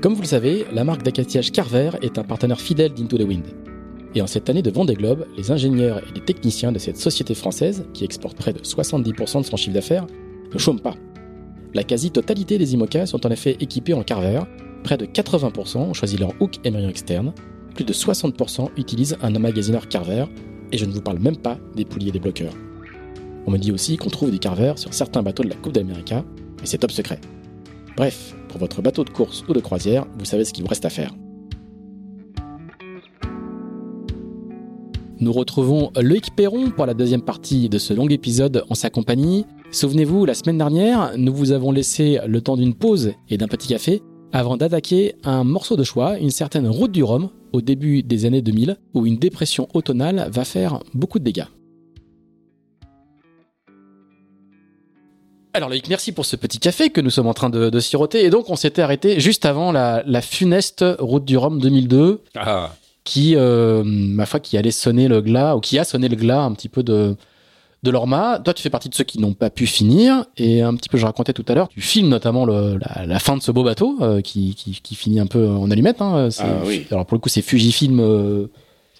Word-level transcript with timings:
Comme 0.00 0.14
vous 0.14 0.22
le 0.22 0.28
savez, 0.28 0.64
la 0.72 0.84
marque 0.84 1.02
d'accastillage 1.02 1.50
Carver 1.50 1.90
est 2.02 2.18
un 2.18 2.22
partenaire 2.22 2.60
fidèle 2.60 2.94
d'Into 2.94 3.18
the 3.18 3.22
Wind. 3.22 3.46
Et 4.14 4.22
en 4.22 4.28
cette 4.28 4.48
année 4.48 4.62
de 4.62 4.70
Vendée 4.70 4.94
Globe, 4.94 5.26
les 5.36 5.50
ingénieurs 5.50 5.98
et 5.98 6.14
les 6.14 6.20
techniciens 6.20 6.70
de 6.70 6.78
cette 6.78 6.98
société 6.98 7.34
française, 7.34 7.84
qui 7.94 8.04
exporte 8.04 8.36
près 8.36 8.52
de 8.52 8.60
70% 8.60 9.40
de 9.40 9.46
son 9.46 9.56
chiffre 9.56 9.74
d'affaires, 9.74 10.06
ne 10.54 10.58
chôment 10.58 10.78
pas. 10.78 10.94
La 11.74 11.82
quasi-totalité 11.82 12.58
des 12.58 12.74
IMOCA 12.74 13.06
sont 13.06 13.26
en 13.26 13.30
effet 13.30 13.56
équipés 13.58 13.92
en 13.92 14.04
Carver, 14.04 14.42
près 14.84 14.96
de 14.96 15.04
80% 15.04 15.78
ont 15.78 15.94
choisi 15.94 16.16
leur 16.16 16.30
hook 16.38 16.58
émergent 16.62 16.90
externe, 16.90 17.32
plus 17.74 17.84
de 17.84 17.92
60% 17.92 18.68
utilisent 18.76 19.18
un 19.20 19.34
emmagasineur 19.34 19.88
Carver, 19.88 20.26
et 20.70 20.78
je 20.78 20.84
ne 20.84 20.92
vous 20.92 21.02
parle 21.02 21.18
même 21.18 21.36
pas 21.36 21.58
des 21.74 21.84
poulies 21.84 22.10
et 22.10 22.12
des 22.12 22.20
bloqueurs. 22.20 22.54
On 23.46 23.50
me 23.50 23.58
dit 23.58 23.72
aussi 23.72 23.96
qu'on 23.96 24.10
trouve 24.10 24.30
des 24.30 24.38
Carver 24.38 24.74
sur 24.76 24.94
certains 24.94 25.24
bateaux 25.24 25.42
de 25.42 25.48
la 25.48 25.56
Coupe 25.56 25.72
d'Amérique, 25.72 26.12
mais 26.12 26.66
c'est 26.66 26.78
top 26.78 26.92
secret. 26.92 27.20
Bref, 27.98 28.36
pour 28.48 28.60
votre 28.60 28.80
bateau 28.80 29.02
de 29.02 29.10
course 29.10 29.42
ou 29.48 29.52
de 29.52 29.58
croisière, 29.58 30.06
vous 30.20 30.24
savez 30.24 30.44
ce 30.44 30.52
qu'il 30.52 30.62
vous 30.62 30.68
reste 30.68 30.84
à 30.84 30.88
faire. 30.88 31.12
Nous 35.18 35.32
retrouvons 35.32 35.90
Loïc 36.00 36.30
Perron 36.36 36.70
pour 36.70 36.86
la 36.86 36.94
deuxième 36.94 37.22
partie 37.22 37.68
de 37.68 37.76
ce 37.76 37.92
long 37.92 38.06
épisode 38.06 38.62
en 38.70 38.76
sa 38.76 38.88
compagnie. 38.88 39.46
Souvenez-vous, 39.72 40.26
la 40.26 40.34
semaine 40.34 40.58
dernière, 40.58 41.10
nous 41.18 41.34
vous 41.34 41.50
avons 41.50 41.72
laissé 41.72 42.20
le 42.24 42.40
temps 42.40 42.56
d'une 42.56 42.74
pause 42.74 43.14
et 43.30 43.36
d'un 43.36 43.48
petit 43.48 43.66
café 43.66 44.00
avant 44.30 44.56
d'attaquer 44.56 45.16
un 45.24 45.42
morceau 45.42 45.74
de 45.74 45.82
choix, 45.82 46.18
une 46.18 46.30
certaine 46.30 46.68
route 46.68 46.92
du 46.92 47.02
Rhum, 47.02 47.30
au 47.52 47.60
début 47.60 48.04
des 48.04 48.26
années 48.26 48.42
2000, 48.42 48.76
où 48.94 49.06
une 49.06 49.16
dépression 49.16 49.66
automnale 49.74 50.28
va 50.30 50.44
faire 50.44 50.84
beaucoup 50.94 51.18
de 51.18 51.24
dégâts. 51.24 51.46
Alors 55.54 55.68
Loïc, 55.68 55.88
merci 55.88 56.12
pour 56.12 56.26
ce 56.26 56.36
petit 56.36 56.58
café 56.58 56.90
que 56.90 57.00
nous 57.00 57.10
sommes 57.10 57.26
en 57.26 57.34
train 57.34 57.50
de, 57.50 57.80
siroter. 57.80 58.24
Et 58.24 58.30
donc 58.30 58.50
on 58.50 58.56
s'était 58.56 58.82
arrêté 58.82 59.20
juste 59.20 59.46
avant 59.46 59.72
la, 59.72 60.20
funeste 60.22 60.84
route 60.98 61.24
du 61.24 61.36
Rhum 61.36 61.60
2002, 61.60 62.22
ah. 62.36 62.74
qui, 63.04 63.34
euh, 63.36 63.82
ma 63.84 64.26
foi, 64.26 64.40
qui 64.40 64.56
allait 64.56 64.70
sonner 64.70 65.08
le 65.08 65.20
glas, 65.20 65.56
ou 65.56 65.60
qui 65.60 65.78
a 65.78 65.84
sonné 65.84 66.08
le 66.08 66.16
glas 66.16 66.42
un 66.42 66.52
petit 66.52 66.68
peu 66.68 66.82
de, 66.82 67.16
de 67.82 67.90
l'Orma. 67.90 68.40
Toi, 68.44 68.54
tu 68.54 68.62
fais 68.62 68.70
partie 68.70 68.88
de 68.88 68.94
ceux 68.94 69.04
qui 69.04 69.20
n'ont 69.20 69.34
pas 69.34 69.50
pu 69.50 69.66
finir. 69.66 70.26
Et 70.36 70.62
un 70.62 70.74
petit 70.74 70.88
peu, 70.88 70.98
je 70.98 71.06
racontais 71.06 71.32
tout 71.32 71.44
à 71.48 71.54
l'heure, 71.54 71.68
tu 71.68 71.80
filmes 71.80 72.08
notamment 72.08 72.44
la, 72.46 73.18
fin 73.18 73.36
de 73.36 73.42
ce 73.42 73.50
beau 73.50 73.62
bateau 73.62 73.96
euh, 74.00 74.20
qui, 74.20 74.54
qui, 74.54 74.94
finit 74.94 75.20
un 75.20 75.26
peu 75.26 75.48
en 75.48 75.70
allumette. 75.70 76.02
Hein. 76.02 76.28
Ah, 76.38 76.44
oui. 76.64 76.86
Alors 76.90 77.06
pour 77.06 77.16
le 77.16 77.20
coup, 77.20 77.28
c'est 77.28 77.42
Fujifilm. 77.42 78.00
Euh, 78.00 78.46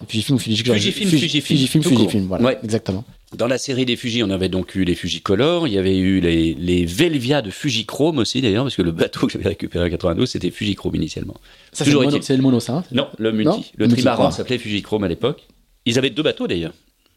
Fujifilm 0.07 0.37
ou 0.37 0.39
Fujifilm 0.39 0.75
Fujifilm, 0.75 1.09
Fujifilm, 1.09 1.41
Fujifilm, 1.41 1.83
Fujifilm, 1.83 2.27
voilà, 2.27 2.45
ouais. 2.45 2.59
exactement. 2.63 3.03
Dans 3.35 3.45
la 3.45 3.59
série 3.59 3.85
des 3.85 3.95
Fuji, 3.95 4.23
on 4.23 4.31
avait 4.31 4.49
donc 4.49 4.73
eu 4.73 4.83
les 4.83 4.95
Fujicolor, 4.95 5.67
il 5.67 5.73
y 5.73 5.77
avait 5.77 5.97
eu 5.97 6.19
les, 6.19 6.55
les 6.55 6.85
Velvia 6.85 7.43
de 7.43 7.51
Fujichrome 7.51 8.17
aussi 8.17 8.41
d'ailleurs, 8.41 8.63
parce 8.63 8.75
que 8.75 8.81
le 8.81 8.91
bateau 8.91 9.27
que 9.27 9.33
j'avais 9.33 9.49
récupéré 9.49 9.85
en 9.85 9.89
92, 9.89 10.27
c'était 10.27 10.49
Fujichrome 10.49 10.95
initialement. 10.95 11.35
Ça, 11.71 11.85
c'est 11.85 11.91
le, 11.91 12.41
mono, 12.41 12.59
ça 12.59 12.77
hein 12.77 12.83
Non, 12.91 13.07
le 13.19 13.31
multi. 13.31 13.71
le, 13.77 13.87
trimaran 13.87 14.31
s'appelait 14.31 14.57
Fujichrome 14.57 15.03
à 15.03 15.07
l'époque. 15.07 15.47
Ils 15.85 15.99
avaient 15.99 16.09
deux 16.09 16.23
bateaux 16.23 16.47
d'ailleurs. 16.47 16.73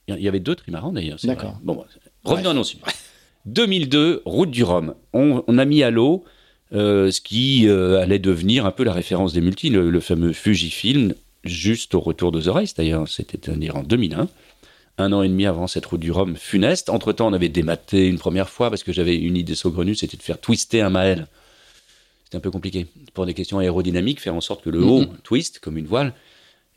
Il 0.09 0.21
y 0.21 0.29
avait 0.29 0.41
deux 0.41 0.55
trimarans 0.55 0.93
d'ailleurs. 0.93 1.19
D'accord. 1.25 1.59
Bon, 1.63 1.83
revenons 2.25 2.51
à 2.51 2.55
nos 2.55 2.65
2002, 3.47 4.23
route 4.27 4.51
du 4.51 4.65
Rhum. 4.65 4.95
On, 5.15 5.59
a 5.59 5.65
mis 5.65 5.83
à 5.83 5.91
l'eau 5.91 6.25
euh, 6.75 7.11
ce 7.11 7.23
qui 7.23 7.67
euh, 7.69 8.01
allait 8.01 8.19
devenir 8.19 8.67
un 8.67 8.71
peu 8.71 8.85
la 8.85 8.93
référence 8.93 9.33
des 9.33 9.41
multis, 9.41 9.71
le, 9.71 9.89
le 9.89 10.01
fameux 10.01 10.33
Fujifilm, 10.33 11.15
juste 11.45 11.95
au 11.95 12.01
retour 12.01 12.33
de 12.33 12.41
The 12.41 12.49
Race 12.49 12.75
d'ailleurs, 12.75 13.09
c'était 13.09 13.51
en 13.71 13.83
2001 13.83 14.29
un 14.99 15.13
an 15.13 15.23
et 15.23 15.29
demi 15.29 15.47
avant 15.47 15.67
cette 15.67 15.87
route 15.87 16.01
du 16.01 16.11
Rhum 16.11 16.37
funeste. 16.37 16.91
Entre-temps, 16.91 17.29
on 17.29 17.33
avait 17.33 17.49
dématé 17.49 18.07
une 18.07 18.19
première 18.19 18.49
fois 18.49 18.71
parce 18.71 18.83
que 18.83 18.93
j'avais 18.93 19.17
une 19.17 19.37
idée 19.37 19.55
saugrenue, 19.55 19.95
c'était 19.95 20.17
de 20.17 20.23
faire 20.23 20.41
twister 20.41 20.81
un 20.81 20.91
Maël. 20.91 21.27
C'était 22.25 22.37
un 22.37 22.41
peu 22.41 22.51
compliqué. 22.51 22.87
Pour 23.15 23.27
des 23.27 23.35
questions 23.35 23.59
aérodynamiques, 23.59 24.21
faire 24.21 24.35
en 24.35 24.41
sorte 24.41 24.63
que 24.63 24.71
le 24.71 24.83
haut 24.83 25.05
twist 25.23 25.59
comme 25.61 25.79
une 25.79 25.87
voile. 25.87 26.15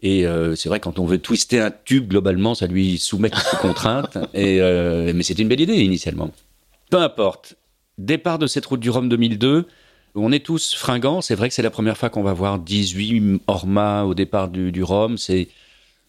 Et 0.02 0.26
euh, 0.26 0.56
c'est 0.56 0.70
vrai, 0.70 0.80
quand 0.80 1.00
on 1.00 1.06
veut 1.06 1.18
twister 1.18 1.60
un 1.60 1.72
tube, 1.72 2.08
globalement, 2.08 2.56
ça 2.56 2.68
lui 2.68 2.98
soumet 2.98 3.30
quelques 3.30 3.58
contraintes. 3.62 4.18
Et, 4.34 4.62
euh, 4.62 5.12
mais 5.16 5.24
c'était 5.24 5.42
une 5.42 5.48
belle 5.48 5.62
idée 5.62 5.76
initialement. 5.76 6.32
Peu 6.90 6.98
importe. 6.98 7.56
Départ 7.98 8.40
de 8.40 8.48
cette 8.48 8.66
route 8.66 8.80
du 8.80 8.90
Rhum 8.90 9.10
2002. 9.10 9.66
On 10.16 10.32
est 10.32 10.46
tous 10.46 10.74
fringants. 10.76 11.22
C'est 11.22 11.36
vrai 11.36 11.50
que 11.50 11.56
c'est 11.56 11.62
la 11.62 11.70
première 11.70 11.98
fois 11.98 12.10
qu'on 12.10 12.24
va 12.24 12.34
voir 12.34 12.60
18 12.60 13.42
Orma 13.48 14.04
au 14.04 14.14
départ 14.14 14.50
du, 14.50 14.72
du 14.72 14.84
Rhum. 14.84 15.18
C'est 15.18 15.50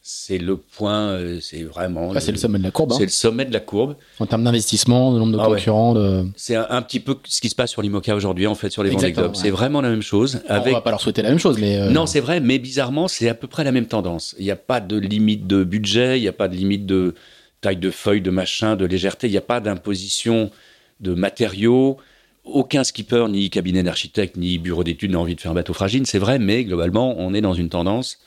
c'est 0.08 0.38
le 0.38 0.56
point, 0.56 1.08
euh, 1.08 1.40
c'est 1.40 1.64
vraiment. 1.64 2.12
c'est 2.20 2.30
le 2.30 2.38
sommet 2.38 2.58
de 2.58 2.62
la 2.62 2.70
courbe. 2.70 2.92
Hein. 2.92 2.96
C'est 2.96 3.06
le 3.06 3.10
sommet 3.10 3.44
de 3.44 3.52
la 3.52 3.58
courbe. 3.58 3.96
En 4.20 4.26
termes 4.26 4.44
d'investissement, 4.44 5.12
de 5.12 5.18
nombre 5.18 5.32
de 5.32 5.38
ah 5.40 5.46
concurrents. 5.46 5.96
C'est 6.36 6.54
un, 6.54 6.80
petit 6.82 7.00
peu 7.00 7.16
ce 7.24 7.40
qui 7.40 7.48
se 7.48 7.56
passe 7.56 7.72
sur 7.72 7.82
l'IMOCA 7.82 8.14
aujourd'hui, 8.14 8.46
en 8.46 8.54
fait, 8.54 8.70
sur 8.70 8.84
les 8.84 8.90
Vendée 8.90 9.10
Globe. 9.10 9.34
C'est 9.34 9.50
vraiment 9.50 9.80
la 9.80 9.88
même 9.88 10.02
chose. 10.02 10.42
Avec... 10.46 10.74
On 10.74 10.76
va 10.76 10.80
pas 10.80 10.90
leur 10.90 11.00
souhaiter 11.00 11.22
la 11.22 11.30
même 11.30 11.40
chose, 11.40 11.58
mais. 11.58 11.76
Euh, 11.76 11.90
non, 11.90 12.06
c'est 12.06 12.20
vrai, 12.20 12.38
mais 12.38 12.60
bizarrement, 12.60 13.08
c'est 13.08 13.28
à 13.28 13.34
peu 13.34 13.48
près 13.48 13.64
la 13.64 13.72
même 13.72 13.86
tendance. 13.86 14.36
Il 14.38 14.44
n'y 14.44 14.52
a 14.52 14.56
pas 14.56 14.78
de 14.78 14.96
limite 14.96 15.48
de 15.48 15.64
budget, 15.64 16.20
il 16.20 16.22
n'y 16.22 16.28
a 16.28 16.32
pas 16.32 16.46
de 16.46 16.54
limite 16.54 16.86
de 16.86 17.16
taille 17.60 17.76
de 17.76 17.90
feuille, 17.90 18.20
de 18.20 18.30
machin, 18.30 18.76
de 18.76 18.84
légèreté, 18.84 19.26
il 19.26 19.32
n'y 19.32 19.36
a 19.36 19.40
pas 19.40 19.58
d'imposition 19.58 20.52
de 21.00 21.14
matériaux. 21.14 21.96
Aucun 22.44 22.84
skipper, 22.84 23.26
ni 23.28 23.50
cabinet 23.50 23.82
d'architecte, 23.82 24.36
ni 24.36 24.58
bureau 24.58 24.84
d'études 24.84 25.10
n'a 25.10 25.18
envie 25.18 25.34
de 25.34 25.40
faire 25.40 25.50
un 25.50 25.54
bateau 25.54 25.72
fragile, 25.72 26.06
c'est 26.06 26.20
vrai, 26.20 26.38
mais 26.38 26.62
globalement, 26.62 27.16
on 27.18 27.34
est 27.34 27.40
dans 27.40 27.54
une 27.54 27.70
tendance 27.70 28.20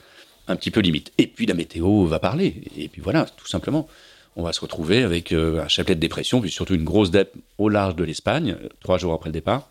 un 0.50 0.56
petit 0.56 0.72
peu 0.72 0.82
limite. 0.82 1.14
Et 1.18 1.28
puis 1.28 1.46
la 1.46 1.54
météo 1.54 2.06
va 2.06 2.20
parler. 2.20 2.56
Et 2.76 2.90
puis 2.90 3.02
voilà, 3.02 3.26
tout 3.38 3.48
simplement. 3.48 3.88
On 4.36 4.44
va 4.44 4.52
se 4.54 4.60
retrouver 4.60 5.04
avec 5.04 5.32
euh, 5.32 5.64
un 5.64 5.68
chapelet 5.68 5.96
de 5.96 6.00
dépression, 6.00 6.42
puis 6.42 6.52
surtout 6.52 6.74
une 6.76 6.84
grosse 6.84 7.12
dette 7.12 7.34
au 7.58 7.70
large 7.70 7.96
de 7.96 8.04
l'Espagne, 8.04 8.58
trois 8.80 8.98
jours 8.98 9.14
après 9.14 9.30
le 9.30 9.34
départ, 9.34 9.70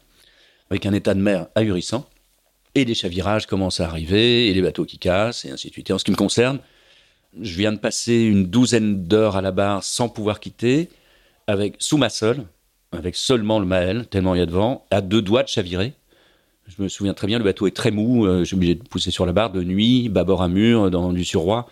avec 0.70 0.86
un 0.86 0.92
état 0.92 1.14
de 1.14 1.20
mer 1.20 1.48
ahurissant. 1.54 2.08
Et 2.74 2.84
les 2.84 2.94
chavirages 2.94 3.46
commencent 3.46 3.80
à 3.80 3.86
arriver, 3.86 4.48
et 4.48 4.54
les 4.54 4.62
bateaux 4.62 4.84
qui 4.84 4.98
cassent, 4.98 5.44
et 5.44 5.50
ainsi 5.50 5.68
de 5.68 5.72
suite. 5.72 5.90
Et 5.90 5.92
en 5.92 5.98
ce 5.98 6.04
qui 6.04 6.10
me 6.10 6.16
concerne, 6.16 6.58
je 7.40 7.56
viens 7.56 7.72
de 7.72 7.78
passer 7.78 8.14
une 8.14 8.46
douzaine 8.46 9.04
d'heures 9.04 9.36
à 9.36 9.42
la 9.42 9.52
barre 9.52 9.82
sans 9.82 10.08
pouvoir 10.08 10.38
quitter, 10.38 10.90
avec 11.46 11.76
sous 11.78 11.96
ma 11.96 12.10
sole, 12.10 12.44
avec 12.92 13.16
seulement 13.16 13.58
le 13.58 13.66
Maël, 13.66 14.06
tellement 14.06 14.34
il 14.34 14.38
y 14.38 14.42
a 14.42 14.46
de 14.46 14.52
vent, 14.52 14.86
à 14.90 15.00
deux 15.00 15.22
doigts 15.22 15.42
de 15.42 15.48
chavirer. 15.48 15.94
Je 16.68 16.82
me 16.82 16.88
souviens 16.88 17.14
très 17.14 17.26
bien, 17.26 17.38
le 17.38 17.44
bateau 17.44 17.66
est 17.66 17.74
très 17.74 17.90
mou, 17.90 18.26
euh, 18.26 18.40
je 18.40 18.44
suis 18.44 18.56
obligé 18.56 18.74
de 18.74 18.82
pousser 18.82 19.10
sur 19.10 19.24
la 19.24 19.32
barre 19.32 19.50
de 19.50 19.62
nuit, 19.62 20.08
bâbord 20.10 20.42
à 20.42 20.48
mur, 20.48 20.90
dans 20.90 21.12
du 21.12 21.24
surroi. 21.24 21.68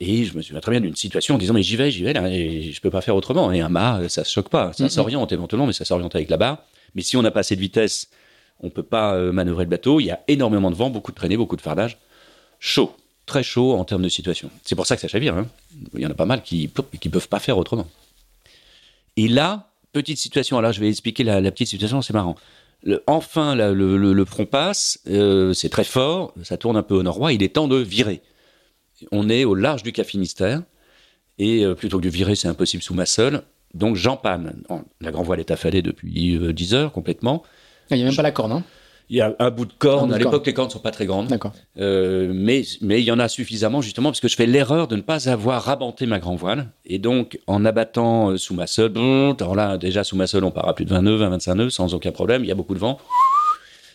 Et 0.00 0.24
je 0.24 0.34
me 0.36 0.42
souviens 0.42 0.60
très 0.60 0.72
bien 0.72 0.80
d'une 0.80 0.96
situation 0.96 1.34
en 1.34 1.38
disant 1.38 1.54
mais 1.54 1.62
j'y 1.62 1.76
vais, 1.76 1.90
j'y 1.90 2.02
vais 2.02 2.14
là, 2.14 2.28
et 2.28 2.72
je 2.72 2.80
peux 2.80 2.90
pas 2.90 3.02
faire 3.02 3.14
autrement. 3.14 3.52
Et 3.52 3.60
un 3.60 3.68
mât, 3.68 4.08
ça 4.08 4.24
se 4.24 4.32
choque 4.32 4.48
pas, 4.48 4.72
ça 4.72 4.88
s'oriente 4.88 5.32
éventuellement, 5.32 5.66
mais 5.66 5.74
ça 5.74 5.84
s'oriente 5.84 6.14
avec 6.14 6.30
la 6.30 6.38
barre. 6.38 6.58
Mais 6.94 7.02
si 7.02 7.16
on 7.16 7.22
n'a 7.22 7.30
pas 7.30 7.40
assez 7.40 7.56
de 7.56 7.60
vitesse, 7.60 8.08
on 8.60 8.70
peut 8.70 8.82
pas 8.82 9.14
euh, 9.14 9.32
manœuvrer 9.32 9.64
le 9.64 9.70
bateau. 9.70 10.00
Il 10.00 10.06
y 10.06 10.10
a 10.10 10.20
énormément 10.28 10.70
de 10.70 10.76
vent, 10.76 10.88
beaucoup 10.88 11.12
de 11.12 11.16
traînées, 11.16 11.36
beaucoup 11.36 11.56
de 11.56 11.60
fardage. 11.60 11.98
Chaud, 12.58 12.94
très 13.26 13.42
chaud 13.42 13.74
en 13.74 13.84
termes 13.84 14.02
de 14.02 14.08
situation. 14.08 14.50
C'est 14.64 14.74
pour 14.74 14.86
ça 14.86 14.96
que 14.96 15.02
ça 15.02 15.08
chavire. 15.08 15.36
Hein. 15.36 15.46
Il 15.94 16.00
y 16.00 16.06
en 16.06 16.10
a 16.10 16.14
pas 16.14 16.26
mal 16.26 16.42
qui 16.42 16.70
qui 17.00 17.08
peuvent 17.10 17.28
pas 17.28 17.38
faire 17.38 17.58
autrement. 17.58 17.86
Et 19.16 19.28
là, 19.28 19.68
petite 19.92 20.18
situation. 20.18 20.58
Alors 20.58 20.72
je 20.72 20.80
vais 20.80 20.88
expliquer 20.88 21.22
la 21.22 21.50
petite 21.50 21.68
situation, 21.68 22.00
c'est 22.02 22.14
marrant 22.14 22.36
enfin, 23.06 23.54
le, 23.54 24.24
front 24.24 24.46
passe, 24.46 24.98
euh, 25.08 25.52
c'est 25.52 25.68
très 25.68 25.84
fort, 25.84 26.34
ça 26.42 26.56
tourne 26.56 26.76
un 26.76 26.82
peu 26.82 26.94
au 26.94 27.02
nord-ouest, 27.02 27.34
il 27.34 27.42
est 27.42 27.54
temps 27.54 27.68
de 27.68 27.76
virer. 27.76 28.22
On 29.10 29.28
est 29.28 29.44
au 29.44 29.54
large 29.54 29.82
du 29.82 29.92
Cap 29.92 30.06
Finistère, 30.06 30.62
et 31.38 31.64
euh, 31.64 31.74
plutôt 31.74 31.98
que 31.98 32.04
de 32.04 32.08
virer, 32.08 32.34
c'est 32.34 32.48
impossible 32.48 32.82
sous 32.82 32.94
ma 32.94 33.06
seule, 33.06 33.42
donc 33.74 33.96
j'empanne. 33.96 34.62
La 35.00 35.10
grand 35.10 35.22
voile 35.22 35.40
est 35.40 35.50
affalée 35.50 35.82
depuis 35.82 36.38
10 36.52 36.74
euh, 36.74 36.76
heures 36.76 36.92
complètement. 36.92 37.42
Il 37.90 37.96
n'y 37.96 38.02
a 38.02 38.06
même 38.06 38.16
pas 38.16 38.22
la 38.22 38.32
corne, 38.32 38.52
hein 38.52 38.64
il 39.08 39.16
y 39.16 39.20
a 39.20 39.34
un 39.38 39.50
bout 39.50 39.66
de 39.66 39.72
corne. 39.72 40.12
à 40.12 40.18
l'époque, 40.18 40.46
les 40.46 40.54
cornes 40.54 40.68
ne 40.68 40.72
sont 40.72 40.78
pas 40.78 40.90
très 40.90 41.06
grandes. 41.06 41.28
D'accord. 41.28 41.52
Euh, 41.78 42.32
mais, 42.34 42.62
mais 42.80 43.00
il 43.00 43.04
y 43.04 43.12
en 43.12 43.18
a 43.18 43.28
suffisamment, 43.28 43.82
justement, 43.82 44.08
parce 44.10 44.20
que 44.20 44.28
je 44.28 44.36
fais 44.36 44.46
l'erreur 44.46 44.88
de 44.88 44.96
ne 44.96 45.02
pas 45.02 45.28
avoir 45.28 45.62
rabanté 45.62 46.06
ma 46.06 46.18
grand 46.18 46.34
voile. 46.34 46.68
Et 46.86 46.98
donc, 46.98 47.38
en 47.46 47.64
abattant 47.64 48.30
euh, 48.30 48.36
sous 48.38 48.54
ma 48.54 48.66
seule, 48.66 48.92
alors 48.96 49.54
là, 49.54 49.76
déjà, 49.76 50.04
sous 50.04 50.16
ma 50.16 50.26
seule, 50.26 50.44
on 50.44 50.50
part 50.50 50.68
à 50.68 50.74
plus 50.74 50.84
de 50.84 50.90
20 50.90 51.02
nœuds, 51.02 51.16
20, 51.16 51.28
25 51.30 51.54
nœuds, 51.54 51.70
sans 51.70 51.94
aucun 51.94 52.12
problème. 52.12 52.44
Il 52.44 52.48
y 52.48 52.52
a 52.52 52.54
beaucoup 52.54 52.74
de 52.74 52.78
vent. 52.78 52.98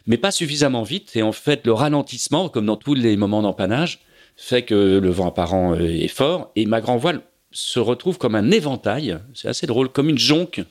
Mais 0.05 0.17
pas 0.17 0.31
suffisamment 0.31 0.83
vite. 0.83 1.15
Et 1.15 1.23
en 1.23 1.31
fait, 1.31 1.65
le 1.65 1.73
ralentissement, 1.73 2.49
comme 2.49 2.65
dans 2.65 2.77
tous 2.77 2.93
les 2.93 3.17
moments 3.17 3.41
d'empannage, 3.41 3.99
fait 4.35 4.61
que 4.61 4.99
le 4.99 5.09
vent 5.09 5.27
apparent 5.27 5.73
euh, 5.73 5.81
est 5.81 6.07
fort. 6.07 6.51
Et 6.55 6.65
ma 6.65 6.79
grand 6.79 6.97
voile 6.97 7.21
se 7.51 7.79
retrouve 7.79 8.17
comme 8.17 8.35
un 8.35 8.51
éventail. 8.51 9.17
C'est 9.33 9.47
assez 9.47 9.67
drôle, 9.67 9.89
comme 9.89 10.09
une 10.09 10.17
jonque. 10.17 10.61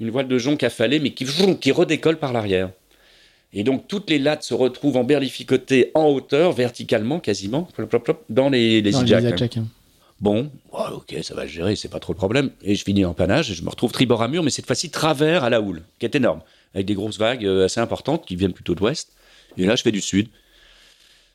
Une 0.00 0.10
voile 0.10 0.26
de 0.26 0.38
jonque 0.38 0.62
affalée, 0.62 0.98
mais 1.00 1.10
qui, 1.10 1.26
qui 1.60 1.70
redécolle 1.70 2.16
par 2.16 2.32
l'arrière. 2.32 2.70
Et 3.54 3.62
donc, 3.62 3.86
toutes 3.88 4.10
les 4.10 4.18
lattes 4.18 4.42
se 4.42 4.52
retrouvent 4.52 4.96
emberlificotées 4.96 5.90
en 5.94 6.06
hauteur, 6.08 6.52
verticalement, 6.52 7.20
quasiment, 7.20 7.68
dans 8.28 8.48
les, 8.50 8.82
les 8.82 8.90
Dans 8.90 8.98
zigzags. 9.00 9.22
les. 9.40 9.62
Bon, 10.20 10.50
ouais, 10.72 10.80
ok, 10.92 11.16
ça 11.22 11.34
va 11.34 11.46
gérer, 11.46 11.76
c'est 11.76 11.88
pas 11.88 12.00
trop 12.00 12.12
le 12.12 12.16
problème. 12.16 12.50
Et 12.62 12.74
je 12.74 12.82
finis 12.84 13.04
en 13.04 13.14
panache 13.14 13.50
et 13.50 13.54
je 13.54 13.62
me 13.62 13.68
retrouve 13.70 13.92
tribord 13.92 14.22
à 14.22 14.28
mur, 14.28 14.42
mais 14.42 14.50
cette 14.50 14.66
fois-ci 14.66 14.90
travers 14.90 15.44
à 15.44 15.50
la 15.50 15.60
houle, 15.60 15.82
qui 15.98 16.06
est 16.06 16.14
énorme, 16.14 16.40
avec 16.74 16.86
des 16.86 16.94
grosses 16.94 17.18
vagues 17.18 17.44
euh, 17.46 17.64
assez 17.66 17.80
importantes 17.80 18.24
qui 18.26 18.34
viennent 18.36 18.52
plutôt 18.52 18.74
de 18.74 18.80
l'ouest. 18.80 19.12
Et 19.56 19.66
là, 19.66 19.76
je 19.76 19.82
fais 19.82 19.92
du 19.92 20.00
sud, 20.00 20.28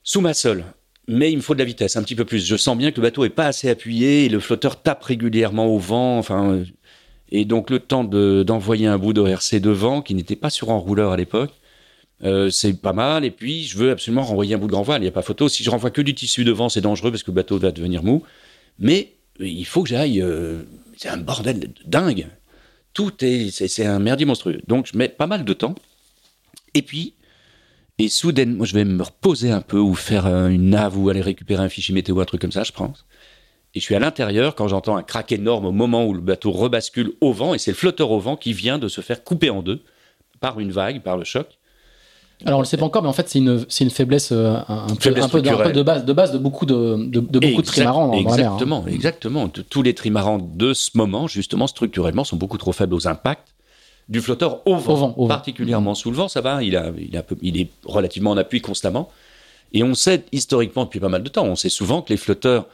sous 0.03 0.21
ma 0.21 0.33
sole. 0.33 0.63
Mais 1.07 1.31
il 1.31 1.37
me 1.37 1.41
faut 1.41 1.55
de 1.55 1.59
la 1.59 1.65
vitesse, 1.65 1.95
un 1.97 2.03
petit 2.03 2.15
peu 2.15 2.25
plus. 2.25 2.45
Je 2.45 2.55
sens 2.55 2.77
bien 2.77 2.91
que 2.91 2.97
le 2.97 3.01
bateau 3.07 3.25
est 3.25 3.29
pas 3.29 3.47
assez 3.47 3.67
appuyé 3.69 4.25
et 4.25 4.29
le 4.29 4.39
flotteur 4.39 4.81
tape 4.81 5.03
régulièrement 5.03 5.65
au 5.67 5.79
vent. 5.79 6.17
Enfin, 6.19 6.51
euh, 6.51 6.65
et 7.31 7.45
donc 7.45 7.69
le 7.71 7.79
temps 7.79 8.03
de- 8.03 8.43
d'envoyer 8.45 8.85
un 8.87 8.97
bout 8.99 9.13
d'ORC 9.13 9.55
devant, 9.59 10.01
qui 10.01 10.13
n'était 10.15 10.35
pas 10.35 10.49
sur 10.51 10.69
enrouleur 10.69 11.11
à 11.11 11.17
l'époque, 11.17 11.51
euh, 12.23 12.49
c'est 12.49 12.73
pas 12.73 12.93
mal. 12.93 13.25
Et 13.25 13.31
puis, 13.31 13.63
je 13.63 13.77
veux 13.77 13.91
absolument 13.91 14.23
renvoyer 14.23 14.55
un 14.55 14.57
bout 14.57 14.67
de 14.67 14.71
grand 14.71 14.83
voile. 14.83 15.01
Il 15.01 15.05
n'y 15.05 15.09
a 15.09 15.11
pas 15.11 15.21
photo. 15.21 15.47
Si 15.47 15.63
je 15.63 15.69
renvoie 15.69 15.91
que 15.91 16.01
du 16.01 16.13
tissu 16.13 16.43
devant, 16.43 16.69
c'est 16.69 16.81
dangereux 16.81 17.11
parce 17.11 17.23
que 17.23 17.31
le 17.31 17.35
bateau 17.35 17.57
va 17.57 17.71
devenir 17.71 18.03
mou. 18.03 18.23
Mais 18.79 19.13
il 19.39 19.65
faut 19.65 19.83
que 19.83 19.89
j'aille. 19.89 20.21
euh, 20.21 20.63
c'est 20.97 21.09
un 21.09 21.17
bordel 21.17 21.59
de 21.59 21.69
dingue. 21.85 22.27
Tout 22.93 23.13
est. 23.23 23.51
C'est 23.51 23.85
un 23.85 23.99
merdier 23.99 24.25
monstrueux. 24.25 24.61
Donc, 24.67 24.87
je 24.91 24.97
mets 24.97 25.09
pas 25.09 25.27
mal 25.27 25.45
de 25.45 25.53
temps. 25.53 25.75
Et 26.73 26.81
puis. 26.81 27.13
Et 28.01 28.07
soudainement, 28.07 28.63
je 28.63 28.73
vais 28.75 28.85
me 28.85 29.03
reposer 29.03 29.51
un 29.51 29.59
peu 29.59 29.77
ou 29.77 29.93
faire 29.93 30.25
euh, 30.25 30.47
une 30.47 30.69
nave 30.69 30.97
ou 30.97 31.09
aller 31.09 31.19
récupérer 31.19 31.61
un 31.61 31.67
fichier 31.67 31.93
météo, 31.93 32.21
un 32.21 32.25
truc 32.25 32.39
comme 32.39 32.53
ça, 32.53 32.63
je 32.63 32.71
pense. 32.71 33.05
Et 33.75 33.81
je 33.81 33.85
suis 33.85 33.93
à 33.93 33.99
l'intérieur 33.99 34.55
quand 34.55 34.69
j'entends 34.69 34.95
un 34.95 35.03
crack 35.03 35.33
énorme 35.33 35.65
au 35.65 35.73
moment 35.73 36.05
où 36.05 36.13
le 36.13 36.21
bateau 36.21 36.51
rebascule 36.51 37.11
au 37.19 37.33
vent. 37.33 37.53
Et 37.53 37.59
c'est 37.59 37.71
le 37.71 37.75
flotteur 37.75 38.11
au 38.11 38.19
vent 38.19 38.37
qui 38.37 38.53
vient 38.53 38.79
de 38.79 38.87
se 38.87 39.01
faire 39.01 39.23
couper 39.23 39.49
en 39.49 39.61
deux 39.61 39.81
par 40.39 40.61
une 40.61 40.71
vague, 40.71 41.01
par 41.03 41.17
le 41.17 41.25
choc. 41.25 41.58
Alors 42.45 42.59
on 42.59 42.61
le 42.61 42.65
sait 42.67 42.77
pas 42.77 42.85
encore, 42.85 43.01
mais 43.03 43.09
en 43.09 43.13
fait 43.13 43.27
c'est 43.27 43.39
une, 43.39 43.65
c'est 43.67 43.83
une 43.83 43.89
faiblesse, 43.89 44.31
euh, 44.31 44.55
un, 44.69 44.85
un 44.85 44.87
peu, 44.87 45.01
Faiblesse 45.01 45.25
un 45.25 45.29
peu 45.29 45.37
un 45.39 45.57
peu 45.57 45.71
de 45.73 45.81
base, 45.83 46.05
de 46.05 46.13
base 46.13 46.31
de 46.31 46.37
beaucoup 46.37 46.65
de, 46.65 46.95
de, 46.95 47.19
de 47.19 47.39
beaucoup 47.39 47.61
de 47.61 47.67
trimarans 47.67 48.07
dans, 48.07 48.21
dans 48.21 48.29
la 48.31 48.37
mer. 48.37 48.51
hein. 48.51 48.55
Exactement, 48.55 48.85
exactement. 48.87 49.49
Tous 49.49 49.81
les 49.81 49.93
trimarans 49.93 50.37
de 50.39 50.73
ce 50.73 50.91
moment, 50.95 51.27
justement, 51.27 51.67
structurellement, 51.67 52.23
sont 52.23 52.37
beaucoup 52.37 52.57
trop 52.57 52.71
faibles 52.71 52.93
aux 52.93 53.07
impacts 53.09 53.49
du 54.07 54.21
flotteur 54.21 54.61
au 54.65 54.75
vent, 54.77 54.93
Au 54.93 54.95
vent, 54.95 55.13
au 55.17 55.21
vent. 55.23 55.27
particulièrement 55.27 55.95
sous 55.95 56.09
le 56.11 56.15
vent. 56.17 56.29
Ça 56.29 56.39
va, 56.41 56.63
il, 56.63 56.75
a, 56.77 56.91
il, 56.97 57.15
a 57.17 57.23
il 57.41 57.59
est 57.59 57.67
relativement 57.85 58.31
en 58.31 58.37
appui 58.37 58.61
constamment. 58.61 59.09
Et 59.73 59.83
on 59.83 59.93
sait 59.93 60.23
historiquement 60.31 60.85
depuis 60.85 60.99
pas 60.99 61.09
mal 61.09 61.21
de 61.23 61.29
temps, 61.29 61.43
on 61.45 61.55
sait 61.55 61.69
souvent 61.69 62.01
que 62.01 62.09
les 62.13 62.17
flotteurs 62.17 62.65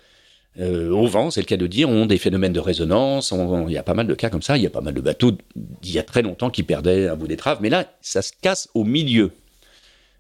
euh, 0.62 0.90
au 0.92 1.08
vent, 1.08 1.32
c'est 1.32 1.42
le 1.42 1.46
cas 1.46 1.58
de 1.58 1.68
dire, 1.68 1.90
ont 1.90 2.06
des 2.06 2.18
phénomènes 2.18 2.54
de 2.54 2.60
résonance. 2.62 3.32
On- 3.34 3.40
on- 3.50 3.68
il 3.68 3.74
y 3.74 3.78
a 3.78 3.84
pas 3.84 3.94
mal 3.96 4.08
de 4.08 4.14
cas 4.14 4.30
comme 4.30 4.42
ça. 4.44 4.56
Il 4.58 4.64
y 4.64 4.68
a 4.68 4.70
pas 4.70 4.80
mal 4.80 4.94
de 4.94 5.02
bateaux 5.02 5.32
d'il 5.56 5.94
y 5.94 6.00
a 6.00 6.04
très 6.04 6.22
longtemps 6.22 6.50
qui 6.50 6.64
perdaient 6.64 7.10
un 7.10 7.16
bout 7.18 7.28
d'étrave. 7.28 7.58
Mais 7.62 7.70
là, 7.70 7.86
ça 8.02 8.22
se 8.22 8.32
casse 8.42 8.70
au 8.76 8.84
milieu. 8.86 9.32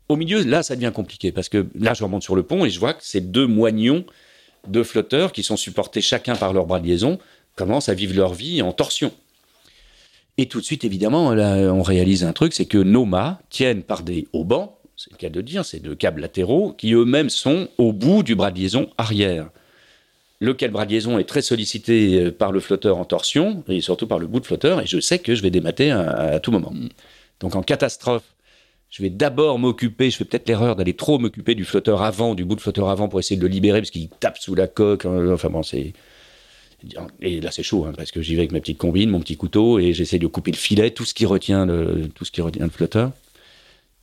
Au 0.07 0.15
milieu, 0.15 0.43
là, 0.43 0.61
ça 0.61 0.75
devient 0.75 0.91
compliqué 0.93 1.31
parce 1.31 1.49
que 1.49 1.67
là, 1.75 1.93
je 1.93 2.03
remonte 2.03 2.23
sur 2.23 2.35
le 2.35 2.43
pont 2.43 2.65
et 2.65 2.69
je 2.69 2.79
vois 2.79 2.93
que 2.93 3.03
ces 3.03 3.21
deux 3.21 3.47
moignons 3.47 4.05
de 4.67 4.83
flotteurs 4.83 5.31
qui 5.31 5.43
sont 5.43 5.57
supportés 5.57 6.01
chacun 6.01 6.35
par 6.35 6.53
leur 6.53 6.65
bras 6.65 6.79
de 6.79 6.87
liaison 6.87 7.19
commencent 7.55 7.89
à 7.89 7.93
vivre 7.93 8.15
leur 8.15 8.33
vie 8.33 8.61
en 8.61 8.71
torsion. 8.71 9.11
Et 10.37 10.47
tout 10.47 10.59
de 10.59 10.65
suite, 10.65 10.83
évidemment, 10.83 11.33
là, 11.33 11.55
on 11.73 11.81
réalise 11.81 12.23
un 12.23 12.33
truc, 12.33 12.53
c'est 12.53 12.65
que 12.65 12.77
nos 12.77 13.05
mâts 13.05 13.39
tiennent 13.49 13.83
par 13.83 14.03
des 14.03 14.27
haubans, 14.33 14.75
c'est 14.97 15.11
le 15.11 15.17
cas 15.17 15.29
de 15.29 15.35
le 15.35 15.43
dire, 15.43 15.65
c'est 15.65 15.79
deux 15.79 15.95
câbles 15.95 16.21
latéraux 16.21 16.73
qui 16.77 16.93
eux-mêmes 16.93 17.29
sont 17.29 17.67
au 17.77 17.93
bout 17.93 18.23
du 18.23 18.35
bras 18.35 18.51
de 18.51 18.59
liaison 18.59 18.89
arrière. 18.97 19.49
Lequel 20.41 20.71
bras 20.71 20.85
de 20.85 20.91
liaison 20.91 21.17
est 21.17 21.23
très 21.23 21.41
sollicité 21.41 22.19
euh, 22.19 22.31
par 22.31 22.51
le 22.51 22.59
flotteur 22.59 22.97
en 22.97 23.05
torsion 23.05 23.63
et 23.69 23.79
surtout 23.79 24.07
par 24.07 24.19
le 24.19 24.27
bout 24.27 24.41
de 24.41 24.45
flotteur, 24.45 24.81
et 24.81 24.85
je 24.85 24.99
sais 24.99 25.19
que 25.19 25.33
je 25.33 25.41
vais 25.41 25.51
démater 25.51 25.91
à, 25.91 26.09
à 26.09 26.39
tout 26.39 26.51
moment. 26.51 26.73
Donc 27.39 27.55
en 27.55 27.63
catastrophe, 27.63 28.23
je 28.95 29.01
vais 29.01 29.09
d'abord 29.09 29.59
m'occuper, 29.59 30.09
je 30.09 30.15
fais 30.15 30.23
peut-être 30.23 30.47
l'erreur 30.47 30.77
d'aller 30.77 30.93
trop 30.93 31.19
m'occuper 31.19 31.53
du 31.53 31.65
flotteur 31.65 32.01
avant, 32.01 32.33
du 32.33 32.45
bout 32.45 32.55
de 32.55 32.61
flotteur 32.61 32.87
avant 32.87 33.09
pour 33.09 33.19
essayer 33.19 33.35
de 33.35 33.41
le 33.41 33.49
libérer 33.49 33.81
parce 33.81 33.91
qu'il 33.91 34.07
tape 34.07 34.37
sous 34.37 34.55
la 34.55 34.67
coque. 34.67 35.03
hein, 35.03 35.33
Enfin 35.33 35.49
bon, 35.49 35.63
c'est. 35.63 35.91
Et 37.19 37.41
là, 37.41 37.51
c'est 37.51 37.61
chaud 37.61 37.83
hein, 37.83 37.91
parce 37.97 38.11
que 38.11 38.21
j'y 38.21 38.35
vais 38.35 38.41
avec 38.43 38.53
ma 38.53 38.61
petite 38.61 38.77
combine, 38.77 39.09
mon 39.09 39.19
petit 39.19 39.35
couteau 39.35 39.79
et 39.79 39.91
j'essaie 39.91 40.17
de 40.17 40.27
couper 40.27 40.51
le 40.51 40.57
filet, 40.57 40.91
tout 40.91 41.03
ce 41.03 41.13
qui 41.13 41.25
retient 41.25 41.65
le, 41.65 42.07
tout 42.15 42.23
ce 42.23 42.31
qui 42.31 42.39
retient 42.39 42.63
le 42.63 42.71
flotteur. 42.71 43.11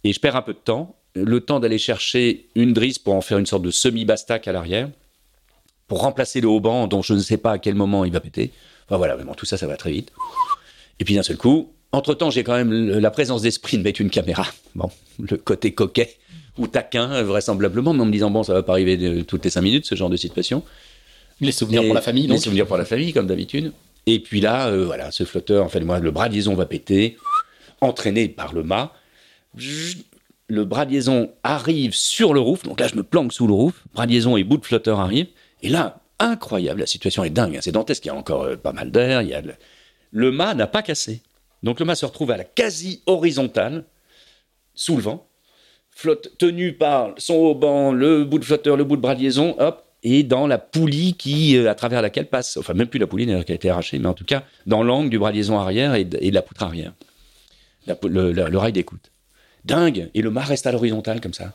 Et 0.05 0.13
je 0.13 0.21
perds 0.21 0.37
un 0.37 0.43
peu 0.43 0.53
de 0.53 0.59
temps, 0.59 0.95
le 1.15 1.41
temps 1.41 1.59
d'aller 1.59 1.79
chercher 1.79 2.45
une 2.55 2.75
drisse 2.75 2.99
pour 2.99 3.15
en 3.15 3.23
faire 3.23 3.39
une 3.39 3.47
sorte 3.47 3.63
de 3.63 3.71
semi-bastac 3.71 4.47
à 4.47 4.53
l'arrière, 4.53 4.91
pour 5.89 6.03
remplacer 6.03 6.43
le 6.43 6.49
haut-banc 6.49 6.87
dont 6.87 7.01
je 7.01 7.15
ne 7.15 7.21
sais 7.21 7.39
pas 7.39 7.53
à 7.53 7.59
quel 7.59 7.77
moment 7.77 8.05
il 8.05 8.13
va 8.13 8.21
péter. 8.21 8.51
Enfin 8.89 8.99
voilà, 8.99 9.17
bon, 9.17 9.33
tout 9.33 9.47
ça, 9.47 9.57
ça 9.57 9.67
va 9.67 9.79
très 9.79 9.93
vite. 9.93 10.13
Et 11.01 11.07
puis 11.07 11.15
d'un 11.15 11.23
seul 11.23 11.39
coup, 11.39 11.73
entre-temps, 11.93 12.31
j'ai 12.31 12.43
quand 12.43 12.55
même 12.55 12.73
la 12.73 13.11
présence 13.11 13.43
d'esprit 13.43 13.79
de 13.79 13.83
mettre 13.83 14.01
une 14.01 14.11
caméra. 14.11 14.47
Bon, 14.75 14.91
le 15.21 15.37
côté 15.37 15.73
coquet 15.73 16.17
ou 16.59 16.67
taquin, 16.67 17.11
euh, 17.13 17.23
vraisemblablement, 17.23 17.95
mais 17.95 18.03
en 18.03 18.07
me 18.07 18.13
disant, 18.13 18.31
bon, 18.31 18.43
ça 18.43 18.53
va 18.53 18.63
pas 18.63 18.73
arriver 18.73 18.99
euh, 19.01 19.23
toutes 19.25 19.45
les 19.45 19.51
cinq 19.51 19.63
minutes, 19.63 19.87
ce 19.87 19.95
genre 19.95 20.11
de 20.11 20.17
situation. 20.17 20.63
Les 21.41 21.53
souvenirs 21.53 21.83
Et 21.83 21.87
pour 21.87 21.95
la 21.95 22.03
famille, 22.03 22.25
Les 22.25 22.29
donc. 22.29 22.41
souvenirs 22.41 22.67
pour 22.67 22.77
la 22.77 22.85
famille, 22.85 23.13
comme 23.13 23.27
d'habitude. 23.27 23.73
Et 24.07 24.21
puis 24.21 24.41
là, 24.41 24.69
euh, 24.69 24.85
voilà, 24.85 25.11
ce 25.11 25.25
flotteur, 25.25 25.65
en 25.65 25.69
fait, 25.69 25.81
moi, 25.81 25.99
le 25.99 26.11
bras 26.11 26.29
de 26.29 26.35
liaison 26.35 26.55
va 26.55 26.67
péter, 26.67 27.17
entraîné 27.81 28.29
par 28.29 28.53
le 28.53 28.63
mât. 28.63 28.93
Le 30.49 30.65
bras 30.65 30.85
de 30.85 30.93
liaison 30.93 31.31
arrive 31.43 31.95
sur 31.95 32.35
le 32.35 32.41
roof, 32.41 32.65
donc 32.65 32.81
là, 32.81 32.89
je 32.89 32.97
me 32.97 33.03
planque 33.03 33.33
sous 33.33 33.47
le 33.47 33.55
roof. 33.55 33.85
Bras 33.95 34.07
de 34.07 34.13
liaison 34.13 34.37
et 34.37 34.45
bout 34.45 34.59
de 34.59 34.65
flotteur 34.67 35.01
arrivent. 35.01 35.29
Et 35.63 35.69
là, 35.69 36.01
incroyable, 36.19 36.81
la 36.81 36.87
situation 36.87 37.25
est 37.25 37.31
dingue, 37.31 37.57
hein, 37.57 37.61
c'est 37.63 37.73
dantesque, 37.73 38.05
il 38.05 38.09
y 38.09 38.11
a 38.11 38.15
encore 38.15 38.43
euh, 38.43 38.57
pas 38.57 38.73
mal 38.73 38.91
d'air. 38.91 39.23
il 39.23 39.29
Y 39.29 39.35
a 39.35 39.41
le... 39.41 39.55
le 40.11 40.31
mât 40.31 40.55
n'a 40.55 40.67
pas 40.67 40.83
cassé. 40.83 41.23
Donc 41.63 41.81
le 41.81 41.87
mât 41.87 41.95
se 41.95 42.07
retrouve 42.07 42.31
à 42.31 42.37
la 42.37 42.45
quasi 42.45 43.03
horizontale, 43.07 43.85
sous 44.75 44.97
le 44.97 45.03
vent, 45.03 45.29
flotte 45.91 46.37
tenu 46.39 46.73
par 46.73 47.15
son 47.19 47.35
haut-banc, 47.35 47.93
le 47.93 48.25
bout 48.25 48.39
de 48.39 48.45
flotteur, 48.45 48.77
le 48.77 48.85
bout 48.85 48.97
de 48.97 49.03
bras 49.03 49.15
liaison, 49.15 49.55
hop, 49.59 49.85
et 50.03 50.25
dans 50.25 50.47
la 50.47 50.59
poulie 50.59 51.15
qui, 51.15 51.57
euh, 51.57 51.71
à 51.71 51.75
travers 51.75 52.03
laquelle 52.03 52.27
passe, 52.27 52.57
enfin 52.57 52.75
même 52.75 52.89
plus 52.89 52.99
la 52.99 53.07
poulie 53.07 53.27
d'ailleurs 53.27 53.45
qui 53.45 53.53
a 53.53 53.55
été 53.55 53.71
arrachée, 53.71 53.99
mais 53.99 54.09
en 54.09 54.15
tout 54.15 54.25
cas 54.25 54.43
dans 54.67 54.83
l'angle 54.83 55.11
du 55.11 55.19
bras 55.19 55.31
liaison 55.31 55.59
arrière 55.59 55.95
et 55.95 56.05
de, 56.05 56.35
la 56.35 56.43
poutre 56.43 56.65
arrière, 56.65 56.93
le, 57.87 58.33
le 58.33 58.59
rail 58.59 58.73
d'écoute. 58.73 59.13
Dingue 59.65 60.11
Et 60.15 60.23
le 60.23 60.31
mât 60.31 60.43
reste 60.43 60.67
à 60.67 60.73
l'horizontale 60.73 61.21
comme 61.21 61.35
ça, 61.35 61.55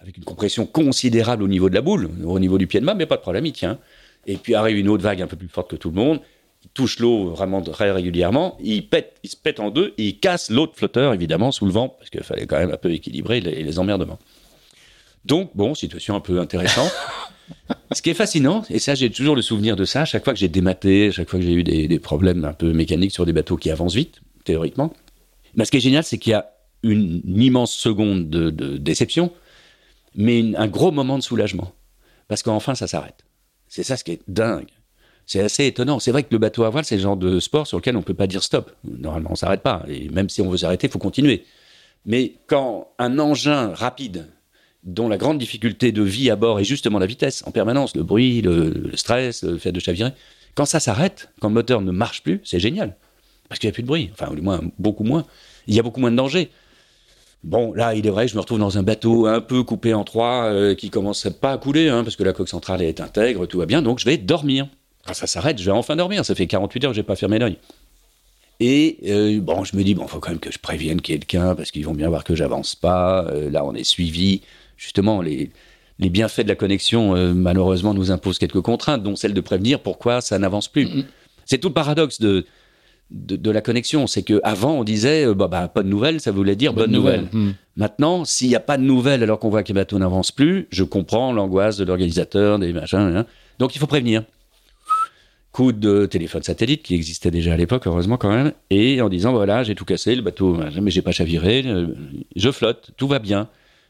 avec 0.00 0.16
une 0.16 0.24
compression 0.24 0.66
considérable 0.66 1.42
au 1.42 1.48
niveau 1.48 1.68
de 1.68 1.74
la 1.74 1.80
boule, 1.80 2.08
au 2.24 2.38
niveau 2.38 2.58
du 2.58 2.66
pied 2.66 2.80
de 2.80 2.84
mât, 2.84 2.94
mais 2.94 3.06
pas 3.06 3.16
de 3.16 3.22
problème, 3.22 3.46
il 3.46 3.52
tient. 3.52 3.78
Et 4.26 4.36
puis 4.36 4.54
arrive 4.54 4.76
une 4.76 4.88
autre 4.88 5.02
vague 5.02 5.22
un 5.22 5.26
peu 5.26 5.36
plus 5.36 5.48
forte 5.48 5.70
que 5.70 5.76
tout 5.76 5.90
le 5.90 5.96
monde, 5.96 6.20
il 6.64 6.70
touche 6.70 6.98
l'eau 6.98 7.30
vraiment 7.30 7.62
très 7.62 7.90
régulièrement, 7.90 8.56
il 8.62 8.88
pète, 8.88 9.16
il 9.22 9.30
se 9.30 9.36
pète 9.36 9.60
en 9.60 9.70
deux 9.70 9.94
et 9.98 10.04
il 10.08 10.18
casse 10.18 10.50
l'autre 10.50 10.74
flotteur 10.76 11.14
évidemment 11.14 11.52
sous 11.52 11.66
le 11.66 11.72
vent 11.72 11.88
parce 11.88 12.10
qu'il 12.10 12.22
fallait 12.22 12.46
quand 12.46 12.58
même 12.58 12.70
un 12.72 12.76
peu 12.76 12.90
équilibrer 12.92 13.40
les, 13.40 13.62
les 13.62 13.78
emmerdements. 13.78 14.18
Donc 15.24 15.50
bon, 15.54 15.74
situation 15.74 16.14
un 16.14 16.20
peu 16.20 16.40
intéressante. 16.40 16.90
Ce 17.92 18.02
qui 18.02 18.10
est 18.10 18.14
fascinant, 18.14 18.64
et 18.70 18.78
ça 18.78 18.94
j'ai 18.94 19.10
toujours 19.10 19.34
le 19.34 19.40
souvenir 19.42 19.74
de 19.76 19.84
ça, 19.84 20.04
chaque 20.04 20.22
fois 20.24 20.34
que 20.34 20.38
j'ai 20.38 20.48
dématé, 20.48 21.10
chaque 21.12 21.28
fois 21.30 21.38
que 21.38 21.44
j'ai 21.46 21.52
eu 21.52 21.64
des, 21.64 21.88
des 21.88 21.98
problèmes 21.98 22.44
un 22.44 22.52
peu 22.52 22.72
mécaniques 22.72 23.12
sur 23.12 23.24
des 23.24 23.32
bateaux 23.32 23.56
qui 23.56 23.70
avancent 23.70 23.94
vite, 23.94 24.20
théoriquement, 24.44 24.92
mais 25.54 25.64
ce 25.64 25.70
qui 25.70 25.78
est 25.78 25.80
génial, 25.80 26.04
c'est 26.04 26.18
qu'il 26.18 26.32
y 26.32 26.34
a 26.34 26.50
une, 26.82 27.22
une 27.26 27.42
immense 27.42 27.72
seconde 27.72 28.28
de, 28.28 28.50
de 28.50 28.76
déception, 28.76 29.32
mais 30.14 30.40
une- 30.40 30.56
un 30.56 30.68
gros 30.68 30.90
moment 30.92 31.16
de 31.18 31.22
soulagement. 31.22 31.72
Parce 32.28 32.42
qu'enfin, 32.42 32.74
ça 32.74 32.86
s'arrête. 32.86 33.24
C'est 33.68 33.82
ça 33.82 33.96
ce 33.96 34.04
qui 34.04 34.12
est 34.12 34.20
dingue. 34.28 34.68
C'est 35.28 35.40
assez 35.40 35.66
étonnant. 35.66 35.98
C'est 35.98 36.10
vrai 36.10 36.22
que 36.22 36.30
le 36.32 36.38
bateau 36.38 36.64
à 36.64 36.70
voile, 36.70 36.86
c'est 36.86 36.96
le 36.96 37.02
genre 37.02 37.16
de 37.18 37.38
sport 37.38 37.66
sur 37.66 37.76
lequel 37.76 37.94
on 37.96 38.00
ne 38.00 38.04
peut 38.04 38.14
pas 38.14 38.26
dire 38.26 38.42
stop. 38.42 38.72
Normalement, 38.82 39.28
on 39.32 39.36
s'arrête 39.36 39.60
pas. 39.60 39.84
Et 39.86 40.08
même 40.08 40.30
si 40.30 40.40
on 40.40 40.48
veut 40.48 40.56
s'arrêter, 40.56 40.86
il 40.86 40.90
faut 40.90 40.98
continuer. 40.98 41.44
Mais 42.06 42.36
quand 42.46 42.92
un 42.98 43.18
engin 43.18 43.74
rapide, 43.74 44.26
dont 44.84 45.06
la 45.06 45.18
grande 45.18 45.36
difficulté 45.36 45.92
de 45.92 46.02
vie 46.02 46.30
à 46.30 46.36
bord 46.36 46.58
est 46.60 46.64
justement 46.64 46.98
la 46.98 47.04
vitesse 47.04 47.44
en 47.46 47.50
permanence, 47.50 47.94
le 47.94 48.04
bruit, 48.04 48.40
le, 48.40 48.90
stress, 48.94 49.44
le 49.44 49.58
fait 49.58 49.70
de 49.70 49.80
chavirer, 49.80 50.12
quand 50.54 50.64
ça 50.64 50.80
s'arrête, 50.80 51.28
quand 51.40 51.48
le 51.48 51.54
moteur 51.54 51.82
ne 51.82 51.92
marche 51.92 52.22
plus, 52.22 52.40
c'est 52.42 52.58
génial. 52.58 52.96
Parce 53.50 53.58
qu'il 53.58 53.68
n'y 53.68 53.72
a 53.72 53.74
plus 53.74 53.82
de 53.82 53.88
bruit. 53.88 54.08
Enfin, 54.14 54.32
du 54.34 54.40
moins, 54.40 54.62
beaucoup 54.78 55.04
moins. 55.04 55.26
Il 55.66 55.74
y 55.74 55.78
a 55.78 55.82
beaucoup 55.82 56.00
moins 56.00 56.10
de 56.10 56.16
danger. 56.16 56.50
Bon, 57.44 57.74
là, 57.74 57.94
il 57.94 58.06
est 58.06 58.10
vrai, 58.10 58.28
je 58.28 58.34
me 58.34 58.40
retrouve 58.40 58.60
dans 58.60 58.78
un 58.78 58.82
bateau 58.82 59.26
un 59.26 59.42
peu 59.42 59.62
coupé 59.62 59.92
en 59.92 60.04
trois, 60.04 60.44
euh, 60.44 60.74
qui 60.74 60.88
commence 60.88 61.28
pas 61.38 61.52
à 61.52 61.58
couler, 61.58 61.90
hein, 61.90 62.02
parce 62.02 62.16
que 62.16 62.24
la 62.24 62.32
coque 62.32 62.48
centrale 62.48 62.80
est 62.80 63.02
intègre, 63.02 63.44
tout 63.44 63.58
va 63.58 63.66
bien, 63.66 63.82
donc 63.82 63.98
je 63.98 64.06
vais 64.06 64.16
dormir. 64.16 64.68
Quand 65.08 65.14
ça 65.14 65.26
s'arrête, 65.26 65.58
je 65.58 65.64
vais 65.64 65.70
enfin 65.70 65.96
dormir. 65.96 66.22
Ça 66.22 66.34
fait 66.34 66.46
48 66.46 66.84
heures 66.84 66.90
que 66.90 66.96
j'ai 66.96 67.02
pas 67.02 67.16
fermé 67.16 67.38
l'œil. 67.38 67.56
Et 68.60 68.98
euh, 69.06 69.40
bon, 69.40 69.64
je 69.64 69.74
me 69.74 69.82
dis, 69.82 69.94
bon, 69.94 70.06
faut 70.06 70.18
quand 70.18 70.28
même 70.30 70.38
que 70.38 70.52
je 70.52 70.58
prévienne 70.58 71.00
quelqu'un, 71.00 71.54
parce 71.54 71.70
qu'ils 71.70 71.86
vont 71.86 71.94
bien 71.94 72.10
voir 72.10 72.24
que 72.24 72.34
j'avance 72.34 72.74
pas. 72.74 73.24
Euh, 73.30 73.50
là, 73.50 73.64
on 73.64 73.74
est 73.74 73.84
suivi. 73.84 74.42
Justement, 74.76 75.22
les, 75.22 75.50
les 75.98 76.10
bienfaits 76.10 76.42
de 76.42 76.48
la 76.48 76.56
connexion, 76.56 77.16
euh, 77.16 77.32
malheureusement, 77.32 77.94
nous 77.94 78.10
imposent 78.10 78.38
quelques 78.38 78.60
contraintes, 78.60 79.02
dont 79.02 79.16
celle 79.16 79.32
de 79.32 79.40
prévenir 79.40 79.80
pourquoi 79.80 80.20
ça 80.20 80.38
n'avance 80.38 80.68
plus. 80.68 80.88
C'est 81.46 81.56
tout 81.58 81.68
le 81.68 81.74
paradoxe 81.74 82.20
de, 82.20 82.44
de, 83.10 83.36
de 83.36 83.50
la 83.50 83.62
connexion. 83.62 84.06
C'est 84.06 84.22
qu'avant, 84.22 84.72
on 84.72 84.84
disait, 84.84 85.32
bah, 85.34 85.48
bah, 85.48 85.68
pas 85.68 85.82
de 85.82 85.88
nouvelles, 85.88 86.20
ça 86.20 86.32
voulait 86.32 86.54
dire 86.56 86.74
bonne, 86.74 86.90
nouvelle. 86.90 87.28
Hmm. 87.32 87.52
Maintenant, 87.76 88.26
s'il 88.26 88.48
n'y 88.48 88.56
a 88.56 88.60
pas 88.60 88.76
de 88.76 88.82
nouvelles 88.82 89.22
alors 89.22 89.38
qu'on 89.38 89.48
voit 89.48 89.62
que 89.62 89.68
les 89.68 89.74
bateaux 89.74 89.98
n'avancent 89.98 90.32
plus, 90.32 90.66
je 90.70 90.84
comprends 90.84 91.32
l'angoisse 91.32 91.78
de 91.78 91.84
l'organisateur, 91.84 92.58
des 92.58 92.72
machins. 92.74 92.98
hein. 93.16 93.24
Donc 93.58 93.74
il 93.74 93.78
faut 93.78 93.86
prévenir. 93.86 94.24
Coup 95.58 95.72
de 95.72 96.06
téléphone 96.06 96.44
satellite 96.44 96.84
qui 96.84 96.94
existait 96.94 97.32
déjà 97.32 97.54
à 97.54 97.56
l'époque, 97.56 97.88
heureusement 97.88 98.16
quand 98.16 98.30
même, 98.30 98.52
et 98.70 99.02
en 99.02 99.08
disant 99.08 99.32
voilà, 99.32 99.64
j'ai 99.64 99.74
tout 99.74 99.84
cassé, 99.84 100.14
le 100.14 100.22
bateau, 100.22 100.56
mais 100.80 100.92
j'ai 100.92 101.02
pas 101.02 101.10
chaviré, 101.10 101.64
je 102.36 102.50
flotte, 102.52 102.92
tout 102.96 103.08
va 103.08 103.18
bien. 103.18 103.48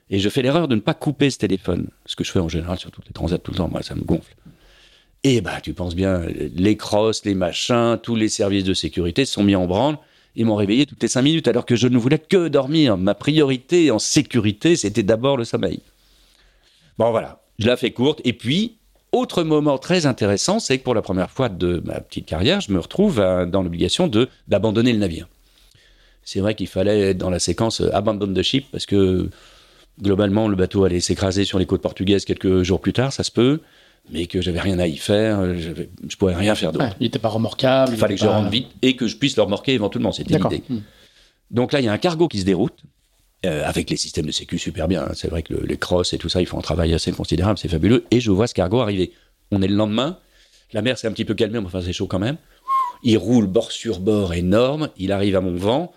Et 0.09 0.19
je 0.19 0.31
fais 0.31 0.41
l'erreur 0.41 0.67
de 0.67 0.75
ne 0.77 0.81
pas 0.81 0.95
couper 0.95 1.29
ce 1.29 1.37
téléphone, 1.37 1.89
ce 2.07 2.17
que 2.17 2.25
je 2.25 2.33
fais 2.33 2.39
en 2.39 2.49
général 2.49 2.79
sur 2.79 2.91
toutes 2.91 3.07
les 3.07 3.13
transats 3.13 3.37
tout 3.37 3.51
le 3.51 3.59
temps, 3.59 3.69
moi 3.69 3.83
ça 3.83 3.95
me 3.95 4.01
gonfle. 4.01 4.35
Et 5.25 5.43
bah 5.43 5.61
tu 5.63 5.75
penses 5.75 5.95
bien, 5.95 6.23
les 6.55 6.79
crosses, 6.79 7.27
les 7.27 7.35
machins, 7.35 7.99
tous 8.03 8.17
les 8.17 8.31
services 8.31 8.65
de 8.65 8.73
sécurité 8.73 9.27
sont 9.27 9.45
mis 9.45 9.55
en 9.55 9.67
branle. 9.67 9.99
Ils 10.37 10.47
m'ont 10.47 10.57
réveillé 10.57 10.87
toutes 10.87 11.03
les 11.03 11.09
cinq 11.09 11.21
minutes 11.21 11.49
alors 11.49 11.67
que 11.67 11.77
je 11.77 11.87
ne 11.87 11.99
voulais 11.99 12.19
que 12.19 12.49
dormir. 12.49 12.97
Ma 12.97 13.15
priorité 13.15 13.91
en 13.91 13.99
sécurité, 13.99 14.75
c'était 14.75 15.03
d'abord 15.03 15.37
le 15.37 15.45
sommeil. 15.45 15.81
Bon 16.97 17.11
voilà, 17.11 17.43
je 17.59 17.67
la 17.67 17.77
fais 17.77 17.91
courte. 17.91 18.23
Et 18.25 18.33
puis, 18.33 18.78
autre 19.13 19.43
moment 19.43 19.79
très 19.79 20.07
intéressant, 20.07 20.59
c'est 20.59 20.79
que 20.79 20.85
pour 20.85 20.95
la 20.95 21.03
première 21.03 21.31
fois 21.31 21.49
de 21.49 21.83
ma 21.85 22.01
petite 22.01 22.27
carrière, 22.27 22.61
je 22.61 22.73
me 22.73 22.79
retrouve 22.79 23.17
dans 23.17 23.63
l'obligation 23.63 24.07
de 24.07 24.29
d'abandonner 24.49 24.93
le 24.93 24.99
navire. 24.99 25.29
C'est 26.29 26.41
vrai 26.41 26.55
qu'il 26.55 26.67
fallait 26.67 27.01
être 27.13 27.17
dans 27.17 27.31
la 27.31 27.39
séquence 27.39 27.81
euh, 27.81 27.89
abandon 27.95 28.31
the 28.31 28.43
ship 28.43 28.67
parce 28.71 28.85
que 28.85 29.31
globalement 29.99 30.47
le 30.47 30.57
bateau 30.57 30.85
allait 30.85 31.01
s'écraser 31.01 31.47
sur 31.47 31.59
les 31.59 31.65
côtes 31.65 31.81
portugaises 31.81 32.27
quelques 32.27 32.65
jours 32.65 32.83
plus 32.83 32.93
tard, 32.93 33.15
ça 33.15 33.25
se 33.25 33.31
peut, 33.31 33.63
mais 34.13 34.27
que 34.27 34.43
j'avais 34.43 34.61
rien 34.61 34.79
à 34.79 34.87
y 34.87 34.99
faire, 34.99 35.41
euh, 35.41 35.55
je 35.57 35.71
ne 35.71 36.17
pourrais 36.19 36.35
rien 36.35 36.55
faire 36.55 36.71
d'autre. 36.71 36.95
il 37.01 37.05
n'était 37.05 37.19
pas 37.19 37.31
remorquable. 37.31 37.93
Il 37.95 37.99
fallait 37.99 38.15
que 38.15 38.21
je 38.21 38.27
rentre 38.27 38.51
vite 38.51 38.69
et 38.83 38.95
que 38.95 39.07
je 39.07 39.17
puisse 39.17 39.39
le 39.39 39.43
remorquer 39.43 39.73
éventuellement, 39.73 40.13
c'était 40.13 40.37
l'idée. 40.37 40.63
Hmm. 40.69 40.81
Donc 41.51 41.73
là, 41.73 41.81
il 41.81 41.87
y 41.87 41.89
a 41.89 41.93
un 41.93 41.99
cargo 41.99 42.29
qui 42.29 42.41
se 42.41 42.45
déroute. 42.45 42.79
Euh, 43.47 43.63
avec 43.65 43.89
les 43.89 43.97
systèmes 43.97 44.27
de 44.27 44.33
sécu 44.33 44.59
super 44.59 44.89
bien. 44.89 45.05
Hein. 45.05 45.13
C'est 45.15 45.29
vrai 45.29 45.45
que 45.45 45.55
les 45.55 45.77
crosses 45.77 46.13
et 46.13 46.19
tout 46.19 46.29
ça, 46.29 46.41
ils 46.41 46.47
font 46.47 46.59
un 46.59 46.63
travail 46.63 46.93
assez 46.93 47.13
considérable, 47.13 47.57
c'est 47.57 47.69
fabuleux. 47.69 48.05
Et 48.11 48.19
je 48.19 48.33
vois 48.33 48.49
ce 48.49 48.55
cargo 48.55 48.81
arriver. 48.81 49.13
On 49.53 49.63
est 49.63 49.69
le 49.69 49.77
lendemain, 49.77 50.19
la 50.73 50.83
mer 50.83 50.99
s'est 50.99 51.07
un 51.07 51.13
petit 51.13 51.25
peu 51.25 51.35
calmée, 51.35 51.61
mais 51.61 51.67
enfin 51.67 51.81
c'est 51.81 51.93
chaud 51.93 52.09
quand 52.09 52.19
même. 52.19 52.37
Il 53.05 53.17
roule 53.17 53.47
bord 53.47 53.71
sur 53.71 54.01
bord 54.01 54.35
énorme, 54.35 54.89
il 54.97 55.13
arrive 55.13 55.37
à 55.37 55.41
mon 55.41 55.55
vent, 55.55 55.93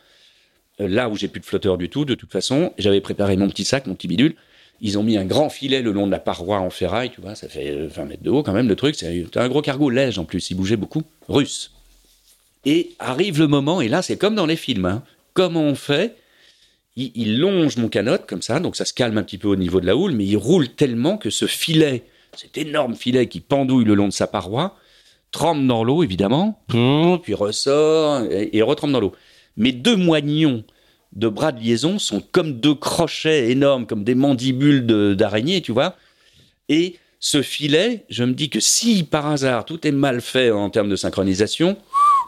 euh, 0.81 0.87
là 0.87 1.09
où 1.09 1.15
j'ai 1.15 1.27
plus 1.27 1.41
de 1.41 1.45
flotteur 1.45 1.79
du 1.79 1.89
tout, 1.89 2.05
de 2.05 2.13
toute 2.13 2.31
façon. 2.31 2.73
J'avais 2.77 3.01
préparé 3.01 3.35
mon 3.37 3.49
petit 3.49 3.65
sac, 3.65 3.87
mon 3.87 3.95
petit 3.95 4.07
bidule. 4.07 4.35
Ils 4.79 4.99
ont 4.99 5.03
mis 5.03 5.17
un 5.17 5.25
grand 5.25 5.49
filet 5.49 5.81
le 5.81 5.91
long 5.91 6.05
de 6.05 6.11
la 6.11 6.19
paroi 6.19 6.59
en 6.59 6.69
ferraille, 6.69 7.09
tu 7.09 7.21
vois, 7.21 7.33
ça 7.33 7.49
fait 7.49 7.87
20 7.87 8.03
euh, 8.03 8.05
mètres 8.05 8.23
de 8.23 8.29
haut 8.29 8.43
quand 8.43 8.53
même 8.53 8.67
le 8.67 8.75
truc. 8.75 8.93
C'est 8.93 9.25
un 9.35 9.49
gros 9.49 9.63
cargo 9.63 9.89
lège 9.89 10.19
en 10.19 10.25
plus, 10.25 10.51
il 10.51 10.55
bougeait 10.55 10.77
beaucoup, 10.77 11.01
russe. 11.27 11.71
Et 12.65 12.91
arrive 12.99 13.39
le 13.39 13.47
moment, 13.47 13.81
et 13.81 13.87
là 13.87 14.03
c'est 14.03 14.17
comme 14.17 14.35
dans 14.35 14.45
les 14.45 14.55
films, 14.55 14.85
hein. 14.85 15.01
comment 15.33 15.63
on 15.63 15.73
fait 15.73 16.15
il, 16.95 17.39
longe 17.39 17.77
mon 17.77 17.87
canot 17.87 18.17
comme 18.27 18.41
ça, 18.41 18.59
donc 18.59 18.75
ça 18.75 18.85
se 18.85 18.93
calme 18.93 19.17
un 19.17 19.23
petit 19.23 19.37
peu 19.37 19.47
au 19.47 19.55
niveau 19.55 19.79
de 19.79 19.85
la 19.85 19.95
houle, 19.95 20.11
mais 20.11 20.25
il 20.25 20.37
roule 20.37 20.69
tellement 20.69 21.17
que 21.17 21.29
ce 21.29 21.45
filet, 21.45 22.03
cet 22.35 22.57
énorme 22.57 22.95
filet 22.95 23.27
qui 23.27 23.39
pendouille 23.39 23.85
le 23.85 23.93
long 23.93 24.07
de 24.07 24.13
sa 24.13 24.27
paroi, 24.27 24.75
trempe 25.31 25.65
dans 25.65 25.83
l'eau 25.83 26.03
évidemment, 26.03 26.61
puis 26.67 27.33
ressort 27.33 28.23
et, 28.29 28.61
retrempe 28.61 28.91
dans 28.91 28.99
l'eau. 28.99 29.13
Mes 29.57 29.71
deux 29.71 29.95
moignons 29.95 30.63
de 31.13 31.27
bras 31.27 31.51
de 31.51 31.61
liaison 31.61 31.99
sont 31.99 32.21
comme 32.31 32.59
deux 32.59 32.75
crochets 32.75 33.51
énormes, 33.51 33.85
comme 33.85 34.03
des 34.03 34.15
mandibules 34.15 34.85
d'araignée, 35.15 35.61
tu 35.61 35.71
vois. 35.71 35.95
Et 36.69 36.97
ce 37.19 37.41
filet, 37.41 38.05
je 38.09 38.23
me 38.23 38.33
dis 38.33 38.49
que 38.49 38.59
si 38.59 39.03
par 39.03 39.27
hasard 39.27 39.65
tout 39.65 39.85
est 39.85 39.91
mal 39.91 40.21
fait 40.21 40.51
en 40.51 40.69
termes 40.69 40.89
de 40.89 40.95
synchronisation, 40.95 41.77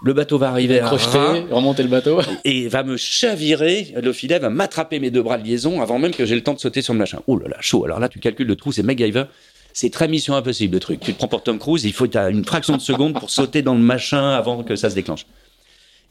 le 0.03 0.13
bateau 0.13 0.37
va 0.37 0.49
arriver 0.49 0.81
à 0.81 0.89
remonter 0.89 1.81
le 1.81 1.89
bateau 1.89 2.19
et 2.43 2.67
va 2.67 2.83
me 2.83 2.97
chavirer, 2.97 3.93
le 3.95 4.11
filet 4.11 4.37
va 4.37 4.49
m'attraper 4.49 4.99
mes 4.99 5.09
deux 5.11 5.23
bras 5.23 5.37
de 5.37 5.45
liaison 5.45 5.81
avant 5.81 5.97
même 5.97 6.11
que 6.11 6.25
j'ai 6.25 6.35
le 6.35 6.43
temps 6.43 6.53
de 6.53 6.59
sauter 6.59 6.81
sur 6.81 6.93
le 6.93 6.99
machin. 6.99 7.19
Oh 7.27 7.37
là 7.37 7.47
là, 7.47 7.57
chaud. 7.61 7.85
Alors 7.85 7.99
là, 7.99 8.09
tu 8.09 8.19
calcules 8.19 8.47
le 8.47 8.57
trou, 8.57 8.73
c'est 8.73 8.83
MacGyver. 8.83 9.23
C'est 9.71 9.89
très 9.89 10.07
mission 10.07 10.35
impossible 10.35 10.73
le 10.73 10.79
truc. 10.81 10.99
Tu 10.99 11.13
te 11.13 11.17
prends 11.17 11.29
pour 11.29 11.41
Tom 11.41 11.57
Cruise, 11.57 11.85
il 11.85 11.93
faut 11.93 12.05
as 12.15 12.29
une 12.29 12.43
fraction 12.43 12.75
de 12.75 12.81
seconde 12.81 13.17
pour 13.17 13.29
sauter 13.29 13.61
dans 13.61 13.73
le 13.73 13.79
machin 13.79 14.31
avant 14.31 14.61
que 14.61 14.75
ça 14.75 14.89
se 14.89 14.95
déclenche. 14.95 15.25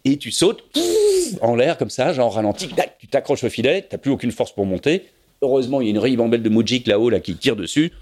Et 0.04 0.16
tu 0.16 0.32
sautes 0.32 0.64
en 1.42 1.54
l'air 1.54 1.76
comme 1.76 1.90
ça, 1.90 2.12
genre 2.12 2.34
ralenti, 2.34 2.68
tu 2.99 3.06
t'accroches 3.06 3.44
au 3.44 3.50
filet, 3.50 3.87
t'as 3.88 3.99
plus 3.99 4.11
aucune 4.11 4.32
force 4.32 4.52
pour 4.52 4.66
monter. 4.66 5.04
Heureusement, 5.42 5.80
il 5.80 5.84
y 5.84 5.87
a 5.88 5.90
une 5.90 5.99
ribambelle 5.99 6.42
de 6.42 6.49
Mujik 6.49 6.87
là-haut 6.87 7.11
là, 7.11 7.20
qui 7.20 7.34
tire 7.34 7.56
dessus 7.56 7.92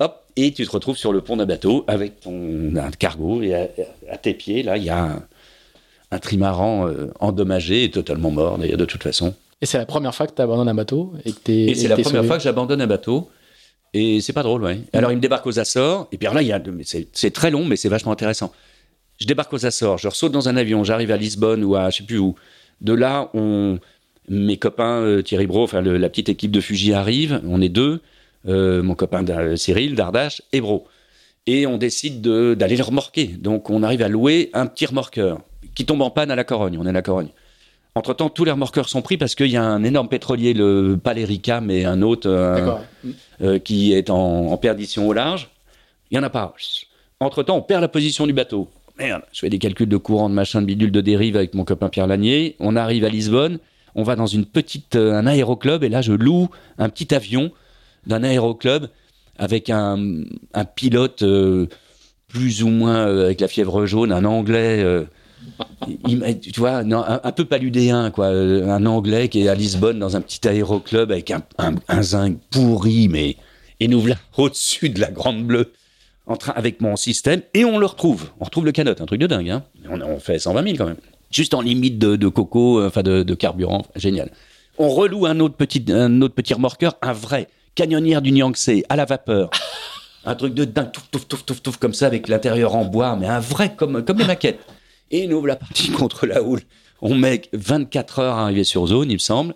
hop, 0.00 0.24
et 0.36 0.52
tu 0.52 0.66
te 0.66 0.70
retrouves 0.70 0.96
sur 0.96 1.12
le 1.12 1.20
pont 1.20 1.36
d'un 1.36 1.46
bateau 1.46 1.84
avec 1.86 2.20
ton 2.20 2.72
cargo, 2.98 3.42
et 3.42 3.54
à, 3.54 4.16
tes 4.18 4.34
pieds, 4.34 4.62
là, 4.62 4.76
il 4.76 4.84
y 4.84 4.90
a 4.90 5.18
un, 6.10 6.18
trimaran 6.18 6.88
euh, 6.88 7.12
endommagé 7.20 7.84
et 7.84 7.90
totalement 7.90 8.30
mort, 8.30 8.58
d'ailleurs, 8.58 8.78
de 8.78 8.84
toute 8.84 9.02
façon. 9.02 9.34
Et 9.60 9.66
c'est 9.66 9.78
la 9.78 9.86
première 9.86 10.14
fois 10.14 10.26
que 10.26 10.34
tu 10.34 10.42
abandonnes 10.42 10.68
un 10.68 10.74
bateau 10.74 11.14
Et, 11.24 11.70
et 11.70 11.74
c'est 11.74 11.88
la 11.88 11.96
première 11.96 12.24
fois 12.24 12.36
que 12.36 12.42
j'abandonne 12.42 12.80
un 12.80 12.86
bateau. 12.86 13.30
Et 13.94 14.20
c'est 14.20 14.34
pas 14.34 14.42
drôle, 14.42 14.62
ouais. 14.62 14.80
Alors, 14.92 15.10
il 15.10 15.16
me 15.16 15.20
débarque 15.20 15.46
aux 15.46 15.58
Açores, 15.58 16.08
et 16.12 16.18
puis 16.18 16.28
là, 16.32 16.42
il 16.42 16.48
y 16.48 16.52
a, 16.52 16.62
c'est 17.12 17.30
très 17.30 17.50
long, 17.50 17.64
mais 17.64 17.76
c'est 17.76 17.88
vachement 17.88 18.12
intéressant. 18.12 18.52
Je 19.18 19.26
débarque 19.26 19.52
aux 19.54 19.64
Açores, 19.64 19.98
je 19.98 20.08
ressaute 20.08 20.32
dans 20.32 20.48
un 20.48 20.56
avion, 20.56 20.84
j'arrive 20.84 21.10
à 21.10 21.16
Lisbonne 21.16 21.64
ou 21.64 21.76
à 21.76 21.88
je 21.88 21.98
sais 21.98 22.04
plus 22.04 22.18
où. 22.18 22.34
De 22.82 22.92
là, 22.92 23.30
on, 23.32 23.78
mes 24.28 24.58
copains, 24.58 25.00
euh, 25.00 25.22
Thierry 25.22 25.46
Bro, 25.46 25.64
enfin 25.64 25.80
la 25.80 26.08
petite 26.08 26.28
équipe 26.28 26.50
de 26.50 26.60
Fuji 26.60 26.92
arrive, 26.92 27.40
on 27.46 27.62
est 27.62 27.70
deux. 27.70 28.00
Euh, 28.48 28.82
mon 28.82 28.94
copain 28.94 29.24
Cyril, 29.56 29.94
Dardache 29.94 30.42
et 30.52 30.60
Bro. 30.60 30.86
Et 31.46 31.66
on 31.66 31.78
décide 31.78 32.20
d'aller 32.22 32.76
le 32.76 32.82
remorquer. 32.82 33.26
Donc 33.26 33.70
on 33.70 33.82
arrive 33.82 34.02
à 34.02 34.08
louer 34.08 34.50
un 34.52 34.66
petit 34.66 34.86
remorqueur 34.86 35.40
qui 35.74 35.84
tombe 35.84 36.02
en 36.02 36.10
panne 36.10 36.30
à 36.30 36.36
la 36.36 36.44
Corogne. 36.44 36.78
On 36.80 36.86
est 36.86 36.90
à 36.90 36.92
la 36.92 37.02
Corogne. 37.02 37.28
Entre-temps, 37.96 38.28
tous 38.28 38.44
les 38.44 38.50
remorqueurs 38.50 38.90
sont 38.90 39.00
pris 39.00 39.16
parce 39.16 39.34
qu'il 39.34 39.46
y 39.46 39.56
a 39.56 39.62
un 39.62 39.82
énorme 39.82 40.08
pétrolier, 40.08 40.52
le 40.52 40.98
Palerica, 41.02 41.62
mais 41.62 41.86
un 41.86 42.02
autre 42.02 42.28
euh, 42.28 42.74
euh, 43.40 43.58
qui 43.58 43.94
est 43.94 44.10
en, 44.10 44.54
perdition 44.58 45.08
au 45.08 45.14
large. 45.14 45.48
Il 46.10 46.18
n'y 46.18 46.20
en 46.22 46.22
a 46.22 46.30
pas. 46.30 46.54
Entre-temps, 47.20 47.56
on 47.56 47.62
perd 47.62 47.80
la 47.80 47.88
position 47.88 48.26
du 48.26 48.34
bateau. 48.34 48.68
Merde, 48.98 49.22
je 49.32 49.40
fais 49.40 49.48
des 49.48 49.58
calculs 49.58 49.88
de 49.88 49.96
courant, 49.96 50.28
de 50.28 50.34
machin, 50.34 50.60
de 50.60 50.66
bidule, 50.66 50.92
de 50.92 51.00
dérive 51.00 51.36
avec 51.36 51.54
mon 51.54 51.64
copain 51.64 51.88
Pierre 51.88 52.06
Lanier. 52.06 52.54
On 52.60 52.76
arrive 52.76 53.04
à 53.04 53.08
Lisbonne, 53.08 53.58
on 53.94 54.02
va 54.02 54.14
dans 54.14 54.26
une 54.26 54.44
petite, 54.44 54.96
un 54.96 55.26
aéroclub 55.26 55.82
et 55.82 55.88
là, 55.88 56.02
je 56.02 56.12
loue 56.12 56.48
un 56.76 56.90
petit 56.90 57.14
avion 57.14 57.50
d'un 58.06 58.22
aéroclub 58.22 58.88
avec 59.38 59.70
un, 59.70 59.96
pilote 60.74 61.22
euh, 61.22 61.66
plus 62.28 62.62
ou 62.62 62.68
moins 62.68 63.06
euh, 63.06 63.26
avec 63.26 63.40
la 63.40 63.48
fièvre 63.48 63.86
jaune, 63.86 64.12
un 64.12 64.24
anglais. 64.24 64.82
Euh, 64.82 65.04
tu 66.42 66.58
vois, 66.58 66.78
un, 66.78 67.32
peu 67.32 67.44
paludéen, 67.44 68.10
quoi. 68.10 68.28
Un 68.28 68.84
anglais 68.86 69.28
qui 69.28 69.42
est 69.42 69.48
à 69.48 69.54
Lisbonne 69.54 69.98
dans 69.98 70.16
un 70.16 70.20
petit 70.20 70.46
aéroclub 70.48 71.10
avec 71.12 71.30
un, 71.30 71.42
un, 71.58 72.02
zinc 72.02 72.38
pourri, 72.50 73.08
mais. 73.08 73.36
Et 73.78 73.88
nous 73.88 74.00
voilà 74.00 74.16
au-dessus 74.36 74.88
de 74.88 75.00
la 75.00 75.10
Grande 75.10 75.44
Bleue, 75.44 75.72
en 76.26 76.36
train, 76.36 76.54
avec 76.56 76.80
mon 76.80 76.96
système, 76.96 77.42
et 77.52 77.64
on 77.64 77.78
le 77.78 77.86
retrouve. 77.86 78.30
On 78.40 78.44
retrouve 78.44 78.64
le 78.64 78.72
canot, 78.72 78.94
un 78.98 79.06
truc 79.06 79.20
de 79.20 79.26
dingue, 79.26 79.50
hein. 79.50 79.64
On, 79.88 80.18
fait 80.18 80.38
120 80.38 80.62
000 80.64 80.76
quand 80.76 80.86
même. 80.86 80.96
Juste 81.30 81.52
en 81.52 81.60
limite 81.60 81.98
de, 81.98 82.28
coco, 82.28 82.82
enfin 82.82 83.02
de, 83.02 83.22
de, 83.22 83.34
carburant, 83.34 83.84
génial. 83.94 84.30
On 84.78 84.88
reloue 84.88 85.26
un 85.26 85.40
autre 85.40 85.54
un 85.90 86.22
autre 86.22 86.34
petit 86.34 86.54
remorqueur, 86.54 86.96
un 87.02 87.12
vrai 87.12 87.48
Canyonnière 87.76 88.22
du 88.22 88.30
Yangtze 88.30 88.82
à 88.88 88.96
la 88.96 89.04
vapeur. 89.04 89.50
un 90.24 90.34
truc 90.34 90.54
de 90.54 90.64
dingue, 90.64 90.90
touf, 90.90 91.08
touf, 91.10 91.28
touf, 91.28 91.44
touf, 91.44 91.62
touf, 91.62 91.76
comme 91.76 91.94
ça, 91.94 92.06
avec 92.06 92.26
l'intérieur 92.26 92.74
en 92.74 92.84
bois, 92.84 93.14
mais 93.14 93.26
un 93.26 93.38
vrai, 93.38 93.76
comme, 93.76 94.04
comme 94.04 94.18
les 94.18 94.24
maquettes. 94.24 94.60
Et 95.10 95.28
nous, 95.28 95.44
la 95.46 95.56
partie 95.56 95.90
contre 95.92 96.26
la 96.26 96.42
houle. 96.42 96.62
On 97.02 97.14
met 97.14 97.42
24 97.52 98.18
heures 98.18 98.34
à 98.34 98.44
arriver 98.44 98.64
sur 98.64 98.86
zone, 98.86 99.10
il 99.10 99.14
me 99.14 99.18
semble. 99.18 99.54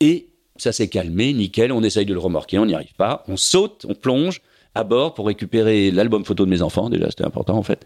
Et 0.00 0.28
ça 0.56 0.72
s'est 0.72 0.88
calmé, 0.88 1.32
nickel. 1.32 1.72
On 1.72 1.82
essaye 1.82 2.06
de 2.06 2.14
le 2.14 2.20
remorquer, 2.20 2.58
on 2.58 2.66
n'y 2.66 2.74
arrive 2.74 2.94
pas. 2.96 3.24
On 3.28 3.36
saute, 3.36 3.84
on 3.88 3.94
plonge 3.94 4.40
à 4.74 4.84
bord 4.84 5.14
pour 5.14 5.26
récupérer 5.26 5.90
l'album 5.90 6.24
photo 6.24 6.46
de 6.46 6.50
mes 6.50 6.62
enfants. 6.62 6.88
Déjà, 6.88 7.10
c'était 7.10 7.24
important, 7.24 7.56
en 7.56 7.62
fait. 7.62 7.84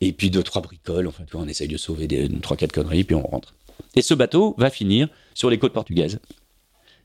Et 0.00 0.12
puis 0.12 0.30
deux, 0.30 0.44
trois 0.44 0.62
bricoles. 0.62 1.08
Enfin, 1.08 1.24
on 1.34 1.48
essaye 1.48 1.68
de 1.68 1.76
sauver 1.76 2.06
des, 2.06 2.28
trois, 2.40 2.56
quatre 2.56 2.72
conneries, 2.72 3.04
puis 3.04 3.16
on 3.16 3.26
rentre. 3.26 3.54
Et 3.96 4.02
ce 4.02 4.14
bateau 4.14 4.54
va 4.56 4.70
finir 4.70 5.08
sur 5.34 5.50
les 5.50 5.58
côtes 5.58 5.72
portugaises 5.72 6.20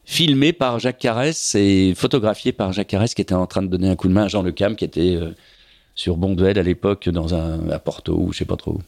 filmé 0.06 0.54
par 0.54 0.80
Jacques 0.80 1.00
Carès 1.00 1.56
et 1.56 1.94
photographié 1.96 2.52
par 2.52 2.72
Jacques 2.72 2.88
Carès 2.88 3.14
qui 3.14 3.22
était 3.22 3.34
en 3.34 3.48
train 3.48 3.64
de 3.64 3.68
donner 3.68 3.90
un 3.90 3.96
coup 3.96 4.08
de 4.08 4.14
main 4.14 4.26
à 4.26 4.28
Jean 4.28 4.44
Le 4.44 4.52
Cam 4.52 4.76
qui 4.76 4.86
était 4.86 5.16
euh, 5.16 5.32
sur 5.96 6.16
Bonduel 6.16 6.60
à 6.60 6.64
l'époque 6.64 7.10
dans 7.10 7.34
un 7.34 7.70
à 7.70 7.80
Porto 7.80 8.16
ou 8.16 8.32
je 8.32 8.40
sais 8.40 8.46
pas 8.46 8.56
trop. 8.56 8.80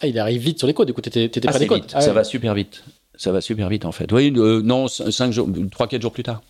Ah, 0.00 0.06
il 0.06 0.18
arrive 0.18 0.40
vite 0.40 0.58
sur 0.58 0.66
les 0.66 0.74
côtes. 0.74 0.86
Du 0.86 0.94
coup, 0.94 1.00
t'étais, 1.00 1.24
étais 1.24 1.40
pas 1.40 1.58
des 1.58 1.66
côtes. 1.66 1.92
Ah 1.94 2.00
ça 2.00 2.12
va 2.12 2.24
super 2.24 2.54
vite. 2.54 2.84
Ça 3.16 3.32
va 3.32 3.40
super 3.40 3.68
vite 3.68 3.84
en 3.84 3.92
fait. 3.92 4.10
Oui, 4.12 4.32
euh, 4.36 4.62
non, 4.62 4.88
5 4.88 5.32
jours, 5.32 5.48
3 5.70 5.88
4 5.88 6.02
jours 6.02 6.12
plus 6.12 6.22
tard. 6.22 6.42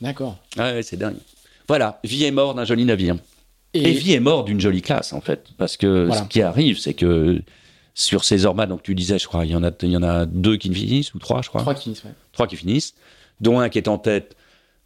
D'accord. 0.00 0.36
Ah 0.58 0.72
ouais, 0.72 0.82
c'est 0.82 0.96
dingue. 0.96 1.16
Voilà, 1.68 2.00
vie 2.04 2.24
et 2.24 2.30
mort 2.30 2.54
d'un 2.54 2.64
joli 2.64 2.84
navire. 2.84 3.16
Et... 3.74 3.92
vie 3.92 4.12
et 4.12 4.20
mort 4.20 4.44
d'une 4.44 4.60
jolie 4.60 4.82
classe 4.82 5.12
en 5.14 5.20
fait, 5.20 5.46
parce 5.56 5.78
que 5.78 6.10
ce 6.12 6.22
qui 6.24 6.42
arrive, 6.42 6.78
c'est 6.78 6.92
que 6.92 7.40
sur 7.94 8.24
ces 8.24 8.44
ormas, 8.44 8.66
donc 8.66 8.82
tu 8.82 8.94
disais, 8.94 9.18
je 9.18 9.26
crois, 9.26 9.46
il 9.46 9.52
y 9.52 9.56
en 9.56 9.64
a, 9.64 9.70
il 9.82 9.90
y 9.90 9.96
en 9.96 10.02
a 10.02 10.26
deux 10.26 10.56
qui 10.56 10.72
finissent 10.74 11.14
ou 11.14 11.18
trois, 11.18 11.40
je 11.40 11.48
crois. 11.48 11.62
Trois 11.62 11.74
qui 11.74 11.84
finissent. 11.84 12.04
Ouais. 12.04 12.10
Trois 12.32 12.46
qui 12.46 12.56
finissent 12.56 12.94
dont 13.40 13.60
un 13.60 13.68
qui 13.68 13.78
est 13.78 13.88
en 13.88 13.98
tête, 13.98 14.36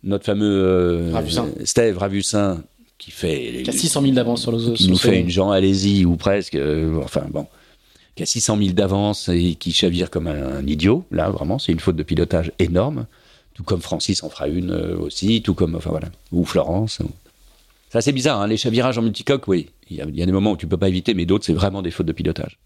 notre 0.03 0.25
fameux 0.25 0.63
euh, 0.63 1.65
Steve 1.65 1.99
Ravussin, 1.99 2.63
qui 2.99 3.11
fait. 3.11 3.63
Qui 3.63 3.71
a 3.71 3.73
600 3.73 4.03
000 4.03 4.15
d'avance 4.15 4.43
sur 4.43 4.53
les 4.53 4.73
Qui 4.73 4.89
nous 4.89 4.97
fait 4.97 5.21
une 5.21 5.29
Jean 5.29 5.51
Alési, 5.51 6.05
ou 6.05 6.17
presque, 6.17 6.55
euh, 6.55 7.01
enfin 7.03 7.27
bon, 7.31 7.47
qui 8.15 8.23
a 8.23 8.27
600 8.27 8.59
000 8.59 8.71
d'avance 8.71 9.29
et 9.29 9.55
qui 9.55 9.73
chavire 9.73 10.11
comme 10.11 10.27
un, 10.27 10.67
idiot. 10.67 11.05
Là, 11.11 11.31
vraiment, 11.31 11.59
c'est 11.59 11.73
une 11.73 11.81
faute 11.81 11.97
de 11.97 12.03
pilotage 12.03 12.53
énorme. 12.59 13.07
Tout 13.55 13.63
comme 13.63 13.81
Francis 13.81 14.23
en 14.23 14.29
fera 14.29 14.49
une 14.49 14.71
euh, 14.71 14.99
aussi, 14.99 15.43
tout 15.43 15.55
comme. 15.55 15.75
Enfin 15.75 15.91
voilà. 15.91 16.09
Ou 16.33 16.45
Florence. 16.45 17.01
Ça, 17.91 18.01
c'est 18.01 18.13
bizarre, 18.13 18.41
hein, 18.41 18.47
les 18.47 18.57
chavirages 18.57 18.99
en 18.99 19.03
multicoque, 19.03 19.47
oui. 19.49 19.71
Il 19.89 19.97
y, 19.97 20.03
a, 20.03 20.07
il 20.07 20.17
y 20.17 20.23
a 20.23 20.27
des 20.27 20.33
moments 20.33 20.53
où 20.53 20.57
tu 20.57 20.67
peux 20.67 20.77
pas 20.77 20.89
éviter, 20.89 21.15
mais 21.15 21.25
d'autres, 21.25 21.45
c'est 21.45 21.53
vraiment 21.53 21.83
des 21.83 21.91
fautes 21.91 22.07
de 22.07 22.13
pilotage. 22.13 22.59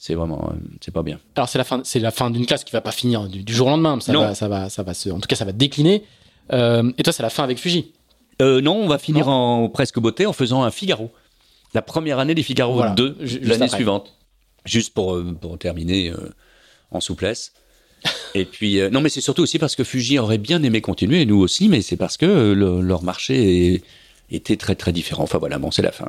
C'est 0.00 0.14
vraiment, 0.14 0.50
euh, 0.52 0.56
c'est 0.80 0.92
pas 0.94 1.02
bien. 1.02 1.18
Alors 1.34 1.48
c'est 1.48 1.58
la 1.58 1.64
fin, 1.64 1.80
c'est 1.84 1.98
la 1.98 2.12
fin 2.12 2.30
d'une 2.30 2.46
classe 2.46 2.62
qui 2.64 2.70
va 2.72 2.80
pas 2.80 2.92
finir 2.92 3.26
du, 3.28 3.42
du 3.42 3.52
jour 3.52 3.66
au 3.66 3.70
lendemain. 3.70 3.98
Ça 4.00 4.12
Non. 4.12 4.20
va, 4.20 4.34
ça 4.34 4.46
va, 4.48 4.70
ça 4.70 4.82
va 4.84 4.94
se, 4.94 5.10
en 5.10 5.18
tout 5.18 5.26
cas, 5.26 5.34
ça 5.36 5.44
va 5.44 5.52
décliner. 5.52 6.04
Euh, 6.52 6.90
et 6.98 7.02
toi, 7.02 7.12
c'est 7.12 7.22
la 7.24 7.30
fin 7.30 7.42
avec 7.42 7.58
Fuji. 7.58 7.92
Euh, 8.40 8.60
non, 8.60 8.76
on 8.76 8.86
va 8.86 8.98
finir 8.98 9.28
en 9.28 9.68
presque 9.68 9.98
beauté 9.98 10.24
en 10.24 10.32
faisant 10.32 10.62
un 10.62 10.70
Figaro. 10.70 11.10
La 11.74 11.82
première 11.82 12.20
année 12.20 12.34
des 12.36 12.44
Figaro 12.44 12.74
Voilà, 12.74 12.92
2, 12.92 13.16
ju- 13.20 13.26
juste 13.26 13.44
l'année 13.44 13.68
suivante. 13.68 14.14
Juste 14.64 14.94
pour, 14.94 15.16
euh, 15.16 15.36
pour 15.38 15.58
terminer 15.58 16.10
euh, 16.10 16.30
en 16.92 17.00
souplesse. 17.00 17.52
Et 18.36 18.44
puis, 18.44 18.80
non, 18.92 19.00
mais 19.00 19.08
c'est 19.08 19.20
surtout 19.20 19.42
aussi 19.42 19.58
parce 19.58 19.74
que 19.74 19.82
Fuji 19.82 20.20
aurait 20.20 20.38
bien 20.38 20.62
aimé 20.62 20.80
continuer, 20.80 21.22
et 21.22 21.26
nous 21.26 21.40
aussi, 21.40 21.68
mais 21.68 21.82
c'est 21.82 21.96
parce 21.96 22.16
que 22.16 22.52
le- 22.52 22.80
leur 22.80 23.02
marché 23.02 23.74
est- 23.74 23.82
était 24.30 24.56
très 24.56 24.76
très 24.76 24.92
différent. 24.92 25.24
Enfin 25.24 25.38
voilà, 25.38 25.58
bon, 25.58 25.72
c'est 25.72 25.82
la 25.82 25.90
fin. 25.90 26.08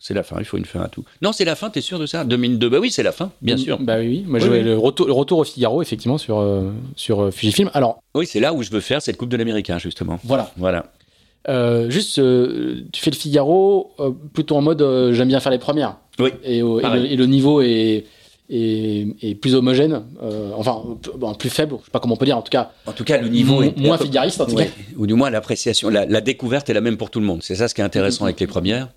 C'est 0.00 0.14
la 0.14 0.22
fin, 0.22 0.36
il 0.38 0.44
faut 0.44 0.56
une 0.56 0.64
fin 0.64 0.80
à 0.80 0.88
tout. 0.88 1.04
Non, 1.22 1.32
c'est 1.32 1.44
la 1.44 1.54
fin, 1.56 1.70
t'es 1.70 1.80
sûr 1.80 1.98
de 1.98 2.06
ça? 2.06 2.24
2002, 2.24 2.68
bah 2.68 2.78
oui, 2.80 2.90
c'est 2.90 3.02
la 3.02 3.12
fin, 3.12 3.30
bien 3.42 3.56
sûr. 3.56 3.78
Bah 3.80 3.96
oui, 3.98 4.06
oui. 4.08 4.24
Moi, 4.26 4.38
Oui, 4.38 4.46
je 4.46 4.50
oui. 4.52 4.62
le 4.62 4.78
retour, 4.78 5.06
le 5.06 5.12
retour 5.12 5.38
au 5.38 5.44
Figaro, 5.44 5.82
effectivement, 5.82 6.18
sur 6.18 6.38
euh, 6.38 6.70
sur 6.96 7.20
euh, 7.24 7.30
Fujifilm. 7.30 7.70
Alors 7.74 8.00
Oui, 8.14 8.26
c'est 8.26 8.40
là 8.40 8.52
où 8.54 8.62
je 8.62 8.70
veux 8.70 8.80
faire 8.80 9.02
cette 9.02 9.16
Coupe 9.16 9.28
de 9.30 9.36
l'Américain, 9.36 9.78
justement. 9.78 10.18
voilà. 10.24 10.52
Voilà. 10.56 10.86
Euh, 11.48 11.88
juste, 11.88 12.14
tu 12.16 13.00
fais 13.00 13.10
le 13.10 13.16
Figaro 13.16 13.92
plutôt 14.34 14.56
en 14.56 14.60
mode 14.60 14.84
j'aime 15.12 15.28
bien 15.28 15.40
faire 15.40 15.52
les 15.52 15.58
premières. 15.58 15.96
Oui. 16.18 16.30
Et, 16.44 16.60
le, 16.60 17.06
et 17.06 17.16
le 17.16 17.26
niveau 17.26 17.60
est, 17.62 18.04
est, 18.50 19.06
est 19.22 19.34
plus 19.34 19.54
homogène, 19.54 20.02
enfin 20.56 20.82
bon, 21.16 21.34
plus 21.34 21.48
faible, 21.50 21.76
je 21.80 21.84
sais 21.86 21.90
pas 21.90 22.00
comment 22.00 22.14
on 22.14 22.16
peut 22.16 22.26
dire. 22.26 22.36
En 22.36 22.42
tout 22.42 22.50
cas, 22.50 22.72
En 22.86 22.92
tout 22.92 23.04
cas, 23.04 23.18
le 23.20 23.28
niveau 23.28 23.62
est 23.62 23.76
moins 23.78 23.98
figariste 23.98 24.40
en 24.40 24.46
tout 24.46 24.54
Ouais. 24.56 24.66
cas. 24.66 24.72
Ou 24.96 25.06
du 25.06 25.14
moins 25.14 25.30
l'appréciation, 25.30 25.88
la, 25.90 26.06
la 26.06 26.20
découverte 26.20 26.68
est 26.70 26.74
la 26.74 26.80
même 26.80 26.96
pour 26.96 27.10
tout 27.10 27.20
le 27.20 27.26
monde. 27.26 27.42
C'est 27.42 27.54
ça 27.54 27.68
ce 27.68 27.74
qui 27.74 27.80
est 27.80 27.84
intéressant 27.84 28.24
Mhm. 28.24 28.28
avec 28.28 28.40
les 28.40 28.46
premières. 28.46 28.88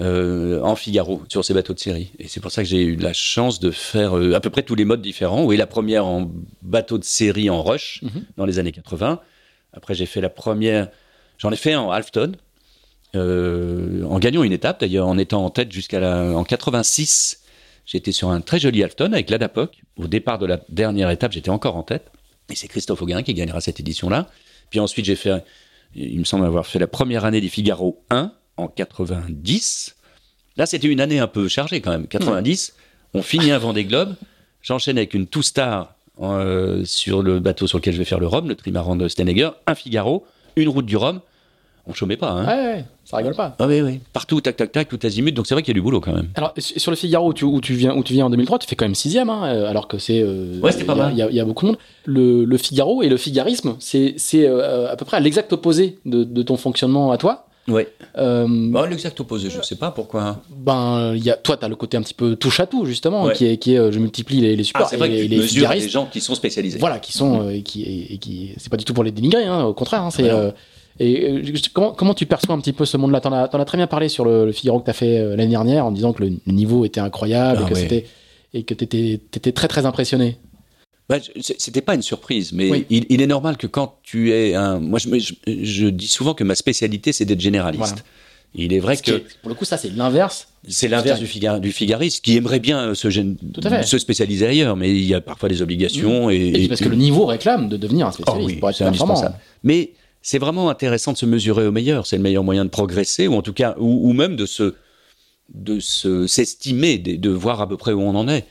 Euh, 0.00 0.60
en 0.62 0.76
Figaro, 0.76 1.22
sur 1.28 1.44
ces 1.44 1.54
bateaux 1.54 1.74
de 1.74 1.78
série. 1.80 2.12
Et 2.18 2.28
c'est 2.28 2.40
pour 2.40 2.50
ça 2.52 2.62
que 2.62 2.68
j'ai 2.68 2.82
eu 2.82 2.96
la 2.96 3.12
chance 3.12 3.58
de 3.60 3.70
faire 3.70 4.16
euh, 4.16 4.34
à 4.34 4.40
peu 4.40 4.50
près 4.50 4.62
tous 4.62 4.74
les 4.76 4.84
modes 4.84 5.02
différents. 5.02 5.44
Oui, 5.44 5.56
la 5.56 5.66
première 5.66 6.06
en 6.06 6.30
bateau 6.62 6.98
de 6.98 7.04
série 7.04 7.50
en 7.50 7.62
rush 7.62 8.00
Mhm. 8.02 8.24
dans 8.36 8.44
les 8.46 8.58
années 8.58 8.72
80. 8.72 9.20
Après, 9.72 9.94
j'ai 9.94 10.06
fait 10.06 10.20
la 10.20 10.30
première, 10.30 10.88
j'en 11.38 11.50
ai 11.50 11.56
fait 11.56 11.72
un 11.72 11.80
en 11.80 11.90
halfton, 11.90 12.32
euh, 13.16 14.04
en 14.04 14.18
gagnant 14.18 14.42
une 14.42 14.52
étape 14.52 14.80
d'ailleurs, 14.80 15.08
en 15.08 15.18
étant 15.18 15.44
en 15.44 15.50
tête 15.50 15.72
jusqu'à 15.72 15.98
la, 16.00 16.22
en 16.36 16.44
86. 16.44 17.42
J'étais 17.86 18.12
sur 18.12 18.28
un 18.30 18.40
très 18.40 18.58
joli 18.58 18.82
halfton 18.84 19.12
avec 19.12 19.30
l'Adapoc. 19.30 19.80
Au 19.96 20.06
départ 20.06 20.38
de 20.38 20.46
la 20.46 20.60
dernière 20.68 21.10
étape, 21.10 21.32
j'étais 21.32 21.50
encore 21.50 21.76
en 21.76 21.82
tête. 21.82 22.10
Et 22.50 22.54
c'est 22.54 22.68
Christophe 22.68 23.00
Auguin 23.02 23.22
qui 23.22 23.34
gagnera 23.34 23.60
cette 23.60 23.80
édition-là. 23.80 24.28
Puis 24.70 24.78
ensuite, 24.78 25.06
j'ai 25.06 25.16
fait, 25.16 25.42
il 25.94 26.18
me 26.18 26.24
semble 26.24 26.44
avoir 26.44 26.66
fait 26.66 26.78
la 26.78 26.86
première 26.86 27.24
année 27.24 27.40
des 27.40 27.48
Figaro 27.48 28.02
1 28.10 28.32
en 28.58 28.68
90. 28.68 29.94
Là, 30.56 30.66
c'était 30.66 30.88
une 30.88 31.00
année 31.00 31.18
un 31.20 31.26
peu 31.28 31.48
chargée 31.48 31.80
quand 31.80 31.90
même. 31.90 32.06
90, 32.06 32.74
on 33.14 33.22
finit 33.22 33.50
un 33.52 33.58
Vendée 33.58 33.84
Globe. 33.84 34.14
J'enchaîne 34.62 34.98
avec 34.98 35.14
une 35.14 35.26
Two 35.26 35.42
Star 35.42 35.94
euh, 36.20 36.84
sur 36.84 37.22
le 37.22 37.38
bateau 37.38 37.66
sur 37.66 37.78
lequel 37.78 37.94
je 37.94 37.98
vais 37.98 38.04
faire 38.04 38.18
le 38.20 38.26
Rhum, 38.26 38.48
le 38.48 38.56
trimaran 38.56 38.96
de 38.96 39.06
Stenegger, 39.08 39.50
un 39.66 39.74
Figaro, 39.74 40.26
une 40.56 40.68
route 40.68 40.86
du 40.86 40.96
Rhum. 40.96 41.20
On 41.90 41.94
chômait 41.94 42.18
pas, 42.18 42.32
hein. 42.32 42.44
Ouais, 42.46 42.72
ouais, 42.74 42.84
ça 43.06 43.16
rigole 43.16 43.34
pas. 43.34 43.56
Ah 43.58 43.66
oui, 43.66 43.80
oui. 43.80 44.00
Partout, 44.12 44.42
tac, 44.42 44.56
tac, 44.56 44.72
tac, 44.72 44.88
tout 44.90 44.98
azimut. 45.04 45.32
Donc 45.32 45.46
c'est 45.46 45.54
vrai 45.54 45.62
qu'il 45.62 45.70
y 45.72 45.76
a 45.76 45.78
du 45.78 45.80
boulot 45.80 46.02
quand 46.02 46.12
même. 46.12 46.28
Alors 46.34 46.52
su- 46.58 46.78
sur 46.78 46.90
le 46.90 46.98
Figaro 46.98 47.30
où 47.30 47.32
tu, 47.32 47.44
où 47.46 47.62
tu 47.62 47.72
viens 47.72 47.94
où 47.96 48.02
tu 48.04 48.12
viens 48.12 48.26
en 48.26 48.30
2003, 48.30 48.58
tu 48.58 48.68
fais 48.68 48.76
quand 48.76 48.84
même 48.84 48.94
sixième, 48.94 49.30
hein, 49.30 49.46
euh, 49.46 49.70
alors 49.70 49.88
que 49.88 49.96
c'est 49.96 50.20
euh, 50.20 50.60
Ouais, 50.60 50.70
c'était 50.72 50.84
pas 50.84 50.94
mal. 50.96 51.12
Il 51.12 51.18
y, 51.18 51.22
a- 51.22 51.30
il 51.30 51.34
y 51.36 51.40
a 51.40 51.46
beaucoup 51.46 51.64
de 51.64 51.70
monde. 51.70 51.78
Le, 52.04 52.44
le 52.44 52.56
Figaro 52.58 53.02
et 53.02 53.08
le 53.08 53.16
figarisme, 53.16 53.76
c'est 53.78 54.12
c'est 54.18 54.46
euh, 54.46 54.90
à 54.92 54.96
peu 54.96 55.06
près 55.06 55.16
à 55.16 55.20
l'exact 55.20 55.50
opposé 55.54 55.98
de, 56.04 56.24
de 56.24 56.42
ton 56.42 56.58
fonctionnement 56.58 57.10
à 57.10 57.16
toi. 57.16 57.47
Oui. 57.68 57.82
Euh, 58.16 58.46
Bon, 58.48 58.82
l'exact 58.88 59.20
opposé, 59.20 59.50
je 59.50 59.60
sais 59.62 59.76
pas 59.76 59.90
pourquoi. 59.90 60.22
hein. 60.22 60.40
ben 60.50 61.14
y 61.16 61.30
a 61.30 61.36
toi 61.36 61.56
t'as 61.56 61.68
le 61.68 61.76
côté 61.76 61.96
un 61.96 62.02
petit 62.02 62.14
peu 62.14 62.34
touche 62.34 62.60
à 62.60 62.66
tout 62.66 62.86
justement 62.86 63.24
Ouais. 63.24 63.34
qui 63.34 63.46
est 63.46 63.56
qui 63.58 63.74
est 63.74 63.78
euh, 63.78 63.92
je 63.92 63.98
multiplie 63.98 64.40
les, 64.40 64.56
les 64.56 64.64
supports 64.64 64.84
Ah, 64.86 64.88
c'est 64.90 64.96
vrai 64.96 65.08
et 65.12 65.26
que 65.28 65.34
les, 65.34 65.46
tu 65.46 65.60
des 65.66 65.88
gens 65.88 66.06
qui 66.06 66.20
sont 66.20 66.34
spécialisés. 66.34 66.78
Voilà, 66.78 66.98
qui 66.98 67.12
sont 67.12 67.42
euh, 67.46 67.50
et 67.50 67.62
qui 67.62 67.82
et, 67.82 68.14
et 68.14 68.18
qui 68.18 68.52
c'est 68.56 68.70
pas 68.70 68.76
du 68.78 68.84
tout 68.84 68.94
pour 68.94 69.04
les 69.04 69.10
dénigrer, 69.12 69.44
hein, 69.44 69.64
au 69.64 69.74
contraire. 69.74 70.02
Hein, 70.02 70.10
c'est 70.10 70.28
Ah, 70.30 70.34
bah 70.34 70.40
non. 70.42 70.46
euh, 70.48 70.50
et 71.00 71.30
euh, 71.30 71.52
comment 71.74 71.92
comment 71.92 72.14
tu 72.14 72.26
perçois 72.26 72.54
un 72.54 72.60
petit 72.60 72.72
peu 72.72 72.84
ce 72.84 72.96
monde-là? 72.96 73.20
T'en 73.20 73.32
as 73.32 73.46
t'en 73.48 73.60
as 73.60 73.64
très 73.64 73.76
bien 73.78 73.86
parlé 73.86 74.08
sur 74.08 74.24
le, 74.24 74.46
le 74.46 74.52
Figaro 74.52 74.80
que 74.80 74.86
t'as 74.86 74.92
fait 74.94 75.18
euh, 75.18 75.36
l'année 75.36 75.50
dernière 75.50 75.84
en 75.86 75.92
disant 75.92 76.12
que 76.12 76.24
le 76.24 76.32
niveau 76.46 76.84
était 76.84 77.00
incroyable 77.00 77.60
Ah, 77.62 77.66
et 77.66 77.68
que 77.70 77.74
ouais. 77.74 77.80
c'était 77.82 78.06
et 78.54 78.62
que 78.64 78.72
t'étais 78.74 79.20
t'étais 79.30 79.52
très 79.52 79.68
très 79.68 79.84
impressionné. 79.86 80.38
Bah, 81.08 81.18
C'était 81.40 81.80
pas 81.80 81.94
une 81.94 82.02
surprise, 82.02 82.52
mais 82.52 82.70
Oui. 82.70 82.86
il, 82.90 83.06
il 83.08 83.22
est 83.22 83.26
normal 83.26 83.56
que 83.56 83.66
quand 83.66 83.96
tu 84.02 84.32
es 84.32 84.54
un. 84.54 84.78
Moi, 84.78 84.98
je, 84.98 85.08
me- 85.08 85.18
je, 85.18 85.32
je 85.46 85.86
dis 85.86 86.06
souvent 86.08 86.34
que 86.34 86.44
ma 86.44 86.54
spécialité, 86.54 87.12
c'est 87.12 87.24
d'être 87.24 87.40
généraliste. 87.40 87.80
Voilà. 87.82 88.02
Il 88.54 88.72
est 88.72 88.78
vrai 88.78 88.96
que 88.96 89.22
pour 89.42 89.50
le 89.50 89.54
coup, 89.54 89.66
ça 89.66 89.76
c'est 89.76 89.90
l'inverse. 89.94 90.48
c'est 90.66 90.88
l'inverse 90.88 91.18
du, 91.20 91.26
figa- 91.26 91.60
du 91.60 91.70
figariste 91.70 92.24
qui 92.24 92.34
aimerait 92.36 92.60
bien 92.60 92.94
se, 92.94 93.98
spécialiser 93.98 94.46
ailleurs, 94.46 94.74
mais 94.76 94.90
il 94.90 95.04
y 95.04 95.12
a 95.14 95.20
parfois 95.20 95.48
des 95.50 95.60
obligations. 95.60 96.30
Et, 96.30 96.36
Et, 96.48 96.52
puis 96.52 96.68
parce 96.68 96.80
que 96.80 96.88
le 96.88 96.96
niveau 96.96 97.26
réclame 97.26 97.68
de 97.68 97.76
devenir 97.76 98.06
un 98.06 98.10
Oh 98.10 98.12
spécialiste 98.14 98.46
oui, 98.46 98.56
pour 98.56 98.70
être 98.70 98.80
indispensable. 98.82 99.34
Mais 99.64 99.92
c'est 100.22 100.38
vraiment 100.38 100.70
intéressant 100.70 101.12
de 101.12 101.18
se 101.18 101.26
mesurer 101.26 101.66
au 101.66 101.72
meilleur. 101.72 102.06
C'est 102.06 102.16
le 102.16 102.22
meilleur 102.22 102.42
moyen 102.42 102.64
de 102.64 102.70
progresser, 102.70 103.28
ou 103.28 103.34
en 103.34 103.42
tout 103.42 103.52
cas, 103.52 103.74
ou, 103.78 104.08
ou 104.08 104.12
même 104.14 104.34
de 104.36 104.46
se 104.46 104.74
de 105.54 105.78
se 105.80 106.26
s'estimer, 106.26 106.98
de, 106.98 107.16
de 107.16 107.30
voir 107.30 107.60
à 107.60 107.68
peu 107.68 107.76
près 107.76 107.92
où 107.92 108.00
on 108.00 108.14
en 108.14 108.28
est. 108.28 108.44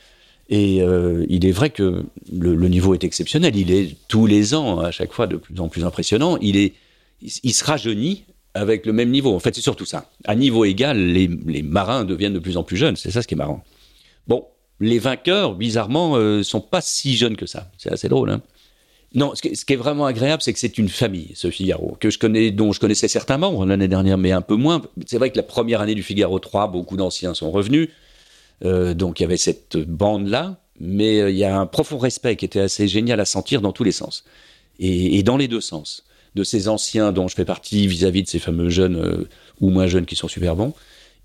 Et 0.50 0.82
euh, 0.82 1.26
il 1.30 1.46
est 1.46 1.52
vrai 1.52 1.70
que 1.70 2.06
le, 2.32 2.56
niveau 2.70 2.94
est 2.94 3.04
exceptionnel. 3.04 3.56
Il 3.56 3.72
est 3.72 3.96
tous 4.08 4.26
les 4.26 4.56
ans, 4.56 4.80
à 4.80 4.92
chaque 4.92 5.12
fois, 5.12 5.28
de 5.28 5.36
plus 5.36 5.60
en 5.60 5.68
plus 5.68 5.84
impressionnant. 5.84 6.38
Il 6.42 6.56
est, 6.56 6.74
il, 7.22 7.54
se 7.54 7.64
rajeunit 7.66 8.24
avec 8.54 8.86
le 8.86 8.94
même 8.94 9.10
niveau. 9.10 9.36
En 9.36 9.40
fait, 9.40 9.54
c'est 9.56 9.62
surtout 9.62 9.86
ça. 9.86 10.10
À 10.24 10.36
niveau 10.36 10.64
égal, 10.64 10.98
les, 10.98 11.30
les 11.46 11.64
marins 11.64 12.06
deviennent 12.06 12.34
de 12.34 12.40
plus 12.40 12.56
en 12.56 12.64
plus 12.64 12.78
jeunes. 12.78 12.96
C'est 12.96 13.12
ça 13.12 13.22
ce 13.22 13.28
qui 13.28 13.34
est 13.34 13.38
marrant. 13.38 13.64
Bon, 14.28 14.46
les 14.80 15.00
vainqueurs, 15.00 15.56
bizarrement, 15.56 16.16
euh, 16.16 16.44
sont 16.44 16.62
pas 16.62 16.82
si 16.82 17.18
jeunes 17.18 17.36
que 17.36 17.46
ça. 17.46 17.70
C'est 17.78 17.92
assez 17.92 18.08
drôle. 18.08 18.30
Hein 18.30 18.42
non, 19.16 19.34
ce 19.36 19.42
qui, 19.42 19.56
ce 19.56 19.66
qui 19.66 19.74
est 19.74 19.78
vraiment 19.78 20.06
agréable, 20.06 20.42
c'est 20.42 20.54
que 20.54 20.60
c'est 20.60 20.78
une 20.78 20.90
famille, 20.90 21.32
ce 21.34 21.50
Figaro, 21.50 21.98
que 22.00 22.10
je 22.10 22.20
connais, 22.20 22.52
dont 22.52 22.74
je 22.74 22.80
connaissais 22.80 23.08
certains 23.08 23.38
membres 23.38 23.66
l'année 23.66 23.88
dernière, 23.88 24.18
mais 24.18 24.32
un 24.32 24.42
peu 24.42 24.56
moins. 24.56 24.82
C'est 25.06 25.18
vrai 25.18 25.32
que 25.32 25.38
la 25.38 25.44
première 25.44 25.82
année 25.82 25.96
du 25.96 26.04
Figaro 26.04 26.40
3, 26.40 26.68
beaucoup 26.68 26.98
d'anciens 26.98 27.34
sont 27.34 27.50
revenus. 27.50 27.90
Euh, 28.66 28.94
donc 28.94 29.20
il 29.20 29.24
y 29.24 29.26
avait 29.26 29.38
cette 29.38 29.78
bande-là, 29.78 30.58
mais 30.80 31.20
euh, 31.22 31.30
il 31.30 31.38
y 31.38 31.44
a 31.44 31.58
un 31.60 31.66
profond 31.66 31.98
respect 31.98 32.36
qui 32.36 32.46
était 32.46 32.60
assez 32.60 32.88
génial 32.88 33.20
à 33.20 33.26
sentir 33.26 33.62
dans 33.62 33.72
tous 33.72 33.84
les 33.84 33.92
sens. 33.92 34.24
Et, 34.80 35.18
et 35.18 35.24
dans 35.24 35.38
les 35.38 35.48
deux 35.48 35.62
sens. 35.62 36.04
De 36.36 36.44
ces 36.44 36.68
anciens 36.68 37.12
dont 37.12 37.28
je 37.28 37.34
fais 37.36 37.46
partie 37.46 37.88
vis-à-vis 37.88 38.22
de 38.22 38.28
ces 38.28 38.38
fameux 38.38 38.70
jeunes 38.70 38.96
euh, 38.98 39.28
ou 39.60 39.72
moins 39.72 39.88
jeunes 39.88 40.06
qui 40.06 40.16
sont 40.16 40.28
super 40.28 40.56
bons, 40.56 40.74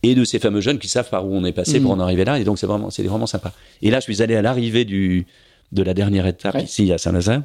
et 0.03 0.15
de 0.15 0.25
ces 0.25 0.39
fameux 0.39 0.63
jeunes 0.63 0.79
qui 0.79 0.89
savent 0.89 1.11
par 1.11 1.27
où 1.27 1.35
on 1.35 1.45
est 1.45 1.53
passé 1.53 1.81
pour 1.81 1.91
en 1.91 2.01
arriver 2.01 2.25
là. 2.25 2.39
Et 2.39 2.45
donc 2.45 2.59
c'est 2.59 2.67
vraiment, 2.67 2.89
vraiment 2.89 3.27
sympa. 3.27 3.53
Et 3.83 3.91
là, 3.91 4.01
je 4.01 4.05
suis 4.05 4.23
allé 4.23 4.35
à 4.37 4.43
l'arrivée 4.43 4.87
de 4.87 5.83
la 5.83 5.93
dernière 5.93 6.27
étape 6.27 6.55
Ouais. 6.55 6.65
ici 6.65 6.91
à 6.93 6.99
Saint-Nazaire. 6.99 7.43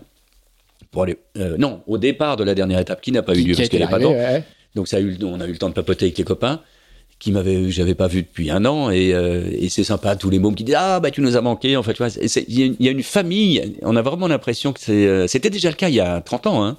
Pour 0.92 1.04
aller, 1.04 1.18
euh, 1.38 1.58
non, 1.58 1.82
au 1.88 1.98
départ 1.98 2.38
de 2.38 2.46
la 2.46 2.56
dernière 2.56 2.80
étape 2.80 3.02
qui 3.02 3.12
n'a 3.12 3.22
pas 3.22 3.36
eu 3.36 3.44
lieu 3.44 3.54
parce 3.56 3.68
qu'elle 3.68 3.82
n'est 3.82 3.88
pas 3.88 4.00
ouais. 4.00 4.44
Donc 4.74 4.88
ça 4.88 4.98
a 4.98 5.00
eu, 5.02 5.18
on 5.24 5.42
a 5.42 5.46
eu 5.46 5.52
le 5.52 5.58
temps 5.58 5.68
de 5.70 5.74
papoter 5.74 6.06
avec 6.06 6.18
les 6.18 6.24
copains 6.24 6.62
qui 7.20 7.32
m'avaient, 7.32 7.70
j'avais 7.72 7.96
pas 7.96 8.08
vu 8.08 8.22
depuis 8.22 8.52
un 8.52 8.64
an 8.66 8.92
et, 8.92 9.14
euh, 9.14 9.50
et 9.52 9.70
c'est 9.70 9.84
sympa 9.84 10.16
tous 10.16 10.30
les 10.30 10.38
mômes 10.40 10.54
qui 10.56 10.64
disent 10.64 10.76
ah 10.78 11.00
bah 11.00 11.10
tu 11.10 11.22
nous 11.22 11.36
as 11.36 11.42
manqué 11.42 11.76
en 11.76 11.82
fait 11.84 11.94
tu 11.94 12.04
vois 12.04 12.10
il 12.16 12.76
y, 12.80 12.88
a 12.88 12.92
une- 12.92 13.02
famille 13.04 13.76
on 13.82 13.96
a 13.96 14.02
vraiment 14.04 14.28
l'impression 14.28 14.72
que 14.72 14.80
euh, 14.92 15.28
c'était 15.28 15.50
déjà 15.50 15.70
le 15.70 15.76
cas 15.76 15.90
il 15.90 15.96
y 15.96 16.00
a 16.00 16.22
30 16.22 16.46
ans 16.48 16.64
hein 16.64 16.78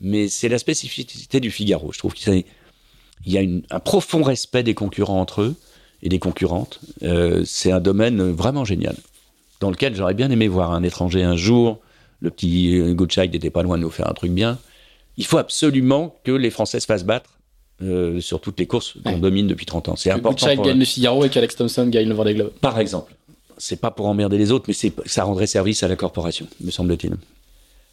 mais 0.00 0.28
c'est 0.28 0.48
la 0.48 0.58
spécificité 0.58 1.40
du 1.40 1.50
Figaro. 1.50 1.92
Je 1.92 1.98
trouve 1.98 2.14
qu'il 2.14 2.44
y 3.26 3.36
a- 3.36 3.42
un 3.70 3.80
profond 3.80 4.22
respect 4.22 4.62
des 4.62 4.74
concurrents 4.74 5.20
entre 5.20 5.42
eux 5.42 5.56
et 6.04 6.08
des 6.08 6.20
concurrentes. 6.20 6.78
Euh, 7.02 7.42
c'est 7.44 7.72
un 7.72 7.80
domaine 7.80 8.22
vraiment 8.30 8.64
génial 8.64 8.94
dans 9.58 9.70
lequel 9.70 9.96
j'aurais 9.96 10.14
bien 10.14 10.30
aimé 10.30 10.46
voir 10.46 10.70
un 10.72 10.84
étranger 10.84 11.24
un 11.24 11.34
jour. 11.34 11.80
Le 12.20 12.30
petit 12.30 12.80
Goodchild 12.94 13.32
n'était 13.32 13.50
pas 13.50 13.64
loin 13.64 13.76
de 13.76 13.82
nous 13.82 13.90
faire 13.90 14.08
un 14.08 14.14
truc 14.14 14.30
bien. 14.30 14.58
Il 15.16 15.26
faut 15.26 15.38
absolument 15.38 16.14
que 16.22 16.30
les 16.30 16.50
Français 16.50 16.78
se 16.78 16.86
fassent 16.86 17.04
battre 17.04 17.30
euh, 17.82 18.20
sur 18.20 18.40
toutes 18.40 18.58
les 18.58 18.66
courses 18.66 18.94
qu'on 19.04 19.12
Ouais. 19.12 19.18
domine 19.20 19.46
depuis 19.46 19.66
30 19.66 19.88
ans. 19.88 19.96
C'est 19.96 20.10
Que 20.10 20.16
important. 20.16 20.30
Goodchild 20.46 20.56
pour- 20.56 20.66
gagne 20.66 20.78
le 20.78 20.84
Figaro 20.84 21.24
et 21.24 21.28
qu'Alex 21.28 21.56
Thompson 21.56 21.86
gagne 21.86 22.08
le 22.08 22.14
Vendée 22.14 22.34
Globe. 22.34 22.50
Par 22.60 22.78
exemple. 22.80 23.14
C'est 23.60 23.80
pas 23.80 23.90
pour 23.90 24.06
emmerder 24.06 24.38
les 24.38 24.52
autres, 24.52 24.66
mais 24.68 24.90
ça 25.06 25.24
rendrait 25.24 25.48
service 25.48 25.82
à 25.82 25.88
la 25.88 25.96
corporation, 25.96 26.46
me 26.60 26.70
semble-t-il. 26.70 27.14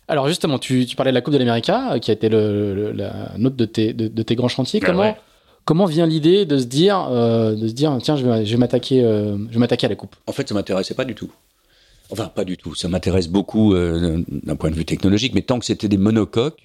Alors 0.07 0.27
justement, 0.27 0.59
tu, 0.59 0.85
tu 0.85 0.95
parlais 0.95 1.11
de 1.11 1.15
la 1.15 1.21
Coupe 1.21 1.33
de 1.33 1.39
l'América, 1.39 1.93
euh, 1.93 1.99
qui 1.99 2.11
a 2.11 2.13
été 2.13 2.29
le, 2.29 2.75
le- 2.75 2.91
la 2.91 3.31
note 3.39 3.55
de 3.55 3.65
tes, 3.65 3.91
de, 3.93 4.07
de 4.07 4.21
tes 4.23 4.35
grands 4.35 4.47
chantiers. 4.47 4.79
Ah 4.83 4.85
Comment, 4.85 4.99
ouais. 5.01 5.15
comment 5.65 5.85
vient 5.85 6.05
l'idée 6.05 6.45
de 6.45 6.59
se 6.59 6.65
dire, 6.65 7.07
euh, 7.09 7.55
de 7.55 7.67
se 7.67 7.73
dire, 7.73 7.97
tiens, 8.03 8.15
je 8.15 8.23
vais, 8.23 8.45
je 8.45 8.51
vais 8.51 8.57
m'attaquer, 8.57 9.03
euh, 9.03 9.37
je 9.49 9.53
vais 9.53 9.59
m'attaquer 9.59 9.87
à 9.87 9.89
la 9.89 9.95
Coupe? 9.95 10.15
En 10.27 10.31
fait, 10.31 10.47
ça 10.47 10.53
m'intéressait 10.53 10.93
pas 10.93 11.05
du 11.05 11.15
tout. 11.15 11.31
Enfin, 12.11 12.25
pas 12.27 12.45
du 12.45 12.55
tout. 12.57 12.75
Ça 12.75 12.87
m'intéresse 12.87 13.27
beaucoup 13.27 13.73
euh, 13.73 14.21
d'un 14.29 14.55
point 14.55 14.69
de 14.69 14.75
vue 14.75 14.85
technologique, 14.85 15.33
mais 15.33 15.41
tant 15.41 15.57
que 15.57 15.65
c'était 15.65 15.87
des 15.87 15.97
monocoques, 15.97 16.59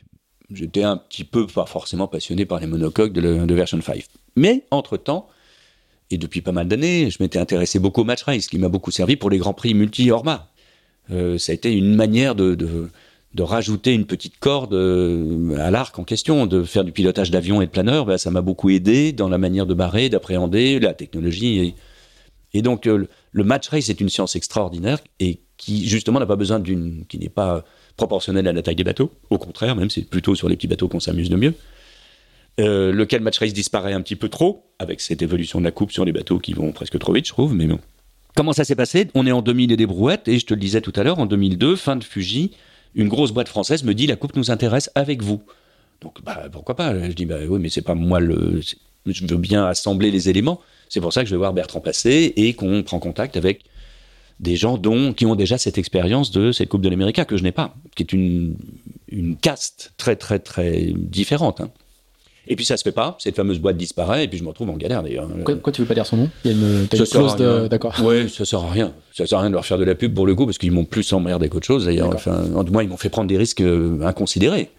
j'étais 0.52 0.82
un 0.82 0.96
petit 0.96 1.24
peu, 1.24 1.46
pas 1.46 1.66
forcément 1.66 2.08
passionné 2.08 2.44
par 2.44 2.60
les 2.60 2.66
monocoques 2.66 3.12
de, 3.12 3.20
le- 3.20 3.54
version 3.54 3.80
5. 3.80 4.04
Mais, 4.36 4.64
entre-temps, 4.70 5.28
et 6.10 6.18
depuis 6.18 6.40
pas 6.40 6.52
mal 6.52 6.66
d'années, 6.68 7.10
je 7.10 7.22
m'étais 7.22 7.38
intéressé 7.38 7.78
beaucoup 7.78 8.00
au 8.00 8.04
match 8.04 8.22
race, 8.22 8.48
qui 8.48 8.58
m'a 8.58 8.68
beaucoup 8.68 8.90
servi 8.90 9.16
pour 9.16 9.30
les 9.30 9.38
grands 9.38 9.54
prix 9.54 9.74
multi-Orma. 9.74 10.48
Euh, 11.10 11.38
ça 11.38 11.52
a 11.52 11.54
été 11.54 11.72
une 11.72 11.94
manière 11.94 12.34
de, 12.34 12.54
de, 12.54 13.42
rajouter 13.42 13.94
une 13.94 14.06
petite 14.06 14.38
corde 14.38 14.74
euh, 14.74 15.56
à 15.58 15.70
l'arc 15.70 15.98
en 15.98 16.04
question, 16.04 16.46
de 16.46 16.62
faire 16.64 16.84
du 16.84 16.92
pilotage 16.92 17.30
d'avion 17.30 17.62
et 17.62 17.66
de 17.66 17.70
planeur, 17.70 18.04
ben, 18.04 18.18
ça 18.18 18.30
m'a 18.30 18.42
beaucoup 18.42 18.70
aidé 18.70 19.12
dans 19.12 19.28
la 19.28 19.38
manière 19.38 19.66
de 19.66 19.74
barrer, 19.74 20.08
d'appréhender 20.08 20.78
la 20.78 20.94
technologie. 20.94 21.74
Et, 22.52 22.62
donc 22.62 22.86
euh, 22.86 23.06
le 23.32 23.44
match 23.44 23.68
race 23.68 23.88
est 23.88 24.00
une 24.00 24.08
science 24.08 24.36
extraordinaire 24.36 24.98
et 25.20 25.40
qui 25.56 25.88
justement 25.88 26.18
n'a 26.20 26.26
pas 26.26 26.36
besoin 26.36 26.58
d'une, 26.58 27.06
qui 27.06 27.18
n'est 27.18 27.28
pas 27.28 27.64
proportionnelle 28.00 28.48
à 28.48 28.52
la 28.52 28.62
taille 28.62 28.76
des 28.76 28.84
bateaux. 28.84 29.12
Au 29.28 29.36
contraire, 29.36 29.76
même 29.76 29.90
c'est 29.90 30.08
plutôt 30.08 30.34
sur 30.34 30.48
les 30.48 30.56
petits 30.56 30.68
bateaux 30.68 30.88
qu'on 30.88 31.00
s'amuse 31.00 31.28
de 31.28 31.36
mieux. 31.36 31.54
Euh, 32.58 32.92
lequel 32.92 33.20
match 33.20 33.38
race 33.38 33.52
disparaît 33.52 33.92
un 33.92 34.00
petit 34.00 34.16
peu 34.16 34.28
trop 34.28 34.64
avec 34.78 35.00
cette 35.00 35.20
évolution 35.20 35.60
de 35.60 35.64
la 35.64 35.70
coupe 35.70 35.92
sur 35.92 36.04
les 36.04 36.12
bateaux 36.12 36.38
qui 36.38 36.54
vont 36.54 36.72
presque 36.72 36.98
trop 36.98 37.12
vite, 37.12 37.26
je 37.26 37.32
trouve. 37.32 37.54
Mais 37.54 37.66
bon. 37.66 37.78
Comment 38.34 38.54
ça 38.54 38.64
s'est 38.64 38.74
passé? 38.74 39.08
On 39.14 39.26
est 39.26 39.32
en 39.32 39.42
2000 39.42 39.70
et 39.72 39.76
des 39.76 39.86
brouettes 39.86 40.28
et 40.28 40.38
je 40.38 40.46
te 40.46 40.54
le 40.54 40.60
disais 40.60 40.80
tout 40.80 40.92
à 40.96 41.02
l'heure, 41.02 41.18
en 41.18 41.26
2002, 41.26 41.76
fin 41.76 41.96
de 41.96 42.04
Fuji, 42.04 42.52
une 42.94 43.08
grosse 43.08 43.32
boîte 43.32 43.48
française 43.48 43.84
me 43.84 43.92
dit 43.92 44.06
la 44.06 44.16
coupe 44.16 44.34
nous 44.34 44.50
intéresse 44.50 44.90
avec 44.94 45.22
vous. 45.22 45.42
Donc 46.00 46.22
bah, 46.24 46.48
pourquoi 46.50 46.74
pas? 46.74 46.98
Je 47.08 47.12
dis 47.12 47.26
bah 47.26 47.36
oui 47.46 47.58
mais 47.60 47.68
c'est 47.68 47.82
pas 47.82 47.94
moi 47.94 48.18
le 48.18 48.60
je 49.06 49.26
veux 49.26 49.36
bien 49.36 49.66
assembler 49.66 50.10
les 50.10 50.30
éléments. 50.30 50.60
C'est 50.88 51.00
pour 51.00 51.12
ça 51.12 51.22
que 51.22 51.28
je 51.28 51.34
vais 51.34 51.38
voir 51.38 51.52
Bertrand 51.52 51.80
passer 51.80 52.32
et 52.36 52.54
qu'on 52.54 52.82
prend 52.82 52.98
contact 52.98 53.36
avec 53.36 53.64
des 54.40 54.56
gens 54.56 54.78
dont, 54.78 55.12
qui 55.12 55.26
ont 55.26 55.36
déjà 55.36 55.58
cette 55.58 55.78
expérience 55.78 56.30
de 56.30 56.50
cette 56.50 56.68
Coupe 56.68 56.80
de 56.80 56.88
l'Amérique 56.88 57.24
que 57.26 57.36
je 57.36 57.42
n'ai 57.42 57.52
pas, 57.52 57.74
qui 57.94 58.02
est 58.02 58.12
une, 58.12 58.56
une 59.08 59.36
caste 59.36 59.92
très 59.96 60.16
très 60.16 60.38
très 60.38 60.92
différente. 60.96 61.60
Hein. 61.60 61.70
Et 62.48 62.56
puis 62.56 62.64
ça 62.64 62.76
se 62.76 62.82
fait 62.82 62.92
pas, 62.92 63.16
cette 63.20 63.36
fameuse 63.36 63.60
boîte 63.60 63.76
disparaît, 63.76 64.24
et 64.24 64.28
puis 64.28 64.38
je 64.38 64.42
me 64.42 64.48
retrouve 64.48 64.70
en 64.70 64.76
galère 64.76 65.02
d'ailleurs. 65.02 65.28
Pourquoi, 65.44 65.72
tu 65.72 65.82
veux 65.82 65.86
pas 65.86 65.94
dire 65.94 66.06
son 66.06 66.16
nom? 66.16 66.30
Il 66.44 66.50
y 66.50 66.54
a 66.54 66.56
une, 66.56 66.88
clause 66.88 67.36
de... 67.36 67.68
D'accord. 67.68 67.94
Oui, 68.02 68.28
ça 68.28 68.44
sert 68.44 68.60
à 68.60 68.70
rien. 68.70 68.92
Ça 69.12 69.26
sert 69.26 69.38
à 69.38 69.42
rien 69.42 69.50
de 69.50 69.54
leur 69.54 69.66
faire 69.66 69.78
de 69.78 69.84
la 69.84 69.94
pub 69.94 70.14
pour 70.14 70.26
le 70.26 70.34
coup, 70.34 70.46
parce 70.46 70.58
qu'ils 70.58 70.72
m'ont 70.72 70.86
plus 70.86 71.12
emmerdé 71.12 71.48
qu'autre 71.48 71.66
chose 71.66 71.84
d'ailleurs. 71.84 72.12
Enfin, 72.12 72.42
moi, 72.70 72.82
ils 72.82 72.88
m'ont 72.88 72.96
fait 72.96 73.10
prendre 73.10 73.28
des 73.28 73.36
risques 73.36 73.60
euh, 73.60 74.00
inconsidérés. 74.02 74.70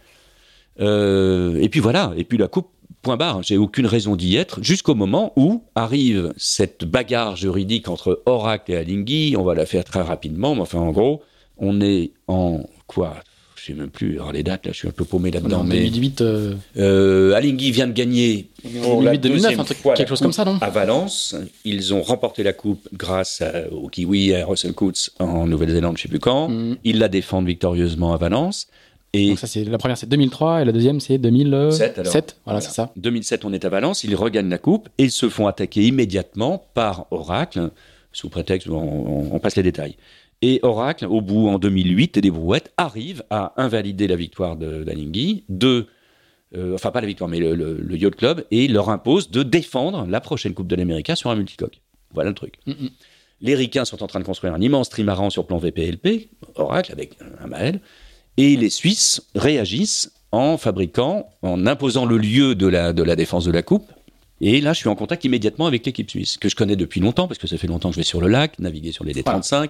Euh, 0.80 1.60
et 1.62 1.70
puis 1.70 1.80
voilà, 1.80 2.14
et 2.18 2.24
puis 2.24 2.38
la 2.38 2.48
coupe, 2.48 2.70
point 3.02 3.18
barre, 3.18 3.44
j'ai 3.44 3.58
aucune 3.58 3.86
raison 3.86 4.16
d'y 4.16 4.36
être, 4.36 4.64
jusqu'au 4.64 4.96
moment 4.96 5.34
où 5.36 5.64
arrive 5.76 6.34
cette 6.38 6.86
bagarre 6.86 7.36
juridique 7.36 7.88
entre 7.88 8.22
Oracle 8.26 8.72
et 8.72 8.78
Alinghi, 8.78 9.36
on 9.38 9.44
va 9.44 9.56
la 9.56 9.66
faire 9.66 9.84
très 9.84 10.02
rapidement, 10.02 10.56
mais 10.56 10.62
enfin 10.62 10.80
en 10.80 10.92
gros, 10.92 11.22
on 11.58 11.82
est 11.82 12.12
en 12.28 12.64
quoi? 12.88 13.16
Je 13.56 13.68
sais 13.68 13.74
même 13.74 13.92
plus 13.92 14.16
alors 14.16 14.32
les 14.32 14.42
dates 14.42 14.66
là 14.66 14.72
je 14.72 14.78
suis 14.80 14.88
un 14.88 14.92
peu 14.92 15.06
paumé 15.06 15.30
là-dedans 15.30 15.64
mais 15.64 15.84
2008 15.84 16.22
euh... 16.22 16.56
Euh, 16.78 17.36
Alinghi 17.36 17.70
vient 17.70 17.86
de 17.86 17.92
gagner 17.94 18.50
2008 18.64 19.20
2009 19.20 19.60
un 19.60 19.64
truc, 19.64 19.78
quelque 19.96 20.10
chose 20.10 20.20
comme 20.20 20.34
ça 20.34 20.46
non 20.46 20.58
à 20.62 20.72
Valence. 20.72 21.36
Ils 21.64 21.94
ont 21.94 22.02
remporté 22.02 22.42
la 22.42 22.54
coupe 22.54 22.90
grâce 22.92 23.42
à, 23.42 23.72
au 23.72 23.88
Kiwi 23.88 24.32
et 24.32 24.42
à 24.42 24.48
Russell 24.48 24.74
Coates 24.74 25.12
en 25.20 25.46
Nouvelle-Zélande 25.46 25.96
je 25.98 26.02
sais 26.02 26.10
plus 26.10 26.18
quand. 26.18 26.50
Mm. 26.50 26.78
ils 26.84 26.98
la 26.98 27.08
défendent 27.08 27.46
victorieusement 27.46 28.16
à 28.16 28.18
Valence 28.18 28.68
et 29.14 29.30
Donc 29.30 29.40
ça 29.40 29.48
c'est 29.48 29.64
la 29.66 29.78
première 29.78 29.98
c'est 29.98 30.08
2003 30.08 30.62
et 30.62 30.66
la 30.66 30.72
deuxième 30.72 31.00
c'est 31.00 31.18
2007 31.18 32.00
alors. 32.00 32.12
7, 32.12 32.38
voilà, 32.46 32.60
voilà. 32.60 32.62
c'est 32.62 32.72
ça 32.76 32.92
2007 32.96 33.46
on 33.46 33.54
est 33.54 33.66
à 33.66 33.70
Valence 33.70 34.04
ils 34.04 34.16
regagnent 34.16 34.50
la 34.50 34.58
coupe 34.58 34.90
et 34.98 35.04
ils 35.06 35.12
se 35.12 35.28
font 35.30 35.48
attaquer 35.48 35.84
immédiatement 35.84 36.66
par 36.74 37.08
Oracle 37.12 37.72
sous 38.14 38.30
prétexte 38.30 38.70
on, 38.70 38.78
on, 38.78 39.36
on 39.36 39.40
passe 39.40 39.56
les 39.58 39.64
détails 39.64 39.96
et 40.42 40.60
Oracle, 40.64 41.06
au 41.06 41.22
bout, 41.22 41.48
en 41.48 41.60
2008, 41.60 42.18
et 42.18 42.22
des 42.22 42.32
brouettes, 42.32 42.72
arrive 42.78 43.24
à 43.30 43.54
invalider 43.62 44.08
la 44.08 44.16
victoire 44.16 44.56
d'Alinghi, 44.56 45.44
de, 45.50 45.88
euh, 46.56 46.74
enfin 46.74 46.90
pas 46.92 47.02
la 47.02 47.08
victoire, 47.08 47.30
mais 47.30 47.40
le, 47.40 47.54
le, 47.54 47.78
le, 47.78 47.98
Yacht 47.98 48.16
Club, 48.16 48.44
et 48.50 48.68
leur 48.68 48.90
impose 48.90 49.30
de 49.30 49.44
défendre 49.44 50.08
la 50.10 50.20
prochaine 50.20 50.54
Coupe 50.54 50.68
de 50.68 50.76
l'Amérique 50.76 51.12
sur 51.16 51.30
un 51.30 51.36
multicoque. 51.36 51.80
Voilà 52.14 52.30
le 52.30 52.36
truc. 52.36 52.56
Mm 52.66 52.72
-hmm. 52.72 52.90
Les 53.42 53.56
Ricains 53.56 53.86
sont 53.86 54.04
en 54.04 54.08
train 54.08 54.20
de 54.20 54.26
construire 54.26 54.54
un 54.54 54.62
immense 54.62 54.90
trimaran 54.90 55.30
sur 55.30 55.46
plan 55.46 55.58
VPLP, 55.58 56.30
Oracle, 56.56 56.92
avec 56.92 57.18
un 57.44 57.48
Mael, 57.48 57.80
et 58.42 58.56
les 58.56 58.72
Suisses 58.72 59.22
réagissent 59.36 60.12
en 60.32 60.58
fabriquant, 60.58 61.30
en 61.44 61.68
imposant 61.68 62.06
le 62.06 62.18
lieu 62.18 62.56
de 62.56 62.66
la, 62.66 62.92
de 62.92 63.04
la 63.04 63.16
défense 63.16 63.46
de 63.46 63.52
la 63.52 63.62
Coupe, 63.62 63.92
et 64.42 64.60
là, 64.60 64.74
je 64.74 64.80
suis 64.80 64.90
en 64.90 64.96
contact 64.96 65.24
immédiatement 65.24 65.68
avec 65.68 65.86
l'équipe 65.86 66.10
suisse, 66.10 66.38
que 66.38 66.50
je 66.50 66.56
connais 66.56 66.76
depuis 66.76 67.00
longtemps, 67.00 67.28
parce 67.28 67.38
que 67.38 67.46
ça 67.46 67.58
fait 67.58 67.68
longtemps 67.68 67.90
que 67.90 67.96
je 67.96 68.00
vais 68.00 68.06
sur 68.06 68.20
le 68.20 68.28
lac, 68.28 68.58
naviguer 68.58 68.92
sur 68.92 69.04
les 69.04 69.14
D35. 69.14 69.48
Voilà. 69.52 69.70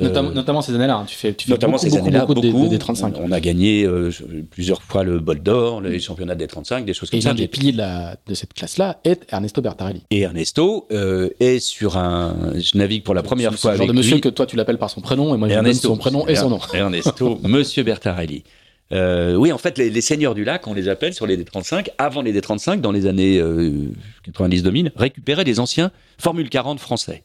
Notamment, 0.00 0.30
euh, 0.30 0.34
notamment, 0.34 0.62
ces 0.62 0.74
années-là, 0.74 0.96
hein. 0.96 1.04
tu 1.06 1.16
fais, 1.16 1.34
tu 1.34 1.46
fais 1.46 1.52
notamment 1.52 1.76
beaucoup, 1.76 1.88
ces 1.88 1.96
années-là, 1.96 2.20
beaucoup, 2.26 2.40
beaucoup, 2.40 2.62
des, 2.64 2.70
des 2.70 2.78
35. 2.78 3.14
On, 3.18 3.28
on, 3.28 3.32
a 3.32 3.40
gagné 3.40 3.84
euh, 3.84 4.10
plusieurs 4.50 4.82
fois 4.82 5.04
le 5.04 5.18
bol 5.18 5.40
d'or, 5.40 5.80
les 5.80 6.00
championnats 6.00 6.34
des 6.34 6.46
35, 6.46 6.84
des 6.84 6.94
choses 6.94 7.10
comme 7.10 7.18
et 7.18 7.22
ça. 7.22 7.30
Et 7.30 7.32
l'un 7.32 7.38
des 7.38 7.48
piliers 7.48 7.72
de, 7.72 7.78
la, 7.78 8.16
de 8.26 8.34
cette 8.34 8.54
classe-là 8.54 8.98
est 9.04 9.26
Ernesto 9.30 9.60
Bertarelli. 9.60 10.02
Et 10.10 10.20
Ernesto 10.20 10.86
euh, 10.90 11.30
est 11.40 11.60
sur 11.60 11.96
un, 11.96 12.52
je 12.56 12.78
navigue 12.78 13.04
pour 13.04 13.14
la 13.14 13.22
première 13.22 13.54
fois 13.54 13.72
avec 13.72 13.82
genre 13.82 13.88
de 13.88 13.92
monsieur 13.92 14.14
lui. 14.14 14.20
que 14.20 14.28
toi 14.28 14.46
tu 14.46 14.56
l'appelles 14.56 14.78
par 14.78 14.90
son 14.90 15.00
prénom 15.00 15.34
et 15.34 15.38
moi 15.38 15.48
je 15.48 15.54
Ernesto, 15.54 15.88
son 15.88 15.96
prénom 15.96 16.26
et 16.26 16.36
son 16.36 16.50
nom. 16.50 16.60
Ernesto, 16.74 17.38
Monsieur 17.42 17.82
Bertarelli. 17.82 18.44
Euh, 18.92 19.36
oui, 19.36 19.52
en 19.52 19.58
fait, 19.58 19.78
les, 19.78 19.88
les, 19.88 20.00
seigneurs 20.00 20.34
du 20.34 20.44
lac, 20.44 20.66
on 20.66 20.74
les 20.74 20.88
appelle 20.88 21.14
sur 21.14 21.26
les 21.26 21.36
D35, 21.36 21.90
avant 21.98 22.22
les 22.22 22.38
D35, 22.38 22.80
dans 22.80 22.90
les 22.90 23.06
années 23.06 23.38
euh, 23.38 23.92
90-2000, 24.32 24.90
récupéraient 24.96 25.44
des 25.44 25.60
anciens 25.60 25.92
Formule 26.18 26.50
40 26.50 26.80
français, 26.80 27.22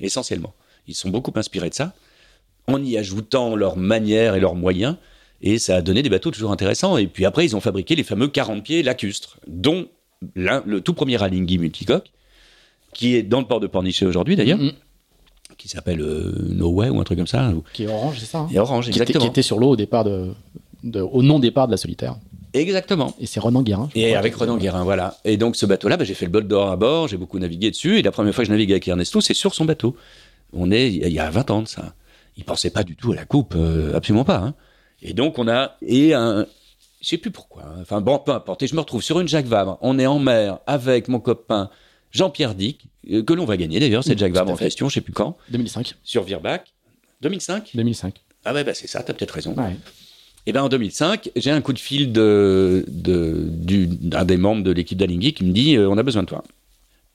essentiellement. 0.00 0.54
Ils 0.86 0.94
sont 0.94 1.10
beaucoup 1.10 1.32
inspirés 1.36 1.68
de 1.68 1.74
ça 1.74 1.92
en 2.66 2.82
y 2.82 2.96
ajoutant 2.96 3.56
leurs 3.56 3.76
manières 3.76 4.34
et 4.34 4.40
leurs 4.40 4.54
moyens. 4.54 4.96
Et 5.42 5.58
ça 5.58 5.76
a 5.76 5.82
donné 5.82 6.02
des 6.02 6.08
bateaux 6.08 6.30
toujours 6.30 6.52
intéressants. 6.52 6.96
Et 6.96 7.06
puis 7.06 7.24
après, 7.26 7.44
ils 7.44 7.54
ont 7.54 7.60
fabriqué 7.60 7.94
les 7.94 8.02
fameux 8.02 8.28
40 8.28 8.62
pieds 8.62 8.82
lacustres, 8.82 9.38
dont 9.46 9.86
le 10.34 10.80
tout 10.80 10.94
premier 10.94 11.22
Alinghi 11.22 11.58
multicoque, 11.58 12.10
qui 12.94 13.14
est 13.14 13.22
dans 13.22 13.40
le 13.40 13.46
port 13.46 13.60
de 13.60 13.66
Pornichet 13.66 14.06
aujourd'hui 14.06 14.36
d'ailleurs, 14.36 14.58
mm 14.58 14.68
-hmm. 14.68 15.56
qui 15.58 15.68
s'appelle 15.68 16.00
euh, 16.00 16.32
No 16.50 16.68
Way 16.70 16.88
ou 16.88 17.00
un 17.00 17.04
truc 17.04 17.18
comme 17.18 17.26
ça. 17.26 17.52
Qui 17.74 17.82
est 17.84 17.88
orange, 17.88 18.16
c'est 18.20 18.26
ça 18.26 18.38
hein 18.38 18.48
Et 18.52 18.58
orange, 18.58 18.84
qui 18.86 18.90
exactement. 18.92 19.24
Était, 19.24 19.26
qui 19.26 19.30
était 19.40 19.42
sur 19.42 19.58
l'eau 19.58 19.70
au 19.70 19.76
départ 19.76 20.04
de, 20.04 20.32
de, 20.82 21.00
au 21.00 21.22
non-départ 21.22 21.66
de 21.66 21.72
la 21.72 21.76
solitaire. 21.76 22.16
Exactement. 22.54 23.14
Et 23.20 23.26
c'est 23.26 23.40
Renan 23.40 23.62
Guérin. 23.62 23.88
Et 23.94 24.14
avec 24.14 24.34
Renan 24.36 24.56
Guérin, 24.56 24.84
voilà. 24.84 25.16
Et 25.24 25.36
donc 25.36 25.56
ce 25.56 25.66
bateau-là, 25.66 25.96
bah, 25.96 26.04
j'ai 26.04 26.14
fait 26.14 26.26
le 26.26 26.30
bol 26.30 26.46
d'or 26.46 26.70
à 26.70 26.76
bord, 26.76 27.08
j'ai 27.08 27.16
beaucoup 27.16 27.38
navigué 27.38 27.70
dessus. 27.70 27.98
Et 27.98 28.02
la 28.02 28.12
première 28.12 28.32
fois 28.34 28.44
que 28.44 28.48
je 28.48 28.52
navigue 28.52 28.70
avec 28.70 28.86
Ernesto, 28.86 29.20
c'est 29.20 29.34
sur 29.34 29.52
son 29.54 29.64
bateau. 29.64 29.96
On 30.52 30.70
est 30.70 30.86
il 30.94 31.12
y 31.12 31.18
a 31.18 31.28
20 31.30 31.50
ans 31.50 31.62
de 31.62 31.68
ça 31.68 31.94
il 32.36 32.44
pensait 32.44 32.70
pas 32.70 32.82
du 32.82 32.96
tout 32.96 33.12
à 33.12 33.16
la 33.16 33.24
coupe, 33.24 33.54
euh, 33.56 33.94
absolument 33.94 34.24
pas. 34.24 34.38
Hein. 34.38 34.54
Et 35.02 35.12
donc 35.12 35.38
on 35.38 35.48
a 35.48 35.76
et 35.82 36.14
un, 36.14 36.46
je 37.00 37.08
sais 37.08 37.18
plus 37.18 37.30
pourquoi. 37.30 37.64
Hein. 37.64 37.78
Enfin 37.82 38.00
bon, 38.00 38.18
peu 38.18 38.32
importe. 38.32 38.62
Et 38.62 38.66
je 38.66 38.74
me 38.74 38.80
retrouve 38.80 39.02
sur 39.02 39.20
une 39.20 39.28
Jacques 39.28 39.46
Vabre. 39.46 39.78
On 39.82 39.98
est 39.98 40.06
en 40.06 40.18
mer 40.18 40.58
avec 40.66 41.08
mon 41.08 41.20
copain 41.20 41.70
Jean-Pierre 42.10 42.54
Dick, 42.54 42.86
euh, 43.10 43.22
que 43.22 43.32
l'on 43.32 43.44
va 43.44 43.56
gagner 43.56 43.80
d'ailleurs, 43.80 44.04
cette 44.04 44.18
Jacques 44.18 44.32
Vabre 44.32 44.52
en 44.52 44.56
question, 44.56 44.88
je 44.88 44.94
sais 44.94 45.00
plus 45.00 45.12
quand. 45.12 45.36
2005. 45.50 45.96
Sur 46.02 46.22
Virbach. 46.22 46.60
2005. 47.20 47.70
2005. 47.74 48.20
Ah 48.44 48.52
ouais, 48.52 48.64
bah 48.64 48.74
c'est 48.74 48.86
ça. 48.86 49.02
T'as 49.02 49.14
peut-être 49.14 49.32
raison. 49.32 49.54
Ouais. 49.54 49.76
Et 50.46 50.52
ben 50.52 50.62
en 50.62 50.68
2005, 50.68 51.30
j'ai 51.36 51.50
un 51.50 51.60
coup 51.62 51.72
de 51.72 51.78
fil 51.78 52.12
de 52.12 52.84
d'un 52.88 54.22
de, 54.22 54.24
des 54.24 54.36
membres 54.36 54.62
de 54.62 54.70
l'équipe 54.70 54.98
d'Alinghi 54.98 55.32
qui 55.32 55.44
me 55.44 55.52
dit 55.52 55.76
euh, 55.76 55.88
on 55.88 55.96
a 55.96 56.02
besoin 56.02 56.22
de 56.22 56.28
toi. 56.28 56.44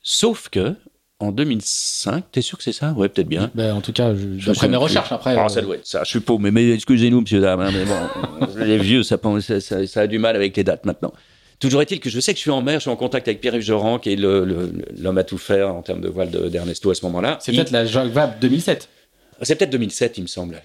Sauf 0.02 0.48
que 0.48 0.74
en 1.20 1.32
2005. 1.32 2.24
T'es 2.32 2.40
sûr 2.40 2.58
que 2.58 2.64
c'est 2.64 2.72
ça? 2.72 2.92
Ouais, 2.92 3.08
peut-être 3.08 3.28
bien. 3.28 3.50
Ben, 3.54 3.74
en 3.74 3.80
tout 3.80 3.92
cas, 3.92 4.12
d'après 4.12 4.68
mes 4.68 4.76
recherches, 4.76 5.12
après. 5.12 5.36
Ah, 5.36 5.44
euh... 5.44 5.48
ça 5.48 5.60
doit 5.60 5.76
être 5.76 5.86
ça. 5.86 6.02
Je 6.02 6.10
suis 6.10 6.20
pauvre, 6.20 6.40
mais, 6.40 6.50
mais 6.50 6.70
excusez-nous, 6.70 7.20
monsieur 7.20 7.40
dame. 7.40 7.60
Hein, 7.60 7.70
mais 7.72 7.84
bon, 7.84 8.46
les 8.64 8.78
vieux, 8.78 9.02
ça, 9.02 9.18
ça, 9.40 9.60
ça, 9.60 9.86
ça, 9.86 10.00
a 10.00 10.06
du 10.06 10.18
mal 10.18 10.34
avec 10.34 10.56
les 10.56 10.64
dates 10.64 10.84
maintenant. 10.84 11.12
Toujours 11.60 11.82
est-il 11.82 12.00
que 12.00 12.08
je 12.08 12.18
sais 12.20 12.32
que 12.32 12.38
je 12.38 12.42
suis 12.42 12.50
en 12.50 12.62
mer, 12.62 12.76
je 12.76 12.80
suis 12.80 12.90
en 12.90 12.96
contact 12.96 13.28
avec 13.28 13.42
Pierre-Yves 13.42 13.62
Joran, 13.62 13.98
qui 13.98 14.14
est 14.14 14.16
l'homme 14.16 15.18
à 15.18 15.24
tout 15.24 15.36
faire 15.36 15.74
en 15.74 15.82
termes 15.82 16.00
de 16.00 16.08
voile 16.08 16.30
d'Ernesto 16.30 16.90
à 16.90 16.94
ce 16.94 17.04
moment-là. 17.04 17.38
C'est 17.40 17.52
peut-être 17.52 17.70
la 17.70 17.84
Jacques 17.84 18.10
Vabre 18.10 18.34
2007. 18.40 18.88
C'est 19.42 19.54
peut-être 19.56 19.70
2007, 19.70 20.18
il 20.18 20.22
me 20.22 20.26
semble. 20.26 20.62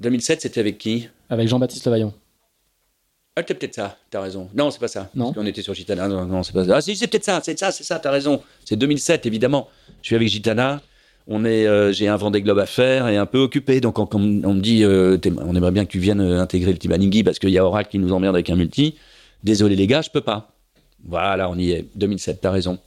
2007, 0.00 0.42
c'était 0.42 0.60
avec 0.60 0.76
qui? 0.78 1.08
Avec 1.30 1.48
Jean-Baptiste 1.48 1.86
Levaillon. 1.86 2.12
Ah, 3.40 3.44
c'est 3.46 3.54
peut-être 3.54 3.74
ça, 3.74 3.96
t'as 4.10 4.20
raison. 4.20 4.48
Non, 4.54 4.70
c'est 4.70 4.80
pas 4.80 4.88
ça. 4.88 5.08
Non. 5.14 5.26
Parce 5.26 5.36
qu'on 5.36 5.46
était 5.46 5.62
sur 5.62 5.74
Gitana. 5.74 6.08
Non, 6.08 6.24
non, 6.26 6.42
c'est 6.42 6.52
pas 6.52 6.64
ça. 6.64 6.76
Ah, 6.76 6.80
si, 6.80 6.94
c'est 6.96 7.06
peut-être 7.06 7.24
ça, 7.24 7.40
c'est 7.42 7.58
ça, 7.58 7.72
c'est 7.72 7.84
ça, 7.84 7.98
t'as 7.98 8.10
raison. 8.10 8.42
C'est 8.64 8.76
2007, 8.76 9.26
évidemment. 9.26 9.68
Je 10.02 10.08
suis 10.08 10.16
avec 10.16 10.28
Gitana. 10.28 10.80
On 11.26 11.44
est, 11.44 11.66
euh, 11.66 11.92
j'ai 11.92 12.08
un 12.08 12.16
Vendée 12.16 12.42
Globe 12.42 12.58
à 12.58 12.66
faire 12.66 13.08
et 13.08 13.16
un 13.16 13.26
peu 13.26 13.38
occupé. 13.38 13.80
Donc, 13.80 13.98
on, 13.98 14.08
on, 14.12 14.18
on 14.18 14.54
me 14.54 14.60
dit, 14.60 14.84
euh, 14.84 15.16
on 15.46 15.54
aimerait 15.54 15.70
bien 15.70 15.84
que 15.84 15.90
tu 15.90 15.98
viennes 15.98 16.20
intégrer 16.20 16.72
le 16.72 16.92
Alinghi 16.92 17.22
parce 17.22 17.38
qu'il 17.38 17.50
y 17.50 17.58
a 17.58 17.64
Oracle 17.64 17.90
qui 17.90 17.98
nous 17.98 18.12
emmerde 18.12 18.34
avec 18.34 18.50
un 18.50 18.56
multi. 18.56 18.96
Désolé, 19.44 19.76
les 19.76 19.86
gars, 19.86 20.02
je 20.02 20.10
peux 20.10 20.20
pas. 20.20 20.52
Voilà, 21.04 21.48
on 21.48 21.56
y 21.56 21.70
est. 21.70 21.86
2007, 21.94 22.40
t'as 22.40 22.50
raison. 22.50 22.78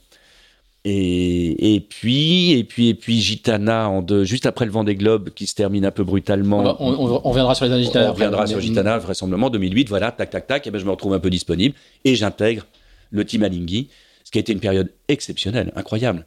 Et, 0.86 1.74
et, 1.74 1.80
puis, 1.80 2.52
et 2.52 2.64
puis, 2.64 2.88
et 2.88 2.94
puis, 2.94 3.18
Gitana, 3.18 3.88
en 3.88 4.02
deux, 4.02 4.24
juste 4.24 4.44
après 4.44 4.66
le 4.66 4.70
Vendée 4.70 4.96
Globe 4.96 5.30
qui 5.30 5.46
se 5.46 5.54
termine 5.54 5.86
un 5.86 5.90
peu 5.90 6.04
brutalement. 6.04 6.76
On, 6.78 6.92
on, 6.92 7.20
on 7.24 7.32
viendra 7.32 7.54
sur 7.54 7.64
les 7.64 7.72
années 7.72 7.84
Gitana. 7.84 8.10
On 8.10 8.14
viendra 8.14 8.46
sur 8.46 8.60
Gitana, 8.60 8.98
vraisemblablement, 8.98 9.48
2008, 9.48 9.88
voilà, 9.88 10.12
tac, 10.12 10.28
tac, 10.28 10.46
tac, 10.46 10.66
et 10.66 10.70
ben 10.70 10.78
je 10.78 10.84
me 10.84 10.90
retrouve 10.90 11.14
un 11.14 11.20
peu 11.20 11.30
disponible 11.30 11.74
et 12.04 12.14
j'intègre 12.16 12.66
le 13.10 13.24
team 13.24 13.42
Alinghi, 13.44 13.88
ce 14.24 14.30
qui 14.30 14.38
a 14.38 14.40
été 14.40 14.52
une 14.52 14.60
période 14.60 14.90
exceptionnelle, 15.08 15.72
incroyable. 15.74 16.26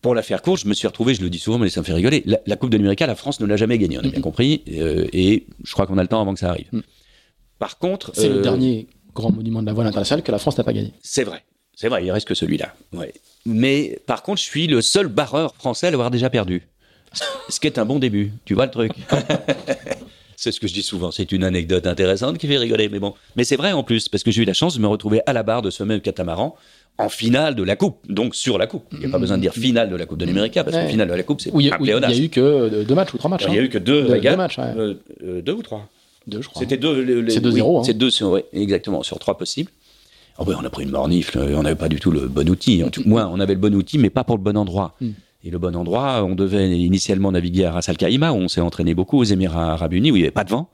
Pour 0.00 0.14
la 0.14 0.22
faire 0.22 0.42
courte, 0.42 0.62
je 0.62 0.68
me 0.68 0.74
suis 0.74 0.86
retrouvé, 0.86 1.14
je 1.14 1.22
le 1.22 1.28
dis 1.28 1.40
souvent, 1.40 1.58
mais 1.58 1.68
ça 1.68 1.80
me 1.80 1.84
fait 1.84 1.92
rigoler. 1.92 2.22
La, 2.24 2.38
la 2.46 2.54
Coupe 2.56 2.70
de 2.70 2.76
l'Amérique, 2.76 3.00
la 3.00 3.16
France 3.16 3.40
ne 3.40 3.46
l'a 3.46 3.56
jamais 3.56 3.78
gagnée, 3.78 3.98
on 3.98 4.00
a 4.00 4.04
mm 4.04 4.06
-hmm. 4.06 4.12
bien 4.12 4.20
compris, 4.20 4.62
euh, 4.68 5.06
et 5.12 5.46
je 5.64 5.72
crois 5.72 5.86
qu'on 5.88 5.98
a 5.98 6.02
le 6.02 6.08
temps 6.08 6.20
avant 6.20 6.34
que 6.34 6.40
ça 6.40 6.50
arrive. 6.50 6.68
Mm. 6.70 6.82
Par 7.58 7.78
contre. 7.78 8.12
C'est 8.14 8.30
euh, 8.30 8.36
le 8.36 8.42
dernier 8.42 8.86
grand 9.12 9.32
monument 9.32 9.60
de 9.60 9.66
la 9.66 9.72
voile 9.72 9.88
internationale 9.88 10.22
que 10.22 10.30
la 10.30 10.38
France 10.38 10.56
n'a 10.56 10.64
pas 10.64 10.72
gagné. 10.72 10.92
C'est 11.02 11.24
vrai. 11.24 11.42
C'est 11.74 11.88
vrai, 11.88 12.04
il 12.04 12.10
reste 12.12 12.28
que 12.28 12.34
celui-là. 12.34 12.74
Ouais. 12.92 13.12
Mais 13.46 13.98
par 14.06 14.22
contre, 14.22 14.40
je 14.40 14.46
suis 14.46 14.66
le 14.66 14.82
seul 14.82 15.06
barreur 15.06 15.54
français 15.54 15.86
à 15.86 15.90
l'avoir 15.90 16.10
déjà 16.10 16.28
perdu. 16.28 16.62
Ce 17.48 17.60
qui 17.60 17.66
est 17.66 17.78
un 17.78 17.84
bon 17.84 17.98
début. 17.98 18.32
Tu 18.44 18.54
vois 18.54 18.66
le 18.66 18.72
truc? 18.72 18.92
C'est 20.36 20.52
ce 20.52 20.60
que 20.60 20.68
je 20.68 20.74
dis 20.74 20.82
souvent. 20.82 21.10
C'est 21.10 21.32
une 21.32 21.44
anecdote 21.44 21.86
intéressante 21.86 22.36
qui 22.36 22.46
fait 22.46 22.58
rigoler, 22.58 22.90
mais 22.90 22.98
bon. 22.98 23.14
Mais 23.36 23.44
c'est 23.44 23.56
vrai 23.56 23.72
en 23.72 23.82
plus, 23.82 24.08
parce 24.10 24.22
que 24.22 24.30
j'ai 24.30 24.42
eu 24.42 24.44
la 24.44 24.52
chance 24.52 24.76
de 24.76 24.82
me 24.82 24.86
retrouver 24.86 25.22
à 25.24 25.32
la 25.32 25.42
barre 25.42 25.62
de 25.62 25.70
ce 25.70 25.82
même 25.82 26.00
catamaran 26.00 26.56
en 26.98 27.08
finale 27.08 27.54
de 27.54 27.62
la 27.62 27.74
Coupe, 27.74 27.98
donc 28.08 28.34
sur 28.34 28.58
la 28.58 28.66
Coupe. 28.66 28.84
Il 28.92 28.98
n'y 28.98 29.06
a 29.06 29.08
pas 29.08 29.18
besoin 29.18 29.38
de 29.38 29.42
dire 29.42 29.54
finale 29.54 29.88
de 29.88 29.96
la 29.96 30.06
Coupe 30.06 30.18
de 30.18 30.26
l'Amérique, 30.26 30.54
parce 30.54 30.76
que 30.76 30.88
finale 30.88 31.08
de 31.08 31.14
la 31.14 31.22
Coupe, 31.22 31.40
c'est 31.40 31.50
un 31.50 31.78
pléonasme. 31.78 32.12
Il 32.12 32.18
n'y 32.18 32.22
a 32.22 32.26
eu 32.26 32.28
que 32.28 32.84
deux 32.84 32.94
matchs 32.94 33.14
ou 33.14 33.18
trois 33.18 33.30
matchs. 33.30 33.44
Il 33.46 33.52
n'y 33.52 33.58
a 33.58 33.62
eu 33.62 33.68
que 33.68 33.78
deux, 33.78 34.20
deux, 34.20 34.36
matchs. 34.36 34.58
Euh, 34.58 34.94
euh, 35.24 35.40
deux 35.40 35.52
ou 35.52 35.62
trois 35.62 35.88
Deux, 36.26 36.42
je 36.42 36.48
crois. 36.48 36.60
C'était 36.60 36.76
deux. 36.76 37.26
C'est 37.30 37.40
deux 37.40 37.50
zéro. 37.50 37.82
C'est 37.82 37.94
deux, 37.94 38.10
exactement, 38.52 39.02
sur 39.02 39.18
trois 39.18 39.38
possibles. 39.38 39.70
Oh 40.38 40.44
on 40.46 40.64
a 40.64 40.70
pris 40.70 40.84
une 40.84 40.90
mornifle, 40.90 41.38
on 41.38 41.62
n'avait 41.62 41.76
pas 41.76 41.88
du 41.88 41.98
tout 41.98 42.10
le 42.10 42.28
bon 42.28 42.48
outil. 42.48 42.84
En 42.84 42.90
tout, 42.90 43.02
moins, 43.06 43.26
on 43.26 43.40
avait 43.40 43.54
le 43.54 43.60
bon 43.60 43.74
outil, 43.74 43.98
mais 43.98 44.10
pas 44.10 44.24
pour 44.24 44.36
le 44.36 44.42
bon 44.42 44.56
endroit. 44.56 44.94
Mm. 45.00 45.10
Et 45.44 45.50
le 45.50 45.58
bon 45.58 45.76
endroit, 45.76 46.24
on 46.24 46.34
devait 46.34 46.78
initialement 46.78 47.32
naviguer 47.32 47.64
à 47.64 47.72
Ras 47.72 47.86
Al 47.88 47.96
Khaimah, 47.96 48.32
où 48.32 48.36
on 48.36 48.48
s'est 48.48 48.60
entraîné 48.60 48.94
beaucoup, 48.94 49.18
aux 49.18 49.24
Émirats 49.24 49.72
Arabes 49.72 49.94
Unis, 49.94 50.10
où 50.10 50.16
il 50.16 50.20
n'y 50.20 50.24
avait 50.24 50.32
pas 50.32 50.44
de 50.44 50.50
vent. 50.50 50.68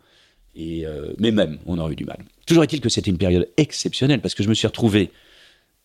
Et 0.54 0.86
euh, 0.86 1.12
mais 1.18 1.30
même, 1.30 1.58
on 1.66 1.78
aurait 1.78 1.92
eu 1.92 1.96
du 1.96 2.04
mal. 2.04 2.18
Toujours 2.46 2.64
est-il 2.64 2.80
que 2.80 2.88
c'était 2.88 3.10
une 3.10 3.18
période 3.18 3.48
exceptionnelle, 3.56 4.20
parce 4.20 4.34
que 4.34 4.42
je 4.42 4.48
me 4.48 4.54
suis 4.54 4.66
retrouvé 4.66 5.10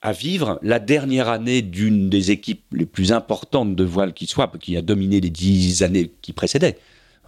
à 0.01 0.11
vivre 0.11 0.59
la 0.61 0.79
dernière 0.79 1.27
année 1.27 1.61
d'une 1.61 2.09
des 2.09 2.31
équipes 2.31 2.63
les 2.71 2.85
plus 2.85 3.11
importantes 3.11 3.75
de 3.75 3.83
voile 3.83 4.13
qui 4.13 4.27
soit, 4.27 4.51
qui 4.59 4.77
a 4.77 4.81
dominé 4.81 5.19
les 5.19 5.29
dix 5.29 5.83
années 5.83 6.11
qui 6.21 6.33
précédaient, 6.33 6.77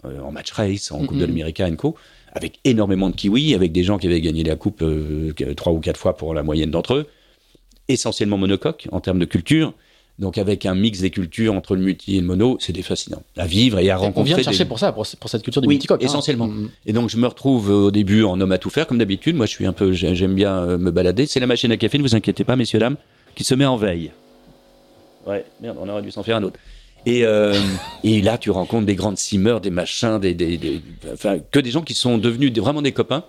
euh, 0.06 0.22
en 0.22 0.32
match 0.32 0.52
race, 0.52 0.92
en 0.92 1.06
Coupe 1.06 1.18
de 1.18 1.26
l'Amérique 1.26 1.62
Co 1.78 1.96
avec 2.34 2.60
énormément 2.64 3.10
de 3.10 3.16
kiwis, 3.16 3.56
avec 3.56 3.72
des 3.72 3.84
gens 3.84 3.98
qui 3.98 4.08
avaient 4.08 4.22
gagné 4.22 4.44
la 4.44 4.56
coupe 4.56 4.82
euh, 4.82 5.34
trois 5.56 5.74
ou 5.74 5.80
quatre 5.80 6.00
fois 6.00 6.16
pour 6.16 6.34
la 6.34 6.44
moyenne 6.44 6.72
d'entre 6.72 6.96
eux, 6.96 7.08
essentiellement 7.88 8.38
monocoque 8.38 8.88
en 8.92 9.00
termes 9.00 9.20
de 9.20 9.26
culture. 9.26 9.74
Donc 10.20 10.38
avec 10.38 10.66
un 10.66 10.76
mix 10.76 11.00
des 11.00 11.12
cultures 11.12 11.54
entre 11.54 11.76
le 11.78 11.82
multi 11.82 12.18
et 12.18 12.20
le 12.20 12.28
mono, 12.28 12.58
c'était 12.60 12.82
fascinant 12.82 13.24
à 13.38 13.48
vivre 13.48 13.80
et 13.80 13.90
à 13.90 13.96
rencontrer. 13.96 14.34
On 14.34 14.36
vient 14.36 14.44
chercher 14.44 14.66
pour 14.66 14.78
ça, 14.78 14.92
pour, 14.92 15.06
cette 15.06 15.44
culture 15.44 15.62
du 15.62 15.68
oui, 15.70 15.76
multicoque. 15.76 16.04
Hein. 16.04 16.06
Essentiellement. 16.06 16.50
Mm-hmm. 16.50 16.70
Et 16.88 16.94
donc 16.94 17.10
je 17.10 17.16
me 17.16 17.26
retrouve 17.26 17.72
euh, 17.72 17.86
au 17.86 17.92
début 17.92 18.24
en 18.24 18.40
homme 18.42 18.52
à 18.52 18.58
tout 18.58 18.70
faire 18.70 18.86
comme 18.86 18.98
d'habitude. 18.98 19.38
Moi 19.38 19.46
je 19.46 19.52
suis 19.52 19.66
un 19.66 19.72
peu, 19.72 19.94
j'aime 19.94 20.36
bien 20.36 20.58
euh, 20.58 20.78
me 20.78 20.92
balader. 20.92 21.26
C'est 21.26 21.40
la 21.40 21.48
machine 21.48 21.72
à 21.72 21.78
café, 21.78 21.98
ne 21.98 22.04
vous 22.04 22.16
inquiétez 22.16 22.44
pas, 22.44 22.58
messieurs 22.58 22.80
dames, 22.80 22.98
qui 23.34 23.46
se 23.46 23.56
met 23.56 23.66
en 23.66 23.78
veille. 23.78 24.12
Ouais, 25.26 25.46
merde, 25.62 25.78
on 25.80 25.88
aurait 25.88 26.02
dû 26.02 26.12
s'en 26.12 26.24
faire 26.24 26.36
un 26.36 26.44
autre. 26.44 26.60
Et, 27.06 27.26
euh, 27.26 27.54
et, 28.04 28.22
là, 28.22 28.38
tu 28.38 28.52
rencontres 28.52 28.86
des 28.86 28.96
grandes 28.96 29.18
simmers, 29.18 29.60
des 29.62 29.70
machins, 29.70 30.20
des, 30.20 30.34
des, 30.34 30.82
enfin, 31.14 31.38
que 31.52 31.60
des 31.60 31.72
gens 31.72 31.82
qui 31.82 31.94
sont 31.94 32.18
devenus 32.18 32.52
vraiment 32.54 32.82
des 32.82 32.92
copains. 32.92 33.24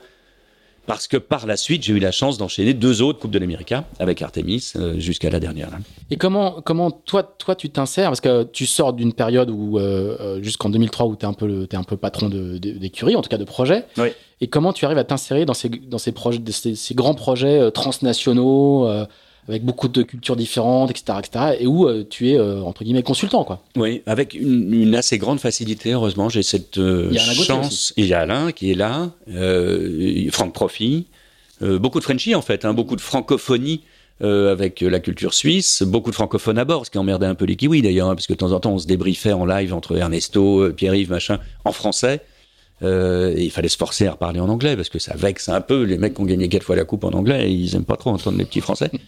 Parce 0.87 1.07
que 1.07 1.19
par 1.19 1.47
la 1.47 1.57
suite, 1.57 1.85
j'ai 1.85 1.93
eu 1.93 1.99
la 2.01 2.11
chance 2.11 2.37
d'enchaîner 2.37 2.75
deux 2.75 3.01
autres 3.01 3.21
Coupes 3.21 3.31
de 3.31 3.39
l'Amérique 3.39 3.75
avec 4.01 4.23
Artemis 4.23 4.73
euh, 4.75 4.99
jusqu'à 4.99 5.31
la 5.31 5.39
dernière. 5.39 5.69
Et 6.11 6.17
comment, 6.17 6.63
comment 6.63 6.91
toi, 6.91 7.23
toi 7.23 7.55
tu 7.55 7.71
t'insères? 7.71 8.09
Parce 8.09 8.21
que 8.21 8.43
tu 8.45 8.67
sors 8.67 8.93
d'une 8.93 9.13
période 9.13 9.51
où, 9.51 9.79
euh, 9.79 10.43
jusqu'en 10.43 10.69
2003, 10.69 11.07
où 11.07 11.17
tu 11.17 11.25
es, 11.25 11.29
un 11.29 11.33
peu 11.33 11.69
es 11.71 11.77
un 11.77 11.85
peu 11.85 11.97
patron 11.97 12.29
d'écurie, 12.29 13.15
en 13.15 13.23
tout 13.23 13.29
cas 13.29 13.39
de 13.39 13.45
projet. 13.45 13.85
Oui. 13.99 14.09
Et 14.41 14.49
comment 14.49 14.73
tu 14.73 14.85
arrives 14.85 14.99
à 14.99 15.05
t'insérer 15.05 15.45
dans 15.45 15.55
ces, 15.55 15.69
dans 15.69 15.99
ces, 15.99 16.13
projets, 16.13 16.41
ces, 16.51 16.75
ces 16.75 16.95
grands 16.95 17.15
projets 17.15 17.71
transnationaux 17.71 18.89
avec 19.49 19.65
beaucoup 19.65 19.89
de 19.89 20.03
cultures 20.03 20.37
différentes, 20.37 20.91
etc., 20.91 21.19
etc., 21.19 21.45
et 21.61 21.67
où 21.67 21.87
euh, 21.87 22.05
tu 22.09 22.31
es 22.31 22.39
euh, 22.39 22.63
entre 22.63 22.85
guillemets 22.85 23.03
consultant, 23.03 23.45
quoi. 23.45 23.63
Oui, 23.77 24.03
avec 24.07 24.35
une, 24.35 24.95
assez 24.95 25.19
grande 25.19 25.41
facilité. 25.41 25.93
Heureusement, 25.93 26.29
j'ai 26.29 26.43
cette 26.43 26.79
euh, 26.79 27.13
chance. 27.17 27.93
Il 27.97 28.07
y 28.07 28.15
a 28.15 28.21
Alain 28.21 28.53
qui 28.53 28.71
est 28.71 28.75
là, 28.75 29.11
Franck 30.31 30.53
Profi, 30.53 31.07
beaucoup 31.61 31.99
de 31.99 32.05
Frenchie 32.05 32.35
en 32.35 32.43
fait, 32.43 32.65
hein, 32.65 32.75
beaucoup 32.75 32.97
de 32.97 33.01
francophonie. 33.01 33.83
avec 34.23 34.83
la 34.83 35.01
culture 35.01 35.33
suisse, 35.33 35.83
beaucoup 35.83 36.11
de 36.11 36.15
francophones 36.15 36.59
à 36.59 36.65
bord, 36.65 36.85
ce 36.85 36.91
qui 36.91 36.99
emmerdait 36.99 37.27
un 37.27 37.35
peu 37.35 37.47
les 37.47 37.57
kiwis 37.57 37.81
d'ailleurs, 37.81 38.11
hein, 38.11 38.15
parce 38.15 38.27
que 38.27 38.35
de 38.35 38.39
temps 38.39 38.53
en 38.53 38.61
temps 38.61 38.73
on 38.73 38.79
se 38.79 38.87
débriefait 38.87 39.33
en 39.33 39.47
live 39.47 39.73
entre 39.73 39.97
Ernesto, 39.97 40.71
Pierre-Yves, 40.77 41.11
machin, 41.11 41.39
en 41.65 41.73
français. 41.73 42.21
Et 42.83 43.45
il 43.45 43.51
fallait 43.51 43.69
se 43.69 43.77
forcer 43.77 44.07
à 44.07 44.13
reparler 44.13 44.41
en 44.41 44.49
anglais 44.49 44.77
parce 44.77 44.89
que 44.89 44.99
ça 44.99 45.15
vexe 45.17 45.49
un 45.49 45.61
peu. 45.61 45.83
Les 45.83 45.99
mecs 45.99 46.15
qui 46.15 46.21
ont 46.21 46.25
gagné 46.25 46.49
quatre 46.49 46.63
fois 46.63 46.77
la 46.77 46.85
coupe 46.85 47.05
en 47.05 47.11
anglais, 47.11 47.53
ils 47.53 47.75
aiment 47.77 47.85
pas 47.85 47.97
trop 47.97 48.11
entendre 48.11 48.39
les 48.39 48.45
petits 48.45 48.61
français. 48.61 48.91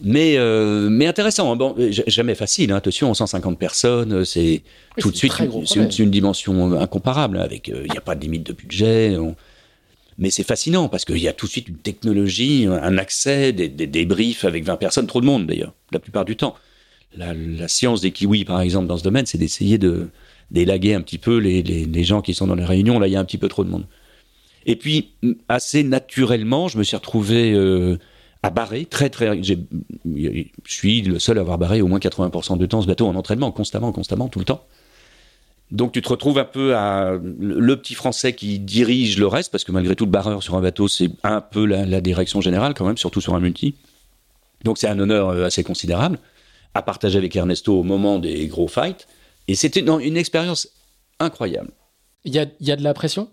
Mais, 0.00 0.36
euh, 0.36 0.88
mais 0.90 1.06
intéressant. 1.06 1.52
Hein. 1.52 1.56
Bon, 1.56 1.74
jamais 2.06 2.34
facile. 2.34 2.72
Hein. 2.72 2.76
Attention, 2.76 3.14
150 3.14 3.58
personnes, 3.58 4.24
c'est 4.24 4.62
tout 4.98 5.10
de 5.10 5.16
suite 5.16 5.32
c'est 5.66 5.98
une, 5.98 6.10
dimension 6.10 6.78
incomparable. 6.78 7.38
Avec, 7.38 7.68
il 7.68 7.90
n'y 7.90 7.96
a 7.96 8.00
pas 8.00 8.14
de 8.14 8.20
limite 8.20 8.44
de 8.44 8.52
budget. 8.52 9.16
Mais 10.18 10.30
c'est 10.30 10.44
fascinant 10.44 10.88
parce 10.88 11.04
qu'il 11.04 11.18
y 11.18 11.28
a 11.28 11.32
tout 11.32 11.46
de 11.46 11.50
suite 11.50 11.68
une 11.68 11.78
technologie, 11.78 12.66
un 12.68 12.98
accès, 12.98 13.52
des, 13.52 13.68
des 13.68 13.86
débriefs 13.86 14.44
avec 14.44 14.64
20 14.64 14.76
personnes, 14.76 15.06
trop 15.06 15.20
de 15.20 15.26
monde 15.26 15.46
d'ailleurs, 15.46 15.72
la 15.92 15.98
plupart 15.98 16.24
du 16.24 16.36
temps. 16.36 16.54
La, 17.16 17.32
la, 17.34 17.68
science 17.68 18.00
des 18.00 18.10
kiwis, 18.10 18.44
par 18.44 18.60
exemple, 18.60 18.86
dans 18.86 18.96
ce 18.96 19.04
domaine, 19.04 19.26
c'est 19.26 19.38
d'essayer 19.38 19.78
de 19.78 20.08
d'élaguer 20.50 20.94
un 20.94 21.00
petit 21.00 21.18
peu 21.18 21.38
les, 21.38 21.62
les, 21.62 21.84
les, 21.84 22.04
gens 22.04 22.22
qui 22.22 22.34
sont 22.34 22.46
dans 22.46 22.54
les 22.54 22.64
réunions. 22.64 22.98
Là, 22.98 23.06
il 23.08 23.12
y 23.12 23.16
a 23.16 23.20
un 23.20 23.24
petit 23.24 23.38
peu 23.38 23.48
trop 23.48 23.64
de 23.64 23.70
monde. 23.70 23.86
Et 24.66 24.76
puis, 24.76 25.10
assez 25.48 25.82
naturellement, 25.82 26.68
je 26.68 26.78
me 26.78 26.84
suis 26.84 26.96
retrouvé 26.96 27.52
euh, 27.52 27.98
à 28.42 28.50
barrer 28.50 28.86
très 28.86 29.10
très. 29.10 29.42
Je 29.42 29.54
suis 30.66 31.02
le 31.02 31.18
seul 31.18 31.38
à 31.38 31.42
avoir 31.42 31.58
barré 31.58 31.82
au 31.82 31.86
moins 31.86 31.98
80% 31.98 32.58
du 32.58 32.68
temps 32.68 32.82
ce 32.82 32.86
bateau 32.86 33.06
en 33.06 33.14
entraînement, 33.14 33.52
constamment, 33.52 33.92
constamment, 33.92 34.28
tout 34.28 34.38
le 34.38 34.44
temps. 34.44 34.64
Donc 35.70 35.92
tu 35.92 36.02
te 36.02 36.08
retrouves 36.08 36.38
un 36.38 36.44
peu 36.44 36.76
à 36.76 37.18
le 37.20 37.76
petit 37.76 37.94
français 37.94 38.34
qui 38.34 38.58
dirige 38.58 39.18
le 39.18 39.26
reste, 39.26 39.50
parce 39.50 39.64
que 39.64 39.72
malgré 39.72 39.96
tout, 39.96 40.04
le 40.04 40.10
barreur 40.10 40.42
sur 40.42 40.54
un 40.54 40.60
bateau, 40.60 40.88
c'est 40.88 41.10
un 41.22 41.40
peu 41.40 41.64
la, 41.64 42.00
direction 42.00 42.40
générale 42.40 42.74
quand 42.74 42.86
même, 42.86 42.98
surtout 42.98 43.20
sur 43.20 43.34
un 43.34 43.40
multi. 43.40 43.74
Donc 44.62 44.78
c'est 44.78 44.88
un 44.88 44.98
honneur 44.98 45.30
euh, 45.30 45.46
assez 45.46 45.64
considérable 45.64 46.18
à 46.74 46.82
partager 46.82 47.18
avec 47.18 47.34
Ernesto 47.34 47.78
au 47.78 47.82
moment 47.82 48.18
des 48.18 48.46
gros 48.46 48.68
fights. 48.68 49.06
Et 49.48 49.54
c'était 49.54 49.80
une 49.80 50.16
expérience 50.16 50.68
incroyable. 51.20 51.70
Il 52.24 52.34
y 52.34 52.38
a, 52.38 52.46
y 52.60 52.72
a 52.72 52.76
de 52.76 52.82
la 52.82 52.94
pression? 52.94 53.28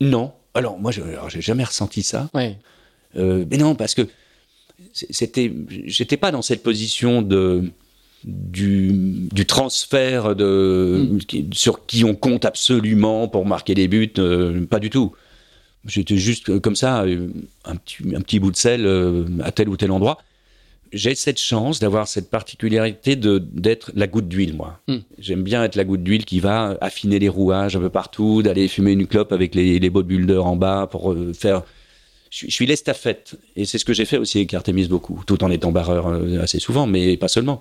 Non. 0.00 0.32
Alors 0.54 0.78
moi, 0.78 0.92
je 0.92 1.00
n'ai 1.00 1.42
jamais 1.42 1.64
ressenti 1.64 2.02
ça. 2.02 2.28
Ouais. 2.34 2.58
Euh, 3.16 3.44
mais 3.50 3.56
non, 3.56 3.74
parce 3.74 3.94
que 3.94 4.06
c'était, 4.92 5.52
j'étais 5.86 6.16
pas 6.16 6.30
dans 6.30 6.42
cette 6.42 6.62
position 6.62 7.22
de 7.22 7.64
du, 8.24 9.28
du 9.32 9.46
transfert 9.46 10.36
de 10.36 11.08
mm. 11.10 11.52
sur 11.52 11.86
qui 11.86 12.04
on 12.04 12.14
compte 12.14 12.44
absolument 12.44 13.28
pour 13.28 13.46
marquer 13.46 13.74
des 13.74 13.88
buts, 13.88 14.12
euh, 14.18 14.64
pas 14.66 14.78
du 14.78 14.90
tout. 14.90 15.12
J'étais 15.84 16.16
juste 16.16 16.60
comme 16.60 16.76
ça, 16.76 17.02
euh, 17.02 17.28
un 17.64 17.76
petit, 17.76 17.96
un 18.14 18.20
petit 18.20 18.38
bout 18.38 18.52
de 18.52 18.56
sel 18.56 18.86
euh, 18.86 19.24
à 19.42 19.50
tel 19.50 19.68
ou 19.68 19.76
tel 19.76 19.90
endroit. 19.90 20.18
J'ai 20.92 21.14
cette 21.14 21.40
chance 21.40 21.80
d'avoir 21.80 22.06
cette 22.06 22.28
particularité 22.28 23.16
de 23.16 23.38
d'être 23.38 23.90
la 23.94 24.06
goutte 24.06 24.28
d'huile, 24.28 24.54
moi. 24.54 24.80
Mm. 24.88 24.96
J'aime 25.18 25.42
bien 25.42 25.64
être 25.64 25.76
la 25.76 25.84
goutte 25.84 26.02
d'huile 26.02 26.24
qui 26.24 26.40
va 26.40 26.76
affiner 26.80 27.18
les 27.18 27.28
rouages 27.28 27.76
un 27.76 27.80
peu 27.80 27.88
partout, 27.88 28.42
d'aller 28.42 28.68
fumer 28.68 28.92
une 28.92 29.06
clope 29.06 29.32
avec 29.32 29.54
les, 29.54 29.78
les 29.78 29.90
bodybuilders 29.90 30.44
en 30.44 30.56
bas 30.56 30.86
pour 30.90 31.14
faire 31.32 31.62
je, 32.32 32.50
suis 32.50 32.66
l'estafette. 32.66 33.38
Et 33.56 33.64
c'est 33.66 33.78
ce 33.78 33.84
que 33.84 33.92
j'ai 33.92 34.04
fait 34.04 34.16
aussi 34.16 34.38
avec 34.38 34.54
Artemis 34.54 34.88
beaucoup, 34.88 35.22
tout 35.26 35.44
en 35.44 35.50
étant 35.50 35.70
barreur 35.70 36.08
euh, 36.08 36.40
assez 36.40 36.58
souvent, 36.58 36.86
mais 36.86 37.16
pas 37.16 37.28
seulement. 37.28 37.60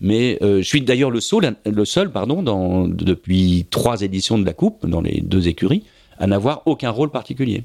Mais 0.00 0.38
euh, 0.42 0.58
je 0.58 0.66
suis 0.68 0.82
d'ailleurs 0.82 1.10
le 1.10 1.20
seul, 1.20 1.56
le 1.64 1.84
seul 1.84 2.10
pardon, 2.10 2.42
dans, 2.42 2.86
depuis 2.86 3.66
trois 3.70 4.02
éditions 4.02 4.38
de 4.38 4.44
la 4.44 4.52
Coupe, 4.52 4.86
dans 4.86 5.00
les 5.00 5.20
deux 5.22 5.48
écuries, 5.48 5.84
à 6.18 6.26
n'avoir 6.26 6.62
aucun 6.66 6.90
rôle 6.90 7.10
particulier. 7.10 7.64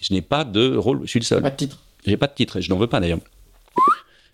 Je 0.00 0.14
n'ai 0.14 0.22
pas 0.22 0.44
de 0.44 0.74
rôle, 0.74 1.00
je 1.02 1.10
suis 1.10 1.20
le 1.20 1.24
seul. 1.24 1.42
Pas 1.42 1.50
de 1.50 1.56
titre. 1.56 1.82
J'ai 2.06 2.16
pas 2.16 2.26
de 2.26 2.34
titre, 2.34 2.58
et 2.58 2.62
je 2.62 2.70
n'en 2.70 2.78
veux 2.78 2.86
pas 2.86 3.00
d'ailleurs. 3.00 3.20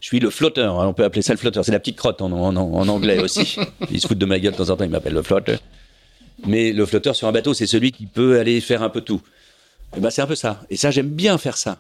Je 0.00 0.06
suis 0.06 0.18
le 0.18 0.30
flotteur, 0.30 0.80
hein, 0.80 0.88
on 0.88 0.92
peut 0.94 1.04
appeler 1.04 1.22
ça 1.22 1.34
le 1.34 1.38
flotteur, 1.38 1.64
c'est 1.64 1.72
la 1.72 1.78
petite 1.78 1.96
crotte 1.96 2.22
en, 2.22 2.32
en, 2.32 2.56
en 2.56 2.88
anglais 2.88 3.18
aussi. 3.22 3.56
Ils 3.90 4.00
se 4.00 4.06
foutent 4.06 4.18
de 4.18 4.26
ma 4.26 4.38
gueule 4.38 4.52
de 4.52 4.56
temps 4.56 4.70
en 4.70 4.76
temps, 4.76 4.84
ils 4.84 4.90
m'appellent 4.90 5.14
le 5.14 5.22
flotteur. 5.22 5.58
Mais 6.46 6.72
le 6.72 6.86
flotteur 6.86 7.14
sur 7.14 7.28
un 7.28 7.32
bateau, 7.32 7.54
c'est 7.54 7.66
celui 7.66 7.92
qui 7.92 8.06
peut 8.06 8.38
aller 8.38 8.60
faire 8.60 8.82
un 8.82 8.88
peu 8.88 9.02
tout. 9.02 9.20
Eh 9.96 10.00
ben, 10.00 10.10
c'est 10.10 10.22
un 10.22 10.26
peu 10.26 10.34
ça. 10.34 10.60
Et 10.70 10.76
ça, 10.76 10.90
j'aime 10.90 11.08
bien 11.08 11.36
faire 11.38 11.56
ça. 11.56 11.78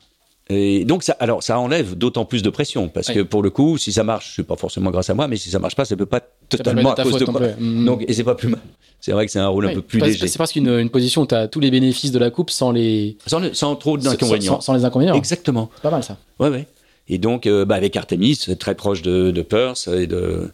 Et 0.50 0.84
donc, 0.84 1.04
ça, 1.04 1.16
alors, 1.20 1.44
ça 1.44 1.58
enlève 1.60 1.94
d'autant 1.96 2.24
plus 2.24 2.42
de 2.42 2.50
pression, 2.50 2.88
parce 2.88 3.08
que 3.08 3.20
pour 3.20 3.42
le 3.42 3.50
coup, 3.50 3.78
si 3.78 3.92
ça 3.92 4.02
marche, 4.02 4.32
c'est 4.34 4.42
pas 4.42 4.56
forcément 4.56 4.90
grâce 4.90 5.08
à 5.08 5.14
moi, 5.14 5.28
mais 5.28 5.36
si 5.36 5.48
ça 5.48 5.60
marche 5.60 5.76
pas, 5.76 5.84
ça 5.84 5.96
peut 5.96 6.06
pas 6.06 6.20
totalement 6.48 6.92
à 6.92 7.02
cause 7.02 7.18
de 7.18 7.24
moi. 7.30 7.40
Mm. 7.58 7.84
Donc, 7.84 8.04
et 8.06 8.12
c'est 8.12 8.24
pas 8.24 8.34
plus 8.34 8.48
mal. 8.48 8.60
C'est 9.00 9.12
vrai 9.12 9.26
que 9.26 9.32
c'est 9.32 9.38
un 9.38 9.48
rôle 9.48 9.68
un 9.68 9.74
peu 9.74 9.80
plus 9.80 10.00
léger. 10.00 10.26
C'est 10.26 10.38
parce 10.38 10.52
qu'une 10.52 10.68
une 10.68 10.90
position 10.90 11.22
où 11.22 11.26
tu 11.26 11.34
as 11.36 11.46
tous 11.46 11.60
les 11.60 11.70
bénéfices 11.70 12.10
de 12.10 12.18
la 12.18 12.30
coupe 12.30 12.50
sans 12.50 12.72
les. 12.72 13.16
Sans, 13.26 13.76
trop 13.76 13.96
d'inconvénients. 13.96 14.60
Sans, 14.60 14.74
les 14.74 14.84
inconvénients. 14.84 15.14
Exactement. 15.14 15.70
C'est 15.76 15.82
pas 15.82 15.90
mal 15.90 16.02
ça. 16.02 16.18
Ouais, 16.40 16.48
ouais. 16.48 16.66
Et 17.10 17.18
donc, 17.18 17.46
euh, 17.46 17.64
bah, 17.64 17.74
avec 17.74 17.96
Artemis, 17.96 18.38
très 18.58 18.76
proche 18.76 19.02
de, 19.02 19.32
de 19.32 19.42
Perth 19.42 19.88
et 19.88 20.06
de, 20.06 20.50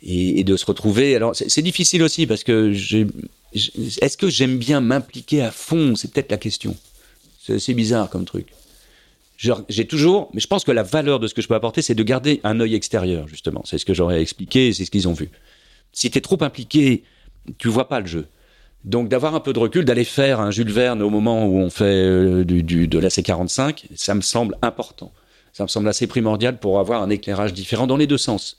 et, 0.00 0.44
de 0.44 0.56
se 0.56 0.64
retrouver. 0.64 1.16
Alors, 1.16 1.34
c'est 1.34 1.60
difficile 1.60 2.04
aussi 2.04 2.26
parce 2.26 2.44
que 2.44 2.72
est-ce 3.52 4.16
que 4.16 4.30
j'aime 4.30 4.58
bien 4.58 4.80
m'impliquer 4.80 5.42
à 5.42 5.50
fond? 5.50 5.96
C'est 5.96 6.12
peut-être 6.12 6.30
la 6.30 6.38
question. 6.38 6.76
C'est 7.40 7.74
bizarre 7.74 8.08
comme 8.08 8.24
truc. 8.24 8.46
J'ai 9.36 9.86
toujours, 9.86 10.30
mais 10.34 10.40
je 10.40 10.46
pense 10.46 10.64
que 10.64 10.70
la 10.70 10.84
valeur 10.84 11.18
de 11.18 11.26
ce 11.26 11.34
que 11.34 11.42
je 11.42 11.48
peux 11.48 11.54
apporter, 11.54 11.82
c'est 11.82 11.96
de 11.96 12.02
garder 12.04 12.40
un 12.44 12.60
œil 12.60 12.76
extérieur, 12.76 13.26
justement. 13.26 13.62
C'est 13.64 13.78
ce 13.78 13.84
que 13.84 13.94
j'aurais 13.94 14.22
expliqué, 14.22 14.72
c'est 14.72 14.84
ce 14.84 14.92
qu'ils 14.92 15.08
ont 15.08 15.12
vu. 15.12 15.30
Si 15.92 16.10
tu 16.12 16.18
es 16.18 16.20
trop 16.20 16.40
impliqué, 16.42 17.02
tu 17.58 17.66
vois 17.68 17.88
pas 17.88 17.98
le 17.98 18.06
jeu. 18.06 18.26
Donc 18.84 19.08
d'avoir 19.08 19.34
un 19.34 19.40
peu 19.40 19.52
de 19.52 19.58
recul, 19.58 19.84
d'aller 19.84 20.04
faire 20.04 20.38
un 20.38 20.52
Jules 20.52 20.70
Verne 20.70 21.02
au 21.02 21.10
moment 21.10 21.46
où 21.46 21.56
on 21.56 21.70
fait 21.70 21.84
euh, 21.84 22.44
du, 22.44 22.86
de 22.86 22.98
la 22.98 23.08
C45, 23.08 23.84
ça 23.96 24.14
me 24.14 24.20
semble 24.20 24.56
important. 24.62 25.12
Ça 25.52 25.64
me 25.64 25.68
semble 25.68 25.88
assez 25.88 26.06
primordial 26.06 26.58
pour 26.58 26.78
avoir 26.78 27.02
un 27.02 27.10
éclairage 27.10 27.52
différent 27.52 27.86
dans 27.86 27.96
les 27.96 28.06
deux 28.06 28.18
sens. 28.18 28.56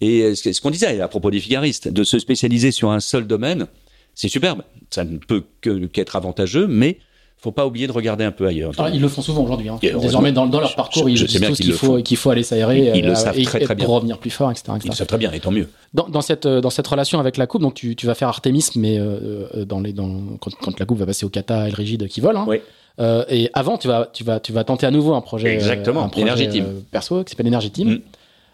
Et 0.00 0.34
ce 0.34 0.60
qu'on 0.60 0.70
disait 0.70 1.00
à 1.00 1.08
propos 1.08 1.30
des 1.30 1.40
figaristes, 1.40 1.88
de 1.88 2.02
se 2.02 2.18
spécialiser 2.18 2.72
sur 2.72 2.90
un 2.90 3.00
seul 3.00 3.26
domaine, 3.26 3.66
c'est 4.14 4.28
superbe. 4.28 4.62
Ça 4.90 5.04
ne 5.04 5.18
peut 5.18 5.44
qu'être 5.92 6.16
avantageux, 6.16 6.66
mais 6.66 6.98
faut 7.42 7.52
pas 7.52 7.66
oublier 7.66 7.88
de 7.88 7.92
regarder 7.92 8.24
un 8.24 8.30
peu 8.30 8.46
ailleurs. 8.46 8.72
Alors, 8.78 8.94
ils 8.94 9.00
le 9.00 9.08
font 9.08 9.20
souvent 9.20 9.42
aujourd'hui. 9.42 9.68
Hein. 9.68 9.78
Désormais, 9.80 10.30
dans, 10.30 10.46
dans, 10.46 10.60
leur 10.60 10.76
parcours, 10.76 11.08
ils, 11.08 11.24
disent 11.24 11.40
tous 11.40 11.56
qu'il 11.56 11.72
faut, 11.72 12.00
qu'il 12.00 12.16
faut 12.16 12.30
aller 12.30 12.44
s'aérer 12.44 12.92
ils, 12.94 13.12
très, 13.44 13.60
très 13.60 13.74
bien. 13.74 13.84
pour 13.84 13.96
revenir 13.96 14.18
plus 14.18 14.30
fort, 14.30 14.50
etc. 14.50 14.72
Ils 14.84 14.88
le 14.88 14.94
savent 14.94 15.08
très 15.08 15.18
bien, 15.18 15.32
et 15.32 15.40
tant 15.40 15.50
mieux. 15.50 15.68
Dans, 15.92 16.08
dans, 16.08 16.20
cette, 16.20 16.46
dans 16.46 16.70
cette 16.70 16.86
relation 16.86 17.18
avec 17.18 17.36
la 17.36 17.48
coupe, 17.48 17.62
donc 17.62 17.74
tu, 17.74 17.96
tu 17.96 18.06
vas 18.06 18.14
faire 18.14 18.28
Artemis, 18.28 18.66
mais 18.76 18.96
euh, 18.98 19.64
dans 19.64 19.80
les, 19.80 19.92
dans, 19.92 20.20
quand, 20.40 20.54
quand, 20.54 20.78
la 20.78 20.86
coupe 20.86 20.98
va 20.98 21.06
passer 21.06 21.26
au 21.26 21.30
kata 21.30 21.66
et 21.66 21.70
le 21.70 21.76
rigide 21.76 22.06
qui 22.06 22.20
vole. 22.20 22.36
Hein. 22.36 22.44
Oui. 22.46 22.60
Euh, 23.00 23.24
et 23.28 23.50
avant, 23.54 23.78
tu 23.78 23.88
vas, 23.88 24.08
tu, 24.12 24.24
vas, 24.24 24.40
tu 24.40 24.52
vas 24.52 24.64
tenter 24.64 24.86
à 24.86 24.90
nouveau 24.90 25.14
un 25.14 25.20
projet, 25.20 25.54
Exactement, 25.54 26.04
un 26.04 26.08
projet 26.08 26.26
Energy 26.26 26.48
Team. 26.48 26.64
Euh, 26.64 26.80
perso 26.90 27.24
qui 27.24 27.30
s'appelle 27.30 27.48
Energy 27.48 27.70
Team. 27.70 27.88
Mm. 27.88 28.00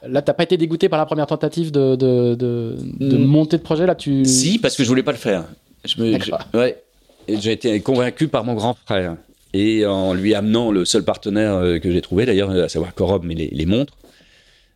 Là, 0.08 0.22
t'as 0.22 0.32
pas 0.32 0.44
été 0.44 0.56
dégoûté 0.56 0.88
par 0.88 0.98
la 0.98 1.06
première 1.06 1.26
tentative 1.26 1.72
de, 1.72 1.96
de, 1.96 2.34
de, 2.34 2.76
de 3.00 3.16
mm. 3.16 3.24
monter 3.24 3.58
de 3.58 3.62
projet 3.62 3.86
là 3.86 3.94
tu... 3.94 4.24
Si, 4.24 4.58
parce 4.58 4.76
que 4.76 4.84
je 4.84 4.88
voulais 4.88 5.02
pas 5.02 5.12
le 5.12 5.18
faire. 5.18 5.44
Je 5.84 6.00
me, 6.00 6.18
je, 6.20 6.56
ouais, 6.56 6.82
j'ai 7.28 7.52
été 7.52 7.80
convaincu 7.80 8.28
par 8.28 8.44
mon 8.44 8.54
grand 8.54 8.76
frère 8.86 9.16
et 9.54 9.86
en 9.86 10.14
lui 10.14 10.34
amenant 10.34 10.70
le 10.70 10.84
seul 10.84 11.04
partenaire 11.04 11.54
euh, 11.54 11.78
que 11.78 11.90
j'ai 11.90 12.00
trouvé 12.00 12.26
d'ailleurs, 12.26 12.50
à 12.50 12.68
savoir 12.68 12.94
Corob, 12.94 13.24
mais 13.24 13.34
les, 13.34 13.48
les 13.48 13.66
montres. 13.66 13.94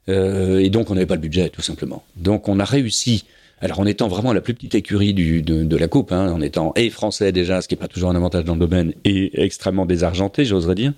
Euh, 0.09 0.59
et 0.59 0.70
donc 0.70 0.90
on 0.90 0.94
n'avait 0.94 1.07
pas 1.07 1.14
le 1.14 1.20
budget 1.20 1.48
tout 1.51 1.62
simplement. 1.62 2.03
Donc 2.16 2.48
on 2.48 2.59
a 2.59 2.64
réussi, 2.64 3.25
alors 3.62 3.81
en 3.81 3.87
étant 3.87 4.09
vraiment 4.09 4.33
la 4.33 4.40
plus 4.40 4.55
petite 4.55 4.75
écurie 4.75 5.14
du, 5.14 5.40
de, 5.42 5.64
de, 5.64 5.77
la 5.77 5.88
coupe, 5.88 6.12
hein, 6.12 6.31
en 6.33 6.40
étant 6.40 6.72
et 6.77 6.90
français 6.90 7.33
déjà, 7.33 7.62
ce 7.62 7.68
qui 7.68 7.75
n'est 7.75 7.81
pas 7.81 7.88
toujours 7.88 8.11
un 8.11 8.16
avantage 8.16 8.44
dans 8.44 8.55
le 8.55 8.61
domaine, 8.61 8.92
et 9.05 9.42
extrêmement 9.42 9.87
désargenté, 9.87 10.44
j'oserais 10.44 10.75
dire. 10.75 10.92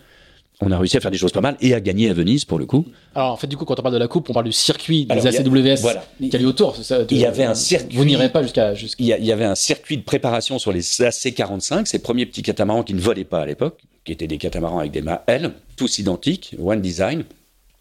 On 0.60 0.70
a 0.70 0.78
réussi 0.78 0.96
à 0.96 1.00
faire 1.00 1.10
des 1.10 1.18
choses 1.18 1.32
pas 1.32 1.40
mal 1.40 1.56
et 1.60 1.74
à 1.74 1.80
gagner 1.80 2.08
à 2.08 2.14
Venise 2.14 2.44
pour 2.44 2.58
le 2.58 2.64
coup. 2.64 2.86
Alors 3.14 3.32
en 3.32 3.36
fait 3.36 3.48
du 3.48 3.56
coup 3.56 3.64
quand 3.64 3.78
on 3.78 3.82
parle 3.82 3.94
de 3.94 3.98
la 3.98 4.06
coupe, 4.06 4.30
on 4.30 4.32
parle 4.32 4.46
du 4.46 4.52
circuit 4.52 5.04
des 5.04 5.26
ACWS 5.26 5.80
voilà. 5.80 6.04
qui 6.18 6.34
a 6.34 6.38
lieu 6.38 6.46
autour. 6.46 6.76
Ça, 6.76 7.00
il 7.10 7.18
y 7.18 7.26
avait 7.26 7.44
un 7.44 7.54
circuit. 7.54 7.96
Vous 7.96 8.04
n'irez 8.04 8.30
pas 8.30 8.42
jusqu'à. 8.42 8.72
Jusqu 8.72 9.02
il, 9.02 9.16
il 9.18 9.26
y 9.26 9.32
avait 9.32 9.44
un 9.44 9.56
circuit 9.56 9.96
de 9.96 10.02
préparation 10.02 10.60
sur 10.60 10.72
les 10.72 10.80
AC45, 10.80 11.86
ces 11.86 11.98
premiers 11.98 12.24
petits 12.24 12.42
catamarans 12.42 12.84
qui 12.84 12.94
ne 12.94 13.00
volaient 13.00 13.24
pas 13.24 13.40
à 13.40 13.46
l'époque 13.46 13.80
qui 14.04 14.12
étaient 14.12 14.26
des 14.26 14.38
catamarans 14.38 14.78
avec 14.78 14.92
des 14.92 15.02
mâts 15.02 15.24
L, 15.26 15.52
tous 15.76 15.98
identiques, 15.98 16.54
One 16.62 16.80
Design, 16.80 17.24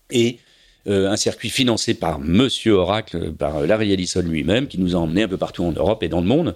et 0.10 0.40
euh, 0.88 1.10
un 1.10 1.16
circuit 1.16 1.50
financé 1.50 1.94
par 1.94 2.20
Monsieur 2.20 2.74
Oracle, 2.74 3.32
par 3.32 3.62
Larry 3.62 3.94
Ellison 3.94 4.22
lui-même, 4.22 4.68
qui 4.68 4.80
nous 4.80 4.96
a 4.96 5.00
emmenés 5.00 5.24
un 5.24 5.28
peu 5.28 5.38
partout 5.38 5.64
en 5.64 5.72
Europe 5.72 6.04
et 6.04 6.10
dans 6.10 6.20
le 6.20 6.28
monde, 6.28 6.56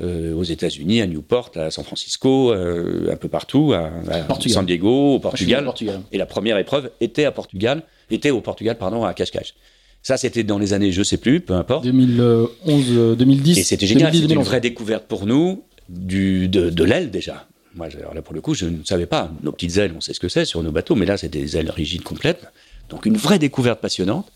euh, 0.00 0.34
aux 0.34 0.42
États-Unis, 0.42 1.00
à 1.00 1.06
Newport, 1.06 1.52
à 1.54 1.70
San 1.70 1.84
Francisco, 1.84 2.52
euh, 2.52 3.12
un 3.12 3.16
peu 3.16 3.28
partout, 3.28 3.72
à, 3.72 3.90
à 4.10 4.40
San 4.48 4.66
Diego, 4.66 5.14
au 5.14 5.18
Portugal. 5.20 5.64
Portugal. 5.64 6.00
Et 6.10 6.18
la 6.18 6.26
première 6.26 6.58
épreuve 6.58 6.90
était 7.00 7.24
à 7.24 7.30
Portugal, 7.30 7.84
était 8.10 8.30
au 8.30 8.40
Portugal, 8.40 8.76
pardon, 8.78 9.04
à 9.04 9.14
Cascais. 9.14 9.52
Ça, 10.02 10.16
c'était 10.16 10.42
dans 10.42 10.58
les 10.58 10.72
années, 10.72 10.90
je 10.90 11.04
sais 11.04 11.18
plus, 11.18 11.40
peu 11.40 11.54
importe. 11.54 11.84
2011, 11.84 13.16
2010. 13.16 13.58
Et 13.58 13.62
c'était 13.62 13.86
génial, 13.86 14.12
c'était 14.12 14.34
une 14.34 14.42
vraie 14.42 14.60
découverte 14.60 15.04
pour 15.06 15.26
nous 15.26 15.62
du, 15.88 16.48
de, 16.48 16.70
de 16.70 16.84
l'aile 16.84 17.10
déjà. 17.12 17.46
Moi, 17.74 17.86
alors 17.96 18.14
là, 18.14 18.22
pour 18.22 18.34
le 18.34 18.40
coup, 18.40 18.54
je 18.54 18.66
ne 18.66 18.84
savais 18.84 19.06
pas. 19.06 19.30
Nos 19.42 19.52
petites 19.52 19.76
ailes, 19.76 19.92
on 19.96 20.00
sait 20.00 20.12
ce 20.14 20.20
que 20.20 20.28
c'est 20.28 20.44
sur 20.44 20.62
nos 20.62 20.72
bateaux, 20.72 20.94
mais 20.94 21.06
là, 21.06 21.16
c'est 21.16 21.28
des 21.28 21.56
ailes 21.56 21.70
rigides 21.70 22.02
complètes. 22.02 22.44
Donc, 22.92 23.06
une 23.06 23.16
vraie 23.16 23.38
découverte 23.38 23.80
passionnante. 23.80 24.30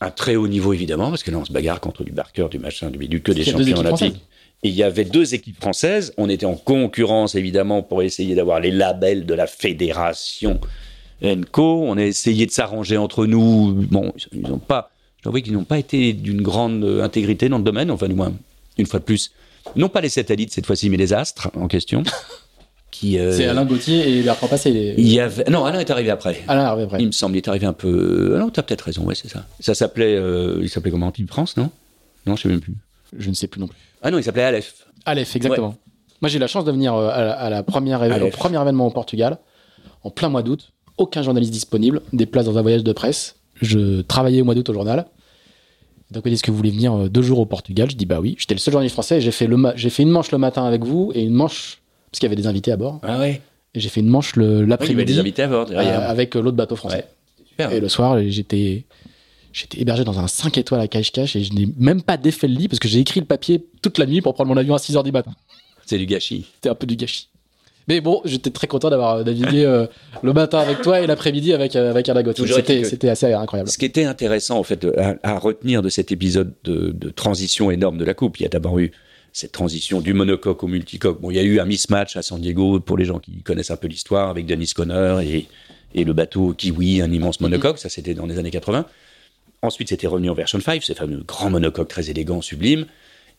Un 0.00 0.10
très 0.10 0.36
haut 0.36 0.46
niveau, 0.46 0.72
évidemment, 0.72 1.08
parce 1.10 1.24
que 1.24 1.32
là, 1.32 1.38
on 1.38 1.44
se 1.44 1.52
bagarre 1.52 1.80
contre 1.80 2.04
du 2.04 2.12
Barker, 2.12 2.46
du 2.48 2.60
machin, 2.60 2.90
du 2.90 2.98
bidule, 2.98 3.20
que 3.20 3.32
des 3.32 3.44
champions 3.44 3.78
olympiques. 3.78 4.22
Et 4.62 4.68
il 4.68 4.74
y 4.74 4.84
avait 4.84 5.04
deux 5.04 5.34
équipes 5.34 5.60
françaises. 5.60 6.12
On 6.18 6.28
était 6.28 6.46
en 6.46 6.54
concurrence, 6.54 7.34
évidemment, 7.34 7.82
pour 7.82 8.02
essayer 8.02 8.36
d'avoir 8.36 8.60
les 8.60 8.70
labels 8.70 9.26
de 9.26 9.34
la 9.34 9.46
fédération 9.46 10.60
ENCO. 11.24 11.84
On 11.84 11.96
a 11.96 12.04
essayé 12.04 12.46
de 12.46 12.50
s'arranger 12.52 12.96
entre 12.96 13.26
nous. 13.26 13.72
Bon, 13.90 14.12
ils 14.32 14.42
n'ont 14.42 14.58
pas, 14.58 14.90
je 15.24 15.30
qu'ils 15.30 15.52
n'ont 15.52 15.64
pas 15.64 15.78
été 15.78 16.12
d'une 16.12 16.42
grande 16.42 16.84
intégrité 17.02 17.48
dans 17.48 17.58
le 17.58 17.64
domaine, 17.64 17.90
enfin, 17.90 18.06
du 18.06 18.14
moins, 18.14 18.32
une 18.76 18.86
fois 18.86 19.00
de 19.00 19.04
plus. 19.04 19.32
Non 19.74 19.88
pas 19.88 20.00
les 20.00 20.08
satellites 20.08 20.52
cette 20.52 20.66
fois-ci, 20.66 20.90
mais 20.90 20.96
les 20.96 21.12
astres 21.12 21.50
en 21.54 21.68
question. 21.68 22.02
Euh... 23.04 23.32
C'est 23.32 23.46
Alain 23.46 23.64
Gauthier 23.64 24.18
et 24.18 24.22
Bertrand 24.22 24.48
Passé. 24.48 24.70
Les... 24.70 24.94
Il 24.98 25.08
y 25.08 25.20
avait... 25.20 25.44
Non, 25.50 25.64
Alain 25.64 25.80
est 25.80 25.90
arrivé 25.90 26.10
après. 26.10 26.42
Alain 26.48 26.62
est 26.62 26.66
arrivé 26.66 26.82
après. 26.84 27.00
Il 27.00 27.06
me 27.06 27.12
semble, 27.12 27.36
il 27.36 27.38
est 27.38 27.48
arrivé 27.48 27.66
un 27.66 27.72
peu. 27.72 28.34
Ah 28.36 28.38
non, 28.38 28.50
t'as 28.50 28.62
peut-être 28.62 28.82
raison, 28.82 29.04
ouais, 29.04 29.14
c'est 29.14 29.28
ça. 29.28 29.46
Ça 29.60 29.74
s'appelait. 29.74 30.16
Euh... 30.16 30.58
Il 30.62 30.68
s'appelait 30.68 30.90
comment 30.90 31.10
Team 31.12 31.28
France, 31.28 31.56
non? 31.56 31.70
Non, 32.26 32.36
je 32.36 32.42
sais 32.42 32.48
même 32.48 32.60
plus. 32.60 32.74
Je 33.16 33.28
ne 33.28 33.34
sais 33.34 33.46
plus 33.46 33.60
non 33.60 33.68
plus. 33.68 33.78
Ah 34.02 34.10
non, 34.10 34.18
il 34.18 34.24
s'appelait 34.24 34.42
Aleph. 34.42 34.86
Aleph, 35.06 35.36
exactement. 35.36 35.68
Ouais. 35.68 35.74
Moi, 36.20 36.28
j'ai 36.28 36.36
eu 36.36 36.40
la 36.40 36.48
chance 36.48 36.64
de 36.64 36.72
venir 36.72 36.94
à 36.94 37.24
la, 37.24 37.32
à 37.32 37.50
la 37.50 37.62
première 37.62 38.02
éve... 38.02 38.22
au 38.22 38.28
premier 38.30 38.60
événement 38.60 38.86
au 38.86 38.90
Portugal, 38.90 39.38
en 40.02 40.10
plein 40.10 40.28
mois 40.28 40.42
d'août. 40.42 40.72
Aucun 40.96 41.22
journaliste 41.22 41.52
disponible, 41.52 42.02
des 42.12 42.26
places 42.26 42.46
dans 42.46 42.58
un 42.58 42.62
voyage 42.62 42.82
de 42.82 42.92
presse. 42.92 43.36
Je 43.62 44.00
travaillais 44.02 44.40
au 44.40 44.44
mois 44.44 44.54
d'août 44.54 44.68
au 44.68 44.72
journal. 44.72 45.06
Donc 46.10 46.22
ils 46.26 46.30
disent 46.30 46.42
que 46.42 46.50
vous 46.50 46.56
voulez 46.56 46.70
venir 46.70 47.10
deux 47.10 47.22
jours 47.22 47.38
au 47.38 47.46
Portugal. 47.46 47.90
Je 47.90 47.96
dis 47.96 48.06
bah 48.06 48.18
oui. 48.18 48.34
J'étais 48.38 48.54
le 48.54 48.58
seul 48.58 48.72
journaliste 48.72 48.94
français. 48.94 49.20
J'ai 49.20 49.30
fait, 49.30 49.46
le 49.46 49.56
j'ai 49.76 49.90
fait 49.90 50.02
une 50.02 50.10
manche 50.10 50.32
le 50.32 50.38
matin 50.38 50.64
avec 50.64 50.84
vous 50.84 51.12
et 51.14 51.22
une 51.22 51.34
manche 51.34 51.82
parce 52.10 52.20
qu'il 52.20 52.24
y 52.24 52.32
avait 52.32 52.40
des 52.40 52.46
invités 52.46 52.72
à 52.72 52.76
bord. 52.76 53.00
Ah 53.02 53.18
ouais. 53.18 53.40
Et 53.74 53.80
j'ai 53.80 53.88
fait 53.88 54.00
une 54.00 54.08
manche 54.08 54.34
l'après-midi. 54.36 54.68
Oui, 54.80 54.86
il 54.86 54.90
y 54.90 54.92
avait 54.92 55.04
des 55.04 55.18
invités 55.18 55.42
à 55.42 55.48
bord 55.48 55.66
derrière. 55.66 56.00
Euh, 56.00 56.10
avec 56.10 56.34
l'autre 56.34 56.52
bateau 56.52 56.76
français. 56.76 56.96
Ouais. 56.96 57.46
Super, 57.48 57.72
et 57.72 57.80
le 57.80 57.88
soir, 57.88 58.18
j'étais 58.28 58.84
j'étais 59.52 59.80
hébergé 59.80 60.04
dans 60.04 60.18
un 60.18 60.28
5 60.28 60.56
étoiles 60.58 60.80
à 60.80 60.88
cache-cache 60.88 61.36
et 61.36 61.42
je 61.42 61.52
n'ai 61.52 61.68
même 61.78 62.02
pas 62.02 62.16
défait 62.16 62.48
le 62.48 62.54
lit 62.54 62.68
parce 62.68 62.78
que 62.78 62.88
j'ai 62.88 63.00
écrit 63.00 63.20
le 63.20 63.26
papier 63.26 63.66
toute 63.82 63.98
la 63.98 64.06
nuit 64.06 64.20
pour 64.20 64.34
prendre 64.34 64.48
mon 64.48 64.56
avion 64.56 64.74
à 64.74 64.78
6 64.78 64.94
h 64.94 65.02
du 65.02 65.12
matin. 65.12 65.32
C'est 65.86 65.98
du 65.98 66.06
gâchis. 66.06 66.46
C'était 66.54 66.68
un 66.68 66.74
peu 66.74 66.86
du 66.86 66.96
gâchis. 66.96 67.28
Mais 67.88 68.02
bon, 68.02 68.20
j'étais 68.26 68.50
très 68.50 68.66
content 68.66 68.90
d'avoir 68.90 69.24
navigué 69.24 69.64
euh, 69.64 69.86
le 70.22 70.32
matin 70.34 70.58
avec 70.58 70.82
toi 70.82 71.00
et 71.00 71.06
l'après-midi 71.06 71.54
avec, 71.54 71.74
euh, 71.74 71.90
avec. 71.90 72.06
C'était, 72.36 72.84
c'était 72.84 73.08
assez 73.08 73.32
incroyable. 73.32 73.70
Ce 73.70 73.78
qui 73.78 73.86
était 73.86 74.04
intéressant, 74.04 74.58
en 74.58 74.62
fait, 74.62 74.86
à, 74.98 75.16
à 75.22 75.38
retenir 75.38 75.80
de 75.80 75.88
cet 75.88 76.12
épisode 76.12 76.52
de, 76.64 76.90
de, 76.90 77.08
transition 77.08 77.70
énorme 77.70 77.96
de 77.96 78.04
la 78.04 78.12
Coupe, 78.12 78.38
il 78.38 78.42
y 78.42 78.46
a 78.46 78.50
d'abord 78.50 78.78
eu 78.78 78.92
cette 79.38 79.52
transition 79.52 80.00
du 80.00 80.14
monocoque 80.14 80.64
au 80.64 80.66
multicoque. 80.66 81.20
Bon, 81.20 81.30
il 81.30 81.36
y 81.36 81.38
a 81.38 81.44
eu 81.44 81.60
un 81.60 81.64
mismatch 81.64 82.16
à 82.16 82.22
San 82.22 82.40
Diego 82.40 82.80
pour 82.80 82.98
les 82.98 83.04
gens 83.04 83.20
qui 83.20 83.40
connaissent 83.42 83.70
un 83.70 83.76
peu 83.76 83.86
l'histoire 83.86 84.30
avec 84.30 84.46
Dennis 84.46 84.72
Conner 84.74 85.18
et, 85.22 85.46
et 85.94 86.02
le 86.02 86.12
bateau 86.12 86.54
Kiwi, 86.54 87.00
un 87.00 87.12
immense 87.12 87.40
monocoque. 87.40 87.78
Ça, 87.78 87.88
c'était 87.88 88.14
dans 88.14 88.26
les 88.26 88.38
années 88.38 88.50
80. 88.50 88.84
Ensuite, 89.62 89.90
c'était 89.90 90.08
revenu 90.08 90.28
en 90.28 90.34
version 90.34 90.60
5, 90.60 90.82
ces 90.82 90.94
fameux 90.94 91.22
grands 91.22 91.50
monocoques 91.50 91.88
très 91.88 92.10
élégants, 92.10 92.42
sublimes. 92.42 92.86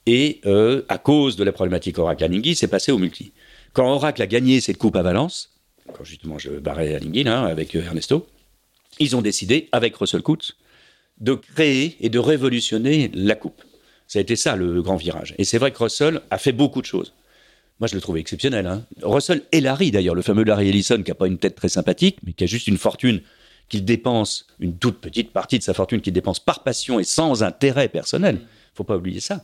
Et 0.05 0.39
euh, 0.45 0.83
à 0.87 0.97
cause 0.97 1.35
de 1.35 1.43
la 1.43 1.51
problématique 1.51 1.97
Oracle 1.97 2.23
Alinghi, 2.23 2.55
c'est 2.55 2.69
passé 2.69 2.93
au 2.93 2.97
multi. 2.97 3.33
Quand 3.73 3.93
Oracle 3.93 4.21
a 4.21 4.27
gagné 4.27 4.61
cette 4.61 4.77
coupe 4.77 4.95
à 4.95 5.01
Valence, 5.01 5.51
quand 5.93 6.05
justement 6.05 6.39
je 6.39 6.51
barrais 6.51 6.95
Alinghi 6.95 7.23
là, 7.23 7.43
avec 7.43 7.75
Ernesto, 7.75 8.25
ils 8.99 9.17
ont 9.17 9.21
décidé, 9.21 9.67
avec 9.73 9.97
Russell 9.97 10.21
Coutts, 10.21 10.55
de 11.19 11.33
créer 11.33 11.97
et 11.99 12.07
de 12.07 12.19
révolutionner 12.19 13.11
la 13.13 13.35
coupe. 13.35 13.61
Ça 14.09 14.17
a 14.17 14.23
été 14.23 14.35
ça 14.35 14.55
le 14.55 14.81
grand 14.81 14.97
virage. 14.97 15.35
Et 15.37 15.45
c'est 15.45 15.59
vrai 15.59 15.71
que 15.71 15.77
Russell 15.77 16.19
a 16.31 16.39
fait 16.39 16.51
beaucoup 16.51 16.81
de 16.81 16.87
choses. 16.87 17.13
Moi, 17.79 17.87
je 17.87 17.95
le 17.95 18.01
trouvais 18.01 18.19
exceptionnel. 18.19 18.65
Hein. 18.65 18.83
Russell 19.03 19.43
et 19.51 19.61
Larry, 19.61 19.91
d'ailleurs, 19.91 20.15
le 20.15 20.23
fameux 20.23 20.43
Larry 20.43 20.67
Ellison, 20.67 21.01
qui 21.03 21.11
n'a 21.11 21.15
pas 21.15 21.27
une 21.27 21.37
tête 21.37 21.55
très 21.55 21.69
sympathique, 21.69 22.17
mais 22.25 22.33
qui 22.33 22.43
a 22.43 22.47
juste 22.47 22.67
une 22.67 22.79
fortune 22.79 23.21
qu'il 23.69 23.85
dépense, 23.85 24.47
une 24.59 24.75
toute 24.77 24.99
petite 24.99 25.31
partie 25.31 25.59
de 25.59 25.63
sa 25.63 25.75
fortune 25.75 26.01
qu'il 26.01 26.11
dépense 26.11 26.39
par 26.39 26.63
passion 26.63 26.99
et 26.99 27.03
sans 27.03 27.43
intérêt 27.43 27.87
personnel. 27.87 28.39
faut 28.73 28.83
pas 28.83 28.97
oublier 28.97 29.19
ça. 29.19 29.43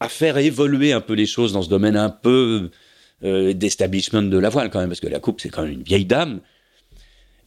À 0.00 0.10
faire 0.10 0.36
évoluer 0.36 0.92
un 0.92 1.00
peu 1.00 1.14
les 1.14 1.26
choses 1.26 1.54
dans 1.54 1.62
ce 1.62 1.70
domaine 1.70 1.96
un 1.96 2.10
peu 2.10 2.70
euh, 3.24 3.54
d'establishment 3.54 4.22
de 4.22 4.38
la 4.38 4.50
voile, 4.50 4.68
quand 4.68 4.80
même, 4.80 4.90
parce 4.90 5.00
que 5.00 5.08
la 5.08 5.18
coupe, 5.18 5.40
c'est 5.40 5.48
quand 5.48 5.62
même 5.62 5.72
une 5.72 5.82
vieille 5.82 6.04
dame. 6.04 6.40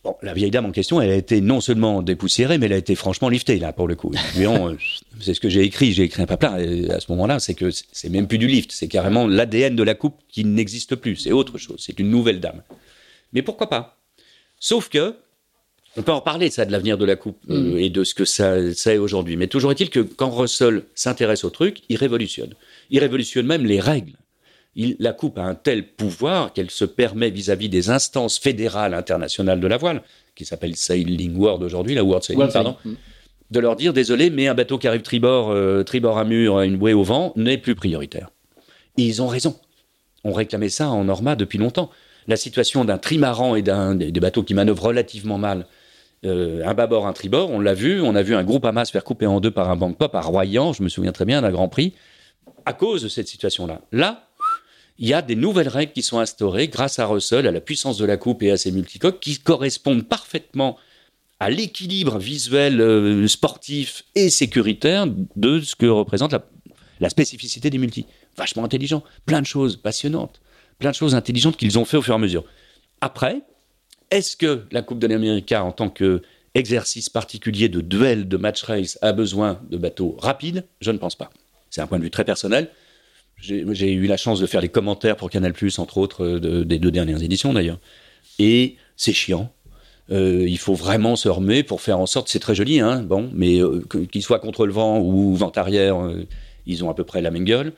Bon, 0.04 0.16
la 0.22 0.34
vieille 0.34 0.52
dame 0.52 0.66
en 0.66 0.72
question, 0.72 1.02
elle 1.02 1.10
a 1.10 1.16
été 1.16 1.42
non 1.42 1.60
seulement 1.60 2.02
dépoussiérée, 2.02 2.58
mais 2.58 2.68
elle 2.68 2.74
a 2.74 2.78
été 2.78 2.96
franchement 2.96 3.30
liftée, 3.30 3.60
là, 3.60 3.74
pour 3.74 3.88
le 3.88 3.96
coup. 3.96 4.12
c'est 5.20 5.34
ce 5.34 5.40
que 5.40 5.50
j'ai 5.50 5.64
écrit, 5.64 5.92
j'ai 5.94 6.04
écrit 6.04 6.22
un 6.22 6.26
papier 6.26 6.90
à 6.92 7.00
ce 7.00 7.12
moment-là, 7.12 7.40
c'est 7.40 7.54
que 7.54 7.70
c'est 7.72 8.10
même 8.10 8.28
plus 8.28 8.38
du 8.38 8.48
lift, 8.48 8.72
c'est 8.72 8.88
carrément 8.88 9.28
l'ADN 9.28 9.76
de 9.76 9.84
la 9.84 9.96
coupe 9.96 10.16
qui 10.30 10.46
n'existe 10.46 10.96
plus, 10.96 11.16
c'est 11.16 11.32
autre 11.32 11.58
chose, 11.58 11.78
c'est 11.80 12.00
une 12.00 12.10
nouvelle 12.10 12.40
dame. 12.40 12.62
Mais 13.34 13.42
pourquoi 13.42 13.70
pas? 13.70 13.98
Sauf 14.60 14.90
que, 14.90 15.16
on 15.98 16.04
peut 16.04 16.12
en 16.12 16.22
parler, 16.22 16.52
ça, 16.52 16.66
de 16.66 16.72
l'avenir 16.72 16.98
de 16.98 17.06
la 17.06 17.16
coupe 17.16 17.40
mm. 17.48 17.54
euh, 17.54 17.78
et 17.78 17.90
de 17.90 18.04
ce 18.04 18.14
que 18.14 18.26
ça, 18.26 18.74
ça 18.74 18.94
est 18.94 19.00
aujourd'hui. 19.00 19.36
Mais 19.36 19.48
toujours 19.48 19.72
est-il 19.72 19.90
que 19.90 20.00
quand 20.00 20.30
Russell 20.30 20.84
s'intéresse 20.94 21.44
au 21.44 21.50
truc, 21.50 21.82
il 21.90 21.98
révolutionne. 21.98 22.54
Il 22.92 23.00
révolutionne 23.00 23.48
même 23.48 23.66
les 23.66 23.80
règles. 23.80 24.14
Il, 24.78 24.96
la 25.00 25.12
coupe 25.12 25.38
a 25.40 25.44
un 25.44 25.56
tel 25.56 25.88
pouvoir 25.88 26.54
qu'elle 26.54 26.70
se 26.70 26.86
permet 26.86 27.30
vis-à-vis 27.32 27.68
-vis 27.68 27.72
des 27.72 27.90
instances 27.90 28.38
fédérales 28.40 28.94
internationales 28.94 29.60
de 29.60 29.68
la 29.68 29.78
voile, 29.78 30.04
qui 30.36 30.46
s'appelle 30.46 30.76
Sailing 30.76 31.36
World 31.36 31.64
aujourd'hui, 31.64 31.96
la 31.96 32.04
World 32.04 32.24
Sailing, 32.24 32.38
World 32.38 32.54
pardon, 32.54 32.78
Sailing. 32.84 32.98
de 33.52 33.60
leur 33.60 33.76
dire 33.76 33.92
désolé, 33.92 34.30
mais 34.30 34.48
un 34.48 34.54
bateau 34.54 34.78
qui 34.78 34.88
arrive 34.88 35.02
tribord, 35.02 35.50
euh, 35.50 35.84
tribord 35.84 36.20
à 36.20 36.24
mur, 36.24 36.62
une 36.62 36.78
bouée 36.78 36.94
au 36.94 37.04
vent, 37.04 37.34
n'est 37.36 37.58
plus 37.58 37.76
prioritaire. 37.76 38.30
Et 38.98 39.04
ils 39.04 39.22
ont 39.22 39.28
raison. 39.28 39.56
On 40.24 40.32
réclamait 40.32 40.70
ça 40.70 40.90
en 40.90 41.04
Norma 41.06 41.36
depuis 41.36 41.58
longtemps. 41.58 41.90
La 42.28 42.36
situation 42.36 42.86
d'un 42.86 42.98
trimaran 42.98 43.56
et 43.56 43.64
d'un 43.64 43.96
des, 43.96 44.12
bateaux 44.12 44.44
qui 44.44 44.54
manœuvrent 44.54 44.84
relativement 44.84 45.38
mal 45.38 45.66
euh, 46.26 46.66
un 46.66 46.74
bâbord, 46.74 47.08
un 47.08 47.14
tribord, 47.14 47.50
on 47.52 47.60
l'a 47.60 47.74
vu, 47.74 48.02
on 48.02 48.16
a 48.16 48.22
vu 48.22 48.36
un 48.36 48.44
groupe 48.44 48.66
Hamas 48.66 48.92
faire 48.92 49.04
couper 49.04 49.26
en 49.26 49.40
deux 49.40 49.52
par 49.52 49.70
un 49.70 49.76
banc 49.76 49.94
pop 49.94 50.14
à 50.16 50.22
Royan, 50.22 50.74
je 50.74 50.84
me 50.84 50.90
souviens 50.90 51.12
très 51.12 51.26
bien 51.26 51.42
d'un 51.42 51.52
Grand 51.52 51.70
Prix, 51.70 51.94
à 52.66 52.74
cause 52.74 53.04
de 53.04 53.08
cette 53.08 53.28
situation-là. 53.28 53.82
Là, 53.92 54.27
il 55.00 55.08
y 55.08 55.14
a 55.14 55.22
des 55.22 55.36
nouvelles 55.36 55.68
règles 55.68 55.92
qui 55.92 56.02
sont 56.02 56.20
instaurées 56.20 56.68
grâce 56.68 57.00
à 57.00 57.06
Russell, 57.06 57.48
à 57.48 57.52
la 57.52 57.62
puissance 57.62 57.98
de 57.98 58.06
la 58.06 58.18
coupe 58.18 58.42
et 58.44 58.52
à 58.52 58.58
ses 58.58 58.72
multicoques, 58.72 59.20
qui 59.20 59.38
correspondent 59.38 60.08
parfaitement 60.08 60.78
à 61.40 61.50
l'équilibre 61.50 62.18
visuel, 62.18 62.82
euh, 62.82 63.28
sportif 63.28 64.04
et 64.16 64.30
sécuritaire 64.30 65.06
de 65.36 65.62
ce 65.62 65.76
que 65.76 65.86
représente 65.86 66.34
la, 67.00 67.10
spécificité 67.10 67.70
des 67.70 67.78
multis. 67.78 68.08
vachement 68.36 68.64
intelligents, 68.64 69.04
plein 69.26 69.42
de 69.42 69.46
choses 69.46 69.78
passionnantes, 69.78 70.42
plein 70.80 70.90
de 70.90 70.96
choses 70.96 71.14
intelligentes 71.14 71.58
qu'ils 71.58 71.78
ont 71.78 71.86
fait 71.86 71.98
au 71.98 72.02
fur 72.02 72.14
et 72.14 72.16
à 72.16 72.20
mesure. 72.20 72.44
Après, 73.02 73.42
est-ce 74.10 74.36
que 74.36 74.64
la 74.72 74.82
Coupe 74.82 75.00
de 75.00 75.08
l'Amérique 75.08 75.52
en 75.52 75.72
tant 75.72 75.90
que 75.90 76.24
exercice 76.56 77.10
particulier 77.10 77.70
de 77.70 77.82
duel, 77.82 78.28
de 78.28 78.38
match 78.38 78.64
race, 78.64 78.98
a 79.04 79.12
besoin 79.12 79.62
de 79.70 79.78
bateaux 79.78 80.16
rapides? 80.20 80.66
Je 80.82 80.90
ne 80.90 80.98
pense 80.98 81.16
pas. 81.16 81.30
C'est 81.70 81.82
un 81.82 81.88
point 81.88 82.00
de 82.00 82.04
vue 82.04 82.10
très 82.10 82.26
personnel. 82.26 82.72
J'ai 83.40 83.94
eu 83.94 84.08
la 84.08 84.18
chance 84.18 84.40
de 84.40 84.48
faire 84.48 84.62
les 84.62 84.70
commentaires 84.70 85.16
pour 85.16 85.30
Canal+, 85.30 85.54
entre 85.78 85.98
autres, 85.98 86.26
euh, 86.26 86.66
des 86.66 86.80
deux 86.80 86.92
dernières 86.92 87.22
éditions 87.22 87.54
d'ailleurs. 87.54 87.80
Et 88.40 88.78
c'est 88.96 89.14
chiant. 89.14 89.52
Euh, 90.10 90.46
il 90.48 90.58
faut 90.58 90.74
vraiment 90.74 91.16
se 91.16 91.30
remettre 91.30 91.68
pour 91.68 91.82
faire 91.82 92.00
en 92.00 92.06
sorte, 92.06 92.30
c'est 92.30 92.40
très 92.40 92.56
joli, 92.56 92.80
hein, 92.80 93.04
bon, 93.04 93.30
mais 93.34 93.60
euh, 93.60 93.84
qu'il 94.12 94.24
soit 94.24 94.40
contre 94.40 94.66
le 94.66 94.72
vent 94.72 95.00
ou 95.00 95.36
vent 95.36 95.52
arrière, 95.56 95.98
ils 96.66 96.84
ont 96.84 96.90
à 96.90 96.94
peu 96.94 97.04
près 97.04 97.22
la 97.22 97.30
même 97.30 97.44
gueule. 97.44 97.74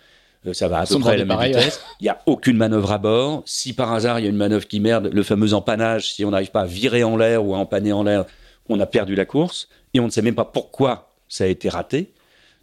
ça 0.53 0.67
va 0.67 0.79
à 0.79 0.85
peu 0.85 0.99
près 0.99 1.17
la 1.17 1.25
même 1.25 1.39
vitesse. 1.39 1.81
Il 1.99 2.03
n'y 2.03 2.09
a 2.09 2.21
aucune 2.27 2.55
manœuvre 2.55 2.91
à 2.91 2.99
bord. 2.99 3.41
Si 3.45 3.73
par 3.73 3.91
hasard 3.91 4.19
il 4.19 4.23
y 4.23 4.25
a 4.27 4.29
une 4.29 4.37
manœuvre 4.37 4.67
qui 4.67 4.79
merde, 4.79 5.09
le 5.11 5.23
fameux 5.23 5.53
empannage, 5.55 6.13
si 6.13 6.23
on 6.23 6.29
n'arrive 6.29 6.51
pas 6.51 6.61
à 6.61 6.65
virer 6.67 7.03
en 7.03 7.17
l'air 7.17 7.43
ou 7.43 7.55
à 7.55 7.57
empanner 7.57 7.91
en 7.93 8.03
l'air, 8.03 8.25
on 8.69 8.79
a 8.79 8.85
perdu 8.85 9.15
la 9.15 9.25
course 9.25 9.67
et 9.95 9.99
on 9.99 10.05
ne 10.05 10.11
sait 10.11 10.21
même 10.21 10.35
pas 10.35 10.45
pourquoi 10.45 11.11
ça 11.27 11.45
a 11.45 11.47
été 11.47 11.67
raté. 11.67 12.11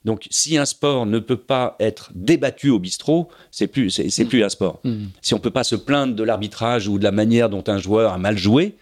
Donc, 0.06 0.28
si 0.30 0.56
un 0.56 0.64
sport 0.64 1.04
ne 1.04 1.18
peut 1.18 1.36
pas 1.36 1.74
être 1.80 2.12
débattu 2.14 2.70
au 2.70 2.78
bistrot, 2.78 3.28
c'est 3.50 3.66
plus, 3.66 3.90
c'est, 3.90 4.24
mm. 4.24 4.28
plus 4.28 4.44
un 4.44 4.48
sport. 4.48 4.78
Mm. 4.84 5.06
Si 5.20 5.34
on 5.34 5.40
peut 5.40 5.50
pas 5.50 5.64
se 5.64 5.74
plaindre 5.74 6.14
de 6.14 6.22
l'arbitrage 6.22 6.86
ou 6.86 7.00
de 7.00 7.04
la 7.04 7.10
manière 7.10 7.50
dont 7.50 7.64
un 7.66 7.78
joueur 7.78 8.12
a 8.12 8.18
mal 8.18 8.38
joué, 8.38 8.76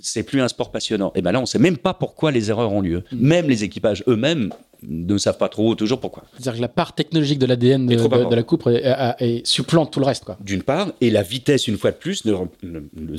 c'est 0.00 0.24
plus 0.24 0.40
un 0.40 0.48
sport 0.48 0.72
passionnant. 0.72 1.12
Et 1.14 1.22
ben 1.22 1.30
là, 1.30 1.40
on 1.40 1.46
sait 1.46 1.60
même 1.60 1.76
pas 1.76 1.94
pourquoi 1.94 2.32
les 2.32 2.50
erreurs 2.50 2.72
ont 2.72 2.80
lieu. 2.80 3.04
Mm. 3.12 3.26
Même 3.26 3.48
les 3.48 3.62
équipages 3.62 4.02
eux-mêmes 4.08 4.50
ne 4.88 5.18
savent 5.18 5.38
pas 5.38 5.48
trop 5.48 5.74
toujours 5.74 6.00
pourquoi. 6.00 6.24
C'est-à-dire 6.34 6.54
que 6.54 6.60
la 6.60 6.68
part 6.68 6.94
technologique 6.94 7.38
de 7.38 7.46
l'ADN 7.46 7.86
de, 7.86 8.34
la 8.34 8.42
coupe 8.42 8.68
est, 8.68 9.46
supplante 9.46 9.92
tout 9.92 10.00
le 10.00 10.06
reste. 10.06 10.24
D'une 10.40 10.62
part, 10.62 10.92
et 11.00 11.10
la 11.10 11.22
vitesse, 11.22 11.68
une 11.68 11.76
fois 11.76 11.90
de 11.90 11.96
plus, 11.96 12.24
de 12.24 12.34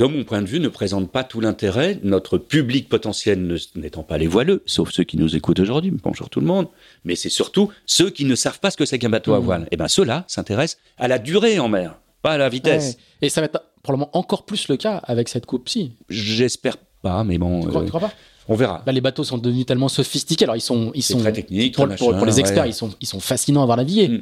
mon 0.06 0.24
point 0.24 0.42
de 0.42 0.48
vue, 0.48 0.60
ne 0.60 0.68
présente 0.68 1.12
pas 1.12 1.24
tout 1.24 1.42
l'intérêt. 1.42 2.00
Notre 2.04 2.38
public 2.38 2.90
potentiel 2.90 3.58
n'étant 3.76 4.04
pas 4.04 4.18
les 4.18 4.28
voileux, 4.28 4.64
sauf 4.66 4.92
ceux 4.92 5.04
qui 5.04 5.18
nous 5.18 5.36
écoutent 5.36 5.60
aujourd'hui, 5.60 5.92
bonjour 6.04 6.30
tout 6.30 6.40
le 6.40 6.48
monde, 6.48 6.68
mais 7.04 7.16
c'est 7.16 7.30
surtout 7.30 7.70
ceux 7.86 8.10
qui 8.10 8.26
ne 8.26 8.36
savent 8.36 8.60
pas 8.60 8.72
ce 8.72 8.78
que 8.78 8.86
c'est 8.86 9.00
qu'un 9.00 9.10
bateau 9.10 9.34
à 9.34 9.40
mmh. 9.40 9.44
voile. 9.44 9.62
Et 9.64 9.68
eh 9.72 9.78
bien 9.78 9.88
ceux-là 9.88 10.24
s'intéressent 10.28 10.82
à 10.98 11.08
la 11.08 11.20
durée 11.20 11.60
en 11.60 11.68
mer, 11.68 11.96
pas 12.22 12.32
à 12.32 12.38
la 12.38 12.50
vitesse. 12.50 12.98
Et 13.22 13.30
ça 13.30 13.42
va 13.42 13.46
être 13.46 13.62
probablement 13.84 14.10
encore 14.18 14.46
plus 14.46 14.68
le 14.68 14.78
cas 14.78 14.98
avec 14.98 15.30
cette 15.30 15.46
coupe-ci. 15.46 15.94
J'espère 16.10 16.78
pas, 17.02 17.24
mais 17.24 17.38
bon. 17.38 17.62
Tu 17.62 17.68
crois, 17.70 17.84
euh, 17.84 17.88
crois 17.88 18.00
pas? 18.00 18.12
On 18.48 18.56
verra. 18.56 18.84
Là, 18.86 18.92
les 18.92 19.02
bateaux 19.02 19.24
sont 19.24 19.38
devenus 19.38 19.66
tellement 19.66 19.90
sophistiqués. 19.90 20.46
Alors, 20.46 20.56
ils 20.56 20.62
sont, 20.62 20.92
ils 20.94 21.02
sont 21.02 21.20
très 21.20 21.34
techniques. 21.34 21.76
Pour, 21.76 21.88
pour, 21.88 22.26
les 22.26 22.40
experts, 22.40 22.66
ils 22.66 22.74
sont, 22.74 22.92
ils 23.02 23.08
sont 23.08 23.20
fascinants 23.20 23.64
à 23.64 23.66
voir 23.66 23.78
naviguer. 23.78 24.08
Mm. 24.10 24.22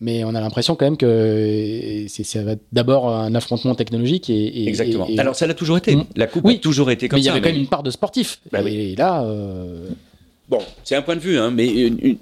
Mais 0.00 0.22
on 0.22 0.34
a 0.34 0.40
l'impression 0.40 0.76
quand 0.76 0.84
même 0.84 0.98
que 0.98 2.06
ça 2.08 2.42
va 2.42 2.54
d'abord 2.72 3.08
un 3.08 3.34
affrontement 3.34 3.74
technologique 3.74 4.28
et, 4.28 4.68
exactement. 4.68 5.08
Alors 5.16 5.34
ça 5.34 5.46
l'a 5.46 5.54
toujours 5.54 5.78
été. 5.78 5.96
Mm. 5.96 6.04
La 6.14 6.26
coupe 6.26 6.46
a 6.46 6.54
toujours 6.54 6.90
été 6.90 7.08
comme 7.08 7.18
ça. 7.18 7.20
Mais 7.20 7.22
il 7.22 7.26
y 7.26 7.30
avait 7.30 7.40
quand 7.40 7.52
même 7.54 7.62
une 7.62 7.68
part 7.68 7.82
de 7.82 7.90
sportif. 7.90 8.40
Bah 8.52 8.60
et 8.60 8.94
là, 8.96 9.22
euh, 9.22 9.88
Bon, 10.48 10.60
c'est 10.82 10.96
un 10.96 11.02
point 11.02 11.14
de 11.14 11.20
vue, 11.20 11.36
hein, 11.36 11.50
mais 11.50 11.68
une, 11.68 12.16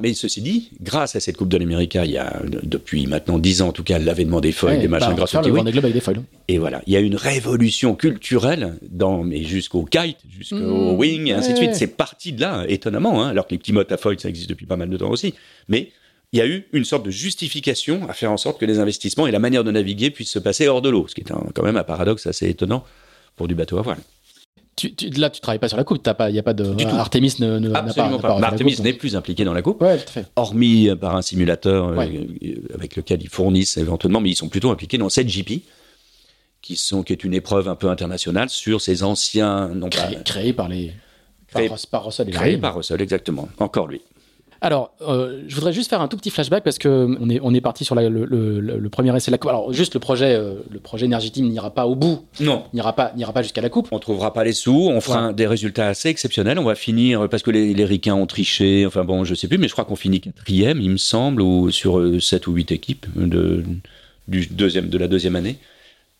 mais 0.00 0.14
ceci 0.14 0.40
dit, 0.40 0.70
grâce 0.80 1.16
à 1.16 1.20
cette 1.20 1.36
Coupe 1.36 1.50
de 1.50 1.58
l'Amérique, 1.58 1.94
il 2.02 2.10
y 2.10 2.16
a 2.16 2.40
depuis 2.62 3.06
maintenant 3.06 3.38
dix 3.38 3.60
ans 3.60 3.68
en 3.68 3.72
tout 3.72 3.82
cas 3.82 3.98
l'avènement 3.98 4.40
des 4.40 4.52
foils, 4.52 4.80
des 4.80 4.88
machins, 4.88 5.10
bah, 5.10 5.16
grâce 5.16 5.34
au 5.34 5.38
avec 5.38 5.92
des 5.92 6.00
foils. 6.00 6.22
Et 6.48 6.56
voilà, 6.56 6.80
il 6.86 6.94
y 6.94 6.96
a 6.96 7.00
une 7.00 7.14
révolution 7.14 7.94
culturelle 7.94 8.78
dans, 8.88 9.22
mais 9.22 9.42
jusqu'au 9.42 9.84
kite, 9.84 10.16
jusqu'au 10.30 10.56
mmh. 10.56 10.96
wing, 10.96 11.26
et 11.26 11.32
ainsi 11.32 11.52
de 11.52 11.58
suite. 11.58 11.74
C'est 11.74 11.96
parti 11.96 12.32
de 12.32 12.40
là, 12.40 12.64
étonnamment, 12.68 13.22
hein, 13.22 13.28
alors 13.28 13.46
que 13.46 13.52
les 13.52 13.58
petits 13.58 13.74
mots 13.74 13.82
à 13.88 13.96
foil, 13.98 14.18
ça 14.18 14.30
existe 14.30 14.48
depuis 14.48 14.66
pas 14.66 14.76
mal 14.76 14.88
de 14.88 14.96
temps 14.96 15.10
aussi. 15.10 15.34
Mais 15.68 15.90
il 16.32 16.38
y 16.38 16.42
a 16.42 16.46
eu 16.46 16.66
une 16.72 16.86
sorte 16.86 17.04
de 17.04 17.10
justification 17.10 18.08
à 18.08 18.14
faire 18.14 18.32
en 18.32 18.38
sorte 18.38 18.58
que 18.58 18.64
les 18.64 18.78
investissements 18.78 19.26
et 19.26 19.30
la 19.30 19.40
manière 19.40 19.62
de 19.62 19.70
naviguer 19.70 20.10
puissent 20.10 20.30
se 20.30 20.38
passer 20.38 20.68
hors 20.68 20.80
de 20.80 20.88
l'eau, 20.88 21.06
ce 21.06 21.14
qui 21.14 21.20
est 21.20 21.24
quand 21.24 21.62
même 21.62 21.76
un 21.76 21.84
paradoxe 21.84 22.26
assez 22.26 22.48
étonnant 22.48 22.82
pour 23.36 23.46
du 23.46 23.54
bateau 23.54 23.76
à 23.76 23.82
voile. 23.82 23.98
Tu, 24.76 24.94
tu, 24.94 25.08
là, 25.08 25.30
tu 25.30 25.40
travailles 25.40 25.58
pas 25.58 25.68
sur 25.68 25.78
la 25.78 25.84
coupe. 25.84 26.06
Il 26.28 26.32
n'y 26.32 26.38
a 26.38 26.42
pas 26.42 26.52
de. 26.52 26.74
Du 26.74 26.84
Artemis 26.84 27.34
ne, 27.38 27.58
ne 27.58 27.72
Absolument 27.72 28.18
pas. 28.18 28.38
pas. 28.38 28.46
Artemis 28.46 28.76
n'est 28.82 28.92
plus 28.92 29.16
impliqué 29.16 29.44
dans 29.44 29.54
la 29.54 29.62
coupe. 29.62 29.80
Ouais, 29.80 29.96
tout 29.96 30.04
à 30.08 30.10
fait. 30.10 30.26
Hormis 30.36 30.90
euh, 30.90 30.96
par 30.96 31.16
un 31.16 31.22
simulateur 31.22 31.88
euh, 31.88 32.24
avec 32.74 32.96
lequel 32.96 33.22
ils 33.22 33.30
fournissent 33.30 33.78
éventuellement, 33.78 34.20
mais 34.20 34.30
ils 34.30 34.36
sont 34.36 34.50
plutôt 34.50 34.70
impliqués 34.70 34.98
dans 34.98 35.08
cette 35.08 35.28
GP, 35.28 35.62
qui, 36.60 36.76
sont, 36.76 37.02
qui 37.02 37.14
est 37.14 37.24
une 37.24 37.32
épreuve 37.32 37.68
un 37.68 37.74
peu 37.74 37.88
internationale 37.88 38.50
sur 38.50 38.82
ces 38.82 39.02
anciens. 39.02 39.68
Non 39.68 39.88
Créé, 39.88 40.18
créés 40.24 40.52
par 40.52 40.68
les. 40.68 40.92
Créé, 41.48 41.68
par, 41.70 41.78
par 41.90 42.04
Russell. 42.04 42.28
Créé 42.30 42.58
par 42.58 42.76
Russell, 42.76 43.00
exactement. 43.00 43.48
Encore 43.58 43.86
lui. 43.86 44.02
Alors, 44.60 44.94
euh, 45.02 45.42
je 45.48 45.54
voudrais 45.54 45.72
juste 45.72 45.90
faire 45.90 46.00
un 46.00 46.08
tout 46.08 46.16
petit 46.16 46.30
flashback 46.30 46.64
parce 46.64 46.78
que 46.78 47.16
on 47.20 47.28
est, 47.28 47.40
on 47.42 47.52
est 47.52 47.60
parti 47.60 47.84
sur 47.84 47.94
la, 47.94 48.08
le, 48.08 48.24
le, 48.24 48.60
le, 48.60 48.88
premier 48.88 49.14
essai 49.14 49.30
de 49.30 49.32
la 49.32 49.38
coupe. 49.38 49.50
Alors, 49.50 49.72
juste 49.72 49.94
le 49.94 50.00
projet, 50.00 50.34
euh, 50.34 50.54
le 50.70 50.80
projet 50.80 51.06
Energy 51.06 51.30
Team 51.30 51.48
n'ira 51.48 51.70
pas 51.70 51.86
au 51.86 51.94
bout. 51.94 52.24
Non. 52.40 52.64
N'ira 52.72 52.94
pas, 52.94 53.12
n'ira 53.16 53.32
pas 53.32 53.42
jusqu'à 53.42 53.60
la 53.60 53.68
coupe. 53.68 53.88
On 53.90 53.98
trouvera 53.98 54.32
pas 54.32 54.44
les 54.44 54.52
sous. 54.52 54.88
On 54.90 55.00
fera 55.00 55.32
des 55.32 55.46
résultats 55.46 55.88
assez 55.88 56.08
exceptionnels. 56.08 56.58
On 56.58 56.64
va 56.64 56.74
finir 56.74 57.28
parce 57.28 57.42
que 57.42 57.50
les, 57.50 57.74
les 57.74 57.84
Ricains 57.84 58.14
ont 58.14 58.26
triché. 58.26 58.86
Enfin 58.86 59.04
bon, 59.04 59.24
je 59.24 59.34
sais 59.34 59.48
plus, 59.48 59.58
mais 59.58 59.68
je 59.68 59.72
crois 59.72 59.84
qu'on 59.84 59.96
finit 59.96 60.20
quatrième, 60.20 60.80
il 60.80 60.90
me 60.90 60.96
semble, 60.96 61.42
ou 61.42 61.70
sur 61.70 61.98
euh, 61.98 62.20
sept 62.20 62.46
ou 62.46 62.52
huit 62.52 62.72
équipes 62.72 63.06
de, 63.14 63.62
du 64.28 64.46
deuxième, 64.46 64.88
de 64.88 64.98
la 64.98 65.08
deuxième 65.08 65.36
année. 65.36 65.58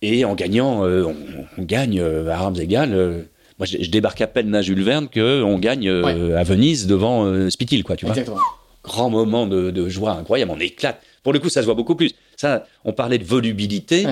Et 0.03 0.25
en 0.27 0.35
gagnant, 0.35 0.85
euh, 0.85 1.05
on, 1.05 1.17
on, 1.63 1.65
gagne 1.65 2.01
à 2.01 2.35
armes 2.35 2.61
égales 2.61 3.27
moi, 3.59 3.67
je, 3.67 3.89
débarque 3.89 4.21
à 4.21 4.27
peine 4.27 4.55
à 4.55 4.63
Jules 4.63 4.83
Verne 4.83 5.09
qu'on 5.13 5.59
gagne 5.59 5.89
euh, 5.89 6.39
à 6.39 6.43
Venise 6.43 6.87
devant 6.87 7.25
euh, 7.25 7.49
Spitil, 7.49 7.85
quoi, 7.85 7.97
tu 7.97 8.05
vois. 8.05 8.15
Exactement. 8.15 8.41
Grand 8.85 9.11
moment 9.11 9.47
de, 9.47 9.89
joie 9.89 10.13
incroyable, 10.13 10.53
on 10.55 10.61
éclate. 10.61 11.01
Pour 11.23 11.33
le 11.33 11.39
coup, 11.39 11.49
ça 11.49 11.61
se 11.61 11.67
voit 11.67 11.75
beaucoup 11.75 11.97
plus. 11.97 12.13
Ça, 12.37 12.67
on 12.85 12.93
parlait 12.93 13.19
de 13.19 13.25
volubilité. 13.25 14.07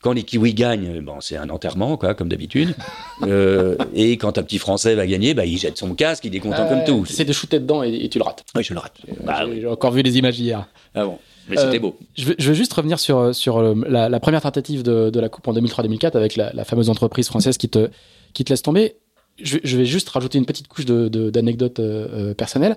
Quand 0.00 0.12
les 0.12 0.22
Kiwis 0.22 0.52
gagnent, 0.52 1.00
bon, 1.00 1.20
c'est 1.20 1.38
un 1.38 1.48
enterrement, 1.48 1.96
quoi, 1.96 2.14
comme 2.14 2.28
d'habitude. 2.28 2.74
euh, 3.22 3.74
et 3.94 4.18
quand 4.18 4.36
un 4.36 4.42
petit 4.42 4.58
Français 4.58 4.94
va 4.94 5.06
gagner, 5.06 5.32
bah, 5.32 5.46
il 5.46 5.58
jette 5.58 5.78
son 5.78 5.94
casque, 5.94 6.24
il 6.26 6.36
est 6.36 6.40
content 6.40 6.68
comme 6.68 6.84
tout. 6.84 7.06
C'est 7.06 7.24
de 7.24 7.32
shooter 7.32 7.58
dedans 7.58 7.82
et, 7.82 8.08
tu 8.10 8.18
le 8.18 8.24
rates. 8.24 8.44
Oui, 8.54 8.62
je 8.62 8.74
le 8.74 8.80
rate. 8.80 8.96
Bah 9.24 9.44
J'ai 9.52 9.66
encore 9.66 9.92
vu 9.92 10.02
les 10.02 10.18
images 10.18 10.38
hier. 10.38 10.66
Ah 10.94 11.04
bon 11.04 11.18
mais 11.48 11.56
c'était 11.56 11.76
euh, 11.76 11.80
beau. 11.80 11.96
Je 12.16 12.26
veux, 12.26 12.34
je 12.38 12.48
veux, 12.48 12.54
juste 12.54 12.72
revenir 12.72 12.98
sur, 12.98 13.34
sur 13.34 13.62
la, 13.62 14.08
la 14.08 14.20
première 14.20 14.40
tentative 14.40 14.82
de, 14.82 15.10
de, 15.10 15.20
la 15.20 15.28
Coupe 15.28 15.46
en 15.48 15.52
2003-2004 15.52 16.16
avec 16.16 16.36
la, 16.36 16.52
la, 16.52 16.64
fameuse 16.64 16.90
entreprise 16.90 17.26
française 17.26 17.58
qui 17.58 17.68
te, 17.68 17.90
qui 18.32 18.44
te 18.44 18.50
laisse 18.50 18.62
tomber. 18.62 18.96
Je, 19.42 19.58
je 19.62 19.76
vais 19.76 19.84
juste 19.84 20.08
rajouter 20.08 20.38
une 20.38 20.46
petite 20.46 20.68
couche 20.68 20.84
d'anecdotes 20.86 21.80
de, 21.80 21.84
euh, 21.84 22.08
euh, 22.30 22.34
personnelles. 22.34 22.76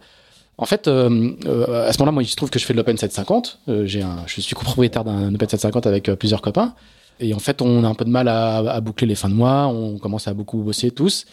En 0.57 0.65
fait, 0.65 0.87
euh, 0.87 1.31
euh, 1.45 1.87
à 1.87 1.93
ce 1.93 1.99
moment-là, 1.99 2.11
moi, 2.11 2.23
il 2.23 2.27
se 2.27 2.35
trouve 2.35 2.49
que 2.49 2.57
je 2.57 2.65
fais 2.65 2.73
de 2.73 2.77
l'Open 2.77 2.97
750. 2.97 3.59
Euh, 3.69 3.85
j'ai 3.85 4.01
un, 4.01 4.23
je 4.25 4.41
suis 4.41 4.55
copropriétaire 4.55 5.03
d'un 5.03 5.33
Open 5.33 5.47
750 5.47 5.85
avec 5.85 6.11
plusieurs 6.15 6.41
copains. 6.41 6.73
Et 7.19 7.33
en 7.33 7.39
fait, 7.39 7.61
on 7.61 7.83
a 7.83 7.87
un 7.87 7.93
peu 7.93 8.05
de 8.05 8.09
mal 8.09 8.27
à, 8.27 8.57
à, 8.57 8.81
boucler 8.81 9.07
les 9.07 9.15
fins 9.15 9.29
de 9.29 9.35
mois. 9.35 9.67
On 9.67 9.97
commence 9.99 10.27
à 10.27 10.33
beaucoup 10.33 10.57
bosser 10.57 10.89
tous. 10.89 11.25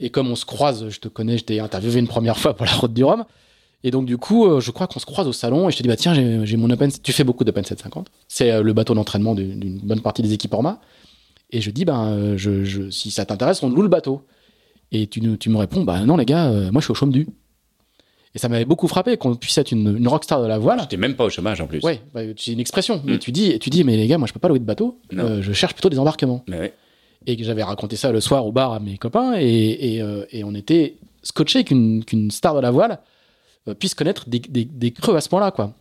Et 0.00 0.10
comme 0.10 0.30
on 0.30 0.36
se 0.36 0.44
croise, 0.44 0.88
je 0.90 1.00
te 1.00 1.08
connais, 1.08 1.38
je 1.38 1.44
t'ai 1.44 1.60
interviewé 1.60 1.98
une 1.98 2.08
première 2.08 2.38
fois 2.38 2.54
pour 2.54 2.66
la 2.66 2.72
route 2.72 2.92
du 2.92 3.04
Rhum. 3.04 3.24
Et 3.84 3.90
donc, 3.90 4.06
du 4.06 4.18
coup, 4.18 4.60
je 4.60 4.70
crois 4.72 4.88
qu'on 4.88 4.98
se 4.98 5.06
croise 5.06 5.28
au 5.28 5.32
salon 5.32 5.68
et 5.68 5.72
je 5.72 5.76
te 5.76 5.82
dis, 5.82 5.88
bah 5.88 5.96
tiens, 5.96 6.12
j'ai 6.12 6.56
mon 6.56 6.68
Open, 6.70 6.90
tu 6.90 7.12
fais 7.12 7.22
beaucoup 7.22 7.44
d'Open 7.44 7.64
750. 7.64 8.08
C'est 8.26 8.60
le 8.60 8.72
bateau 8.72 8.94
d'entraînement 8.94 9.36
d'une 9.36 9.78
bonne 9.84 10.00
partie 10.00 10.20
des 10.20 10.32
équipes 10.32 10.52
Orma. 10.54 10.80
Et 11.50 11.60
je 11.60 11.70
dis, 11.70 11.84
ben, 11.84 12.36
je, 12.36 12.64
je, 12.64 12.90
si 12.90 13.12
ça 13.12 13.24
t'intéresse, 13.24 13.62
on 13.62 13.70
loue 13.70 13.82
le 13.82 13.88
bateau. 13.88 14.24
Et 14.92 15.06
tu, 15.06 15.20
tu, 15.38 15.50
me 15.50 15.58
réponds, 15.58 15.82
bah 15.82 16.00
non 16.04 16.16
les 16.16 16.24
gars, 16.24 16.48
euh, 16.48 16.70
moi 16.72 16.80
je 16.80 16.86
suis 16.86 16.92
au 16.92 16.94
chôme 16.94 17.12
du. 17.12 17.28
Et 18.34 18.38
ça 18.38 18.48
m'avait 18.48 18.64
beaucoup 18.64 18.88
frappé 18.88 19.16
qu'on 19.16 19.34
puisse 19.34 19.56
être 19.58 19.72
une, 19.72 19.96
une 19.96 20.08
rockstar 20.08 20.42
de 20.42 20.46
la 20.46 20.58
voile. 20.58 20.80
J'étais 20.80 20.96
même 20.96 21.14
pas 21.14 21.24
au 21.24 21.30
chômage 21.30 21.60
en 21.60 21.66
plus. 21.66 21.80
Ouais, 21.82 22.00
bah, 22.14 22.20
c'est 22.36 22.52
une 22.52 22.60
expression. 22.60 23.02
Mm. 23.04 23.10
Et 23.10 23.18
tu 23.18 23.32
dis, 23.32 23.58
tu 23.58 23.70
dis, 23.70 23.84
mais 23.84 23.96
les 23.96 24.06
gars, 24.06 24.18
moi 24.18 24.26
je 24.26 24.32
peux 24.32 24.40
pas 24.40 24.48
louer 24.48 24.58
de 24.58 24.64
bateau. 24.64 25.00
Euh, 25.14 25.42
je 25.42 25.52
cherche 25.52 25.74
plutôt 25.74 25.90
des 25.90 25.98
embarquements. 25.98 26.44
Ouais. 26.48 26.72
Et 27.26 27.36
que 27.36 27.44
j'avais 27.44 27.62
raconté 27.62 27.96
ça 27.96 28.12
le 28.12 28.20
soir 28.20 28.46
au 28.46 28.52
bar 28.52 28.72
à 28.72 28.80
mes 28.80 28.96
copains 28.96 29.34
et, 29.38 29.94
et, 29.94 30.02
euh, 30.02 30.24
et 30.30 30.44
on 30.44 30.54
était 30.54 30.96
scotché 31.22 31.64
qu'une 31.64 32.04
qu'une 32.04 32.30
star 32.30 32.54
de 32.54 32.60
la 32.60 32.70
voile 32.70 33.00
euh, 33.68 33.74
puisse 33.74 33.94
connaître 33.94 34.28
des, 34.28 34.40
des, 34.40 34.64
des 34.64 34.90
creux 34.90 35.16
à 35.16 35.20
ce 35.20 35.28
point-là, 35.28 35.50
quoi. 35.50 35.72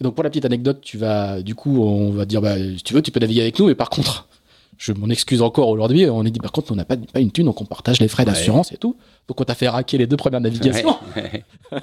Et 0.00 0.04
donc 0.04 0.14
pour 0.14 0.24
la 0.24 0.30
petite 0.30 0.44
anecdote, 0.44 0.80
tu 0.80 0.96
vas, 0.96 1.42
du 1.42 1.54
coup, 1.54 1.82
on 1.82 2.10
va 2.10 2.24
dire, 2.24 2.40
bah, 2.40 2.56
si 2.56 2.82
tu 2.82 2.94
veux, 2.94 3.02
tu 3.02 3.10
peux 3.10 3.20
naviguer 3.20 3.42
avec 3.42 3.58
nous, 3.58 3.66
mais 3.66 3.74
par 3.74 3.90
contre, 3.90 4.28
je 4.78 4.92
m'en 4.92 5.08
excuse 5.08 5.42
encore 5.42 5.68
aujourd'hui. 5.68 6.08
On 6.08 6.24
est 6.24 6.30
dit, 6.30 6.40
par 6.40 6.52
contre, 6.52 6.72
on 6.72 6.76
n'a 6.76 6.84
pas, 6.84 6.96
pas 6.96 7.20
une 7.20 7.30
thune, 7.30 7.46
donc 7.46 7.60
on 7.60 7.66
partage 7.66 8.00
les 8.00 8.08
frais 8.08 8.24
d'assurance 8.24 8.72
et 8.72 8.76
tout. 8.76 8.96
Donc 9.28 9.40
on 9.40 9.44
t'a 9.44 9.54
fait 9.54 9.68
raquer 9.68 9.98
les 9.98 10.06
deux 10.06 10.16
premières 10.16 10.40
navigations. 10.40 10.96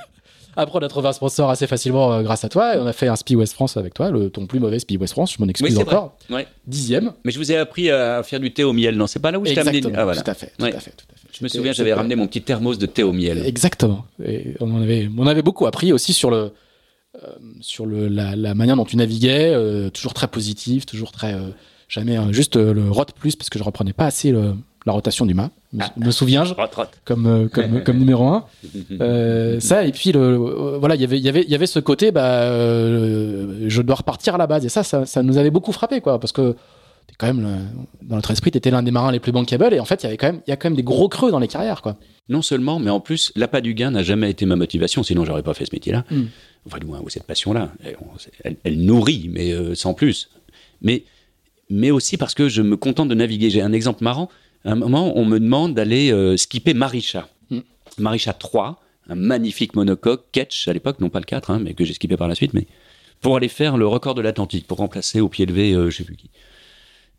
Après, 0.57 0.79
on 0.79 0.81
a 0.81 0.87
trouvé 0.87 1.07
un 1.07 1.13
sponsor 1.13 1.49
assez 1.49 1.67
facilement 1.67 2.11
euh, 2.11 2.23
grâce 2.23 2.43
à 2.43 2.49
toi. 2.49 2.75
Et 2.75 2.79
on 2.79 2.85
a 2.85 2.93
fait 2.93 3.07
un 3.07 3.15
Spi 3.15 3.35
West 3.35 3.53
France 3.53 3.77
avec 3.77 3.93
toi, 3.93 4.09
le, 4.11 4.29
ton 4.29 4.45
plus 4.47 4.59
mauvais 4.59 4.79
Spi 4.79 4.97
West 4.97 5.13
France. 5.13 5.33
Je 5.37 5.41
m'en 5.41 5.47
excuse 5.47 5.77
encore. 5.77 6.17
Ouais. 6.29 6.47
Dixième. 6.65 7.13
Mais 7.23 7.31
je 7.31 7.37
vous 7.37 7.51
ai 7.51 7.57
appris 7.57 7.89
à 7.89 8.23
faire 8.23 8.39
du 8.39 8.51
thé 8.51 8.63
au 8.63 8.73
miel, 8.73 8.97
non 8.97 9.07
C'est 9.07 9.19
pas 9.19 9.31
là 9.31 9.39
où 9.39 9.45
je 9.45 9.53
t'ai 9.53 9.59
amené 9.59 9.81
ah, 9.95 10.03
voilà. 10.03 10.21
tout, 10.21 10.29
à 10.29 10.33
fait, 10.33 10.51
tout, 10.57 10.65
à 10.65 10.71
fait, 10.71 10.91
tout 10.91 11.05
à 11.13 11.15
fait. 11.15 11.27
Je 11.31 11.43
me 11.43 11.47
souviens, 11.47 11.71
j'avais 11.71 11.93
ramené 11.93 12.15
mon 12.15 12.27
petit 12.27 12.41
thermos 12.41 12.77
de 12.77 12.85
thé 12.87 13.03
au 13.03 13.13
miel. 13.13 13.45
Exactement. 13.45 14.05
Et 14.25 14.55
on 14.59 14.73
en 14.73 14.81
avait, 14.81 15.09
on 15.17 15.27
avait 15.27 15.43
beaucoup 15.43 15.67
appris 15.67 15.93
aussi 15.93 16.13
sur 16.13 16.31
le, 16.31 16.51
euh, 17.23 17.27
sur 17.61 17.85
le, 17.85 18.07
la, 18.07 18.35
la, 18.35 18.55
manière 18.55 18.75
dont 18.75 18.85
tu 18.85 18.97
naviguais, 18.97 19.53
euh, 19.53 19.89
toujours 19.89 20.13
très 20.13 20.27
positif, 20.27 20.85
toujours 20.85 21.11
très 21.11 21.35
jamais 21.87 22.17
euh, 22.17 22.31
juste 22.31 22.57
euh, 22.57 22.73
le 22.73 22.89
rot 22.91 23.05
plus 23.17 23.35
parce 23.35 23.49
que 23.49 23.59
je 23.59 23.63
reprenais 23.63 23.93
pas 23.93 24.05
assez 24.05 24.33
la 24.87 24.93
rotation 24.93 25.25
du 25.25 25.33
mât. 25.35 25.51
Ah. 25.79 25.91
me 25.97 26.09
souviens, 26.11 26.43
je- 26.45 26.53
Trotte, 26.53 26.71
trotte. 26.71 26.91
comme, 27.05 27.25
euh, 27.27 27.47
comme, 27.47 27.83
comme 27.85 27.97
numéro 27.99 28.25
un. 28.27 28.45
Euh, 29.01 29.59
ça, 29.59 29.85
et 29.85 29.91
puis, 29.91 30.11
le, 30.11 30.19
euh, 30.19 30.77
voilà, 30.79 30.95
il 30.95 31.01
y 31.01 31.03
avait- 31.03 31.17
il 31.19 31.23
y 31.23 31.29
avait- 31.29 31.43
il 31.43 31.49
y 31.49 31.55
avait 31.55 31.67
ce 31.67 31.79
côté, 31.79 32.11
bah, 32.11 32.41
euh, 32.81 33.65
je 33.67 33.81
dois 33.81 33.95
repartir 33.97 34.35
à 34.35 34.37
la 34.37 34.47
base. 34.47 34.65
Et 34.65 34.69
ça, 34.69 34.83
ça, 34.83 35.05
ça 35.05 35.23
nous 35.23 35.37
avait 35.37 35.51
beaucoup 35.51 35.71
frappé, 35.71 36.01
quoi, 36.01 36.19
parce 36.19 36.31
que 36.31 36.53
t'es 37.07 37.13
quand 37.17 37.27
même, 37.27 37.41
le- 37.41 38.07
dans 38.07 38.15
notre 38.15 38.31
esprit, 38.31 38.51
tu 38.51 38.57
étais 38.57 38.71
l'un 38.71 38.83
des 38.83 38.91
marins 38.91 39.11
les 39.11 39.19
plus 39.19 39.31
bankable. 39.31 39.73
Et 39.73 39.79
en 39.79 39.85
fait, 39.85 40.01
il 40.03 40.05
y 40.05 40.07
avait 40.07 40.17
quand 40.17 40.27
même, 40.27 40.41
il 40.47 40.49
y 40.49 40.53
a 40.53 40.55
quand 40.55 40.69
même 40.69 40.75
des 40.77 40.83
gros 40.83 41.09
creux 41.09 41.31
dans 41.31 41.39
les 41.39 41.47
carrières, 41.47 41.81
quoi. 41.81 41.97
Non 42.29 42.41
seulement, 42.41 42.79
mais 42.79 42.89
en 42.89 42.99
plus, 42.99 43.31
l'appât 43.35 43.61
du 43.61 43.73
gain 43.73 43.91
n'a 43.91 44.03
jamais 44.03 44.29
été 44.29 44.45
ma 44.45 44.55
motivation, 44.55 45.03
sinon 45.03 45.23
j'aurais 45.25 45.43
pas 45.43 45.53
fait 45.53 45.65
ce 45.65 45.73
métier-là. 45.73 46.03
Mm. 46.11 46.23
Enfin, 46.65 46.77
du 46.79 46.85
moins, 46.85 46.99
ou 47.01 47.09
cette 47.09 47.23
passion-là. 47.23 47.71
Elle, 47.83 47.95
on- 48.01 48.17
elle- 48.43 48.57
elle 48.63 48.79
nourrit, 48.79 49.29
mais 49.31 49.51
euh, 49.53 49.75
sans 49.75 49.93
plus. 49.93 50.29
Mais, 50.81 51.03
mais 51.69 51.91
aussi 51.91 52.17
parce 52.17 52.33
que 52.33 52.49
je 52.49 52.61
me 52.61 52.75
contente 52.75 53.07
de 53.09 53.15
naviguer. 53.15 53.49
J'ai 53.49 53.61
un 53.61 53.71
exemple 53.73 54.03
marrant. 54.03 54.29
À 54.67 54.73
un 54.73 54.75
moment, 54.75 55.17
on 55.17 55.23
me 55.23 55.39
demande 55.39 55.73
d'aller 55.75 56.11
euh, 56.11 56.35
skipper 56.35 56.73
Marisha. 56.73 57.29
Mm. 57.49 57.59
Marisha 57.99 58.33
3, 58.33 58.81
un 59.07 59.15
magnifique 59.15 59.75
monocoque, 59.77 60.25
Ketch 60.33 60.67
à 60.67 60.73
l'époque, 60.73 60.99
non 60.99 61.07
pas 61.09 61.19
le 61.19 61.25
4, 61.25 61.51
hein, 61.51 61.59
mais 61.63 61.73
que 61.73 61.85
j'ai 61.85 61.93
skippé 61.93 62.17
par 62.17 62.27
la 62.27 62.35
suite, 62.35 62.53
mais 62.53 62.67
pour 63.21 63.37
aller 63.37 63.47
faire 63.47 63.77
le 63.77 63.87
record 63.87 64.13
de 64.13 64.21
l'Atlantique, 64.21 64.67
pour 64.67 64.79
remplacer 64.79 65.21
au 65.21 65.29
pied 65.29 65.45
levé, 65.45 65.71
euh, 65.71 65.89
je 65.89 65.95
sais 65.95 66.03
plus 66.03 66.17
qui. 66.17 66.29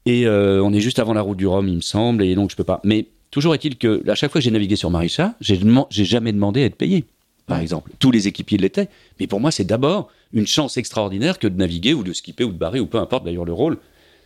Et 0.04 0.26
euh, 0.26 0.62
on 0.62 0.74
est 0.74 0.80
juste 0.80 0.98
avant 0.98 1.14
la 1.14 1.22
route 1.22 1.38
du 1.38 1.46
Rhum, 1.46 1.66
il 1.68 1.76
me 1.76 1.80
semble, 1.80 2.22
et 2.22 2.34
donc 2.34 2.50
je 2.50 2.56
peux 2.56 2.64
pas. 2.64 2.82
Mais 2.84 3.06
toujours 3.30 3.54
est-il 3.54 3.78
que 3.78 4.06
à 4.10 4.14
chaque 4.14 4.30
fois 4.30 4.40
que 4.42 4.44
j'ai 4.44 4.50
navigué 4.50 4.76
sur 4.76 4.90
Marisha, 4.90 5.34
j'ai 5.40 5.58
jamais 6.04 6.32
demandé 6.34 6.62
à 6.62 6.66
être 6.66 6.76
payé, 6.76 7.06
par 7.46 7.56
Ouais. 7.56 7.62
exemple. 7.62 7.92
Tous 7.98 8.10
les 8.10 8.28
équipiers 8.28 8.58
l'étaient. 8.58 8.90
Mais 9.20 9.26
pour 9.26 9.40
moi, 9.40 9.50
c'est 9.50 9.64
d'abord 9.64 10.10
une 10.34 10.46
chance 10.46 10.76
extraordinaire 10.76 11.38
que 11.38 11.48
de 11.48 11.56
naviguer 11.56 11.94
ou 11.94 12.02
de 12.02 12.12
skipper 12.12 12.44
ou 12.44 12.52
de 12.52 12.58
barrer 12.58 12.78
ou 12.78 12.84
peu 12.86 12.98
importe 12.98 13.24
d'ailleurs 13.24 13.46
le 13.46 13.54
rôle, 13.54 13.78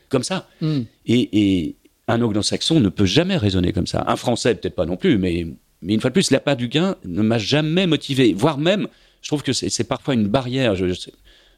comme 0.09 0.25
ça. 0.25 0.49
Mm. 0.61 0.81
Et, 1.07 1.29
et 1.63 1.77
un 2.13 2.23
anglo-saxon 2.23 2.81
ne 2.81 2.89
peut 2.89 3.05
jamais 3.07 3.37
raisonner 3.37 3.73
comme 3.73 3.87
ça. 3.87 4.05
Un 4.07 4.17
français, 4.17 4.55
peut-être 4.55 4.75
pas 4.75 4.87
non 4.87 4.97
plus, 4.97 5.19
mais, 5.19 5.47
mais 5.83 5.95
une 5.95 6.01
fois 6.01 6.11
de 6.11 6.15
plus, 6.15 6.31
l'appât 6.31 6.55
du 6.57 6.69
gain 6.69 6.97
ne 7.05 7.23
m'a 7.23 7.39
jamais 7.39 7.87
motivé. 7.87 8.33
Voire 8.35 8.59
même, 8.59 8.89
je 9.23 9.29
trouve 9.29 9.43
que 9.43 9.53
c'est 9.53 9.85
parfois 9.85 10.15
une 10.15 10.27
barrière. 10.29 10.75
Je, 10.75 10.89
je, 10.89 10.95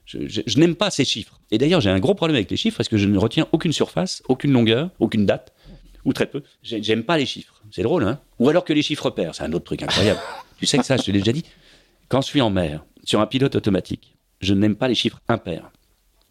je- 0.07 0.27
je- 0.29 0.43
je 0.47 0.59
n'aime 0.59 0.75
pas 0.75 0.91
ces 0.91 1.05
chiffres. 1.05 1.41
Et 1.51 1.59
d'ailleurs, 1.59 1.81
j'ai 1.81 1.91
un 1.91 1.99
gros 2.01 2.15
problème 2.15 2.37
avec 2.37 2.51
les 2.51 2.57
chiffres 2.57 2.77
parce 2.77 2.89
que 2.89 2.97
je 2.99 3.07
ne 3.07 3.19
retiens 3.19 3.47
aucune 3.53 3.73
surface, 3.73 4.23
aucune 4.29 4.53
longueur, 4.53 4.91
aucune 5.01 5.25
date, 5.27 5.53
ou 6.05 6.13
très 6.13 6.27
peu. 6.27 6.43
J'ai- 6.63 6.83
J'aime 6.83 7.03
pas 7.05 7.17
les 7.17 7.27
chiffres. 7.27 7.63
C'est 7.71 7.83
drôle, 7.83 8.05
hein 8.05 8.21
Ou 8.39 8.49
alors 8.49 8.65
que 8.65 8.73
les 8.73 8.83
chiffres 8.83 9.11
pairs. 9.11 9.35
C'est 9.35 9.45
un 9.45 9.53
autre 9.53 9.65
truc 9.65 9.83
incroyable. 9.83 10.21
tu 10.61 10.67
sais 10.67 10.79
que 10.79 10.85
ça, 10.85 10.97
je 10.97 11.03
te 11.03 11.11
l'ai 11.11 11.19
déjà 11.21 11.33
dit. 11.33 11.45
Quand 12.09 12.21
je 12.21 12.27
suis 12.27 12.41
en 12.43 12.51
mer, 12.51 12.85
sur 13.05 13.21
un 13.21 13.27
pilote 13.27 13.57
automatique, 13.57 14.17
je 14.41 14.53
n'aime 14.55 14.77
pas 14.77 14.89
les 14.89 14.95
chiffres 14.95 15.21
impairs. 15.29 15.71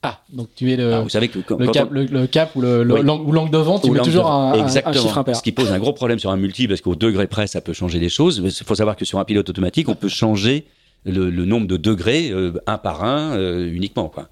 Ah, 0.05 0.19
donc 0.29 0.49
tu 0.55 0.71
es 0.71 0.75
le, 0.75 0.93
Ah, 0.93 1.01
vous 1.01 1.07
savez 1.09 1.29
que 1.29 1.39
quand- 1.39 1.57
le, 1.57 1.67
cap, 1.67 1.87
on- 1.89 1.93
le, 1.93 2.05
le 2.05 2.27
cap 2.27 2.55
ou 2.55 2.61
le, 2.61 2.83
le- 2.83 2.93
Oui. 2.95 3.01
l'angle- 3.03 3.25
ou 3.25 3.31
l'angle 3.31 3.51
de 3.51 3.57
vent, 3.57 3.79
tu 3.79 3.89
Ou 3.89 3.93
mets 3.93 4.01
toujours 4.01 4.29
un, 4.29 4.67
chiffre 4.67 5.17
impair. 5.17 5.35
Ce 5.35 5.41
qui 5.41 5.53
pose 5.53 5.71
un 5.71 5.79
gros 5.79 5.93
problème 5.93 6.19
sur 6.19 6.29
un 6.29 6.35
multi, 6.37 6.67
parce 6.67 6.81
qu'au 6.81 6.95
degré 6.95 7.25
près, 7.27 7.47
ça 7.47 7.61
peut 7.61 7.71
changer 7.73 7.99
les 7.99 8.09
choses. 8.09 8.41
Il 8.43 8.65
faut 8.65 8.75
savoir 8.75 8.95
que 8.97 9.05
sur 9.05 9.17
un 9.19 9.23
pilote 9.25 9.49
automatique, 9.49 9.87
on 9.87 9.95
peut 9.95 10.09
changer 10.09 10.65
le, 11.05 11.29
le 11.29 11.45
nombre 11.45 11.67
de 11.67 11.77
degrés 11.77 12.29
euh, 12.31 12.53
un 12.67 12.77
par 12.77 13.03
un 13.03 13.37
euh, 13.37 13.65
uniquement. 13.71 14.09
Quoi. 14.09 14.27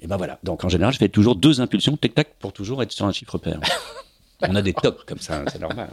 Et 0.00 0.08
ben 0.08 0.16
voilà. 0.16 0.38
Donc 0.42 0.64
en 0.64 0.68
général, 0.68 0.92
je 0.92 0.98
fais 0.98 1.08
toujours 1.08 1.36
deux 1.36 1.60
impulsions, 1.60 1.96
tac-tac, 1.96 2.34
pour 2.40 2.52
toujours 2.52 2.82
être 2.82 2.90
sur 2.92 3.06
un 3.06 3.12
chiffre 3.12 3.38
pair. 3.38 3.60
on 4.48 4.56
a 4.56 4.62
des 4.62 4.72
tocs 4.74 5.04
comme 5.06 5.18
ça, 5.20 5.38
hein, 5.38 5.44
c'est 5.52 5.60
normal. 5.60 5.88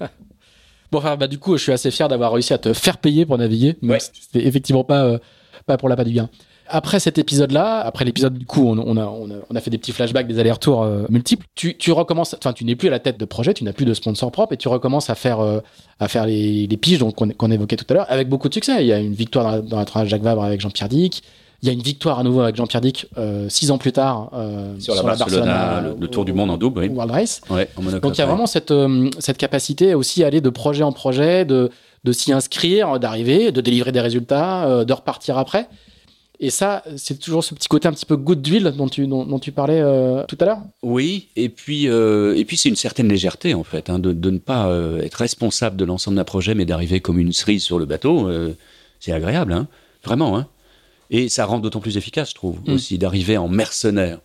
Bon, 0.92 0.98
enfin, 0.98 1.16
bah, 1.16 1.26
du 1.26 1.38
coup, 1.38 1.56
je 1.56 1.62
suis 1.62 1.72
assez 1.72 1.90
fier 1.90 2.06
d'avoir 2.06 2.32
réussi 2.32 2.52
à 2.52 2.58
te 2.58 2.72
faire 2.72 2.98
payer 2.98 3.26
pour 3.26 3.36
naviguer. 3.36 3.76
Ouais. 3.82 3.98
C'était 3.98 4.46
effectivement 4.46 4.84
pas, 4.84 5.04
euh, 5.04 5.18
pas 5.66 5.76
pour 5.76 5.88
la 5.88 5.96
pas 5.96 6.04
du 6.04 6.12
gain. 6.12 6.28
Après 6.68 6.98
cet 6.98 7.18
épisode-là, 7.18 7.80
après 7.80 8.04
l'épisode 8.04 8.38
du 8.38 8.46
coup, 8.46 8.66
on, 8.66 8.78
on 8.78 8.96
a, 8.96 9.04
on, 9.04 9.30
a, 9.30 9.34
on 9.50 9.54
a 9.56 9.60
fait 9.60 9.70
des 9.70 9.78
petits 9.78 9.92
flashbacks, 9.92 10.26
des 10.26 10.38
allers-retours 10.38 10.82
euh, 10.82 11.04
multiples. 11.10 11.46
Tu, 11.54 11.76
tu 11.76 11.92
recommences, 11.92 12.34
enfin, 12.38 12.52
tu 12.52 12.64
n'es 12.64 12.74
plus 12.74 12.88
à 12.88 12.90
la 12.90 13.00
tête 13.00 13.18
de 13.20 13.24
projet, 13.26 13.52
tu 13.52 13.64
n'as 13.64 13.72
plus 13.74 13.84
de 13.84 13.92
sponsor 13.92 14.32
propre 14.32 14.54
et 14.54 14.56
tu 14.56 14.68
recommences 14.68 15.10
à 15.10 15.14
faire, 15.14 15.40
euh, 15.40 15.60
à 16.00 16.08
faire 16.08 16.26
les, 16.26 16.66
les 16.66 16.76
piges 16.76 17.04
qu'on 17.14 17.50
évoquait 17.50 17.76
tout 17.76 17.84
à 17.90 17.94
l'heure 17.94 18.06
avec 18.08 18.28
beaucoup 18.28 18.48
de 18.48 18.54
succès. 18.54 18.76
Il 18.80 18.86
y 18.86 18.92
a 18.92 18.98
une 18.98 19.14
victoire 19.14 19.44
dans 19.44 19.50
la, 19.50 19.60
dans 19.60 19.76
la 19.78 19.84
tournage 19.84 20.08
Jacques 20.08 20.22
Vabre 20.22 20.42
avec 20.42 20.60
Jean-Pierre 20.60 20.88
Dick. 20.88 21.22
Il 21.62 21.66
y 21.68 21.70
a 21.70 21.72
une 21.72 21.82
victoire 21.82 22.18
à 22.18 22.22
nouveau 22.24 22.40
avec 22.40 22.56
Jean-Pierre 22.56 22.80
Dick 22.82 23.06
euh, 23.16 23.48
six 23.48 23.70
ans 23.70 23.78
plus 23.78 23.92
tard 23.92 24.30
euh, 24.34 24.74
Sur 24.78 24.94
la 24.94 25.02
Barcelona, 25.02 25.80
le, 25.82 25.96
le 25.98 26.08
Tour 26.08 26.24
du 26.26 26.32
monde 26.34 26.50
en 26.50 26.58
double, 26.58 26.80
oui. 26.80 26.88
World 26.88 27.10
Race. 27.10 27.40
Ouais, 27.48 27.68
en 27.76 27.82
monocoque, 27.82 28.02
Donc 28.02 28.16
il 28.16 28.20
y 28.20 28.22
a 28.22 28.26
vraiment 28.26 28.46
cette, 28.46 28.70
euh, 28.70 29.08
cette 29.18 29.38
capacité 29.38 29.94
aussi 29.94 30.24
à 30.24 30.26
aller 30.26 30.40
de 30.42 30.50
projet 30.50 30.82
en 30.82 30.92
projet, 30.92 31.44
de, 31.46 31.70
de 32.04 32.12
s'y 32.12 32.32
inscrire, 32.32 32.98
d'arriver, 32.98 33.50
de 33.50 33.60
délivrer 33.62 33.92
des 33.92 34.00
résultats, 34.00 34.84
de 34.84 34.92
repartir 34.92 35.38
après. 35.38 35.68
Et 36.40 36.50
ça, 36.50 36.82
c'est 36.96 37.18
toujours 37.20 37.44
ce 37.44 37.54
petit 37.54 37.68
côté 37.68 37.86
un 37.88 37.92
petit 37.92 38.06
peu 38.06 38.16
goutte 38.16 38.42
d'huile 38.42 38.72
dont 38.76 38.88
tu, 38.88 39.06
dont, 39.06 39.24
dont 39.24 39.38
tu 39.38 39.52
parlais 39.52 39.80
euh, 39.80 40.24
tout 40.26 40.36
à 40.40 40.44
l'heure. 40.46 40.58
Oui, 40.82 41.28
et 41.36 41.48
puis, 41.48 41.88
euh, 41.88 42.34
et 42.36 42.44
puis 42.44 42.56
c'est 42.56 42.68
une 42.68 42.76
certaine 42.76 43.08
légèreté 43.08 43.54
en 43.54 43.62
fait, 43.62 43.88
hein, 43.88 43.98
de, 44.00 44.12
de 44.12 44.30
ne 44.30 44.38
pas 44.38 44.66
euh, 44.68 45.00
être 45.02 45.14
responsable 45.14 45.76
de 45.76 45.84
l'ensemble 45.84 46.16
d'un 46.16 46.24
projet, 46.24 46.54
mais 46.54 46.64
d'arriver 46.64 47.00
comme 47.00 47.18
une 47.18 47.32
cerise 47.32 47.62
sur 47.62 47.78
le 47.78 47.86
bateau. 47.86 48.28
c'est 49.00 49.12
agréable, 49.12 49.52
hein, 49.52 49.68
vraiment. 50.02 50.36
Hein. 50.36 50.48
Et 51.10 51.28
ça 51.28 51.44
rend 51.44 51.58
d'autant 51.60 51.80
plus 51.80 51.96
efficace, 51.96 52.30
je 52.30 52.34
trouve, 52.34 52.58
Mm. 52.66 52.72
aussi 52.72 52.98
d'arriver 52.98 53.36
en 53.36 53.48
mercenaire, 53.48 54.18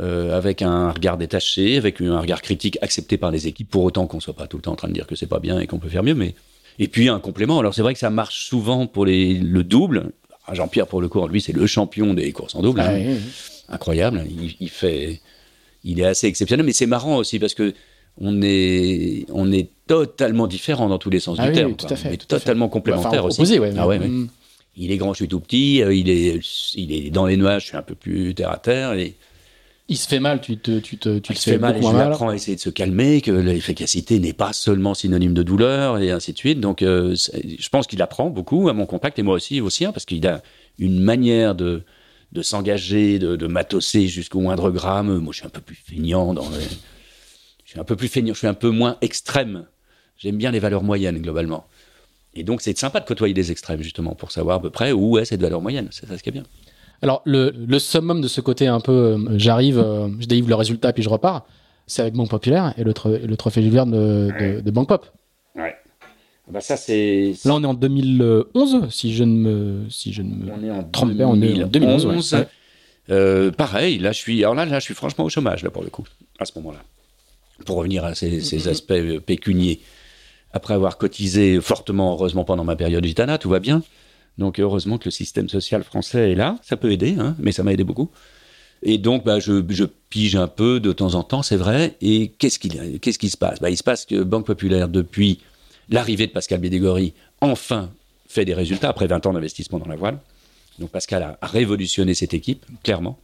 euh, 0.00 0.36
avec 0.36 0.62
un 0.62 0.90
regard 0.90 1.16
détaché, 1.16 1.76
avec 1.76 2.00
un 2.00 2.18
regard 2.20 2.42
critique 2.42 2.76
accepté 2.82 3.16
par 3.16 3.30
les 3.30 3.46
équipes, 3.46 3.70
pour 3.70 3.84
autant 3.84 4.06
qu'on 4.06 4.20
soit 4.20 4.34
pas 4.34 4.46
tout 4.46 4.56
le 4.56 4.62
temps 4.62 4.72
en 4.72 4.76
train 4.76 4.88
de 4.88 4.92
dire 4.94 5.06
que 5.06 5.14
c'est 5.14 5.26
pas 5.26 5.38
bien 5.38 5.60
et 5.60 5.66
qu'on 5.66 5.78
peut 5.78 5.88
faire 5.88 6.02
mieux. 6.02 6.14
Mais 6.14 6.34
et 6.78 6.88
puis 6.88 7.08
un 7.08 7.20
complément. 7.20 7.58
Alors 7.60 7.72
c'est 7.74 7.82
vrai 7.82 7.94
que 7.94 8.00
ça 8.00 8.10
marche 8.10 8.46
souvent 8.46 8.86
pour 8.86 9.06
les, 9.06 9.34
le 9.34 9.62
double. 9.62 10.10
Ah, 10.46 10.54
Jean-Pierre 10.54 10.86
pour 10.86 11.00
le 11.00 11.08
cours, 11.08 11.28
lui 11.28 11.40
c'est 11.40 11.52
le 11.52 11.66
champion 11.66 12.14
des 12.14 12.30
courses 12.32 12.54
en 12.54 12.62
double. 12.62 12.80
hein 12.80 12.92
ouais, 12.92 13.06
ouais. 13.06 13.16
incroyable. 13.68 14.24
Il, 14.30 14.54
il 14.60 14.68
fait, 14.70 15.20
il 15.84 15.98
est 16.00 16.04
assez 16.06 16.26
exceptionnel, 16.28 16.64
mais 16.64 16.72
c'est 16.72 16.86
marrant 16.86 17.16
aussi 17.16 17.38
parce 17.38 17.54
que 17.54 17.74
on 18.18 18.40
est, 18.42 19.26
on 19.30 19.52
est 19.52 19.68
totalement 19.86 20.46
différents 20.46 20.88
dans 20.88 20.98
tous 20.98 21.10
les 21.10 21.20
sens 21.20 21.36
Ah 21.40 21.44
du 21.44 21.48
oui, 21.50 21.54
terme. 21.56 21.74
tout 21.76 21.86
à 21.90 21.96
fait, 21.96 22.08
On 22.08 22.12
est 22.12 22.16
tout 22.16 22.26
totalement 22.26 22.68
complémentaires 22.68 23.24
Enfin, 23.24 23.28
aussi. 23.28 23.40
opposé, 23.40 23.58
ouais. 23.58 23.72
Ah 23.76 23.86
ouais, 23.86 23.98
ouais. 23.98 24.10
Il 24.78 24.90
est 24.92 24.96
grand, 24.98 25.12
je 25.12 25.18
suis 25.18 25.28
tout 25.28 25.40
petit. 25.40 25.82
euh, 25.82 25.94
Il 25.94 26.08
est, 26.08 26.38
il 26.74 26.92
est 26.92 27.10
dans 27.10 27.26
les 27.26 27.36
nuages, 27.36 27.62
je 27.62 27.66
suis 27.68 27.76
un 27.76 27.82
peu 27.82 27.94
plus 27.94 28.34
terre 28.34 28.50
à 28.50 28.58
terre. 28.58 28.92
Et 28.94 29.14
Il 29.88 29.96
se 29.96 30.08
fait 30.08 30.18
mal, 30.18 30.40
tu 30.40 30.58
te, 30.58 30.80
tu 30.80 30.98
te, 30.98 31.18
tu 31.20 31.32
il 31.32 31.36
te 31.36 31.40
se 31.40 31.50
fait 31.50 31.58
mal 31.58 31.76
et 31.76 31.80
je 31.80 31.82
lui 31.82 32.00
apprends 32.12 32.28
à 32.30 32.34
essayer 32.34 32.56
de 32.56 32.60
se 32.60 32.70
calmer, 32.70 33.20
que 33.20 33.30
l'efficacité 33.30 34.18
n'est 34.18 34.32
pas 34.32 34.52
seulement 34.52 34.94
synonyme 34.94 35.32
de 35.32 35.44
douleur 35.44 35.98
et 35.98 36.10
ainsi 36.10 36.32
de 36.32 36.38
suite. 36.38 36.58
Donc, 36.58 36.82
euh, 36.82 37.14
je 37.14 37.68
pense 37.68 37.86
qu'il 37.86 38.02
apprend 38.02 38.28
beaucoup 38.28 38.68
à 38.68 38.72
mon 38.72 38.84
contact 38.86 39.18
et 39.20 39.22
moi 39.22 39.34
aussi, 39.34 39.60
aussi 39.60 39.84
hein, 39.84 39.92
parce 39.92 40.04
qu'il 40.04 40.26
a 40.26 40.42
une 40.80 40.98
manière 41.00 41.54
de, 41.54 41.82
de 42.32 42.42
s'engager, 42.42 43.20
de, 43.20 43.36
de 43.36 43.46
matosser 43.46 44.08
jusqu'au 44.08 44.40
moindre 44.40 44.72
gramme. 44.72 45.18
Moi, 45.18 45.32
je 45.32 45.38
suis 45.38 45.46
un 45.46 45.50
peu 45.50 45.60
plus 45.60 45.76
feignant 45.76 46.34
dans 46.34 46.50
les- 46.50 46.64
Je 47.64 47.70
suis 47.70 47.78
un 47.78 47.84
peu 47.84 47.94
plus 47.94 48.08
feignant, 48.08 48.34
je 48.34 48.38
suis 48.38 48.48
un 48.48 48.54
peu 48.54 48.70
moins 48.70 48.96
extrême. 49.02 49.66
J'aime 50.18 50.36
bien 50.36 50.50
les 50.50 50.58
valeurs 50.58 50.82
moyennes, 50.82 51.18
globalement. 51.20 51.66
Et 52.34 52.42
donc, 52.42 52.60
c'est 52.60 52.76
sympa 52.76 52.98
de 52.98 53.06
côtoyer 53.06 53.34
des 53.34 53.52
extrêmes, 53.52 53.82
justement, 53.82 54.16
pour 54.16 54.32
savoir 54.32 54.56
à 54.56 54.62
peu 54.62 54.70
près 54.70 54.90
où 54.92 55.16
est 55.18 55.24
cette 55.26 55.40
valeur 55.40 55.60
moyenne. 55.62 55.88
C'est 55.92 56.06
ça 56.08 56.18
ce 56.18 56.22
qui 56.24 56.30
est 56.30 56.32
bien. 56.32 56.44
Alors, 57.02 57.22
le, 57.24 57.50
le 57.50 57.78
summum 57.78 58.20
de 58.20 58.28
ce 58.28 58.40
côté 58.40 58.66
un 58.66 58.80
peu, 58.80 58.92
euh, 58.92 59.18
j'arrive, 59.38 59.78
euh, 59.78 60.08
je 60.20 60.26
délivre 60.26 60.48
le 60.48 60.54
résultat, 60.54 60.92
puis 60.92 61.02
je 61.02 61.08
repars, 61.08 61.46
c'est 61.86 62.02
avec 62.02 62.14
Banque 62.14 62.30
Populaire 62.30 62.74
et 62.78 62.84
le, 62.84 62.92
tro- 62.94 63.14
et 63.14 63.26
le 63.26 63.36
trophée 63.36 63.62
Jules 63.62 63.72
Verne 63.72 63.90
de, 63.90 64.30
de, 64.40 64.60
de 64.60 64.70
Banque 64.70 64.88
Pop. 64.88 65.06
Ouais. 65.54 65.74
Bah, 66.50 66.60
ça, 66.60 66.76
c'est. 66.76 67.32
Là, 67.44 67.54
on 67.54 67.62
est 67.62 67.66
en 67.66 67.74
2011, 67.74 68.88
si 68.90 69.14
je 69.14 69.24
ne 69.24 69.32
me, 69.36 69.90
si 69.90 70.12
je 70.12 70.22
ne 70.22 70.30
me 70.34 70.52
On 70.52 70.62
est 70.64 70.70
en 70.70 70.84
trompe 70.84 71.16
pas, 71.16 71.24
on 71.26 71.40
est 71.42 71.62
en 71.62 71.66
2011. 71.66 72.06
ouais. 72.06 72.12
2011. 72.12 72.32
Ouais. 72.34 72.48
Euh, 73.08 73.50
pareil, 73.52 73.98
là 73.98 74.10
je 74.10 74.18
suis, 74.18 74.42
alors 74.42 74.56
là, 74.56 74.64
là, 74.64 74.80
je 74.80 74.84
suis 74.84 74.94
franchement 74.94 75.24
au 75.24 75.28
chômage 75.28 75.62
là 75.62 75.70
pour 75.70 75.84
le 75.84 75.90
coup, 75.90 76.02
à 76.40 76.44
ce 76.44 76.50
moment-là. 76.56 76.80
Pour 77.64 77.76
revenir 77.76 78.04
à 78.04 78.14
ces, 78.16 78.40
ces 78.40 78.66
aspects 78.68 79.18
pécuniers, 79.24 79.80
après 80.52 80.74
avoir 80.74 80.98
cotisé 80.98 81.60
fortement, 81.60 82.12
heureusement 82.14 82.44
pendant 82.44 82.64
ma 82.64 82.74
période 82.74 83.04
gitana, 83.04 83.38
tout 83.38 83.48
va 83.48 83.60
bien. 83.60 83.82
Donc 84.38 84.60
heureusement 84.60 84.98
que 84.98 85.06
le 85.06 85.10
système 85.10 85.48
social 85.48 85.82
français 85.82 86.32
est 86.32 86.34
là, 86.34 86.58
ça 86.62 86.76
peut 86.76 86.92
aider, 86.92 87.16
hein, 87.18 87.36
mais 87.38 87.52
ça 87.52 87.62
m'a 87.62 87.72
aidé 87.72 87.84
beaucoup. 87.84 88.10
Et 88.82 88.98
donc, 88.98 89.24
bah, 89.24 89.40
je, 89.40 89.84
pige 90.10 90.36
un 90.36 90.48
peu 90.48 90.80
de 90.80 90.92
temps 90.92 91.14
en 91.14 91.22
temps, 91.22 91.42
c'est 91.42 91.56
vrai. 91.56 91.96
Et 92.00 92.28
qu'est-ce 92.28 92.58
qui 92.58 93.30
se 93.30 93.36
passe? 93.36 93.60
Bah, 93.60 93.70
Il 93.70 93.76
se 93.76 93.82
passe 93.82 94.04
que 94.04 94.22
Banque 94.22 94.46
Populaire, 94.46 94.88
depuis 94.88 95.40
l'arrivée 95.88 96.26
de 96.26 96.32
Pascal 96.32 96.60
Bédégory, 96.60 97.14
enfin 97.40 97.90
fait 98.28 98.44
des 98.44 98.54
résultats 98.54 98.88
après 98.88 99.06
20 99.06 99.26
ans 99.26 99.32
d'investissement 99.32 99.78
dans 99.78 99.88
la 99.88 99.96
voile. 99.96 100.18
Donc 100.78 100.90
Pascal 100.90 101.36
a 101.40 101.46
révolutionné 101.46 102.14
cette 102.14 102.34
équipe, 102.34 102.64
clairement. 102.82 103.18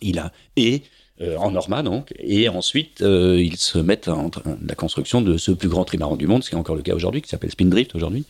Il 0.00 0.18
a 0.18 0.32
et 0.56 0.82
euh, 1.20 1.36
en 1.36 1.52
Norma 1.52 1.82
donc, 1.82 2.12
et 2.18 2.48
ensuite 2.48 3.02
euh, 3.02 3.40
ils 3.40 3.56
se 3.56 3.78
mettent 3.78 4.08
en 4.08 4.28
de 4.28 4.40
la 4.66 4.74
construction 4.74 5.20
de 5.20 5.36
ce 5.36 5.52
plus 5.52 5.68
grand 5.68 5.84
trimaran 5.84 6.16
du 6.16 6.26
monde, 6.26 6.42
ce 6.42 6.48
qui 6.48 6.56
est 6.56 6.58
encore 6.58 6.74
le 6.74 6.82
cas 6.82 6.94
aujourd'hui, 6.94 7.22
qui 7.22 7.28
s'appelle 7.28 7.50
Spindrift 7.50 7.94
aujourd'hui. 7.94 8.24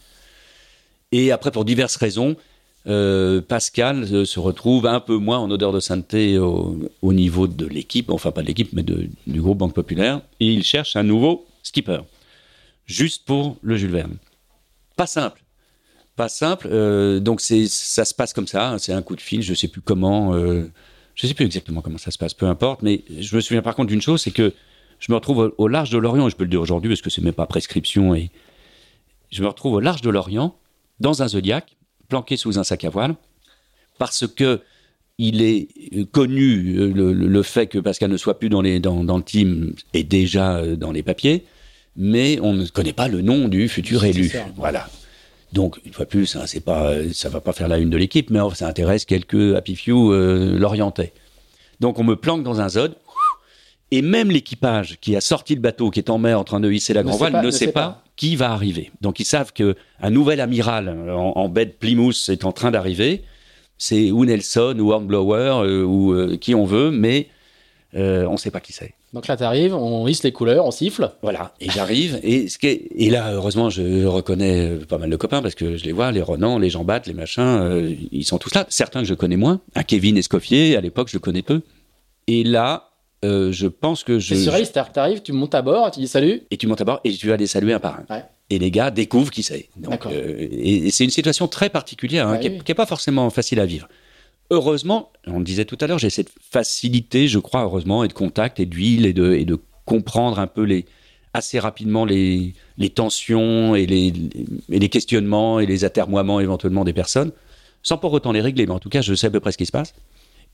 Et 1.13 1.31
après, 1.31 1.51
pour 1.51 1.65
diverses 1.65 1.97
raisons, 1.97 2.37
euh, 2.87 3.41
Pascal 3.41 4.05
euh, 4.13 4.25
se 4.25 4.41
retrouve 4.41 4.87
un 4.87 4.99
peu 5.01 5.17
moins 5.17 5.39
en 5.39 5.51
odeur 5.51 5.73
de 5.73 5.79
sainteté 5.81 6.39
au, 6.39 6.77
au 7.01 7.13
niveau 7.13 7.47
de 7.47 7.67
l'équipe, 7.67 8.11
enfin 8.11 8.33
pas 8.33 8.43
de 8.43 8.49
l'équipe, 8.49 8.71
mais 8.73 8.83
du 8.83 9.41
groupe 9.41 9.59
Banque 9.59 9.75
Populaire, 9.75 10.21
et 10.41 10.47
il 10.53 10.65
cherche 10.65 10.97
un 10.97 11.05
nouveau 11.05 11.47
skipper, 11.63 12.01
juste 12.87 13.25
pour 13.25 13.57
le 13.63 13.77
Jules 13.77 13.93
Verne. 13.93 14.17
Pas 14.97 15.07
simple. 15.07 15.43
Pas 16.17 16.29
simple. 16.29 16.69
euh, 16.71 17.21
donc 17.21 17.41
ça 17.41 18.05
se 18.05 18.15
passe 18.15 18.33
comme 18.33 18.47
ça. 18.47 18.71
hein, 18.73 18.79
C'est 18.79 18.93
un 18.93 19.01
coup 19.03 19.17
de 19.17 19.21
fil. 19.21 19.43
Je 19.43 19.55
sais 19.55 19.69
plus 19.69 19.81
comment. 19.81 20.35
euh, 20.35 20.71
je 21.15 21.27
sais 21.27 21.35
plus 21.35 21.45
exactement 21.47 21.81
comment 21.81 21.99
ça 21.99 22.11
se 22.11 22.19
passe. 22.19 22.35
Peu 22.35 22.47
importe. 22.47 22.83
Mais 22.83 23.03
je 23.19 23.35
me 23.35 23.41
souviens 23.41 23.63
par 23.63 23.75
contre 23.75 23.89
d'une 23.89 24.03
chose, 24.03 24.21
c'est 24.23 24.31
que 24.31 24.53
je 24.99 25.11
me 25.11 25.17
retrouve 25.17 25.55
au, 25.57 25.69
large 25.69 25.91
de 25.91 25.99
l'Orient, 25.99 26.29
je 26.29 26.37
peux 26.37 26.45
le 26.45 26.51
dire 26.51 26.61
aujourd'hui 26.61 26.89
parce 26.91 27.01
que 27.01 27.11
c'est 27.11 27.23
même 27.23 27.33
pas 27.33 27.47
prescription, 27.47 28.15
et 28.15 28.31
je 29.31 29.43
me 29.43 29.49
retrouve 29.49 29.73
au 29.75 29.81
large 29.81 30.01
de 30.01 30.11
l'Orient, 30.11 30.55
dans 31.03 31.23
un 31.23 31.29
zodiaque, 31.29 31.77
planqué 32.09 32.39
sous 32.39 32.59
un 32.59 32.65
sac 32.65 32.85
à 32.85 32.91
voile, 32.91 33.15
parce 33.99 34.27
que 34.27 34.61
il 35.19 35.43
est 35.43 35.69
connu 36.11 36.79
euh, 36.79 37.13
le, 37.13 37.43
fait 37.43 37.67
que 37.67 37.79
Pascal 37.79 38.11
ne 38.11 38.17
soit 38.17 38.39
plus 38.39 38.49
dans, 38.49 38.63
les, 38.63 38.81
dans, 38.81 39.05
dans 39.05 39.19
le 39.19 39.23
team 39.23 39.75
est 39.93 40.05
déjà 40.05 40.57
euh, 40.57 40.75
dans 40.75 40.91
les 40.91 41.03
papiers, 41.03 41.45
mais 41.97 42.39
on 42.41 42.55
ne 42.55 42.67
connaît 42.67 42.95
pas 42.95 43.09
le 43.09 43.21
nom 43.21 43.49
du 43.49 43.69
futur 43.69 44.05
élu. 44.05 44.33
Voilà. 44.57 44.89
Donc, 45.53 45.79
une 45.85 45.93
fois 45.93 46.07
de 46.07 46.11
plus, 46.11 46.35
hein, 46.37 46.45
c'est 46.47 46.61
pas, 46.65 46.91
euh, 46.91 47.11
ça 47.13 47.29
va 47.29 47.41
pas 47.41 47.53
faire 47.53 47.69
la 47.69 47.79
une 47.79 47.91
de 47.91 47.97
l'équipe, 47.99 48.31
mais 48.31 48.41
ça 48.55 48.67
intéresse 48.67 49.05
quelques 49.05 49.55
happy 49.55 49.77
few 49.77 50.13
euh, 50.13 50.59
l'orientais. 50.59 51.13
Donc, 51.81 51.99
on 51.99 52.05
me 52.05 52.17
planque 52.17 52.43
dans 52.43 52.61
un 52.61 52.69
zod, 52.71 52.95
et 53.93 54.03
même 54.03 54.31
l'équipage 54.31 54.97
qui 55.01 55.15
a 55.15 55.21
sorti 55.21 55.55
le 55.55 55.61
bateau, 55.61 55.91
qui 55.91 56.01
est 56.01 56.11
en 56.11 56.19
mer 56.19 56.41
en 56.41 56.45
train 56.45 56.59
de 56.61 56.71
hisser 56.71 56.93
la 56.95 57.03
grand 57.05 57.17
voile, 57.17 57.41
ne, 57.45 57.51
sait 57.53 57.69
pas, 57.69 57.81
pas. 57.81 58.03
qui 58.17 58.35
va 58.35 58.51
arriver. 58.51 58.91
Donc, 59.01 59.21
ils 59.21 59.25
savent 59.25 59.53
que 59.53 59.77
un 60.01 60.11
nouvel 60.11 60.41
amiral 60.41 60.89
en, 61.11 61.33
en 61.37 61.49
baie 61.49 61.67
de 61.67 61.71
Plymouth 61.73 62.29
est 62.29 62.45
en 62.45 62.53
train 62.53 62.71
d'arriver. 62.73 63.23
C'est 63.79 64.11
ou 64.11 64.25
Nelson, 64.25 64.77
ou 64.81 64.93
Hornblower, 64.93 65.65
euh, 65.67 65.85
ou 65.85 66.13
euh, 66.13 66.37
qui 66.37 66.55
on 66.55 66.65
veut, 66.65 66.91
mais 66.91 67.29
euh, 67.95 68.25
on 68.27 68.33
ne 68.33 68.37
sait 68.39 68.51
pas 68.51 68.61
qui 68.61 68.73
c'est. 68.73 68.95
Donc 69.13 69.27
là, 69.27 69.37
t'arrives, 69.37 69.75
on 69.75 70.07
hisse 70.09 70.23
les 70.23 70.33
couleurs, 70.33 70.65
on 70.65 70.71
siffle. 70.71 71.11
Voilà, 71.21 71.53
et 71.61 71.69
j'arrive, 71.69 72.19
et, 72.23 72.49
ce 72.49 72.57
qui 72.57 72.69
est- 72.69 72.89
et 72.97 73.11
là, 73.11 73.33
heureusement, 73.35 73.69
je 73.69 74.07
reconnais 74.07 74.79
pas 74.89 74.97
mal 74.97 75.11
de 75.11 75.17
copains, 75.17 75.43
parce 75.43 75.55
que 75.55 75.77
je 75.77 75.85
les 75.85 75.93
vois, 75.93 76.13
les 76.13 76.23
Ronan, 76.23 76.59
les 76.59 76.71
Jean 76.71 76.85
Bat, 76.85 77.03
les 77.07 77.13
machins, 77.13 77.43
euh, 77.43 77.93
ils 78.11 78.25
sont 78.25 78.39
tous 78.39 78.55
là. 78.55 78.65
Certains 78.71 79.01
que 79.01 79.07
je 79.09 79.13
connais 79.15 79.37
moins, 79.37 79.61
un 79.75 79.83
Kevin 79.83 80.17
Escoffier, 80.17 80.77
à 80.77 80.81
l'époque, 80.81 81.09
je 81.11 81.17
le 81.17 81.21
connais 81.21 81.43
peu. 81.43 81.61
Et 82.27 82.43
là, 82.45 82.92
euh, 83.25 83.53
je 83.53 83.67
pense 83.67 84.05
que 84.05 84.19
je... 84.19 84.35
C'est 84.35 84.43
surréaliste, 84.43 84.73
c'est-à-dire 84.75 84.91
que 84.91 84.95
t'arrives, 84.95 85.23
tu 85.23 85.33
montes 85.33 85.55
à 85.55 85.63
bord, 85.63 85.91
tu 85.91 86.01
dis 86.01 86.09
salut. 86.09 86.43
Et 86.51 86.57
tu 86.57 86.67
montes 86.67 86.81
à 86.81 86.85
bord, 86.85 87.01
et 87.05 87.13
tu 87.13 87.29
vas 87.29 87.37
les 87.37 87.47
saluer 87.47 87.73
un 87.73 87.79
par 87.81 88.01
un. 88.01 88.15
Ouais. 88.15 88.25
Et 88.51 88.59
les 88.59 88.71
gars 88.71 88.91
découvrent 88.91 89.31
qui 89.31 89.43
c'est. 89.43 89.69
Euh, 90.07 90.37
et, 90.51 90.87
et 90.87 90.91
c'est 90.91 91.05
une 91.05 91.11
situation 91.11 91.49
très 91.49 91.71
particulière, 91.71 92.29
hein, 92.29 92.33
Ouais, 92.33 92.41
qui 92.41 92.49
oui. 92.49 92.61
n'est 92.67 92.75
pas 92.75 92.87
forcément 92.87 93.29
facile 93.31 93.61
à 93.61 93.67
vivre. 93.67 93.89
Heureusement, 94.51 95.11
on 95.27 95.39
le 95.39 95.45
disait 95.45 95.65
tout 95.65 95.79
à 95.81 95.87
l'heure, 95.87 95.99
j'ai 95.99 96.11
cette 96.11 96.31
facilité, 96.51 97.29
je 97.29 97.39
crois, 97.39 97.63
heureusement, 97.63 98.05
et 98.05 98.09
de 98.09 98.13
contact, 98.13 98.61
et 98.61 98.67
d'huile, 98.67 99.07
et 99.07 99.13
de, 99.13 99.33
et 99.33 99.45
de 99.45 99.59
comprendre 99.87 100.39
un 100.39 100.47
peu 100.47 100.63
les, 100.65 100.85
assez 101.33 101.59
rapidement 101.59 102.05
les, 102.05 102.53
les 102.77 102.91
tensions 102.91 103.75
et 103.75 103.87
les, 103.87 104.13
et 104.71 104.79
les 104.79 104.89
questionnements 104.91 105.59
et 105.61 105.67
les 105.67 105.85
atermoiements 105.85 106.39
éventuellement 106.41 106.85
des 106.85 106.93
personnes, 106.93 107.33
sans 107.83 107.97
pour 107.97 108.13
autant 108.13 108.33
les 108.33 108.41
régler, 108.43 108.67
mais 108.67 108.73
en 108.73 108.79
tout 108.79 108.91
cas, 108.91 109.01
je 109.01 109.15
sais 109.15 109.29
à 109.29 109.31
peu 109.31 109.41
près 109.41 109.53
ce 109.53 109.59
qui 109.59 109.67
se 109.67 109.73
passe. 109.73 109.95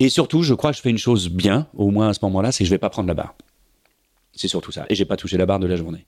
Et 0.01 0.09
surtout, 0.09 0.43
je 0.43 0.55
crois 0.55 0.71
que 0.71 0.77
je 0.77 0.83
fais 0.83 0.91
une 0.91 0.99
chose 0.99 1.29
bien, 1.29 1.67
au 1.75 1.91
moins 1.91 2.09
à 2.11 2.15
ce 2.15 2.21
moment-là, 2.23 2.53
c'est 2.53 2.65
que 2.65 2.67
je 2.69 2.75
vais 2.75 2.79
pas 2.79 2.91
prendre 2.91 3.09
la 3.09 3.15
barre. 3.15 3.35
C'est 4.33 4.49
surtout 4.49 4.71
ça. 4.71 4.87
Et 4.89 4.95
j'ai 4.95 5.05
pas 5.05 5.17
touché 5.17 5.37
la 5.37 5.47
barre 5.47 5.59
de 5.59 5.67
la 5.67 5.77
journée. 5.77 6.07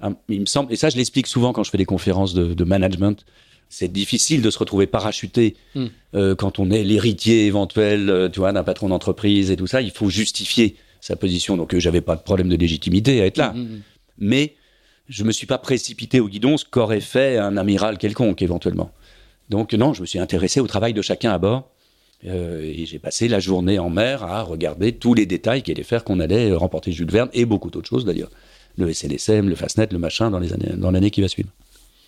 Hein, 0.00 0.14
Il 0.28 0.40
me 0.40 0.46
semble, 0.46 0.72
et 0.72 0.76
ça, 0.76 0.90
je 0.90 0.96
l'explique 0.96 1.26
souvent 1.26 1.52
quand 1.52 1.64
je 1.64 1.70
fais 1.70 1.78
des 1.78 1.84
conférences 1.84 2.32
de, 2.34 2.54
de 2.54 2.64
management. 2.64 3.24
C'est 3.68 3.92
difficile 3.92 4.40
de 4.40 4.50
se 4.50 4.58
retrouver 4.58 4.86
parachuté 4.86 5.56
Hmm. 5.74 5.86
euh, 6.14 6.34
quand 6.34 6.58
on 6.58 6.70
est 6.70 6.84
l'héritier 6.84 7.46
éventuel, 7.46 8.08
euh, 8.08 8.28
tu 8.28 8.38
vois, 8.38 8.52
d'un 8.52 8.62
patron 8.64 8.88
d'entreprise 8.88 9.50
et 9.50 9.56
tout 9.56 9.66
ça. 9.66 9.82
Il 9.82 9.90
faut 9.90 10.08
justifier 10.08 10.76
sa 11.00 11.16
position. 11.16 11.56
Donc, 11.56 11.74
euh, 11.74 11.80
j'avais 11.80 12.00
pas 12.00 12.16
de 12.16 12.22
problème 12.22 12.48
de 12.48 12.56
légitimité 12.56 13.20
à 13.20 13.26
être 13.26 13.36
là. 13.36 13.52
Mhm. 13.52 13.80
Mais 14.18 14.54
je 15.08 15.24
me 15.24 15.32
suis 15.32 15.46
pas 15.46 15.58
précipité 15.58 16.20
au 16.20 16.28
guidon, 16.28 16.56
ce 16.56 16.64
qu'aurait 16.64 17.00
fait 17.00 17.36
un 17.38 17.56
amiral 17.56 17.98
quelconque 17.98 18.40
éventuellement. 18.42 18.90
Donc, 19.48 19.74
non, 19.74 19.92
je 19.94 20.02
me 20.02 20.06
suis 20.06 20.18
intéressé 20.18 20.60
au 20.60 20.66
travail 20.66 20.92
de 20.94 21.02
chacun 21.02 21.32
à 21.32 21.38
bord. 21.38 21.70
Euh, 22.26 22.62
et 22.62 22.84
j'ai 22.84 22.98
passé 22.98 23.28
la 23.28 23.38
journée 23.38 23.78
en 23.78 23.90
mer 23.90 24.24
à 24.24 24.42
regarder 24.42 24.92
tous 24.92 25.14
les 25.14 25.26
détails 25.26 25.62
qui 25.62 25.70
allaient 25.70 25.82
faire 25.82 26.04
qu'on 26.04 26.20
allait 26.20 26.52
remporter 26.52 26.90
Jules 26.90 27.10
Verne 27.10 27.28
et 27.32 27.44
beaucoup 27.44 27.70
d'autres 27.70 27.88
choses 27.88 28.04
d'ailleurs. 28.04 28.30
Le 28.76 28.92
SNSM, 28.92 29.48
le 29.48 29.54
Fastnet, 29.54 29.88
le 29.92 29.98
machin 29.98 30.30
dans 30.30 30.38
les 30.38 30.52
années, 30.52 30.72
dans 30.76 30.90
l'année 30.90 31.10
qui 31.10 31.20
va 31.20 31.28
suivre. 31.28 31.50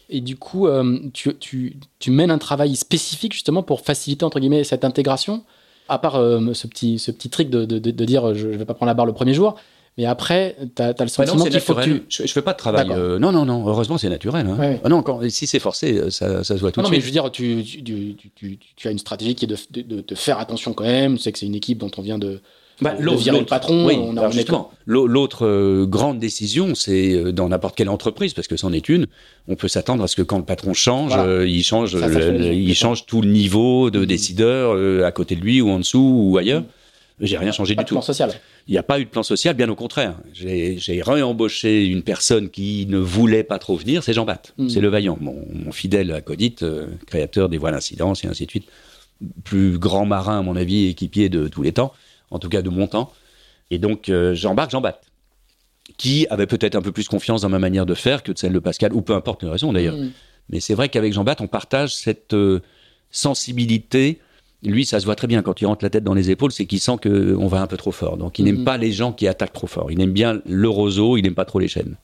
Et 0.08 0.20
du 0.20 0.36
coup, 0.36 0.66
euh, 0.66 0.98
tu, 1.12 1.34
tu, 1.36 1.76
tu 2.00 2.10
mènes 2.10 2.32
un 2.32 2.38
travail 2.38 2.74
spécifique 2.74 3.32
justement 3.32 3.62
pour 3.62 3.80
faciliter 3.82 4.24
entre 4.24 4.40
guillemets 4.40 4.64
cette 4.64 4.84
intégration? 4.84 5.44
À 5.88 5.98
part 5.98 6.16
euh, 6.16 6.52
ce, 6.54 6.66
petit, 6.66 6.98
ce 6.98 7.10
petit 7.10 7.30
trick 7.30 7.50
de, 7.50 7.64
de, 7.64 8.04
dire 8.04 8.34
je, 8.34 8.52
je 8.52 8.58
vais 8.58 8.64
pas 8.64 8.74
prendre 8.74 8.88
la 8.88 8.94
barre 8.94 9.06
le 9.06 9.12
premier 9.12 9.34
jour, 9.34 9.56
mais 10.00 10.06
après, 10.06 10.56
tu 10.74 10.82
as, 10.82 10.88
le 10.88 10.94
non, 11.00 11.06
sentiment 11.08 11.44
c'est 11.44 11.50
qu'il 11.50 11.60
faut 11.60 11.74
que 11.74 11.82
tu. 11.84 12.02
Je, 12.08 12.26
je 12.26 12.32
fais 12.32 12.42
pas 12.42 12.52
de 12.52 12.58
travail. 12.58 12.88
Euh, 12.90 13.18
non, 13.18 13.32
non, 13.32 13.44
non. 13.44 13.66
Heureusement, 13.68 13.98
c'est 13.98 14.08
naturel. 14.08 14.46
hein. 14.46 14.56
Ouais, 14.58 14.66
ouais. 14.68 14.80
Ah 14.82 14.88
non, 14.88 15.02
quand, 15.02 15.20
si 15.28 15.46
c'est 15.46 15.58
forcé, 15.58 15.98
euh, 15.98 16.10
ça, 16.10 16.42
ça 16.42 16.54
se 16.56 16.60
voit 16.60 16.72
tout 16.72 16.80
Non, 16.80 16.84
non, 16.84 16.90
de 16.90 16.94
mais 16.96 17.00
suite. 17.00 17.14
je 17.14 17.20
veux 17.20 17.22
dire, 17.22 17.30
tu, 17.30 17.62
tu, 17.62 17.82
tu, 17.84 18.16
tu- 18.16 18.30
tu- 18.34 18.58
tu 18.76 18.88
as 18.88 18.90
une 18.90 18.98
stratégie 18.98 19.34
qui 19.34 19.44
est 19.44 19.48
de, 19.48 19.56
de, 19.70 19.82
de- 19.82 20.00
de 20.00 20.14
faire 20.14 20.38
attention 20.38 20.72
quand 20.72 20.84
même. 20.84 21.18
Sais 21.18 21.30
que 21.32 21.38
c'est 21.38 21.46
une 21.46 21.54
équipe 21.54 21.78
dont 21.78 21.90
on 21.98 22.02
vient 22.02 22.18
de, 22.18 22.40
Bah, 22.80 22.94
de 22.94 23.14
virer 23.16 23.40
le 23.40 23.44
patron. 23.46 23.84
Oui, 23.86 23.98
on 24.00 24.16
a- 24.16 24.30
justement, 24.30 24.70
l'autre 24.86 25.44
euh, 25.46 25.84
grande 25.86 26.18
décision, 26.18 26.74
c'est 26.74 27.12
euh, 27.12 27.30
dans 27.32 27.48
n'importe 27.50 27.76
quelle 27.76 27.90
entreprise, 27.90 28.32
parce 28.32 28.48
que 28.48 28.56
c'en 28.56 28.72
est 28.72 28.88
une, 28.88 29.06
on 29.48 29.54
peut 29.54 29.68
s'attendre 29.68 30.02
à 30.02 30.08
ce 30.08 30.16
que 30.16 30.22
quand 30.22 30.38
le 30.38 30.44
patron 30.44 30.72
change, 30.72 31.08
Voilà. 31.14 31.24
euh, 31.24 31.46
il 31.46 31.62
change, 31.62 31.92
Ça, 31.92 32.10
ça 32.10 32.18
le- 32.20 32.52
il 32.54 32.68
c'est 32.68 32.74
change 32.74 33.04
tout 33.06 33.20
le 33.20 33.28
niveau 33.28 33.90
de 33.90 34.00
Mhm. 34.00 34.06
décideur 34.06 35.04
à 35.06 35.12
côté 35.12 35.36
de 35.36 35.40
lui 35.42 35.60
ou 35.60 35.68
en 35.68 35.78
dessous 35.78 36.14
ou 36.30 36.38
ailleurs. 36.38 36.62
J'ai 37.20 37.36
rien 37.36 37.52
changé 37.52 37.74
pas 37.74 37.82
du 37.82 37.84
de 37.84 37.88
tout. 37.88 37.94
plan 37.94 38.02
social. 38.02 38.32
Il 38.66 38.72
n'y 38.72 38.78
a 38.78 38.82
pas 38.82 38.98
eu 38.98 39.04
de 39.04 39.10
plan 39.10 39.22
social, 39.22 39.54
bien 39.54 39.68
au 39.68 39.74
contraire. 39.74 40.14
J'ai 40.32 41.02
réembauché 41.02 41.84
une 41.86 42.02
personne 42.02 42.48
qui 42.50 42.86
ne 42.86 42.98
voulait 42.98 43.44
pas 43.44 43.58
trop 43.58 43.76
venir, 43.76 44.02
c'est 44.02 44.12
Jean 44.14 44.24
Batte. 44.24 44.54
Mhm. 44.58 44.68
C'est 44.70 44.80
le 44.80 44.88
vaillant, 44.88 45.18
mon, 45.20 45.44
mon 45.52 45.70
fidèle 45.72 46.12
acolyte, 46.12 46.62
euh, 46.62 46.86
créateur 47.06 47.48
des 47.48 47.58
voiles 47.58 47.74
incidence 47.74 48.24
et 48.24 48.28
ainsi 48.28 48.46
de 48.46 48.50
suite. 48.50 48.68
Plus 49.44 49.78
grand 49.78 50.06
marin, 50.06 50.38
à 50.38 50.42
mon 50.42 50.56
avis, 50.56 50.86
équipier 50.86 51.28
de 51.28 51.46
tous 51.48 51.62
les 51.62 51.72
temps, 51.72 51.92
en 52.30 52.38
tout 52.38 52.48
cas 52.48 52.62
de 52.62 52.70
mon 52.70 52.86
temps. 52.86 53.12
Et 53.70 53.78
donc, 53.78 54.08
euh, 54.08 54.34
j'embarque 54.34 54.70
Jean 54.70 54.80
Batte, 54.80 55.02
qui 55.98 56.26
avait 56.30 56.46
peut-être 56.46 56.74
un 56.74 56.82
peu 56.82 56.90
plus 56.92 57.06
confiance 57.08 57.42
dans 57.42 57.50
ma 57.50 57.58
manière 57.58 57.84
de 57.84 57.94
faire 57.94 58.22
que 58.22 58.32
de 58.32 58.38
celle 58.38 58.52
de 58.54 58.58
Pascal, 58.60 58.94
ou 58.94 59.02
peu 59.02 59.14
importe 59.14 59.42
les 59.42 59.50
raisons 59.50 59.72
d'ailleurs. 59.74 59.96
Mhm. 59.96 60.10
Mais 60.48 60.60
c'est 60.60 60.74
vrai 60.74 60.88
qu'avec 60.88 61.12
Jean 61.12 61.22
Batte, 61.24 61.42
on 61.42 61.46
partage 61.48 61.94
cette 61.94 62.32
euh, 62.32 62.60
sensibilité. 63.10 64.20
Lui, 64.62 64.84
ça 64.84 65.00
se 65.00 65.06
voit 65.06 65.14
très 65.16 65.26
bien 65.26 65.40
quand 65.42 65.60
il 65.60 65.66
rentre 65.66 65.84
la 65.84 65.90
tête 65.90 66.04
dans 66.04 66.12
les 66.14 66.30
épaules, 66.30 66.52
c'est 66.52 66.66
qu'il 66.66 66.80
sent 66.80 66.96
qu'on 67.02 67.46
va 67.46 67.62
un 67.62 67.66
peu 67.66 67.76
trop 67.78 67.92
fort. 67.92 68.16
Donc, 68.18 68.38
il 68.38 68.44
Mhm. 68.44 68.54
n'aime 68.56 68.64
pas 68.64 68.76
les 68.76 68.92
gens 68.92 69.12
qui 69.12 69.26
attaquent 69.26 69.52
trop 69.54 69.66
fort. 69.66 69.90
Il 69.90 70.00
aime 70.02 70.12
bien 70.12 70.40
le 70.46 70.68
roseau, 70.68 71.16
il 71.16 71.22
n'aime 71.22 71.34
pas 71.34 71.46
trop 71.46 71.58
les 71.58 71.68
chaînes. 71.68 71.96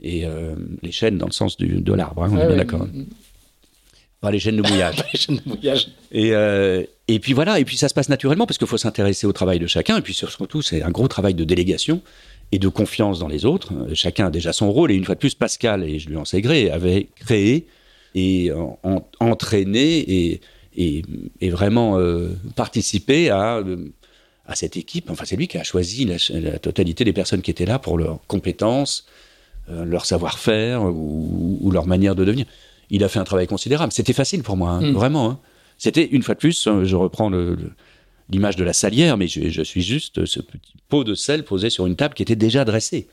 Et 0.00 0.26
euh, 0.26 0.54
les 0.82 0.90
chaînes 0.92 1.18
dans 1.18 1.26
le 1.26 1.32
sens 1.32 1.56
du, 1.56 1.80
de 1.80 1.92
l'arbre, 1.92 2.24
hein, 2.24 2.30
on 2.32 2.36
Ouais, 2.36 2.42
est 2.42 2.46
bien 2.46 2.50
ouais. 2.50 2.56
d'accord. 2.56 2.82
hein. 2.82 3.04
Pas 4.20 4.32
les 4.32 4.40
chaînes 4.40 4.56
de 4.56 4.62
mouillage. 4.62 4.96
Les 5.12 5.18
chaînes 5.18 5.36
de 5.36 5.48
mouillage. 5.48 5.88
Et, 6.10 6.32
euh, 6.34 6.82
et 7.06 7.20
puis 7.20 7.32
voilà, 7.34 7.60
et 7.60 7.64
puis 7.64 7.76
ça 7.76 7.88
se 7.88 7.94
passe 7.94 8.08
naturellement 8.08 8.46
parce 8.46 8.58
qu'il 8.58 8.66
faut 8.66 8.76
s'intéresser 8.76 9.28
au 9.28 9.32
travail 9.32 9.60
de 9.60 9.68
chacun. 9.68 9.96
Et 9.96 10.00
puis 10.02 10.12
surtout, 10.14 10.60
c'est 10.62 10.82
un 10.82 10.90
gros 10.90 11.06
travail 11.06 11.34
de 11.34 11.44
délégation 11.44 12.02
et 12.50 12.58
de 12.58 12.66
confiance 12.66 13.20
dans 13.20 13.28
les 13.28 13.44
autres. 13.44 13.72
Chacun 13.94 14.26
a 14.26 14.30
déjà 14.30 14.52
son 14.52 14.72
rôle. 14.72 14.90
Et 14.90 14.96
une 14.96 15.04
fois 15.04 15.14
de 15.14 15.20
plus, 15.20 15.36
Pascal, 15.36 15.84
et 15.84 16.00
je 16.00 16.08
lui 16.08 16.16
en 16.16 16.24
sais 16.24 16.40
gré, 16.40 16.68
avait 16.68 17.06
créé 17.14 17.68
et 18.16 18.50
en- 18.52 18.76
en- 18.82 19.04
entraîné 19.20 19.98
et, 19.98 20.40
et, 20.84 21.02
et 21.40 21.50
vraiment 21.50 21.98
euh, 21.98 22.30
participé 22.56 23.28
à, 23.30 23.56
euh, 23.58 23.76
à 24.46 24.54
cette 24.54 24.76
équipe. 24.76 25.10
Enfin, 25.10 25.24
c'est 25.26 25.36
lui 25.36 25.48
qui 25.48 25.58
a 25.58 25.64
choisi 25.64 26.04
la, 26.06 26.16
la 26.40 26.58
totalité 26.58 27.04
des 27.04 27.12
personnes 27.12 27.42
qui 27.42 27.50
étaient 27.50 27.66
là 27.66 27.78
pour 27.78 27.98
leurs 27.98 28.18
compétences, 28.26 29.04
euh, 29.70 29.84
leur 29.84 30.04
savoir-faire 30.06 30.82
ou, 30.84 31.58
ou 31.60 31.70
leur 31.70 31.86
manière 31.86 32.14
de 32.14 32.24
devenir. 32.24 32.46
Il 32.90 33.02
a 33.04 33.08
fait 33.08 33.18
un 33.18 33.24
travail 33.24 33.46
considérable. 33.46 33.92
C'était 33.92 34.14
facile 34.14 34.42
pour 34.42 34.56
moi, 34.56 34.70
hein, 34.70 34.80
Mm. 34.80 34.92
vraiment. 34.94 35.30
hein. 35.30 35.38
C'était, 35.76 36.06
une 36.06 36.22
fois 36.22 36.34
de 36.34 36.40
plus, 36.40 36.66
euh, 36.66 36.84
je 36.84 36.96
reprends 36.96 37.30
l'image 38.30 38.56
de 38.56 38.64
la 38.64 38.72
salière, 38.72 39.16
mais 39.16 39.26
je, 39.28 39.48
je 39.48 39.62
suis 39.62 39.82
juste 39.82 40.24
ce 40.26 40.40
petit 40.40 40.72
pot 40.88 41.04
de 41.04 41.14
sel 41.14 41.44
posé 41.44 41.70
sur 41.70 41.86
une 41.86 41.96
table 41.96 42.14
qui 42.14 42.22
était 42.22 42.36
déjà 42.36 42.64
dressée. 42.64 43.06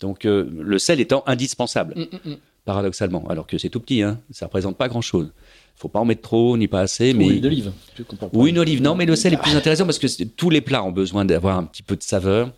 Donc, 0.00 0.24
euh, 0.26 0.48
le 0.60 0.78
sel 0.78 1.00
étant 1.00 1.22
indispensable, 1.26 1.94
Mm, 1.96 2.02
mm, 2.28 2.30
mm. 2.32 2.36
paradoxalement, 2.64 3.26
alors 3.28 3.46
que 3.46 3.56
c'est 3.58 3.70
tout 3.70 3.80
petit, 3.80 4.02
hein, 4.02 4.20
ça 4.30 4.46
représente 4.46 4.76
pas 4.76 4.88
grand-chose. 4.88 5.32
Faut 5.76 5.88
pas 5.88 6.00
en 6.00 6.04
mettre 6.04 6.22
trop, 6.22 6.56
ni 6.56 6.68
pas 6.68 6.80
assez. 6.80 7.12
Mais... 7.14 7.24
Ou 7.26 7.28
l'huile 7.30 7.40
d'olive. 7.40 7.72
Tu 7.94 8.04
comprends 8.04 8.28
pas. 8.28 8.36
Ou 8.38 8.46
une 8.46 8.58
olive. 8.58 8.82
Non, 8.82 8.94
mais 8.94 9.06
le 9.06 9.14
sel 9.16 9.34
est 9.34 9.36
plus 9.38 9.54
intéressant 9.56 9.84
parce 9.84 9.98
que 9.98 10.24
tous 10.24 10.50
les 10.50 10.60
plats 10.60 10.82
ont 10.84 10.92
besoin 10.92 11.24
d'avoir 11.24 11.58
un 11.58 11.64
petit 11.64 11.82
peu 11.82 11.96
de 11.96 12.02
saveur. 12.02 12.50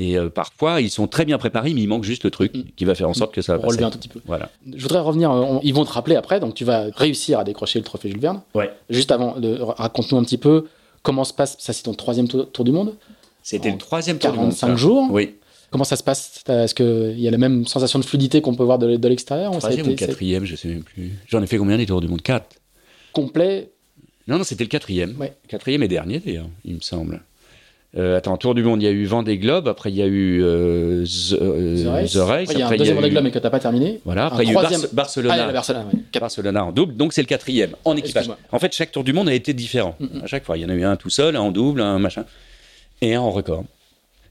Et 0.00 0.16
euh, 0.16 0.28
parfois, 0.30 0.80
ils 0.80 0.90
sont 0.90 1.08
très 1.08 1.24
bien 1.24 1.38
préparés, 1.38 1.74
mais 1.74 1.80
il 1.80 1.88
manque 1.88 2.04
juste 2.04 2.22
le 2.22 2.30
truc 2.30 2.54
Mm. 2.56 2.62
qui 2.76 2.84
va 2.84 2.94
faire 2.94 3.08
en 3.08 3.14
sorte 3.14 3.34
que 3.34 3.42
ça 3.42 3.56
va 3.56 3.66
relever 3.66 3.82
un 3.84 3.90
tout 3.90 3.98
petit 3.98 4.08
peu. 4.08 4.20
Voilà. 4.26 4.48
Je 4.72 4.80
voudrais 4.82 5.00
revenir, 5.00 5.30
euh, 5.32 5.40
on- 5.40 5.60
ils 5.64 5.74
vont 5.74 5.84
te 5.84 5.90
rappeler 5.90 6.14
après, 6.14 6.38
donc 6.38 6.54
tu 6.54 6.64
vas 6.64 6.84
réussir 6.94 7.40
à 7.40 7.44
décrocher 7.44 7.80
le 7.80 7.84
trophée 7.84 8.08
Jules 8.08 8.20
Verne. 8.20 8.42
Ouais. 8.54 8.70
Juste 8.90 9.10
avant, 9.10 9.34
raconte-nous 9.76 10.18
un 10.18 10.22
petit 10.22 10.38
peu 10.38 10.66
comment 11.02 11.24
se 11.24 11.32
passe, 11.34 11.56
ça 11.58 11.72
c'est 11.72 11.82
ton 11.82 11.94
troisième 11.94 12.28
tour, 12.28 12.48
tour 12.52 12.64
du 12.64 12.70
monde, 12.70 12.94
C'était 13.42 13.70
le 13.72 13.78
troisième 13.78 14.18
tour 14.18 14.30
du 14.30 14.36
monde. 14.38 14.50
45 14.50 14.66
ça. 14.68 14.76
jours. 14.76 15.08
Oui. 15.10 15.34
Comment 15.70 15.84
ça 15.84 15.96
se 15.96 16.02
passe? 16.02 16.42
Est-ce 16.48 16.74
qu'il 16.74 17.20
y 17.20 17.28
a 17.28 17.30
la 17.30 17.36
même 17.38 17.66
sensation 17.66 17.98
de 17.98 18.04
fluidité 18.04 18.40
qu'on 18.40 18.54
peut 18.54 18.64
voir 18.64 18.78
de, 18.78 18.96
de 18.96 19.08
l'extérieur? 19.08 19.52
Troisième 19.58 19.88
ou 19.88 19.94
quatrième, 19.94 20.44
je 20.44 20.56
sais 20.56 20.68
même 20.68 20.82
plus. 20.82 21.10
J'en 21.28 21.42
ai 21.42 21.46
fait 21.46 21.58
combien 21.58 21.76
des 21.76 21.86
tours 21.86 22.00
du 22.00 22.08
monde? 22.08 22.22
Quatre. 22.22 22.56
complet 23.12 23.70
Non, 24.26 24.38
non, 24.38 24.44
c'était 24.44 24.64
le 24.64 24.68
quatrième. 24.70 25.14
Ouais. 25.18 25.32
Quatrième 25.46 25.82
et 25.82 25.88
dernier, 25.88 26.20
d'ailleurs, 26.20 26.48
il 26.64 26.76
me 26.76 26.80
semble. 26.80 27.20
Euh, 27.96 28.18
attends, 28.18 28.36
Tour 28.36 28.54
du 28.54 28.62
Monde, 28.62 28.82
il 28.82 28.84
y 28.84 28.88
a 28.88 28.90
eu 28.90 29.06
Vendée 29.06 29.38
Globe, 29.38 29.66
après 29.66 29.90
il 29.90 29.96
y 29.96 30.02
a 30.02 30.06
eu 30.06 30.42
euh, 30.42 31.06
The, 31.06 31.32
euh, 31.40 31.84
The 31.84 31.86
Race. 31.88 32.12
The 32.12 32.16
Race, 32.16 32.42
Après, 32.50 32.54
il 32.54 32.58
y 32.58 32.62
a 32.62 32.66
un 32.68 32.76
deuxième 32.76 32.96
eu- 32.96 33.00
Vendée 33.00 33.10
Globe 33.10 33.24
mais 33.24 33.30
que 33.30 33.38
t'as 33.38 33.48
pas 33.48 33.60
terminé. 33.60 33.98
Voilà, 34.04 34.26
après 34.26 34.44
il 34.44 34.52
y 34.52 34.56
a 34.56 34.60
eu 34.60 34.76
Barcelona. 34.92 35.32
Ah, 35.32 35.36
il 35.36 35.40
y 35.40 35.42
a 35.42 35.46
la 35.46 35.52
Barcelone, 35.54 35.86
ouais. 35.86 35.98
Quatre- 36.12 36.20
Barcelona 36.20 36.64
en 36.66 36.72
double, 36.72 36.96
donc 36.96 37.14
c'est 37.14 37.22
le 37.22 37.26
quatrième, 37.26 37.70
en 37.86 37.96
équipage. 37.96 38.28
En 38.52 38.58
fait, 38.58 38.74
chaque 38.74 38.92
tour 38.92 39.04
du 39.04 39.14
monde 39.14 39.30
a 39.30 39.34
été 39.34 39.54
différent. 39.54 39.96
Mm. 40.00 40.06
À 40.22 40.26
chaque 40.26 40.44
fois, 40.44 40.58
il 40.58 40.60
y 40.60 40.64
en 40.66 40.68
a 40.68 40.74
eu 40.74 40.84
un 40.84 40.96
tout 40.96 41.08
seul, 41.08 41.34
un 41.34 41.40
en 41.40 41.50
double, 41.50 41.80
un 41.80 41.98
machin, 41.98 42.26
et 43.00 43.14
un 43.14 43.22
en 43.22 43.30
record. 43.30 43.64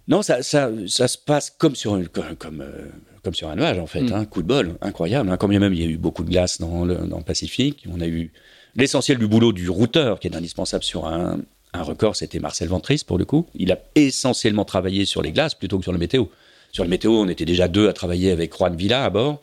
Non, 0.08 0.22
ça, 0.22 0.41
ça, 0.41 0.72
ça 0.88 1.08
se 1.08 1.18
passe 1.18 1.49
comme 1.58 1.76
sur, 1.76 1.93
un- 1.95 2.05
comme, 2.05 2.36
comme, 2.38 2.62
euh, 2.62 2.88
comme 3.24 3.34
sur 3.34 3.49
un 3.49 3.55
nuage, 3.55 3.78
en 3.78 3.88
fait. 3.88 4.01
Mm. 4.03 4.14
hein. 4.14 4.26
coup 4.26 4.41
de 4.41 4.47
bol, 4.47 4.76
incroyable. 4.82 5.30
hein. 5.30 5.38
Quand 5.38 5.47
bien 5.47 5.60
même 5.60 5.74
il 5.74 5.82
y 5.82 5.84
a 5.84 5.88
eu 5.88 5.97
beaucoup 5.97 6.24
de 6.24 6.30
glace 6.30 6.60
dans 6.62 6.86
le, 6.86 6.95
dans 6.95 7.18
le 7.18 7.24
Pacifique, 7.24 7.84
on 7.91 7.99
a 7.99 8.08
eu 8.08 8.32
l'essentiel 8.76 9.18
du 9.18 9.28
boulot 9.28 9.51
du 9.53 9.70
routeur, 9.70 10.20
qui 10.20 10.28
est 10.28 10.36
indispensable 10.36 10.84
sur 10.84 11.08
un, 11.08 11.39
un 11.74 11.84
record, 11.84 12.16
c'était 12.16 12.39
Marcel 12.39 12.70
Ventris, 12.70 13.01
pour 13.05 13.18
le 13.18 13.26
coup. 13.26 13.47
Il 13.55 13.72
a 13.72 13.80
essentiellement 13.95 14.66
travaillé 14.66 15.05
sur 15.05 15.22
les 15.22 15.32
glaces 15.32 15.55
plutôt 15.55 15.78
que 15.78 15.84
sur 15.84 15.91
le 15.93 15.99
météo. 15.99 16.26
Sur 16.72 16.84
le 16.84 16.89
météo, 16.89 17.12
on 17.12 17.28
était 17.28 17.45
déjà 17.45 17.68
deux 17.68 17.89
à 17.89 17.93
travailler 17.93 18.32
avec 18.32 18.55
Juan 18.55 18.76
Villa 18.76 19.03
à 19.03 19.10
bord. 19.10 19.41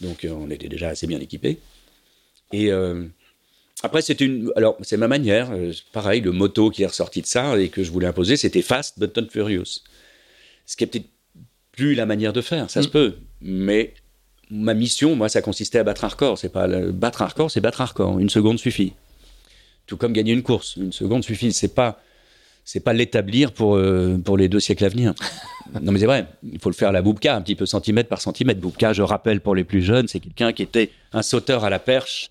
Donc, 0.00 0.24
euh, 0.24 0.30
on 0.30 0.50
était 0.50 0.68
déjà 0.68 0.88
assez 0.88 1.06
bien 1.06 1.20
équipés. 1.20 1.58
Et 2.52 2.70
euh, 2.72 3.04
après, 3.82 4.02
c'était 4.02 4.24
une. 4.24 4.50
Alors, 4.56 4.76
c'est 4.82 4.96
ma 4.96 5.08
manière. 5.08 5.50
euh, 5.52 5.72
pareil, 5.92 6.20
le 6.20 6.32
motto 6.32 6.70
qui 6.70 6.82
est 6.82 6.86
ressorti 6.86 7.22
de 7.22 7.26
ça 7.26 7.58
et 7.58 7.68
que 7.68 7.82
je 7.84 7.90
voulais 7.90 8.06
imposer, 8.06 8.36
c'était 8.36 8.62
Fast 8.62 8.98
but 8.98 9.16
not 9.16 9.28
furious. 9.30 9.80
Ce 10.66 10.76
qui 10.76 10.84
est 10.84 10.86
peut-être 10.86 11.08
plus 11.72 11.94
la 11.94 12.06
manière 12.06 12.32
de 12.32 12.40
faire, 12.40 12.70
ça 12.70 12.82
se 12.82 12.88
Mm. 12.88 12.90
peut. 12.90 13.14
Mais 13.40 13.94
ma 14.50 14.74
mission, 14.74 15.16
moi, 15.16 15.28
ça 15.28 15.42
consistait 15.42 15.78
à 15.78 15.84
battre 15.84 16.04
un 16.04 16.08
record. 16.08 16.38
C'est 16.38 16.48
pas 16.48 16.66
le- 16.66 16.92
battre 16.92 17.22
un 17.22 17.26
record, 17.26 17.50
c'est 17.50 17.60
battre 17.60 17.80
un 17.80 17.86
record. 17.86 18.18
Une 18.18 18.30
seconde 18.30 18.58
suffit. 18.58 18.92
Tout 19.86 19.96
comme 19.96 20.12
gagner 20.12 20.32
une 20.32 20.42
course, 20.42 20.76
une 20.76 20.92
seconde 20.92 21.24
suffit. 21.24 21.52
C'est 21.52 21.74
pas, 21.74 22.00
c'est 22.64 22.80
pas 22.80 22.92
l'établir 22.94 23.52
pour 23.52 23.76
euh, 23.76 24.16
pour 24.24 24.36
les 24.38 24.48
deux 24.48 24.60
siècles 24.60 24.84
à 24.84 24.88
venir. 24.88 25.12
non, 25.82 25.92
mais 25.92 25.98
c'est 25.98 26.06
vrai. 26.06 26.26
Il 26.50 26.58
faut 26.58 26.70
le 26.70 26.74
faire 26.74 26.88
à 26.88 26.92
la 26.92 27.02
Boubka, 27.02 27.34
un 27.36 27.42
petit 27.42 27.54
peu 27.56 27.66
centimètre 27.66 28.08
par 28.08 28.20
centimètre. 28.22 28.60
Boubka, 28.60 28.92
je 28.94 29.02
rappelle 29.02 29.40
pour 29.40 29.54
les 29.54 29.64
plus 29.64 29.82
jeunes, 29.82 30.08
c'est 30.08 30.20
quelqu'un 30.20 30.52
qui 30.52 30.62
était 30.62 30.90
un 31.12 31.22
sauteur 31.22 31.64
à 31.64 31.70
la 31.70 31.78
perche 31.78 32.30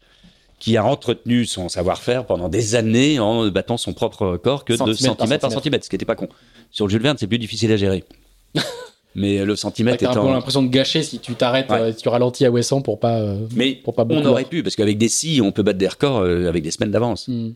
qui 0.59 0.77
a 0.77 0.85
entretenu 0.85 1.45
son 1.45 1.67
savoir-faire 1.67 2.25
pendant 2.25 2.47
des 2.47 2.73
années 2.75 3.19
en 3.19 3.47
battant 3.49 3.75
son 3.77 3.91
propre 3.93 4.25
record 4.25 4.63
que 4.63 4.71
de 4.73 4.77
Centimètre 4.77 4.97
par 5.17 5.17
centimètre 5.17 5.41
par 5.41 5.51
centimètre, 5.51 5.83
ce 5.85 5.89
qui 5.89 5.95
n'était 5.95 6.05
pas 6.05 6.15
con. 6.15 6.29
Sur 6.71 6.87
le 6.87 6.91
Jules 6.91 7.01
Verne, 7.01 7.17
c'est 7.19 7.27
plus 7.27 7.37
difficile 7.37 7.71
à 7.73 7.77
gérer. 7.77 8.03
Mais 9.15 9.45
le 9.45 9.55
centimètre 9.55 9.99
T'as 9.99 10.09
un 10.09 10.13
peu 10.25 10.31
l'impression 10.31 10.63
de 10.63 10.69
gâcher 10.69 11.03
si 11.03 11.19
tu 11.19 11.35
t'arrêtes, 11.35 11.69
Ouais. 11.69 11.79
euh, 11.79 11.91
si 11.93 12.01
tu 12.01 12.09
ralentis 12.09 12.45
à 12.45 12.51
Wesson 12.51 12.81
pour 12.81 12.99
pas. 12.99 13.19
euh, 13.19 13.45
Mais 13.55 13.73
pour 13.75 13.93
pas 13.93 14.05
on 14.09 14.25
aurait 14.25 14.45
pu, 14.45 14.63
parce 14.63 14.75
qu'avec 14.75 14.97
des 14.97 15.07
scies, 15.09 15.39
on 15.41 15.51
peut 15.51 15.61
battre 15.61 15.77
des 15.77 15.87
records 15.87 16.17
euh, 16.19 16.47
avec 16.49 16.63
des 16.63 16.71
semaines 16.71 16.91
d'avance. 16.91 17.27
hmm. 17.27 17.51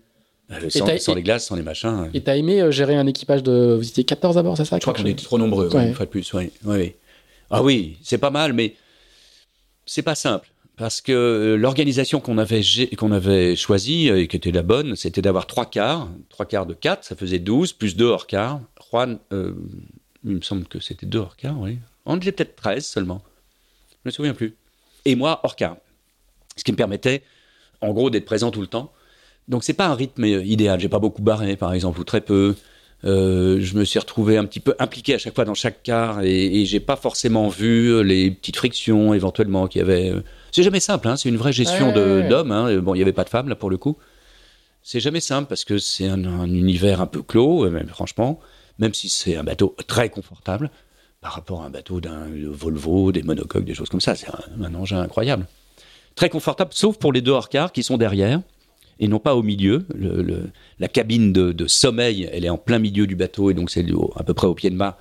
Euh, 0.50 0.70
sans, 0.70 1.14
les 1.14 1.24
glaces, 1.24 1.46
sans 1.48 1.56
les 1.58 1.62
machins. 1.62 2.10
Et 2.14 2.22
t'as 2.22 2.38
aimé 2.38 2.62
euh, 2.62 2.72
gérer 2.72 2.96
un 2.96 3.06
équipage 3.06 3.44
de. 3.44 3.76
Vous 3.78 3.86
étiez 3.86 4.06
14 4.06 4.38
à 4.38 4.44
bord, 4.44 4.56
c'est 4.56 4.64
ça 4.64 4.78
Je 4.78 4.82
crois 4.82 4.94
qu'on 4.94 5.06
était 5.06 5.24
trop 5.24 5.38
nombreux, 5.38 5.68
ouais, 5.68 5.76
Ouais. 5.76 5.88
une 5.90 5.94
fois 5.94 6.06
de 6.06 6.12
plus. 6.12 6.32
oui. 6.34 6.94
Ah 7.50 7.62
oui, 7.64 7.98
c'est 8.04 8.18
pas 8.18 8.30
mal, 8.30 8.54
mais 8.54 8.74
c'est 9.86 10.04
pas 10.04 10.16
simple. 10.16 10.48
Parce 10.78 11.02
que 11.02 11.56
l'organisation 11.60 12.20
qu'on 12.22 12.38
avait, 12.38 12.62
qu'on 12.98 13.12
avait 13.12 13.56
choisie 13.56 14.10
et 14.10 14.28
qui 14.28 14.38
était 14.38 14.52
la 14.52 14.62
bonne, 14.62 14.96
c'était 14.96 15.22
d'avoir 15.24 15.48
trois 15.48 15.66
quarts. 15.66 16.08
Trois 16.30 16.46
quarts 16.46 16.66
de 16.68 16.74
quatre, 16.76 17.04
ça 17.04 17.16
faisait 17.16 17.40
12, 17.40 17.74
plus 17.74 17.96
deux 17.98 18.06
hors 18.06 18.28
quarts. 18.28 18.62
Juan, 18.92 19.18
euh, 19.34 19.54
il 20.28 20.36
me 20.38 20.42
semble 20.42 20.66
que 20.66 20.80
c'était 20.80 21.06
deux 21.06 21.20
hors 21.20 21.36
quarts, 21.36 21.60
oui. 21.60 21.80
On 22.06 22.18
était 22.18 22.32
peut-être 22.32 22.56
13 22.56 22.86
seulement. 22.86 23.22
Je 23.92 23.96
me 24.06 24.12
souviens 24.12 24.34
plus. 24.34 24.56
Et 25.06 25.16
moi, 25.16 25.40
hors 25.44 25.56
quart. 25.56 25.78
Ce 26.56 26.64
qui 26.64 26.72
me 26.72 26.78
permettait, 26.78 27.24
en 27.82 27.92
gros, 27.94 28.10
d'être 28.10 28.26
présent 28.26 28.52
tout 28.52 28.62
le 28.62 28.68
temps. 28.68 28.92
Donc, 29.48 29.64
c'est 29.64 29.74
pas 29.74 29.88
un 29.88 29.96
rythme 29.96 30.24
euh, 30.24 30.44
idéal. 30.44 30.80
J'ai 30.80 30.90
pas 30.90 31.00
beaucoup 31.00 31.22
barré, 31.22 31.56
par 31.56 31.74
exemple, 31.74 32.00
ou 32.00 32.04
très 32.04 32.22
peu. 32.22 32.56
Euh, 33.06 33.60
je 33.62 33.78
me 33.78 33.86
suis 33.86 34.00
retrouvé 34.00 34.38
un 34.38 34.46
petit 34.46 34.60
peu 34.60 34.76
impliqué 34.80 35.14
à 35.14 35.18
chaque 35.20 35.36
fois 35.36 35.46
dans 35.46 35.54
chaque 35.54 35.84
quart 35.84 36.24
et, 36.24 36.62
et 36.62 36.66
j'ai 36.66 36.80
pas 36.80 36.96
forcément 36.96 37.48
vu 37.48 37.90
euh, 37.94 38.02
les 38.02 38.32
petites 38.32 38.58
frictions 38.58 39.14
éventuellement 39.14 39.68
qu'il 39.68 39.80
y 39.80 39.84
avait. 39.84 40.12
C'est 40.52 40.64
jamais 40.64 40.80
simple, 40.80 41.08
hein, 41.08 41.16
c'est 41.16 41.30
une 41.30 41.38
vraie 41.38 41.54
gestion 41.54 41.94
Ouais, 41.94 42.28
d'hommes. 42.28 42.52
hein. 42.52 42.76
Bon, 42.80 42.96
il 42.96 42.98
y 42.98 43.02
avait 43.04 43.14
pas 43.14 43.24
de 43.24 43.30
femmes 43.30 43.50
là 43.50 43.56
pour 43.56 43.70
le 43.70 43.78
coup. 43.78 43.98
C'est 44.82 45.00
jamais 45.00 45.20
simple 45.20 45.48
parce 45.48 45.64
que 45.64 45.78
c'est 45.78 46.08
un, 46.08 46.26
un 46.26 46.50
univers 46.50 47.00
un 47.00 47.06
peu 47.06 47.22
clos, 47.22 47.70
même 47.70 47.88
franchement, 47.88 48.40
même 48.80 48.94
si 48.94 49.10
c'est 49.10 49.36
un 49.36 49.44
bateau 49.44 49.76
très 49.88 50.10
confortable 50.10 50.70
par 51.22 51.34
rapport 51.34 51.64
à 51.64 51.66
un 51.66 51.70
bateau 51.70 52.00
d'un 52.00 52.28
Volvo, 52.50 53.12
des 53.12 53.24
monocoques, 53.24 53.66
des 53.66 53.74
choses 53.74 53.90
comme 53.90 54.02
ça. 54.02 54.16
C'est 54.16 54.28
un, 54.62 54.74
engin 54.76 55.02
incroyable. 55.02 55.48
Très 56.16 56.30
confortable, 56.30 56.72
sauf 56.74 56.98
pour 56.98 57.14
les 57.14 57.22
deux 57.22 57.32
hors-quarts 57.32 57.72
qui 57.72 57.84
sont 57.84 57.98
derrière 57.98 58.42
et 59.00 59.08
non 59.08 59.20
pas 59.20 59.36
au 59.36 59.44
milieu. 59.44 59.86
La 60.80 60.88
cabine 60.88 61.34
de, 61.34 61.52
de 61.52 61.68
sommeil, 61.68 62.30
elle 62.32 62.46
est 62.46 62.50
en 62.50 62.58
plein 62.58 62.80
milieu 62.80 63.08
du 63.08 63.16
bateau 63.16 63.52
et 63.52 63.54
donc 63.54 63.70
c'est 63.70 63.86
à 64.16 64.24
peu 64.24 64.34
près 64.34 64.48
au 64.48 64.54
pied 64.54 64.70
de 64.70 64.76
mât. 64.76 64.98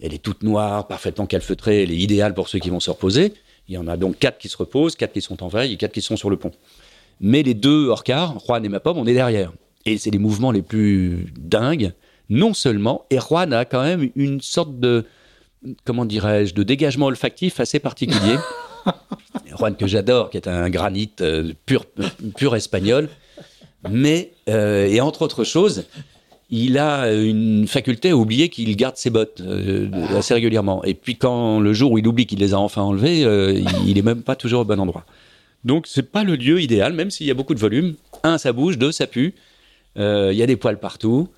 Elle 0.00 0.14
est 0.14 0.22
toute 0.22 0.42
noire, 0.42 0.86
parfaitement 0.86 1.26
calfeutrée, 1.26 1.82
elle 1.82 1.90
est 1.90 1.96
idéale 1.96 2.34
pour 2.34 2.48
ceux 2.48 2.60
qui 2.60 2.70
vont 2.70 2.80
se 2.80 2.90
reposer. 2.90 3.34
Il 3.68 3.74
y 3.74 3.78
en 3.78 3.88
a 3.88 3.96
donc 3.96 4.18
quatre 4.18 4.38
qui 4.38 4.48
se 4.48 4.56
reposent, 4.56 4.96
quatre 4.96 5.12
qui 5.12 5.20
sont 5.20 5.42
en 5.42 5.48
veille 5.48 5.72
et 5.72 5.76
quatre 5.76 5.92
qui 5.92 6.02
sont 6.02 6.16
sur 6.16 6.30
le 6.30 6.36
pont. 6.36 6.52
Mais 7.20 7.42
les 7.42 7.54
deux 7.54 7.88
hors-quarts, 7.88 8.38
Juan 8.46 8.64
et 8.64 8.68
ma 8.68 8.80
pomme, 8.80 8.96
on 8.96 9.06
est 9.06 9.14
derrière. 9.14 9.52
Et 9.84 9.98
c'est 9.98 10.10
les 10.10 10.18
mouvements 10.18 10.52
les 10.52 10.62
plus 10.62 11.26
dingues, 11.36 11.92
non 12.30 12.54
seulement, 12.54 13.04
et 13.10 13.18
Juan 13.18 13.52
a 13.52 13.64
quand 13.64 13.82
même 13.82 14.10
une 14.14 14.40
sorte 14.40 14.78
de, 14.78 15.04
comment 15.84 16.04
dirais-je, 16.04 16.54
de 16.54 16.62
dégagement 16.62 17.06
olfactif 17.06 17.60
assez 17.60 17.78
particulier. 17.78 18.36
Juan 19.58 19.76
que 19.76 19.86
j'adore, 19.86 20.30
qui 20.30 20.36
est 20.36 20.48
un 20.48 20.70
granit 20.70 21.10
euh, 21.20 21.52
pur, 21.66 21.84
pur 22.36 22.54
espagnol, 22.54 23.08
mais, 23.88 24.32
euh, 24.48 24.86
et 24.86 25.00
entre 25.00 25.22
autres 25.22 25.44
choses, 25.44 25.84
il 26.50 26.78
a 26.78 27.12
une 27.12 27.66
faculté 27.66 28.10
à 28.10 28.16
oublier 28.16 28.48
qu'il 28.48 28.74
garde 28.76 28.96
ses 28.96 29.10
bottes 29.10 29.40
euh, 29.40 29.90
assez 30.16 30.34
régulièrement. 30.34 30.82
Et 30.84 30.94
puis 30.94 31.16
quand 31.16 31.60
le 31.60 31.72
jour 31.72 31.92
où 31.92 31.98
il 31.98 32.06
oublie 32.06 32.26
qu'il 32.26 32.38
les 32.38 32.54
a 32.54 32.58
enfin 32.58 32.82
enlevées, 32.82 33.20
il, 33.20 33.68
il 33.86 33.98
est 33.98 34.02
même 34.02 34.22
pas 34.22 34.34
toujours 34.34 34.62
au 34.62 34.64
bon 34.64 34.80
endroit. 34.80 35.04
Donc 35.64 35.86
c'est 35.86 36.10
pas 36.10 36.24
le 36.24 36.36
lieu 36.36 36.60
idéal, 36.60 36.92
même 36.94 37.10
s'il 37.10 37.26
y 37.26 37.30
a 37.30 37.34
beaucoup 37.34 37.54
de 37.54 37.58
volume. 37.58 37.96
Un, 38.22 38.38
ça 38.38 38.52
bouge. 38.52 38.78
Deux, 38.78 38.92
ça 38.92 39.06
pue. 39.06 39.34
Il 39.96 40.32
y 40.32 40.42
a 40.42 40.46
des 40.46 40.56
poils 40.56 40.78
partout. 40.78 41.28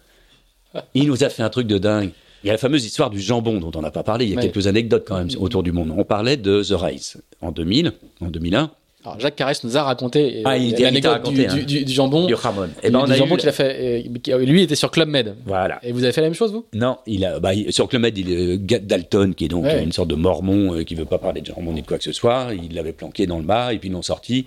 Il 0.95 1.07
nous 1.07 1.25
a 1.25 1.29
fait 1.29 1.43
un 1.43 1.51
truc 1.51 1.67
de 1.67 1.79
dingue. 1.79 2.11
Il 2.43 2.47
y 2.47 2.51
a 2.51 2.55
la 2.55 2.59
fameuse 2.59 2.85
histoire 2.87 3.11
du 3.11 3.21
jambon 3.21 3.59
dont 3.61 3.71
on 3.75 3.83
n'a 3.83 3.91
pas 3.91 4.03
parlé. 4.03 4.25
Il 4.25 4.31
y 4.31 4.33
a 4.33 4.37
Ouais. 4.37 4.43
quelques 4.49 4.67
anecdotes 4.67 5.05
quand 5.07 5.19
même 5.19 5.29
autour 5.39 5.63
du 5.63 5.73
monde. 5.73 5.93
On 5.97 6.05
parlait 6.05 6.37
de 6.39 6.63
The 6.63 6.73
Race 6.73 7.19
en 7.43 7.53
2000, 7.53 7.93
en 8.21 8.29
2001, 8.29 8.71
Alors, 9.05 9.19
Jacques 9.19 9.37
Carès 9.37 9.63
nous 9.65 9.77
a 9.79 9.83
raconté 9.83 10.39
euh, 10.39 10.43
Ah, 10.45 10.59
l'anecdote 10.59 11.31
du, 11.33 11.47
hein. 11.47 11.55
du- 11.55 11.65
du- 11.65 11.85
du 11.87 11.93
jambon. 11.93 12.27
du 12.27 12.35
Ramon. 12.35 12.65
Du, 12.67 12.71
Et 12.83 12.91
ben 12.91 13.05
du 13.07 13.15
jambon 13.15 13.37
qu'il 13.37 13.49
a 13.49 13.53
fait. 13.53 14.05
euh, 14.07 14.19
qui- 14.23 14.31
lui 14.47 14.63
était 14.63 14.75
sur 14.75 14.91
Club 14.91 15.09
Med. 15.09 15.37
Voilà. 15.47 15.81
Et 15.83 15.93
vous 15.93 16.05
avez 16.05 16.13
fait 16.13 16.21
la 16.21 16.27
même 16.27 16.35
chose, 16.35 16.53
vous? 16.53 16.67
Non, 16.75 16.99
il 17.07 17.25
a, 17.25 17.41
bah, 17.41 17.53
sur 17.71 17.89
Club 17.89 18.03
Med, 18.03 18.17
il 18.19 18.59
Ga- 18.67 18.79
Dalton, 18.79 19.35
qui 19.35 19.47
est 19.47 19.49
donc 19.49 19.65
Ouais. 19.65 19.83
une 19.83 19.93
sorte 19.93 20.09
de 20.09 20.15
mormon 20.17 20.75
euh, 20.75 20.83
qui 20.85 20.95
veut 20.95 21.07
pas 21.07 21.17
parler 21.19 21.41
de 21.41 21.47
jambon 21.47 21.73
ni 21.73 21.81
de 21.83 21.87
quoi 21.87 21.97
que 21.99 22.05
ce 22.05 22.13
soit. 22.13 22.49
Il 22.55 22.75
l'avait 22.75 22.93
planqué 22.93 23.27
dans 23.27 23.39
le 23.39 23.45
bas 23.45 23.73
et 23.73 23.79
puis 23.79 23.89
ils 23.89 23.93
l'ont 23.93 24.03
sorti. 24.03 24.47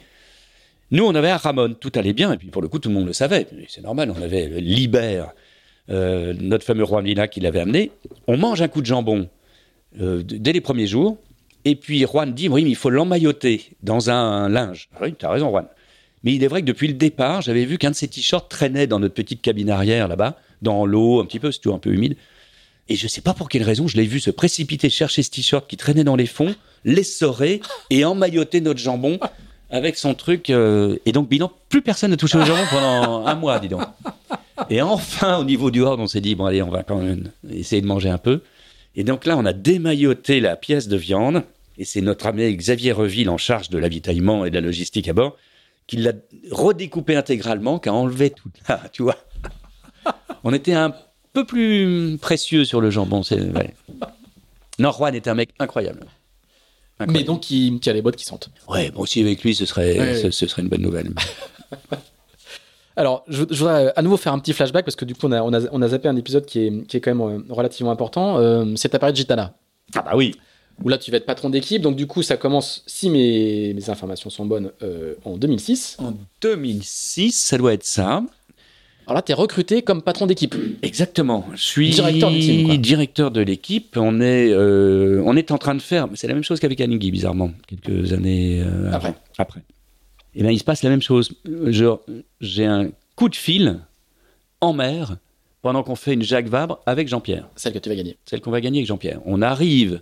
Nous, 0.91 1.03
on 1.03 1.15
avait 1.15 1.29
un 1.31 1.37
Ramon, 1.37 1.73
tout 1.79 1.91
allait 1.95 2.13
bien, 2.13 2.31
et 2.33 2.37
puis 2.37 2.49
pour 2.49 2.61
le 2.61 2.67
coup, 2.67 2.77
tout 2.77 2.89
le 2.89 2.95
monde 2.95 3.07
le 3.07 3.13
savait. 3.13 3.47
C'est 3.69 3.81
normal, 3.83 4.13
on 4.15 4.21
avait 4.21 4.47
Libère, 4.61 5.31
euh, 5.89 6.33
notre 6.39 6.65
fameux 6.65 6.83
roi 6.83 7.01
Mila 7.01 7.27
qui 7.27 7.39
l'avait 7.39 7.59
amené. 7.59 7.91
On 8.27 8.37
mange 8.37 8.61
un 8.61 8.67
coup 8.67 8.81
de 8.81 8.85
jambon 8.85 9.29
euh, 9.99 10.23
dès 10.23 10.53
les 10.53 10.61
premiers 10.61 10.87
jours, 10.87 11.17
et 11.65 11.75
puis 11.75 12.01
Juan 12.01 12.33
dit 12.33 12.49
Oui, 12.49 12.63
mais 12.63 12.71
il 12.71 12.75
faut 12.75 12.89
l'emmailloter 12.89 13.71
dans 13.81 14.09
un 14.09 14.49
linge. 14.49 14.89
Ah 14.95 14.99
Oui, 15.01 15.13
tu 15.17 15.25
as 15.25 15.29
raison, 15.29 15.49
Juan. 15.49 15.67
Mais 16.23 16.33
il 16.33 16.43
est 16.43 16.47
vrai 16.47 16.61
que 16.61 16.67
depuis 16.67 16.87
le 16.87 16.93
départ, 16.93 17.41
j'avais 17.41 17.65
vu 17.65 17.77
qu'un 17.77 17.91
de 17.91 17.95
ses 17.95 18.07
t-shirts 18.07 18.49
traînait 18.49 18.87
dans 18.87 18.99
notre 18.99 19.13
petite 19.13 19.41
cabine 19.41 19.69
arrière 19.69 20.07
là-bas, 20.07 20.37
dans 20.61 20.85
l'eau, 20.85 21.19
un 21.19 21.25
petit 21.25 21.39
peu, 21.39 21.51
c'est 21.51 21.59
toujours 21.59 21.75
un 21.75 21.79
peu 21.79 21.93
humide. 21.93 22.15
Et 22.89 22.95
je 22.95 23.07
sais 23.07 23.21
pas 23.21 23.33
pour 23.33 23.49
quelle 23.49 23.63
raison, 23.63 23.87
je 23.87 23.97
l'ai 23.97 24.05
vu 24.05 24.19
se 24.19 24.29
précipiter 24.29 24.89
chercher 24.89 25.23
ce 25.23 25.31
t-shirt 25.31 25.67
qui 25.69 25.77
traînait 25.77 26.03
dans 26.03 26.15
les 26.15 26.25
fonds, 26.25 26.55
l'essorer 26.85 27.61
et 27.89 28.03
emmailloter 28.03 28.61
notre 28.61 28.79
jambon 28.79 29.19
avec 29.73 29.97
son 29.97 30.13
truc. 30.13 30.49
euh, 30.49 30.97
et 31.05 31.11
donc, 31.11 31.27
bilan, 31.27 31.51
plus 31.67 31.81
personne 31.81 32.11
n'a 32.11 32.17
touché 32.17 32.37
au 32.37 32.45
jambon 32.45 32.63
pendant 32.69 33.25
un 33.25 33.35
mois, 33.35 33.59
dis 33.59 33.67
donc. 33.67 33.81
Et 34.69 34.81
enfin, 34.81 35.39
au 35.39 35.43
niveau 35.43 35.71
du 35.71 35.81
hors, 35.81 35.99
on 35.99 36.07
s'est 36.07 36.21
dit, 36.21 36.35
bon, 36.35 36.45
allez, 36.45 36.61
on 36.61 36.69
va 36.69 36.83
quand 36.83 36.99
même 36.99 37.31
essayer 37.51 37.81
de 37.81 37.87
manger 37.87 38.09
un 38.09 38.19
peu. 38.19 38.41
Et 38.95 39.03
donc 39.03 39.25
là, 39.25 39.35
on 39.35 39.45
a 39.45 39.51
démailloté 39.51 40.39
la 40.39 40.55
pièce 40.55 40.87
de 40.87 40.95
viande. 40.95 41.43
Et 41.79 41.85
c'est 41.85 42.01
notre 42.01 42.27
ami 42.27 42.55
Xavier 42.55 42.91
Reville, 42.91 43.29
en 43.29 43.37
charge 43.37 43.69
de 43.71 43.79
l'avitaillement 43.79 44.45
et 44.45 44.51
de 44.51 44.55
la 44.55 44.61
logistique 44.61 45.07
à 45.07 45.13
bord, 45.13 45.35
qui 45.87 45.97
l'a 45.97 46.11
redécoupé 46.51 47.15
intégralement, 47.15 47.79
qui 47.79 47.89
a 47.89 47.93
enlevé 47.93 48.29
tout 48.29 48.49
là, 48.69 48.79
tu 48.91 49.01
vois. 49.01 49.17
On 50.43 50.53
était 50.53 50.73
un 50.73 50.93
peu 51.33 51.45
plus 51.45 52.19
précieux 52.21 52.63
sur 52.63 52.79
le 52.79 52.91
jambon. 52.91 53.23
C'est, 53.23 53.41
ouais. 53.41 53.73
Non, 54.77 54.91
Juan 54.91 55.15
est 55.15 55.27
un 55.27 55.33
mec 55.33 55.49
incroyable. 55.57 56.05
Mais 57.09 57.23
donc, 57.23 57.41
qui, 57.41 57.79
qui 57.79 57.89
a 57.89 57.93
les 57.93 58.01
bottes 58.01 58.15
qui 58.15 58.25
sentent. 58.25 58.49
Ouais, 58.67 58.91
bon, 58.91 59.01
aussi 59.01 59.21
avec 59.21 59.43
lui, 59.43 59.55
ce 59.55 59.65
serait, 59.65 59.99
Ouais, 59.99 60.31
ce, 60.31 60.47
serait 60.47 60.61
une 60.61 60.69
bonne 60.69 60.81
nouvelle. 60.81 61.11
Alors, 62.95 63.23
je, 63.27 63.43
je 63.49 63.57
voudrais 63.57 63.91
à 63.95 64.01
nouveau 64.01 64.17
faire 64.17 64.33
un 64.33 64.39
petit 64.39 64.53
flashback 64.53 64.85
parce 64.85 64.95
que 64.95 65.05
du 65.05 65.15
coup, 65.15 65.27
on 65.27 65.31
a, 65.31 65.41
on 65.41 65.53
a, 65.53 65.61
on 65.71 65.81
a 65.81 65.87
zappé 65.87 66.07
un 66.07 66.15
épisode 66.15 66.45
qui 66.45 66.59
est, 66.59 66.87
qui 66.87 66.97
est 66.97 67.01
quand 67.01 67.15
même 67.15 67.21
euh, 67.21 67.53
relativement 67.53 67.91
important. 67.91 68.37
Euh, 68.37 68.65
c'est 68.75 68.89
ta 68.89 68.99
période 68.99 69.15
Gitana. 69.15 69.55
Ah 69.95 70.01
bah 70.03 70.11
oui. 70.15 70.35
Où 70.83 70.89
là, 70.89 70.97
tu 70.97 71.11
vas 71.11 71.17
être 71.17 71.25
patron 71.25 71.49
d'équipe. 71.49 71.81
Donc, 71.81 71.95
du 71.95 72.07
coup, 72.07 72.23
ça 72.23 72.37
commence, 72.37 72.83
si 72.87 73.09
mes, 73.09 73.73
mes 73.73 73.89
informations 73.89 74.29
sont 74.29 74.45
bonnes, 74.45 74.71
euh, 74.81 75.15
en 75.23 75.37
2006. 75.37 75.97
En 75.99 76.13
2006, 76.41 77.31
ça 77.31 77.57
doit 77.57 77.73
être 77.73 77.83
ça. 77.83 78.23
Alors 79.05 79.15
là, 79.15 79.21
tu 79.21 79.31
es 79.31 79.35
recruté 79.35 79.81
comme 79.81 80.01
patron 80.01 80.27
d'équipe. 80.27 80.55
Exactement. 80.81 81.45
Je 81.53 81.61
suis 81.61 81.89
Directeur 81.89 82.29
team, 82.31 83.29
de 83.33 83.41
l'équipe. 83.41 83.97
On 83.97 84.21
est, 84.21 84.51
euh, 84.51 85.21
on 85.25 85.35
est 85.35 85.51
en 85.51 85.57
train 85.57 85.75
de 85.75 85.81
faire. 85.81 86.07
C'est 86.15 86.27
la 86.27 86.33
même 86.33 86.43
chose 86.43 86.59
qu'avec 86.59 86.79
Aningui, 86.81 87.11
bizarrement, 87.11 87.51
quelques 87.67 88.13
années 88.13 88.61
euh, 88.65 88.91
Après. 88.93 89.13
Après. 89.37 89.61
Et 90.35 90.41
bien, 90.41 90.51
il 90.51 90.59
se 90.59 90.63
passe 90.63 90.83
la 90.83 90.89
même 90.89 91.01
chose. 91.01 91.33
J'ai 92.41 92.65
un 92.65 92.89
coup 93.15 93.29
de 93.29 93.35
fil 93.35 93.79
en 94.61 94.73
mer 94.73 95.17
pendant 95.61 95.83
qu'on 95.83 95.95
fait 95.95 96.13
une 96.13 96.23
Jacques 96.23 96.47
Vabre 96.47 96.79
avec 96.85 97.07
Jean-Pierre. 97.07 97.47
Celle 97.55 97.73
que 97.73 97.79
tu 97.79 97.89
vas 97.89 97.95
gagner. 97.95 98.17
Celle 98.25 98.41
qu'on 98.41 98.51
va 98.51 98.61
gagner 98.61 98.79
avec 98.79 98.87
Jean-Pierre. 98.87 99.19
On 99.25 99.41
arrive 99.41 100.01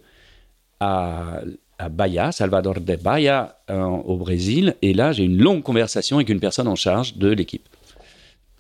à, 0.80 1.42
à 1.78 1.90
Bahia, 1.90 2.32
Salvador 2.32 2.80
de 2.80 2.96
Bahia, 2.96 3.58
euh, 3.70 3.84
au 3.84 4.18
Brésil, 4.18 4.76
et 4.82 4.94
là, 4.94 5.12
j'ai 5.12 5.24
une 5.24 5.42
longue 5.42 5.64
conversation 5.64 6.18
avec 6.18 6.30
une 6.30 6.40
personne 6.40 6.68
en 6.68 6.76
charge 6.76 7.18
de 7.18 7.30
l'équipe 7.30 7.68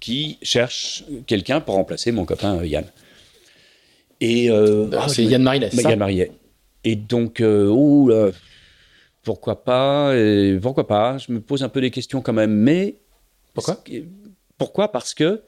qui 0.01 0.37
cherche 0.41 1.05
quelqu'un 1.27 1.61
pour 1.61 1.75
remplacer 1.75 2.11
mon 2.11 2.25
copain 2.25 2.57
euh, 2.57 2.65
Yann. 2.65 2.83
Et 4.19 4.51
euh, 4.51 4.89
ah, 4.99 5.07
c'est 5.07 5.23
Yann 5.23 5.41
Marillet. 5.41 5.69
Yann 5.71 5.97
Marillet. 5.97 6.31
Et 6.83 6.97
donc, 6.97 7.41
ouh, 7.41 8.09
là, 8.09 8.31
pourquoi 9.23 9.63
pas 9.63 10.13
et 10.15 10.59
Pourquoi 10.61 10.87
pas 10.87 11.17
Je 11.17 11.31
me 11.31 11.39
pose 11.39 11.63
un 11.63 11.69
peu 11.69 11.79
des 11.79 11.91
questions 11.91 12.21
quand 12.21 12.33
même, 12.33 12.51
mais 12.51 12.95
pourquoi 13.53 13.83
Pourquoi? 14.57 14.91
Parce 14.91 15.13
que 15.13 15.41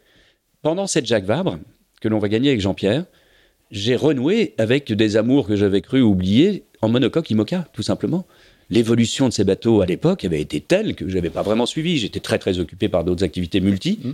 pendant 0.62 0.88
cette 0.88 1.06
Jacques 1.06 1.26
Vabre 1.26 1.60
que 2.02 2.08
l'on 2.08 2.20
va 2.20 2.30
gagner 2.30 2.50
avec 2.50 2.62
Jean-Pierre, 2.62 3.06
j'ai 3.72 3.96
renoué 3.96 4.54
avec 4.58 4.92
des 4.92 5.18
amours 5.18 5.48
que 5.48 5.56
j'avais 5.56 5.82
cru 5.82 6.02
oublier 6.02 6.64
en 6.82 6.90
monocoque 6.90 7.30
IMOCA, 7.32 7.68
tout 7.74 7.82
simplement. 7.82 8.26
L'évolution 8.70 9.28
de 9.28 9.34
ces 9.34 9.44
bateaux 9.44 9.82
à 9.82 9.86
l'époque 9.86 10.24
avait 10.26 10.42
été 10.42 10.62
telle 10.62 10.96
que 10.96 11.08
je 11.10 11.16
n'avais 11.16 11.30
pas 11.30 11.42
vraiment 11.42 11.66
suivi. 11.66 11.98
J'étais 11.98 12.20
très 12.20 12.40
très 12.40 12.60
occupé 12.60 12.90
par 12.90 13.04
d'autres 13.04 13.24
activités 13.24 13.62
multi. 13.62 14.00
Mmh. 14.04 14.12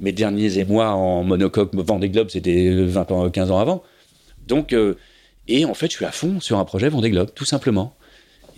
Mes 0.00 0.12
derniers 0.12 0.58
émois 0.58 0.90
en 0.90 1.24
monocoque 1.24 1.74
Vendée 1.74 2.08
Globe, 2.08 2.30
c'était 2.30 2.84
20 2.84 3.10
ans, 3.10 3.30
15 3.30 3.50
ans 3.50 3.58
avant. 3.58 3.82
Donc, 4.46 4.72
euh, 4.72 4.94
et 5.48 5.64
en 5.64 5.74
fait, 5.74 5.90
je 5.90 5.96
suis 5.96 6.04
à 6.04 6.12
fond 6.12 6.40
sur 6.40 6.58
un 6.58 6.64
projet 6.64 6.88
Vendée 6.88 7.10
Globe, 7.10 7.30
tout 7.34 7.44
simplement. 7.44 7.94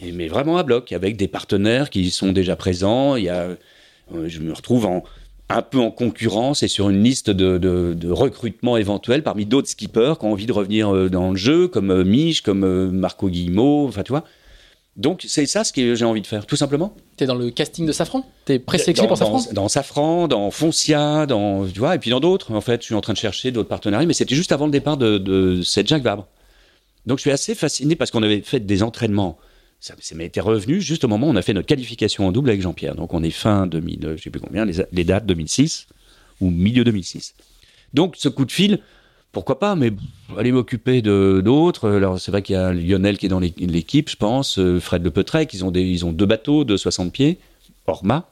Mais 0.03 0.28
vraiment 0.28 0.57
à 0.57 0.62
bloc, 0.62 0.93
avec 0.93 1.16
des 1.16 1.28
partenaires 1.28 1.91
qui 1.91 2.11
sont 2.11 2.32
déjà 2.32 2.57
présents. 2.57 3.16
Il 3.16 3.24
y 3.24 3.28
a, 3.28 3.57
euh, 4.14 4.28
je 4.28 4.41
me 4.41 4.53
retrouve 4.53 4.86
un 5.51 5.62
peu 5.62 5.78
en 5.78 5.91
concurrence 5.91 6.62
et 6.62 6.68
sur 6.68 6.88
une 6.91 7.03
liste 7.03 7.30
de, 7.30 7.59
de, 7.59 8.11
recrutement 8.11 8.76
éventuel 8.76 9.22
parmi 9.22 9.47
d'autres 9.47 9.68
skippers 9.68 10.14
qui 10.18 10.24
ont 10.24 10.32
envie 10.32 10.47
de 10.47 10.53
revenir 10.53 10.95
euh, 10.95 11.11
dans 11.11 11.30
le 11.30 11.36
jeu, 11.36 11.68
comme 11.68 11.91
euh, 11.91 12.05
Mich, 12.05 12.43
comme 12.43 12.64
euh, 12.64 12.91
Marco 12.91 13.28
Guillemot, 13.28 13.86
enfin 13.88 14.03
tu 14.03 14.12
vois. 14.12 14.24
Donc 14.97 15.24
c'est 15.26 15.47
ça 15.47 15.64
ce 15.64 15.72
que 15.72 15.95
j'ai 15.95 16.05
envie 16.05 16.20
de 16.20 16.26
faire, 16.26 16.47
tout 16.47 16.57
simplement. 16.57 16.95
Tu 17.16 17.24
es 17.24 17.26
dans 17.26 17.34
le 17.34 17.51
casting 17.51 17.86
de 17.86 17.93
Safran? 17.93 18.28
Tu 18.45 18.55
es 18.55 18.59
présélectionné 18.59 19.09
pour 19.09 19.16
Safran? 19.16 19.41
dans, 19.53 19.68
Safran, 19.68 20.28
dans 20.28 20.51
Foncia, 20.51 21.26
dans, 21.26 21.66
tu 21.66 21.78
vois, 21.78 21.95
et 21.95 21.99
puis 21.99 22.11
dans 22.11 22.20
d'autres. 22.20 22.53
En 22.53 22.61
fait, 22.61 22.80
je 22.82 22.86
suis 22.86 22.95
en 22.95 23.01
train 23.01 23.12
de 23.12 23.18
chercher 23.18 23.51
d'autres 23.53 23.68
partenariats, 23.68 24.07
mais 24.07 24.14
c'était 24.14 24.34
juste 24.34 24.53
avant 24.53 24.66
le 24.66 24.72
départ 24.72 24.97
de, 24.97 25.18
de 25.18 25.62
cette 25.62 25.88
Jacques 25.88 26.03
Vabre. 26.03 26.26
Donc 27.07 27.18
je 27.18 27.22
suis 27.22 27.30
assez 27.30 27.55
fasciné 27.55 27.97
parce 27.97 28.11
qu'on 28.11 28.22
avait 28.22 28.43
fait 28.43 28.61
des 28.61 28.82
entraînements 28.82 29.38
ça, 29.80 29.95
m'a 30.14 30.24
été 30.24 30.41
revenu 30.41 30.80
juste 30.80 31.05
au 31.05 31.09
moment 31.09 31.26
où 31.26 31.30
on 31.30 31.36
a 31.36 31.43
fait 31.43 31.55
notre 31.55 31.66
qualification 31.66 32.26
en 32.26 32.32
double 32.32 32.51
avec 32.51 32.61
Jean-Pierre. 32.61 32.95
Donc 32.95 33.14
on 33.14 33.22
est 33.22 33.30
fin 33.30 33.66
2000, 33.66 34.14
je 34.16 34.22
sais 34.22 34.30
plus 34.30 34.41
combien, 34.41 34.66
les, 34.66 35.05
dates 35.05 35.26
2006 35.26 35.86
ou 36.41 36.51
milieu 36.51 36.84
2006. 36.84 37.34
Donc 37.95 38.14
ce 38.16 38.28
coup 38.28 38.45
de 38.45 38.53
fil, 38.53 38.80
pourquoi 39.33 39.59
pas, 39.59 39.76
mais 39.76 39.93
aller 40.37 40.53
m'occuper 40.53 41.03
de 41.03 41.41
d'autres. 41.45 41.91
Alors 41.91 42.20
c'est 42.20 42.31
vrai 42.31 42.43
qu'il 42.43 42.55
y 42.55 42.59
a 42.59 42.72
Lionel 42.72 43.18
qui 43.18 43.26
est 43.26 43.28
dans 43.28 43.41
l'équipe, 43.41 44.09
je 44.09 44.16
pense, 44.16 44.59
euh, 44.59 44.81
Fred 44.81 45.05
Le 45.05 45.11
Petrec, 45.11 45.53
ils 45.55 45.64
ont, 45.64 45.70
des, 45.70 45.83
ils 45.83 46.05
ont 46.05 46.12
deux 46.12 46.26
bateaux 46.26 46.64
de 46.64 46.76
60 46.76 47.12
pieds, 47.12 47.39
Orma, 47.87 48.28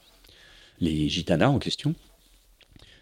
les 0.80 1.08
Gitanas 1.08 1.48
en 1.48 1.58
question. 1.58 1.94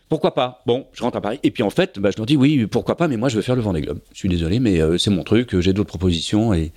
Pourquoi 0.09 0.35
pas? 0.35 0.63
Bon, 0.67 0.87
je 0.93 1.03
rentre 1.03 1.17
à 1.17 1.21
Paris. 1.21 1.41
Et 1.43 1.51
puis 1.51 1.63
en 1.63 1.71
fait, 1.71 1.99
bah, 1.99 2.11
je 2.13 2.17
leur 2.17 2.27
dis 2.27 2.37
oui, 2.37 2.67
pourquoi 2.67 2.97
pas, 2.97 3.09
mais 3.09 3.17
moi 3.17 3.29
je 3.29 3.37
veux 3.37 3.43
faire 3.43 3.57
le 3.57 3.63
Vendée 3.63 3.81
Globe. 3.81 3.99
Je 4.13 4.19
suis 4.19 4.29
désolé, 4.29 4.61
mais 4.61 4.81
euh, 4.81 4.99
c'est 4.99 5.11
mon 5.11 5.25
truc, 5.25 5.59
j'ai 5.61 5.73
d'autres 5.73 5.89
propositions 5.89 6.55
et 6.55 6.73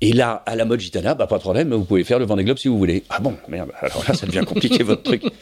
et 0.00 0.12
là, 0.12 0.44
à 0.46 0.54
la 0.54 0.64
mode 0.64 0.78
gitana, 0.78 1.14
bah, 1.14 1.26
pas 1.26 1.38
de 1.38 1.42
problème, 1.42 1.74
vous 1.74 1.84
pouvez 1.84 2.04
faire 2.04 2.20
le 2.20 2.24
Vendée 2.24 2.44
Globe 2.44 2.58
si 2.58 2.68
vous 2.68 2.78
voulez. 2.78 3.02
Ah 3.10 3.18
bon, 3.18 3.36
merde, 3.48 3.72
alors 3.80 4.04
là, 4.06 4.14
ça 4.14 4.26
devient 4.26 4.44
compliqué 4.46 4.82
votre 4.82 5.02
truc. 5.02 5.22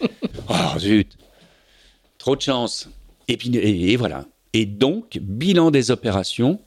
Oh, 0.48 0.78
zut. 0.78 1.18
Trop 2.18 2.36
de 2.36 2.40
chance. 2.40 2.88
Et 3.26 3.36
puis, 3.36 3.50
et, 3.56 3.96
voilà. 3.96 4.24
Et 4.56 4.64
donc, 4.64 5.18
bilan 5.20 5.70
des 5.70 5.90
opérations, 5.90 6.60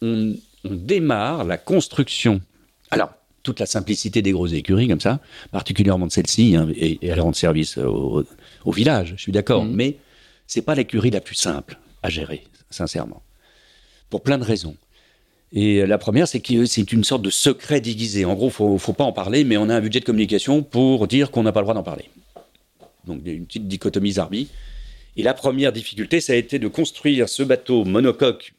on, 0.00 0.36
démarre 0.62 1.42
la 1.42 1.58
construction. 1.58 2.40
Alors, 2.92 3.10
toute 3.42 3.58
la 3.58 3.66
simplicité 3.66 4.22
des 4.22 4.30
grosses 4.30 4.52
écuries 4.52 4.86
comme 4.86 5.00
ça, 5.00 5.18
particulièrement 5.50 6.06
de 6.06 6.12
celle-ci, 6.12 6.54
hein, 6.54 6.68
et, 6.76 7.00
elle 7.02 7.20
rend 7.20 7.32
service 7.32 7.78
au, 7.78 8.24
village, 8.68 9.14
je 9.16 9.22
suis 9.22 9.32
d'accord, 9.32 9.64
mmh. 9.64 9.74
mais 9.74 9.96
c'est 10.46 10.62
pas 10.62 10.76
l'écurie 10.76 11.10
la 11.10 11.20
plus 11.20 11.34
simple 11.34 11.80
à 12.04 12.10
gérer, 12.10 12.44
sincèrement. 12.70 13.22
Pour 14.08 14.22
plein 14.22 14.38
de 14.38 14.44
raisons. 14.44 14.76
Et 15.50 15.84
la 15.84 15.98
première, 15.98 16.28
c'est 16.28 16.38
que 16.38 16.64
c'est 16.64 16.92
une 16.92 17.02
sorte 17.02 17.22
de 17.22 17.30
secret 17.30 17.80
déguisé. 17.80 18.24
En 18.24 18.34
gros, 18.34 18.52
il 18.60 18.72
ne 18.74 18.78
faut 18.78 18.92
pas 18.92 19.04
en 19.04 19.12
parler, 19.12 19.42
mais 19.42 19.56
on 19.56 19.68
a 19.68 19.74
un 19.74 19.80
budget 19.80 19.98
de 19.98 20.04
communication 20.04 20.62
pour 20.62 21.08
dire 21.08 21.32
qu'on 21.32 21.42
n'a 21.42 21.50
pas 21.50 21.60
le 21.60 21.64
droit 21.64 21.74
d'en 21.74 21.82
parler. 21.82 22.08
Donc, 23.04 23.22
une 23.24 23.46
petite 23.46 23.66
dichotomie 23.66 24.12
zarbi. 24.12 24.46
Et 25.16 25.22
la 25.22 25.34
première 25.34 25.72
difficulté, 25.72 26.20
ça 26.20 26.34
a 26.34 26.36
été 26.36 26.58
de 26.58 26.68
construire 26.68 27.28
ce 27.28 27.42
bateau 27.42 27.84
monocoque, 27.84 28.54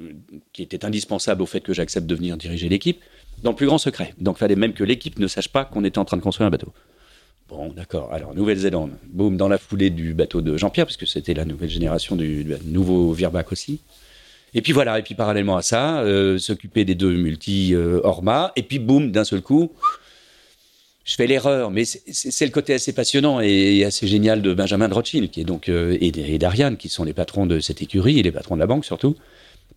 euh, 0.00 0.12
qui 0.52 0.62
était 0.62 0.84
indispensable 0.84 1.42
au 1.42 1.46
fait 1.46 1.60
que 1.60 1.72
j'accepte 1.72 2.06
de 2.06 2.14
venir 2.14 2.36
diriger 2.36 2.68
l'équipe, 2.68 3.00
dans 3.42 3.50
le 3.50 3.56
plus 3.56 3.66
grand 3.66 3.78
secret. 3.78 4.14
Donc, 4.18 4.36
il 4.36 4.40
fallait 4.40 4.56
même 4.56 4.72
que 4.72 4.84
l'équipe 4.84 5.18
ne 5.18 5.26
sache 5.26 5.48
pas 5.48 5.64
qu'on 5.64 5.84
était 5.84 5.98
en 5.98 6.04
train 6.04 6.16
de 6.16 6.22
construire 6.22 6.46
un 6.46 6.50
bateau. 6.50 6.72
Bon, 7.48 7.72
d'accord. 7.72 8.12
Alors, 8.12 8.34
Nouvelle-Zélande, 8.34 8.92
boum, 9.06 9.36
dans 9.36 9.48
la 9.48 9.58
foulée 9.58 9.90
du 9.90 10.12
bateau 10.12 10.40
de 10.40 10.56
Jean-Pierre, 10.56 10.86
parce 10.86 10.96
que 10.96 11.06
c'était 11.06 11.34
la 11.34 11.44
nouvelle 11.44 11.70
génération 11.70 12.16
du, 12.16 12.46
nouveau 12.64 13.12
Virbac 13.12 13.52
aussi. 13.52 13.80
Et 14.54 14.62
puis 14.62 14.72
voilà, 14.72 14.98
et 14.98 15.02
puis 15.02 15.14
parallèlement 15.14 15.56
à 15.56 15.62
ça, 15.62 16.00
euh, 16.00 16.38
s'occuper 16.38 16.84
des 16.84 16.94
deux 16.94 17.12
multi 17.12 17.74
euh, 17.74 18.00
et 18.56 18.62
puis 18.62 18.78
boum, 18.78 19.12
d'un 19.12 19.24
seul 19.24 19.42
coup, 19.42 19.72
je 21.08 21.14
fais 21.14 21.26
l'erreur, 21.26 21.70
mais 21.70 21.86
c'est 21.86 22.44
le 22.44 22.52
côté 22.52 22.74
assez 22.74 22.92
passionnant 22.92 23.40
et, 23.40 23.82
assez 23.82 24.06
génial 24.06 24.42
de 24.42 24.52
Benjamin 24.52 24.90
de 24.90 24.94
Rothschild, 24.94 25.30
qui 25.30 25.40
est 25.40 25.44
donc 25.44 25.70
euh, 25.70 25.96
et, 26.02 26.10
d'Ariane, 26.38 26.76
qui 26.76 26.90
sont 26.90 27.02
les 27.02 27.14
patrons 27.14 27.46
de 27.46 27.60
cette 27.60 27.80
écurie 27.80 28.18
et 28.18 28.22
les 28.22 28.30
patrons 28.30 28.56
de 28.56 28.60
la 28.60 28.66
banque 28.66 28.84
surtout, 28.84 29.16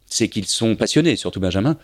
c'est 0.08 0.28
qu'ils 0.28 0.46
sont 0.46 0.76
passionnés, 0.76 1.16
surtout 1.16 1.40
Benjamin. 1.40 1.78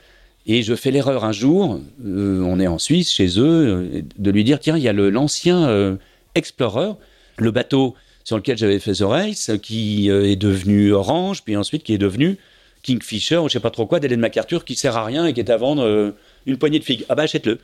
Et 0.48 0.64
je 0.64 0.76
fais 0.76 0.91
l'erreur 0.91 1.24
un 1.24 1.32
jour, 1.32 1.80
on 2.04 2.60
est 2.60 2.68
en 2.68 2.78
Suisse 2.78 3.10
chez 3.10 3.39
eux, 3.39 4.04
de 4.18 4.32
lui 4.32 4.43
dire 4.43 4.60
tiens, 4.60 4.76
il 4.76 4.84
y 4.84 4.89
a 4.89 4.93
l'ancien 4.93 5.98
Explorer, 6.36 6.91
le 7.38 7.52
bateau 7.52 7.95
sur 8.26 8.36
lequel 8.36 8.58
j'avais 8.58 8.80
fait 8.80 8.93
The 8.93 9.02
Race, 9.02 9.52
qui 9.64 10.10
est 10.10 10.36
devenu 10.36 10.91
Orange, 10.91 11.43
puis 11.43 11.56
ensuite 11.56 11.84
qui 11.84 11.93
est 11.93 11.98
devenu 11.98 12.38
Kingfisher 12.84 13.38
ou 13.38 13.48
je 13.48 13.54
sais 13.54 13.60
pas 13.60 13.72
trop 13.72 13.86
quoi 13.86 14.00
d'Hélène 14.00 14.20
MacArthur 14.20 14.66
qui 14.66 14.76
sert 14.76 14.95
à 14.98 15.06
rien 15.06 15.26
et 15.26 15.34
qui 15.34 15.39
est 15.39 15.50
à 15.50 15.58
vendre 15.58 15.84
euh, 15.84 16.12
une 16.45 16.58
poignée 16.58 16.80
de 16.80 16.84
figues. 16.84 17.06
Ah 17.10 17.16
bah 17.16 17.24
achète-le. 17.24 17.60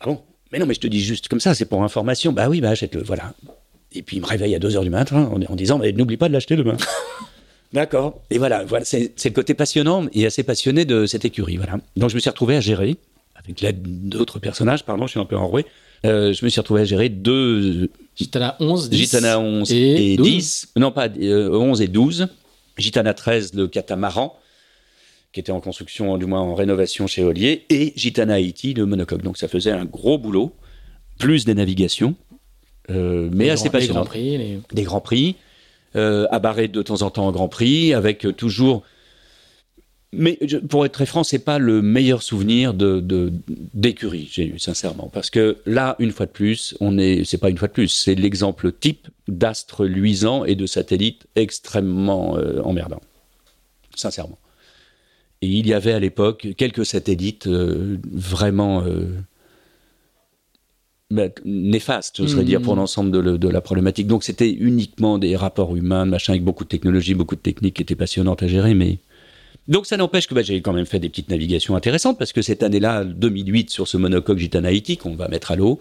Ah 0.00 0.06
bon? 0.06 0.22
Mais 0.52 0.58
non, 0.58 0.66
mais 0.66 0.74
je 0.74 0.80
te 0.80 0.86
dis 0.86 1.00
juste 1.00 1.28
comme 1.28 1.40
ça, 1.40 1.54
c'est 1.54 1.66
pour 1.66 1.82
information. 1.82 2.32
Bah 2.32 2.48
oui, 2.48 2.60
bah 2.60 2.70
achète-le, 2.70 3.02
voilà. 3.02 3.34
Et 3.92 4.02
puis 4.02 4.16
il 4.16 4.20
me 4.20 4.26
réveille 4.26 4.54
à 4.54 4.58
2h 4.58 4.82
du 4.82 4.90
matin 4.90 5.30
en, 5.32 5.40
en 5.42 5.56
disant 5.56 5.78
mais 5.78 5.92
n'oublie 5.92 6.16
pas 6.16 6.28
de 6.28 6.32
l'acheter 6.32 6.56
demain. 6.56 6.76
D'accord. 7.72 8.20
Et 8.30 8.38
voilà, 8.38 8.64
voilà 8.64 8.84
c'est 8.84 9.12
le 9.24 9.30
côté 9.30 9.54
passionnant 9.54 10.06
et 10.12 10.24
assez 10.26 10.42
passionné 10.42 10.84
de 10.84 11.06
cette 11.06 11.24
écurie. 11.24 11.56
Voilà. 11.56 11.78
Donc 11.96 12.10
je 12.10 12.14
me 12.14 12.20
suis 12.20 12.30
retrouvé 12.30 12.56
à 12.56 12.60
gérer, 12.60 12.96
avec 13.34 13.60
l'aide 13.60 14.08
d'autres 14.08 14.38
personnages, 14.38 14.84
pardon, 14.84 15.06
je 15.06 15.12
suis 15.12 15.20
un 15.20 15.24
peu 15.24 15.36
enroué. 15.36 15.66
Euh, 16.04 16.32
je 16.32 16.44
me 16.44 16.50
suis 16.50 16.60
retrouvé 16.60 16.82
à 16.82 16.84
gérer 16.84 17.08
deux. 17.08 17.90
Gitana 18.16 18.56
11, 18.60 18.88
10. 18.88 18.96
Gitana 18.96 19.40
11 19.40 19.72
et, 19.72 20.16
10. 20.16 20.72
Non, 20.76 20.92
pas 20.92 21.08
11 21.08 21.80
euh, 21.80 21.84
et 21.84 21.88
12. 21.88 22.28
Gitana 22.76 23.14
13, 23.14 23.54
le 23.54 23.66
catamaran, 23.66 24.36
qui 25.38 25.40
était 25.40 25.52
en 25.52 25.60
construction, 25.60 26.18
du 26.18 26.26
moins 26.26 26.40
en 26.40 26.56
rénovation 26.56 27.06
chez 27.06 27.22
Ollier, 27.22 27.64
et 27.70 27.92
Gitana 27.94 28.34
Haïti, 28.34 28.74
le 28.74 28.86
monocoque. 28.86 29.22
Donc 29.22 29.38
ça 29.38 29.46
faisait 29.46 29.70
un 29.70 29.84
gros 29.84 30.18
boulot, 30.18 30.52
plus 31.20 31.44
des 31.44 31.54
navigations, 31.54 32.16
euh, 32.90 33.30
mais 33.32 33.48
assez 33.48 33.70
passionnant. 33.70 34.00
Des 34.00 34.04
grands 34.04 34.10
prix. 34.10 34.60
Des 34.72 34.82
grands 34.82 35.00
prix, 35.00 35.36
euh, 35.94 36.26
à 36.32 36.40
barrer 36.40 36.66
de 36.66 36.82
temps 36.82 37.02
en 37.02 37.10
temps 37.10 37.28
en 37.28 37.30
grand 37.30 37.46
prix, 37.46 37.94
avec 37.94 38.26
toujours 38.36 38.82
mais 40.10 40.40
pour 40.68 40.84
être 40.84 40.92
très 40.92 41.06
franc, 41.06 41.22
c'est 41.22 41.38
pas 41.38 41.60
le 41.60 41.82
meilleur 41.82 42.22
souvenir 42.24 42.74
de 42.74 43.32
d'écurie 43.74 44.28
j'ai 44.32 44.46
eu 44.46 44.58
sincèrement, 44.58 45.08
parce 45.12 45.30
que 45.30 45.58
là, 45.66 45.94
une 46.00 46.10
fois 46.10 46.26
de 46.26 46.32
plus, 46.32 46.74
on 46.80 46.98
est, 46.98 47.22
c'est 47.24 47.38
pas 47.38 47.50
une 47.50 47.58
fois 47.58 47.68
de 47.68 47.74
plus, 47.74 47.88
c'est 47.88 48.16
l'exemple 48.16 48.72
type 48.72 49.06
d'astre 49.28 49.84
luisant 49.84 50.44
et 50.44 50.56
de 50.56 50.66
satellite 50.66 51.26
extrêmement 51.36 52.36
euh, 52.38 52.60
emmerdant, 52.62 53.02
sincèrement. 53.94 54.38
Et 55.42 55.46
il 55.46 55.66
y 55.66 55.74
avait 55.74 55.92
à 55.92 56.00
l'époque 56.00 56.48
quelques 56.56 56.84
satellites 56.84 57.46
euh, 57.46 57.98
vraiment 58.10 58.82
euh, 58.82 59.06
bah, 61.10 61.28
néfastes, 61.44 62.26
je 62.26 62.40
dire, 62.40 62.60
pour 62.60 62.74
l'ensemble 62.74 63.10
de, 63.10 63.36
de, 63.36 63.48
la 63.48 63.60
problématique. 63.60 64.08
Donc 64.08 64.24
c'était 64.24 64.50
uniquement 64.50 65.18
des 65.18 65.36
rapports 65.36 65.76
humains, 65.76 66.04
machin, 66.04 66.32
avec 66.32 66.44
beaucoup 66.44 66.64
de 66.64 66.68
technologie, 66.68 67.14
beaucoup 67.14 67.36
de 67.36 67.40
techniques 67.40 67.76
qui 67.76 67.82
étaient 67.82 67.94
passionnantes 67.94 68.42
à 68.42 68.48
gérer, 68.48 68.74
mais 68.74 68.98
donc 69.68 69.86
ça 69.86 69.96
n'empêche 69.96 70.26
que 70.26 70.34
bah, 70.34 70.42
j'ai 70.42 70.60
quand 70.62 70.72
même 70.72 70.86
fait 70.86 70.98
des 70.98 71.10
petites 71.10 71.28
navigations 71.28 71.76
intéressantes 71.76 72.18
parce 72.18 72.32
que 72.32 72.42
cette 72.42 72.62
année-là, 72.62 73.04
2008, 73.04 73.70
sur 73.70 73.86
ce 73.86 73.96
monocoque 73.98 74.38
Gitana 74.38 74.70
qu'on 75.00 75.14
va 75.14 75.28
mettre 75.28 75.50
à 75.52 75.56
l'eau, 75.56 75.80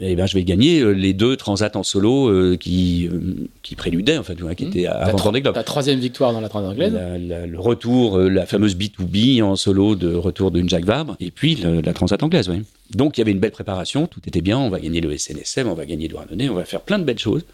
eh 0.00 0.14
ben, 0.14 0.26
je 0.26 0.34
vais 0.34 0.44
gagner 0.44 0.80
euh, 0.80 0.90
les 0.92 1.12
deux 1.12 1.36
transats 1.36 1.72
en 1.74 1.82
solo 1.82 2.28
euh, 2.28 2.56
qui, 2.56 3.08
euh, 3.12 3.48
qui 3.62 3.74
préludaient, 3.74 4.18
en 4.18 4.22
fait, 4.22 4.36
qui 4.36 4.64
mmh. 4.64 4.68
étaient 4.68 4.86
avant 4.86 5.18
Vendée 5.18 5.40
Globe. 5.40 5.56
La 5.56 5.64
troisième 5.64 5.98
victoire 5.98 6.32
dans 6.32 6.40
la 6.40 6.48
Transat 6.48 6.70
anglaise. 6.70 6.92
le 6.92 7.58
retour, 7.58 8.18
la 8.18 8.46
fameuse 8.46 8.76
B2B 8.76 9.42
en 9.42 9.56
solo 9.56 9.96
de 9.96 10.14
retour 10.14 10.50
d'une 10.50 10.68
Jacques 10.68 10.84
Vabre, 10.84 11.16
et 11.20 11.30
puis 11.30 11.56
la 11.56 11.92
Transat 11.92 12.22
anglaise, 12.22 12.48
oui. 12.48 12.62
Donc 12.94 13.18
il 13.18 13.20
y 13.20 13.22
avait 13.22 13.32
une 13.32 13.40
belle 13.40 13.50
préparation, 13.50 14.06
tout 14.06 14.20
était 14.26 14.40
bien, 14.40 14.58
on 14.58 14.70
va 14.70 14.80
gagner 14.80 15.00
le 15.00 15.16
SNSM, 15.16 15.68
on 15.68 15.74
va 15.74 15.84
gagner 15.84 16.08
Douarnenez, 16.08 16.48
on 16.48 16.54
va 16.54 16.64
faire 16.64 16.80
plein 16.80 16.98
de 16.98 17.04
belles 17.04 17.18
choses. 17.18 17.44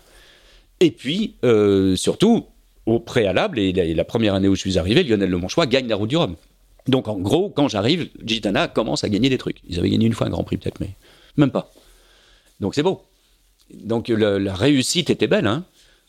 Et 0.80 0.90
puis, 0.90 1.34
surtout, 1.96 2.44
au 2.86 2.98
préalable, 3.00 3.58
et 3.58 3.72
la, 3.72 3.84
et 3.84 3.94
la 3.94 4.04
première 4.04 4.34
année 4.34 4.48
où 4.48 4.54
je 4.54 4.60
suis 4.60 4.78
arrivé, 4.78 5.02
Lionel 5.02 5.30
Lemonchois 5.30 5.66
gagne 5.66 5.88
la 5.88 5.96
route 5.96 6.10
du 6.10 6.16
Rhum. 6.16 6.36
Donc 6.86 7.08
en 7.08 7.16
gros, 7.16 7.48
quand 7.48 7.68
j'arrive, 7.68 8.08
Gitana 8.22 8.68
commence 8.68 9.04
à 9.04 9.08
gagner 9.08 9.30
des 9.30 9.38
trucs. 9.38 9.58
Ils 9.68 9.78
avaient 9.78 9.88
gagné 9.88 10.06
une 10.06 10.12
fois 10.12 10.26
un 10.26 10.30
Grand 10.30 10.44
Prix 10.44 10.58
peut-être, 10.58 10.80
mais 10.80 10.90
même 11.36 11.50
pas. 11.50 11.72
Donc 12.60 12.74
c'est 12.74 12.82
beau. 12.82 13.02
Donc 13.72 14.08
le- 14.08 14.38
la 14.38 14.54
réussite 14.54 15.10
était 15.10 15.26
belle. 15.26 15.46
hein. 15.46 15.64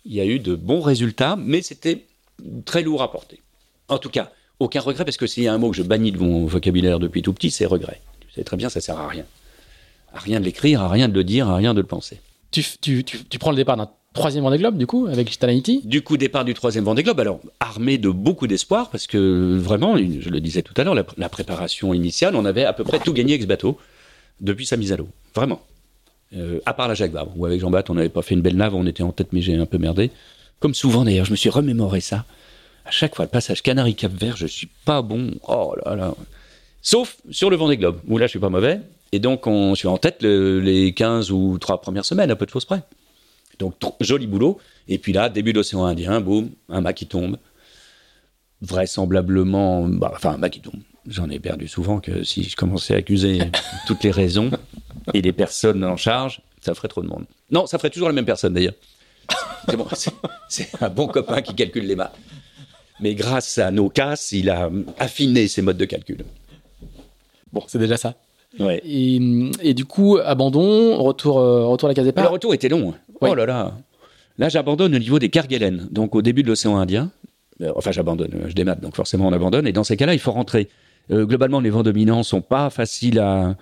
Il 0.05 0.13
y 0.13 0.21
a 0.21 0.25
eu 0.25 0.39
de 0.39 0.55
bons 0.55 0.81
résultats, 0.81 1.35
mais 1.35 1.61
c'était 1.61 2.05
très 2.65 2.83
lourd 2.83 3.01
à 3.01 3.11
porter. 3.11 3.39
En 3.87 3.97
tout 3.97 4.09
cas, 4.09 4.31
aucun 4.59 4.79
regret, 4.81 5.03
parce 5.05 5.17
que 5.17 5.25
s'il 5.27 5.43
y 5.43 5.47
a 5.47 5.53
un 5.53 5.57
mot 5.57 5.71
que 5.71 5.77
je 5.77 5.83
bannis 5.83 6.11
de 6.11 6.19
mon 6.19 6.45
vocabulaire 6.45 6.99
depuis 6.99 7.21
tout 7.21 7.33
petit, 7.33 7.49
c'est 7.51 7.65
regret. 7.65 8.01
Tu 8.21 8.27
sais 8.35 8.43
très 8.43 8.57
bien, 8.57 8.69
ça 8.69 8.81
sert 8.81 8.97
à 8.99 9.07
rien. 9.07 9.25
À 10.13 10.19
rien 10.19 10.39
de 10.39 10.45
l'écrire, 10.45 10.81
à 10.81 10.89
rien 10.89 11.07
de 11.09 11.13
le 11.13 11.23
dire, 11.23 11.49
à 11.49 11.55
rien 11.55 11.73
de 11.73 11.81
le 11.81 11.87
penser. 11.87 12.19
Tu, 12.51 12.61
f- 12.61 12.77
tu, 12.79 13.03
tu, 13.03 13.23
tu 13.25 13.39
prends 13.39 13.49
le 13.51 13.57
départ 13.57 13.75
d'un 13.77 13.89
troisième 14.13 14.43
Vendée 14.43 14.57
Globe, 14.59 14.77
du 14.77 14.87
coup, 14.87 15.07
avec 15.07 15.29
Gitana 15.29 15.53
Haiti. 15.53 15.81
Du 15.83 16.03
coup, 16.03 16.15
départ 16.17 16.45
du 16.45 16.53
troisième 16.53 16.85
Vendée 16.85 17.03
Globe, 17.03 17.19
alors 17.19 17.39
armé 17.59 17.97
de 17.97 18.09
beaucoup 18.09 18.47
d'espoir, 18.47 18.89
parce 18.91 19.07
que 19.07 19.57
vraiment, 19.57 19.97
je 19.97 20.29
le 20.29 20.39
disais 20.39 20.61
tout 20.61 20.73
à 20.77 20.83
l'heure, 20.83 20.95
la, 20.95 21.05
la 21.17 21.29
préparation 21.29 21.93
initiale, 21.93 22.35
on 22.35 22.45
avait 22.45 22.63
à 22.63 22.71
peu 22.73 22.83
près 22.85 22.99
tout 22.99 23.11
gagné 23.13 23.33
ex 23.33 23.45
bateau 23.45 23.77
depuis 24.39 24.65
sa 24.65 24.77
mise 24.77 24.91
à 24.93 24.97
l'eau. 24.97 25.09
Vraiment. 25.33 25.61
Euh, 26.35 26.59
à 26.65 26.73
part 26.73 26.87
la 26.87 26.93
Jacques 26.95 27.11
Vabre, 27.11 27.31
où 27.35 27.45
avec 27.45 27.59
Jean-Baptiste, 27.61 27.89
on 27.91 27.95
n'avait 27.95 28.09
pas 28.09 28.21
fait 28.21 28.35
une 28.35 28.41
belle 28.41 28.57
nave, 28.57 28.75
on 28.75 28.85
était 28.85 29.03
en 29.03 29.11
tête, 29.11 29.29
mais 29.31 29.41
j'ai 29.41 29.55
un 29.55 29.65
peu 29.65 29.77
merdé. 29.77 30.11
Comme 30.59 30.73
souvent 30.73 31.03
d'ailleurs, 31.05 31.25
je 31.25 31.31
me 31.31 31.35
suis 31.35 31.49
remémoré 31.49 32.01
ça. 32.01 32.25
À 32.85 32.91
chaque 32.91 33.15
fois, 33.15 33.25
le 33.25 33.29
passage 33.31 33.61
Canary-Cap-Vert, 33.63 34.37
je 34.37 34.45
suis 34.47 34.69
pas 34.85 35.01
bon. 35.01 35.31
Oh 35.47 35.75
là 35.85 35.95
là. 35.95 36.13
Sauf 36.81 37.17
sur 37.31 37.49
le 37.49 37.55
Vendée 37.55 37.77
Globe, 37.77 37.99
où 38.07 38.17
là, 38.17 38.25
je 38.27 38.31
suis 38.31 38.39
pas 38.39 38.49
mauvais. 38.49 38.79
Et 39.11 39.19
donc, 39.19 39.47
on, 39.47 39.73
je 39.75 39.79
suis 39.79 39.87
en 39.87 39.97
tête 39.97 40.21
le- 40.21 40.59
les 40.59 40.93
15 40.93 41.31
ou 41.31 41.57
3 41.57 41.79
premières 41.81 42.05
semaines, 42.05 42.29
à 42.31 42.35
peu 42.35 42.45
de 42.45 42.51
choses 42.51 42.65
près. 42.65 42.81
Donc, 43.59 43.75
joli 44.01 44.27
boulot. 44.27 44.59
Et 44.87 44.97
puis 44.97 45.13
là, 45.13 45.29
début 45.29 45.53
d'océan 45.53 45.85
Indien, 45.85 46.19
boum, 46.21 46.49
un 46.69 46.81
mât 46.81 46.93
qui 46.93 47.05
tombe. 47.07 47.37
Vraisemblablement, 48.61 49.87
bah, 49.87 50.11
enfin, 50.15 50.31
un 50.33 50.37
mât 50.37 50.49
qui 50.49 50.61
tombe. 50.61 50.79
J'en 51.07 51.29
ai 51.29 51.39
perdu 51.39 51.67
souvent 51.67 51.99
que 51.99 52.23
si 52.23 52.43
je 52.43 52.55
commençais 52.55 52.93
à 52.95 52.97
accuser 52.97 53.39
toutes 53.87 54.03
les 54.03 54.11
raisons 54.11 54.49
et 55.13 55.21
les 55.21 55.31
personnes 55.33 55.83
en 55.83 55.97
charge, 55.97 56.41
ça 56.61 56.73
ferait 56.73 56.87
trop 56.87 57.01
de 57.01 57.07
monde. 57.07 57.25
Non, 57.51 57.65
ça 57.67 57.77
ferait 57.77 57.89
toujours 57.89 58.07
la 58.07 58.13
même 58.13 58.25
personne 58.25 58.53
d'ailleurs. 58.53 58.73
C'est 59.67 59.77
bon, 59.77 59.87
un 60.81 60.89
bon 60.89 61.07
copain 61.07 61.41
qui 61.41 61.55
calcule 61.55 61.85
les 61.87 61.95
mâts. 61.95 62.11
Mais 62.99 63.15
grâce 63.15 63.57
à 63.57 63.71
nos 63.71 63.89
casses, 63.89 64.31
il 64.31 64.49
a 64.49 64.69
affiné 64.99 65.47
ses 65.47 65.61
modes 65.61 65.77
de 65.77 65.85
calcul. 65.85 66.23
Bon, 67.51 67.63
c'est 67.67 67.79
déjà 67.79 67.97
ça. 67.97 68.13
Ouais. 68.59 68.81
Et, 68.85 69.19
et 69.61 69.73
du 69.73 69.85
coup, 69.85 70.17
abandon, 70.23 70.97
retour, 71.03 71.39
euh, 71.39 71.65
retour 71.65 71.87
à 71.87 71.91
la 71.91 71.95
case 71.95 72.05
Le 72.05 72.11
départ. 72.11 72.31
retour 72.31 72.53
était 72.53 72.69
long. 72.69 72.91
hein. 72.91 72.95
Oh 73.21 73.33
là 73.33 73.45
là. 73.45 73.73
Là, 74.37 74.49
j'abandonne 74.49 74.93
au 74.95 74.99
niveau 74.99 75.19
des 75.19 75.29
Kerguelen, 75.29 75.87
donc 75.91 76.15
au 76.15 76.21
début 76.21 76.43
de 76.43 76.47
l'océan 76.47 76.77
Indien. 76.77 77.11
Euh, 77.61 77.71
Enfin, 77.75 77.91
j'abandonne, 77.91 78.31
euh, 78.33 78.45
je 78.49 78.53
démate, 78.53 78.81
donc 78.81 78.95
forcément 78.95 79.27
on 79.27 79.33
abandonne. 79.33 79.65
Et 79.67 79.71
dans 79.71 79.83
ces 79.83 79.97
cas-là, 79.97 80.13
il 80.13 80.19
faut 80.19 80.31
rentrer. 80.31 80.69
Euh, 81.11 81.25
globalement, 81.25 81.59
les 81.59 81.69
vents 81.69 81.83
dominants 81.83 82.23
sont 82.23 82.41
pas 82.41 82.69
faciles 82.69 83.19
à, 83.19 83.55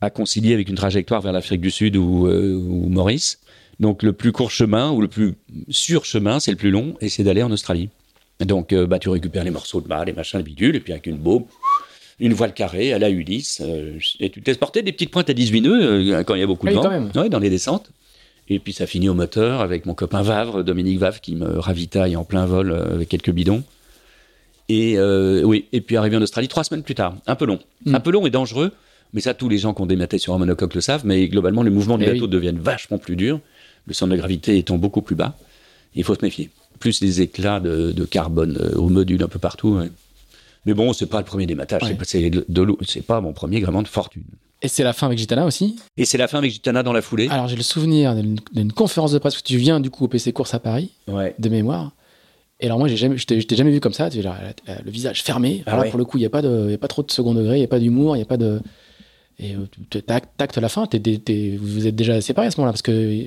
à 0.00 0.10
concilier 0.10 0.54
avec 0.54 0.68
une 0.68 0.76
trajectoire 0.76 1.20
vers 1.20 1.32
l'Afrique 1.32 1.60
du 1.60 1.70
Sud 1.70 1.96
ou, 1.96 2.26
euh, 2.26 2.54
ou 2.54 2.88
Maurice. 2.88 3.40
Donc 3.80 4.02
le 4.02 4.12
plus 4.12 4.32
court 4.32 4.50
chemin 4.50 4.90
ou 4.90 5.00
le 5.00 5.08
plus 5.08 5.34
sûr 5.68 6.04
chemin, 6.04 6.40
c'est 6.40 6.50
le 6.50 6.56
plus 6.56 6.70
long, 6.70 6.94
et 7.00 7.08
c'est 7.08 7.22
d'aller 7.24 7.42
en 7.42 7.50
Australie. 7.50 7.88
Donc 8.40 8.72
euh, 8.72 8.86
bah, 8.86 8.98
tu 8.98 9.08
récupères 9.08 9.44
les 9.44 9.50
morceaux 9.50 9.80
de 9.80 9.88
mât, 9.88 10.04
les 10.04 10.12
machins, 10.12 10.38
les 10.38 10.44
bidules, 10.44 10.76
et 10.76 10.80
puis 10.80 10.92
avec 10.92 11.06
une 11.06 11.16
baume, 11.16 11.44
une 12.20 12.32
voile 12.32 12.54
carrée 12.54 12.92
à 12.92 12.98
la 12.98 13.10
Ulysse, 13.10 13.60
euh, 13.64 13.98
et 14.20 14.30
tu 14.30 14.40
te 14.42 14.50
laisses 14.50 14.58
porter 14.58 14.82
des 14.82 14.92
petites 14.92 15.10
pointes 15.10 15.30
à 15.30 15.34
18 15.34 15.60
nœuds 15.60 15.82
euh, 15.82 16.22
quand 16.24 16.34
il 16.34 16.40
y 16.40 16.42
a 16.42 16.46
beaucoup 16.46 16.66
de 16.66 16.70
oui, 16.72 16.76
vent, 16.76 16.82
quand 16.82 16.90
même. 16.90 17.10
Ouais, 17.14 17.28
dans 17.28 17.38
les 17.38 17.50
descentes. 17.50 17.90
Et 18.48 18.58
puis 18.60 18.72
ça 18.72 18.86
finit 18.86 19.08
au 19.08 19.14
moteur 19.14 19.60
avec 19.60 19.84
mon 19.86 19.94
copain 19.94 20.22
Vavre, 20.22 20.62
Dominique 20.64 20.98
Vavre, 20.98 21.20
qui 21.20 21.34
me 21.36 21.58
ravitaille 21.58 22.16
en 22.16 22.24
plein 22.24 22.46
vol 22.46 22.72
avec 22.72 23.08
quelques 23.08 23.30
bidons. 23.30 23.62
Et 24.68 24.98
euh, 24.98 25.42
oui, 25.42 25.66
et 25.72 25.80
puis 25.80 25.96
arrivé 25.96 26.16
en 26.16 26.22
Australie 26.22 26.48
trois 26.48 26.64
semaines 26.64 26.82
plus 26.82 26.94
tard, 26.94 27.14
un 27.26 27.36
peu 27.36 27.44
long, 27.46 27.58
Mm. 27.84 27.94
un 27.94 28.00
peu 28.00 28.10
long 28.10 28.26
et 28.26 28.30
dangereux. 28.30 28.72
Mais 29.12 29.20
ça, 29.20 29.34
tous 29.34 29.48
les 29.48 29.58
gens 29.58 29.72
qui 29.74 29.82
ont 29.82 29.86
dématé 29.86 30.18
sur 30.18 30.34
un 30.34 30.38
monocoque 30.38 30.74
le 30.74 30.80
savent. 30.80 31.04
Mais 31.06 31.28
globalement, 31.28 31.62
les 31.62 31.70
mouvements 31.70 31.98
du 31.98 32.04
Eh 32.04 32.12
bateau 32.12 32.24
oui. 32.24 32.28
deviennent 32.30 32.58
vachement 32.58 32.98
plus 32.98 33.16
durs, 33.16 33.40
le 33.86 33.94
centre 33.94 34.12
de 34.12 34.16
gravité 34.18 34.58
étant 34.58 34.76
beaucoup 34.76 35.02
plus 35.02 35.16
bas. 35.16 35.36
Il 35.94 36.04
faut 36.04 36.14
se 36.14 36.20
méfier. 36.22 36.50
Plus 36.78 37.00
les 37.00 37.20
éclats 37.22 37.60
de, 37.60 37.92
de 37.92 38.04
carbone 38.04 38.56
euh, 38.60 38.74
au 38.76 38.88
module 38.88 39.22
un 39.22 39.28
peu 39.28 39.38
partout. 39.38 39.76
ouais. 39.78 39.90
Mais 40.66 40.74
bon, 40.74 40.92
c'est 40.92 41.06
pas 41.06 41.18
le 41.18 41.24
premier 41.24 41.46
dématage. 41.46 41.82
Ouais. 41.82 41.96
C'est 42.86 43.00
pas- 43.06 43.20
mon 43.20 43.32
premier 43.32 43.60
gréement 43.60 43.82
de 43.82 43.88
fortune. 43.88 44.22
Et 44.60 44.68
c'est 44.68 44.82
la 44.82 44.92
fin 44.92 45.06
avec 45.06 45.18
Gitana 45.18 45.46
aussi? 45.46 45.76
Et 45.96 46.04
c'est 46.04 46.18
la 46.18 46.26
fin 46.28 46.38
avec 46.38 46.50
Gitana 46.50 46.82
dans 46.82 46.92
la 46.92 47.00
foulée. 47.00 47.28
Alors 47.30 47.46
j'ai 47.48 47.56
le 47.56 47.62
souvenir 47.62 48.14
d'une 48.52 48.72
conférence 48.72 49.12
de 49.12 49.18
presse 49.18 49.38
où 49.38 49.42
tu 49.42 49.56
viens 49.56 49.78
du 49.80 49.88
coup 49.88 50.04
au 50.04 50.08
PC 50.08 50.32
Course 50.32 50.52
à 50.52 50.58
Paris, 50.58 50.90
Ouais. 51.06 51.34
de 51.38 51.48
mémoire. 51.48 51.92
Et 52.60 52.66
alors 52.66 52.78
moi 52.80 52.88
jamais, 52.88 53.16
je 53.16 53.24
t'ai 53.24 53.56
jamais 53.56 53.70
vu 53.70 53.78
comme 53.78 53.92
ça, 53.92 54.10
tu 54.10 54.20
le 54.20 54.90
visage 54.90 55.22
fermé. 55.22 55.62
Ah 55.64 55.70
Alors 55.72 55.84
ouais. 55.84 55.90
pour 55.90 55.98
le 55.98 56.04
coup 56.04 56.18
il 56.18 56.22
y 56.22 56.26
a 56.26 56.30
pas 56.30 56.42
de, 56.42 56.64
il 56.66 56.70
y 56.72 56.74
a 56.74 56.78
pas 56.78 56.88
trop 56.88 57.04
de 57.04 57.10
second 57.12 57.34
degré, 57.34 57.58
il 57.58 57.60
y 57.60 57.64
a 57.64 57.68
pas 57.68 57.78
d'humour, 57.78 58.16
il 58.16 58.18
y 58.18 58.22
a 58.22 58.26
pas 58.26 58.36
de. 58.36 58.60
Et 59.40 59.54
euh, 59.54 60.00
tac, 60.00 60.36
tact 60.36 60.58
la 60.58 60.68
fin. 60.68 60.88
vous 60.92 61.56
vous 61.60 61.86
êtes 61.86 61.94
déjà 61.94 62.20
séparés 62.20 62.48
à 62.48 62.50
ce 62.50 62.56
moment-là 62.56 62.72
parce 62.72 62.82
que 62.82 63.24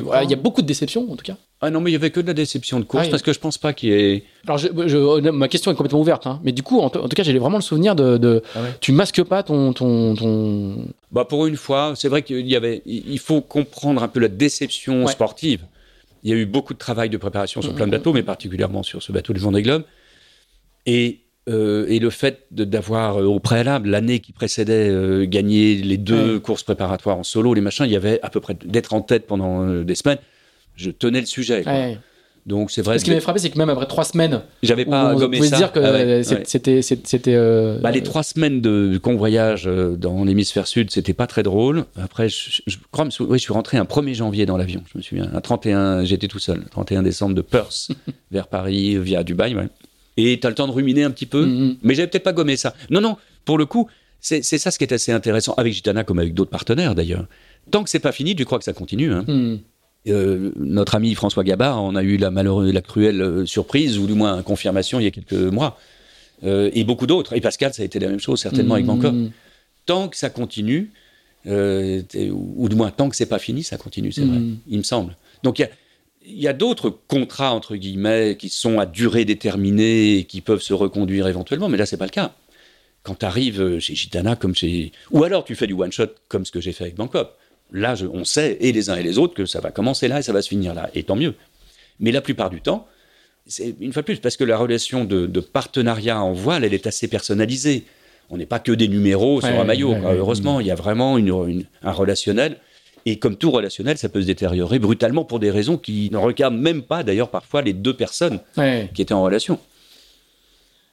crois 0.00 0.22
il 0.22 0.30
y 0.30 0.32
a 0.32 0.36
beaucoup 0.36 0.62
de 0.62 0.66
déceptions 0.66 1.10
en 1.10 1.16
tout 1.16 1.24
cas. 1.24 1.36
Ah 1.60 1.70
non, 1.70 1.80
mais 1.80 1.90
il 1.90 1.92
y 1.92 1.96
avait 1.96 2.10
que 2.10 2.20
de 2.20 2.28
la 2.28 2.34
déception 2.34 2.78
de 2.78 2.84
course 2.84 3.06
Ah 3.08 3.10
parce 3.10 3.22
que 3.22 3.32
je 3.32 3.40
pense 3.40 3.58
pas 3.58 3.72
qu'il 3.72 3.88
y 3.88 3.92
ait. 3.92 4.22
Alors 4.46 4.58
je, 4.58 4.68
je- 4.86 5.30
ma 5.30 5.48
question 5.48 5.72
est 5.72 5.74
complètement 5.74 6.00
ouverte, 6.00 6.28
hein. 6.28 6.40
mais 6.44 6.52
du 6.52 6.62
coup 6.62 6.78
en, 6.78 6.88
tout 6.88 7.00
cas 7.08 7.24
j'ai 7.24 7.36
vraiment 7.38 7.58
le 7.58 7.62
souvenir 7.64 7.96
de, 7.96 8.16
de 8.16 8.42
Ah 8.54 8.62
ouais. 8.62 8.68
tu 8.80 8.92
masques 8.92 9.24
pas 9.24 9.42
ton 9.42 9.72
ton, 9.72 10.14
ton... 10.14 10.86
Bah 11.10 11.24
pour 11.24 11.46
une 11.46 11.56
fois, 11.56 11.94
c'est 11.96 12.08
vrai 12.08 12.22
qu'il 12.22 12.46
y 12.46 12.54
avait. 12.54 12.82
Il 12.86 13.18
faut 13.18 13.40
comprendre 13.40 14.02
un 14.04 14.08
peu 14.08 14.20
la 14.20 14.28
déception 14.28 15.04
Ouais. 15.04 15.12
sportive. 15.12 15.62
Il 16.22 16.30
y 16.30 16.32
a 16.32 16.36
eu 16.36 16.46
beaucoup 16.46 16.74
de 16.74 16.78
travail 16.78 17.10
de 17.10 17.16
préparation 17.16 17.60
sur 17.60 17.74
plein 17.74 17.86
de 17.86 17.92
bateaux, 17.92 18.12
mais 18.12 18.22
particulièrement 18.22 18.82
sur 18.84 19.02
ce 19.02 19.10
bateau 19.10 19.32
du 19.32 19.40
Vendée 19.40 19.62
Globe. 19.62 19.82
Et, 20.86 21.20
euh, 21.50 21.86
et 21.88 21.98
le 21.98 22.08
fait 22.10 22.46
d'avoir 22.50 23.18
euh, 23.20 23.24
au 23.24 23.40
préalable, 23.40 23.90
l'année 23.90 24.20
qui 24.20 24.32
précédait, 24.32 24.88
euh, 24.88 25.26
gagné 25.26 25.74
les 25.76 25.96
deux 25.98 26.34
Ouais. 26.34 26.40
courses 26.40 26.62
préparatoires 26.62 27.18
en 27.18 27.22
solo, 27.24 27.52
les 27.54 27.60
machins, 27.60 27.84
il 27.84 27.92
y 27.92 27.96
avait 27.96 28.20
à 28.22 28.30
peu 28.30 28.40
près 28.40 28.54
d'être 28.64 28.94
en 28.94 29.02
tête 29.02 29.26
pendant 29.26 29.66
euh, 29.66 29.84
des 29.84 29.94
semaines. 29.94 30.18
Je 30.76 30.90
tenais 30.90 31.20
le 31.20 31.26
sujet. 31.26 31.62
quoi. 31.62 31.72
Ouais. 31.72 31.98
Donc 32.46 32.70
c'est 32.70 32.80
vrai. 32.80 32.98
Ce 32.98 33.04
qui 33.04 33.10
m'avait 33.10 33.20
frappé 33.20 33.38
c'est 33.38 33.50
que 33.50 33.58
même 33.58 33.68
après 33.68 33.86
trois 33.86 34.02
semaines, 34.02 34.40
J'avais 34.62 34.86
pas 34.86 35.14
on 35.14 35.18
gommé 35.18 35.42
ça. 35.42 35.58
dire 35.58 35.72
que 35.72 35.78
Ah 35.80 35.92
ouais, 35.92 36.22
c'était 36.46 37.34
euh, 37.34 37.78
Bah, 37.80 37.90
les 37.90 38.02
trois 38.02 38.22
semaines 38.22 38.62
de 38.62 38.96
convoyage 38.96 39.64
dans 39.66 40.24
l'hémisphère 40.24 40.66
sud, 40.66 40.90
c'était 40.90 41.12
pas 41.12 41.26
très 41.26 41.42
drôle. 41.42 41.84
Après, 42.02 42.30
je, 42.30 42.62
je 42.66 42.76
crois, 42.90 43.06
oui, 43.20 43.38
je 43.38 43.42
suis 43.42 43.52
rentré 43.52 43.76
un 43.76 43.84
1er 43.84 44.14
janvier 44.14 44.46
dans 44.46 44.56
l'avion. 44.56 44.82
Je 44.90 44.96
me 44.98 45.02
souviens. 45.02 45.28
Un 45.34 45.40
31, 45.42 46.04
j'étais 46.04 46.28
tout 46.28 46.38
seul. 46.38 46.64
31 46.70 47.02
décembre 47.02 47.34
de 47.34 47.42
Perth 47.42 47.90
vers 48.30 48.48
Paris 48.48 48.96
via 48.96 49.22
Dubaï. 49.22 49.54
Ouais. 49.54 49.68
Et 50.22 50.38
tu 50.40 50.46
as 50.46 50.50
le 50.50 50.54
temps 50.54 50.66
de 50.66 50.72
ruminer 50.72 51.04
un 51.04 51.10
petit 51.10 51.26
peu. 51.26 51.44
Mhm. 51.46 51.76
Mais 51.82 51.94
j'avais 51.94 52.08
peut-être 52.08 52.24
pas 52.24 52.32
gommé 52.32 52.56
ça. 52.56 52.74
Non, 52.90 53.00
non. 53.00 53.16
Pour 53.44 53.58
le 53.58 53.66
coup, 53.66 53.88
c'est 54.20 54.42
ça 54.42 54.70
ce 54.70 54.78
qui 54.78 54.84
est 54.84 54.92
assez 54.92 55.12
intéressant 55.12 55.54
avec 55.56 55.72
Gitana 55.72 56.04
comme 56.04 56.18
avec 56.18 56.34
d'autres 56.34 56.50
partenaires 56.50 56.94
d'ailleurs. 56.94 57.26
Tant 57.70 57.82
que 57.84 57.90
c'est 57.90 58.00
pas 58.00 58.12
fini, 58.12 58.34
tu 58.36 58.44
crois 58.44 58.58
que 58.58 58.64
ça 58.64 58.72
continue. 58.72 59.12
Hein. 59.12 59.24
Hmm. 59.26 59.56
Euh, 60.08 60.50
notre 60.56 60.94
ami 60.94 61.14
François 61.14 61.44
Gabard, 61.44 61.82
on 61.82 61.94
a 61.94 62.02
eu 62.02 62.16
la 62.16 62.30
malheureuse, 62.30 62.72
la 62.72 62.80
cruelle 62.82 63.20
euh, 63.20 63.46
surprise, 63.46 63.98
ou 63.98 64.06
du 64.06 64.14
moins 64.14 64.42
confirmation 64.42 64.98
il 65.00 65.04
y 65.04 65.06
a 65.06 65.10
quelques 65.10 65.32
mois. 65.32 65.78
Euh, 66.44 66.70
et 66.72 66.84
beaucoup 66.84 67.06
d'autres. 67.06 67.34
Et 67.34 67.40
Pascal, 67.40 67.72
ça 67.74 67.82
a 67.82 67.84
été 67.84 67.98
la 67.98 68.08
même 68.08 68.20
chose, 68.20 68.40
certainement 68.40 68.74
avec 68.74 68.86
Bangkok. 68.86 69.12
Hmm. 69.12 69.30
Tant 69.86 70.08
que 70.08 70.16
ça 70.16 70.30
continue, 70.30 70.90
euh, 71.46 72.02
ou, 72.30 72.64
ou 72.64 72.68
du 72.68 72.76
moins 72.76 72.90
tant 72.90 73.08
que 73.08 73.16
c'est 73.16 73.26
pas 73.26 73.38
fini, 73.38 73.62
ça 73.62 73.76
continue, 73.76 74.12
c'est 74.12 74.22
Mhm. 74.22 74.28
vrai, 74.30 74.40
il 74.68 74.78
me 74.78 74.82
semble. 74.82 75.16
Donc 75.42 75.58
il 75.58 75.62
y 75.62 75.64
a, 75.64 75.70
il 76.24 76.38
y 76.40 76.48
a 76.48 76.52
d'autres 76.52 76.90
contrats, 77.08 77.52
entre 77.54 77.76
guillemets, 77.76 78.36
qui 78.38 78.48
sont 78.48 78.78
à 78.78 78.86
durée 78.86 79.24
déterminée 79.24 80.18
et 80.18 80.24
qui 80.24 80.40
peuvent 80.40 80.60
se 80.62 80.74
reconduire 80.74 81.26
éventuellement, 81.28 81.68
mais 81.68 81.78
là, 81.78 81.86
c'est 81.86 81.96
pas 81.96 82.04
le 82.06 82.10
cas. 82.10 82.32
Quand 83.02 83.14
tu 83.18 83.24
arrives 83.24 83.78
chez 83.78 83.94
Gitana, 83.94 84.36
comme 84.36 84.54
chez. 84.54 84.92
Ou 85.10 85.24
alors 85.24 85.44
tu 85.44 85.54
fais 85.54 85.66
du 85.66 85.72
one-shot, 85.72 86.08
comme 86.28 86.44
ce 86.44 86.52
que 86.52 86.60
j'ai 86.60 86.72
fait 86.72 86.84
avec 86.84 86.96
Bangkok. 86.96 87.30
Là, 87.72 87.94
je- 87.94 88.06
on 88.06 88.24
sait, 88.24 88.58
et 88.60 88.72
les 88.72 88.90
uns 88.90 88.96
et 88.96 89.02
les 89.02 89.16
autres, 89.16 89.32
que 89.34 89.46
ça 89.46 89.60
va 89.60 89.70
commencer 89.70 90.08
là 90.08 90.18
et 90.18 90.22
ça 90.22 90.32
va 90.32 90.42
se 90.42 90.48
finir 90.48 90.74
là, 90.74 90.90
et 90.94 91.04
tant 91.04 91.16
mieux. 91.16 91.34
Mais 92.00 92.10
la 92.12 92.20
plupart 92.20 92.50
du 92.50 92.60
temps, 92.60 92.86
c'est 93.46 93.74
une 93.80 93.92
fois 93.92 94.02
de 94.02 94.06
plus, 94.06 94.18
parce 94.18 94.36
que 94.36 94.44
la 94.44 94.58
relation 94.58 95.04
de, 95.04 95.26
de 95.26 95.40
partenariat 95.40 96.20
en 96.22 96.32
voile, 96.32 96.64
elle 96.64 96.74
est 96.74 96.86
assez 96.86 97.08
personnalisée. 97.08 97.84
On 98.28 98.36
n'est 98.36 98.46
pas 98.46 98.58
que 98.58 98.72
des 98.72 98.86
numéros 98.88 99.40
sur 99.40 99.48
un 99.60 99.64
maillot. 99.64 99.92
ouais, 99.94 100.00
quoi. 100.00 100.10
ouais, 100.10 100.16
Heureusement, 100.18 100.60
il 100.60 100.66
y 100.66 100.70
a 100.70 100.74
vraiment 100.74 101.16
une- 101.16 101.28
une- 101.48 101.64
un 101.82 101.92
relationnel. 101.92 102.58
Et 103.06 103.18
comme 103.18 103.36
tout 103.36 103.50
relationnel, 103.50 103.96
ça 103.98 104.08
peut 104.08 104.20
se 104.20 104.26
détériorer 104.26 104.78
brutalement 104.78 105.24
pour 105.24 105.38
des 105.40 105.50
raisons 105.50 105.76
qui 105.78 106.10
ne 106.12 106.16
regardent 106.18 106.56
même 106.58 106.82
pas, 106.82 107.02
d'ailleurs, 107.02 107.28
parfois, 107.30 107.62
les 107.62 107.72
deux 107.72 107.94
personnes 107.94 108.40
Ouais. 108.56 108.90
qui 108.94 109.02
étaient 109.02 109.14
en 109.14 109.22
relation. 109.22 109.58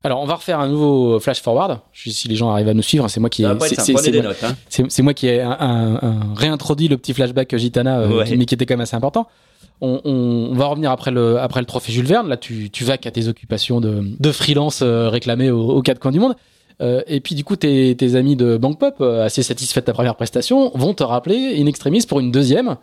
Alors, 0.04 0.22
on 0.22 0.26
va 0.26 0.36
refaire 0.36 0.60
un 0.60 0.70
nouveau 0.70 1.20
flash 1.20 1.42
forward. 1.42 1.80
Si 1.94 2.28
les 2.28 2.36
gens 2.36 2.50
arrivent 2.52 2.70
à 2.70 2.74
nous 2.74 2.82
suivre, 2.84 3.08
c'est 3.10 3.20
moi 3.20 3.30
qui 3.30 3.44
ai, 3.44 3.48
c'est- 3.48 3.54
moi- 3.54 3.60
hein. 4.44 4.56
c'est- 4.90 5.02
moi 5.02 5.14
qui 5.14 5.28
ai 5.28 5.42
un- 5.42 5.50
un- 5.60 5.96
un- 6.02 6.34
réintroduit 6.36 6.88
le 6.88 6.98
petit 6.98 7.14
flashback 7.14 7.58
Gitana, 7.58 8.00
euh, 8.02 8.20
Ouais. 8.20 8.26
qui- 8.26 8.38
mais 8.38 8.46
qui 8.46 8.54
était 8.56 8.66
quand 8.66 8.76
même 8.76 8.82
assez 8.82 8.96
important. 8.96 9.28
On, 9.82 10.00
on- 10.06 10.50
on 10.52 10.54
va 10.56 10.68
revenir 10.68 10.92
après 10.92 11.12
le, 11.12 11.40
après 11.40 11.60
le 11.60 11.66
trophée 11.66 11.92
Jules 11.92 12.06
Verne. 12.06 12.30
Là, 12.30 12.38
tu, 12.38 12.70
tu 12.70 12.84
vas 12.84 12.98
qu'à 12.98 13.12
tes 13.12 13.28
occupations 13.28 13.82
de, 13.82 14.04
de 14.20 14.32
freelance 14.32 14.80
euh, 14.82 15.10
réclamées 15.10 15.52
aux, 15.52 15.70
aux 15.72 15.82
quatre 15.82 16.00
coins 16.00 16.12
du 16.12 16.20
monde. 16.20 16.36
Euh, 16.82 17.02
et 17.08 17.20
puis, 17.22 17.34
du 17.36 17.44
coup, 17.44 17.56
tes, 17.56 17.96
tes 17.96 18.16
amis 18.16 18.36
de 18.36 18.58
Bank 18.58 18.80
Pop, 18.80 18.96
euh, 19.02 19.24
assez 19.26 19.42
satisfaits 19.44 19.80
de 19.80 19.86
ta 19.86 19.94
première 19.94 20.16
prestation, 20.16 20.72
vont 20.76 20.94
te 20.94 21.04
rappeler 21.04 21.56
in 21.60 21.66
extremis 21.66 22.06
pour 22.08 22.20
une 22.20 22.32
deuxième. 22.32 22.78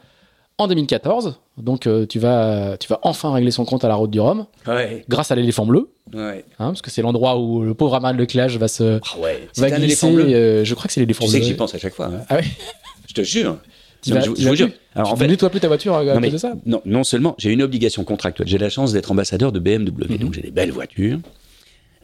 en 0.57 0.68
2014. 0.68 1.40
Donc 1.59 1.88
euh, 1.88 2.07
tu, 2.07 2.20
vas, 2.20 2.76
tu 2.78 2.86
vas 2.88 3.01
enfin 3.03 3.32
régler 3.32 3.51
son 3.51 3.64
compte 3.64 3.84
à 3.84 3.88
la 3.88 3.97
route 3.97 4.11
du 4.12 4.20
Rhum 4.20 4.47
Ouais. 4.68 5.05
grâce 5.09 5.32
à 5.32 5.34
l'éléphant 5.34 5.66
bleu, 5.66 5.90
Ouais. 6.12 6.45
hein, 6.61 6.68
parce 6.68 6.80
que 6.80 6.90
c'est 6.92 7.03
l'endroit 7.03 7.40
où 7.40 7.62
le 7.62 7.74
pauvre 7.74 7.97
amas 7.97 8.12
de 8.12 8.18
Lecléage 8.18 8.57
va 8.57 8.68
se 8.68 9.01
Ah 9.03 9.18
ouais. 9.20 9.49
va 9.57 9.70
glisser. 9.72 10.07
euh, 10.07 10.64
je 10.64 10.74
crois 10.74 10.86
que 10.86 10.92
c'est 10.92 11.01
l'éléphant 11.01 11.24
Tu 11.24 11.30
bleu. 11.30 11.34
sais 11.34 11.40
que 11.40 11.47
j'y 11.47 11.55
pense 11.55 11.74
à 11.74 11.78
chaque 11.78 11.95
fois. 11.95 12.07
hein. 12.07 12.20
Ah 12.28 12.36
ouais. 12.36 12.45
Je 13.09 13.14
te 13.14 13.22
jure. 13.22 13.59
Tu 14.01 14.11
Non, 14.11 14.16
vas- 14.16 14.22
je, 14.22 14.30
tu 14.30 14.42
je 14.42 14.49
vous 14.49 14.55
jure. 14.55 14.68
Alors 14.95 15.09
en 15.11 15.14
tu 15.14 15.18
fait, 15.18 15.24
ne 15.26 15.30
nettoies 15.32 15.51
plus 15.51 15.59
ta 15.61 15.66
voiture 15.66 15.95
à, 15.97 16.05
non, 16.05 16.12
cause 16.12 16.20
mais- 16.20 16.30
de 16.30 16.38
ça 16.38 16.55
non, 16.66 16.80
non 16.84 17.03
seulement 17.03 17.34
j'ai 17.38 17.51
une 17.53 17.62
obligation 17.62 18.05
contractuelle, 18.05 18.47
j'ai 18.47 18.59
la 18.59 18.70
chance 18.70 18.92
d'être 18.92 19.11
ambassadeur 19.11 19.51
de 19.51 19.59
BMW, 19.59 20.07
Mhm. 20.09 20.18
donc 20.18 20.34
j'ai 20.34 20.40
des 20.42 20.51
belles 20.53 20.70
voitures, 20.70 21.18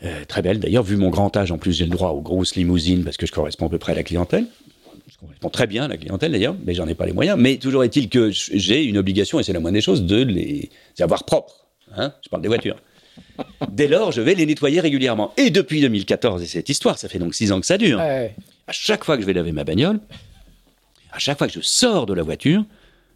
euh, 0.05 0.25
très 0.27 0.43
belles 0.43 0.61
d'ailleurs, 0.61 0.83
vu 0.83 0.97
mon 0.97 1.11
grand 1.11 1.37
âge, 1.37 1.53
en 1.53 1.59
plus 1.59 1.73
j'ai 1.73 1.85
le 1.85 1.91
droit 1.91 2.11
aux 2.11 2.21
grosses 2.21 2.55
limousines 2.57 3.05
parce 3.05 3.17
que 3.17 3.27
je 3.27 3.33
corresponds 3.33 3.67
à 3.67 3.69
peu 3.69 3.79
près 3.79 3.93
à 3.93 3.95
la 3.95 4.03
clientèle. 4.03 4.47
Je 5.09 5.17
corresponds 5.19 5.51
très 5.51 5.67
bien 5.67 5.85
à 5.85 5.89
la 5.89 5.97
clientèle 5.97 6.33
d'ailleurs, 6.33 6.57
mais 6.65 6.75
j'en 6.75 6.87
ai 6.87 6.95
pas 6.95 7.05
les 7.07 7.13
moyens. 7.13 7.37
Mais 7.39 7.57
toujours 7.57 7.85
est-il 7.85 8.09
que 8.09 8.31
j'ai 8.31 8.85
une 8.85 8.97
obligation, 8.99 9.41
et 9.41 9.43
c'est 9.43 9.53
la 9.53 9.61
moindre 9.61 9.75
des 9.75 9.81
choses, 9.83 10.05
de 10.05 10.23
les 10.23 10.71
avoir 11.01 11.25
propres. 11.25 11.67
Hein 11.97 12.13
je 12.25 12.29
parle 12.29 12.43
des 12.43 12.49
voitures. 12.49 12.77
Dès 13.71 13.89
lors, 13.89 14.13
je 14.13 14.21
vais 14.23 14.35
les 14.35 14.47
nettoyer 14.47 14.81
régulièrement. 14.81 15.33
Et 15.37 15.51
depuis 15.51 15.81
2014, 15.81 16.43
et 16.43 16.47
cette 16.47 16.69
histoire, 16.69 16.99
ça 16.99 17.09
fait 17.09 17.19
donc 17.19 17.35
six 17.35 17.53
ans 17.53 17.61
que 17.61 17.67
ça 17.67 17.77
dure, 17.77 17.99
Ouais. 17.99 18.35
à 18.67 18.73
chaque 18.73 19.05
fois 19.05 19.17
que 19.17 19.23
je 19.23 19.27
vais 19.27 19.33
laver 19.33 19.53
ma 19.53 19.65
bagnole, 19.65 20.01
à 21.13 21.19
chaque 21.19 21.37
fois 21.39 21.49
que 21.49 21.53
je 21.53 21.61
sors 21.61 22.07
de 22.07 22.15
la 22.15 22.23
voiture, 22.23 22.65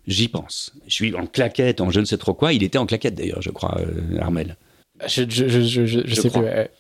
j'y 0.07 0.29
pense. 0.29 0.73
Je 0.89 0.93
suis 0.95 1.15
en 1.15 1.27
claquette, 1.27 1.81
en 1.81 1.91
je 1.91 2.01
ne 2.01 2.05
sais 2.05 2.19
trop 2.19 2.35
quoi. 2.35 2.53
Il 2.53 2.63
était 2.63 2.79
en 2.79 2.87
claquette 2.87 3.15
d'ailleurs, 3.15 3.41
je 3.41 3.51
crois, 3.51 3.79
euh, 3.81 4.19
Armel. 4.21 4.57
Je, 5.07 5.23
je, 5.29 5.49
je, 5.49 5.61
je, 5.61 5.87
je- 5.87 6.01
je 6.05 6.15
sais 6.15 6.29
crois. 6.29 6.43
plus. 6.43 6.51
ouais. 6.51 6.71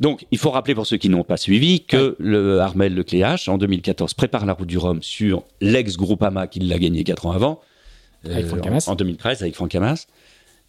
Donc, 0.00 0.26
il 0.30 0.38
faut 0.38 0.50
rappeler 0.50 0.74
pour 0.76 0.86
ceux 0.86 0.96
qui 0.96 1.08
n'ont 1.08 1.24
pas 1.24 1.36
suivi 1.36 1.84
que 1.84 2.14
le 2.20 2.60
Armel 2.60 2.94
Lecléache, 2.94 3.48
en 3.48 3.58
2014, 3.58 4.14
prépare 4.14 4.46
la 4.46 4.52
route 4.52 4.68
du 4.68 4.78
Rhum 4.78 5.02
sur 5.02 5.42
l'ex-Groupama 5.60 6.46
qui 6.46 6.60
l'a 6.60 6.78
gagné 6.78 7.02
quatre 7.02 7.26
ans 7.26 7.32
avant, 7.32 7.60
Avec 8.24 8.46
Franck 8.46 8.64
en, 8.64 8.68
Hamas. 8.68 8.86
en 8.88 8.94
2013 8.94 9.42
avec 9.42 9.54
Franck 9.56 9.74
Hamas. 9.74 10.06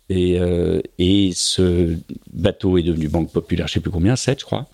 Et, 0.10 0.40
euh, 0.40 0.82
et 0.98 1.32
ce 1.36 1.96
bateau 2.34 2.80
est 2.80 2.84
devenu 2.84 3.08
Banque 3.08 3.32
Populaire, 3.32 3.68
je 3.68 3.74
sais 3.74 3.80
plus 3.80 3.92
combien, 3.92 4.16
7 4.16 4.40
je 4.40 4.46
crois. 4.46 4.68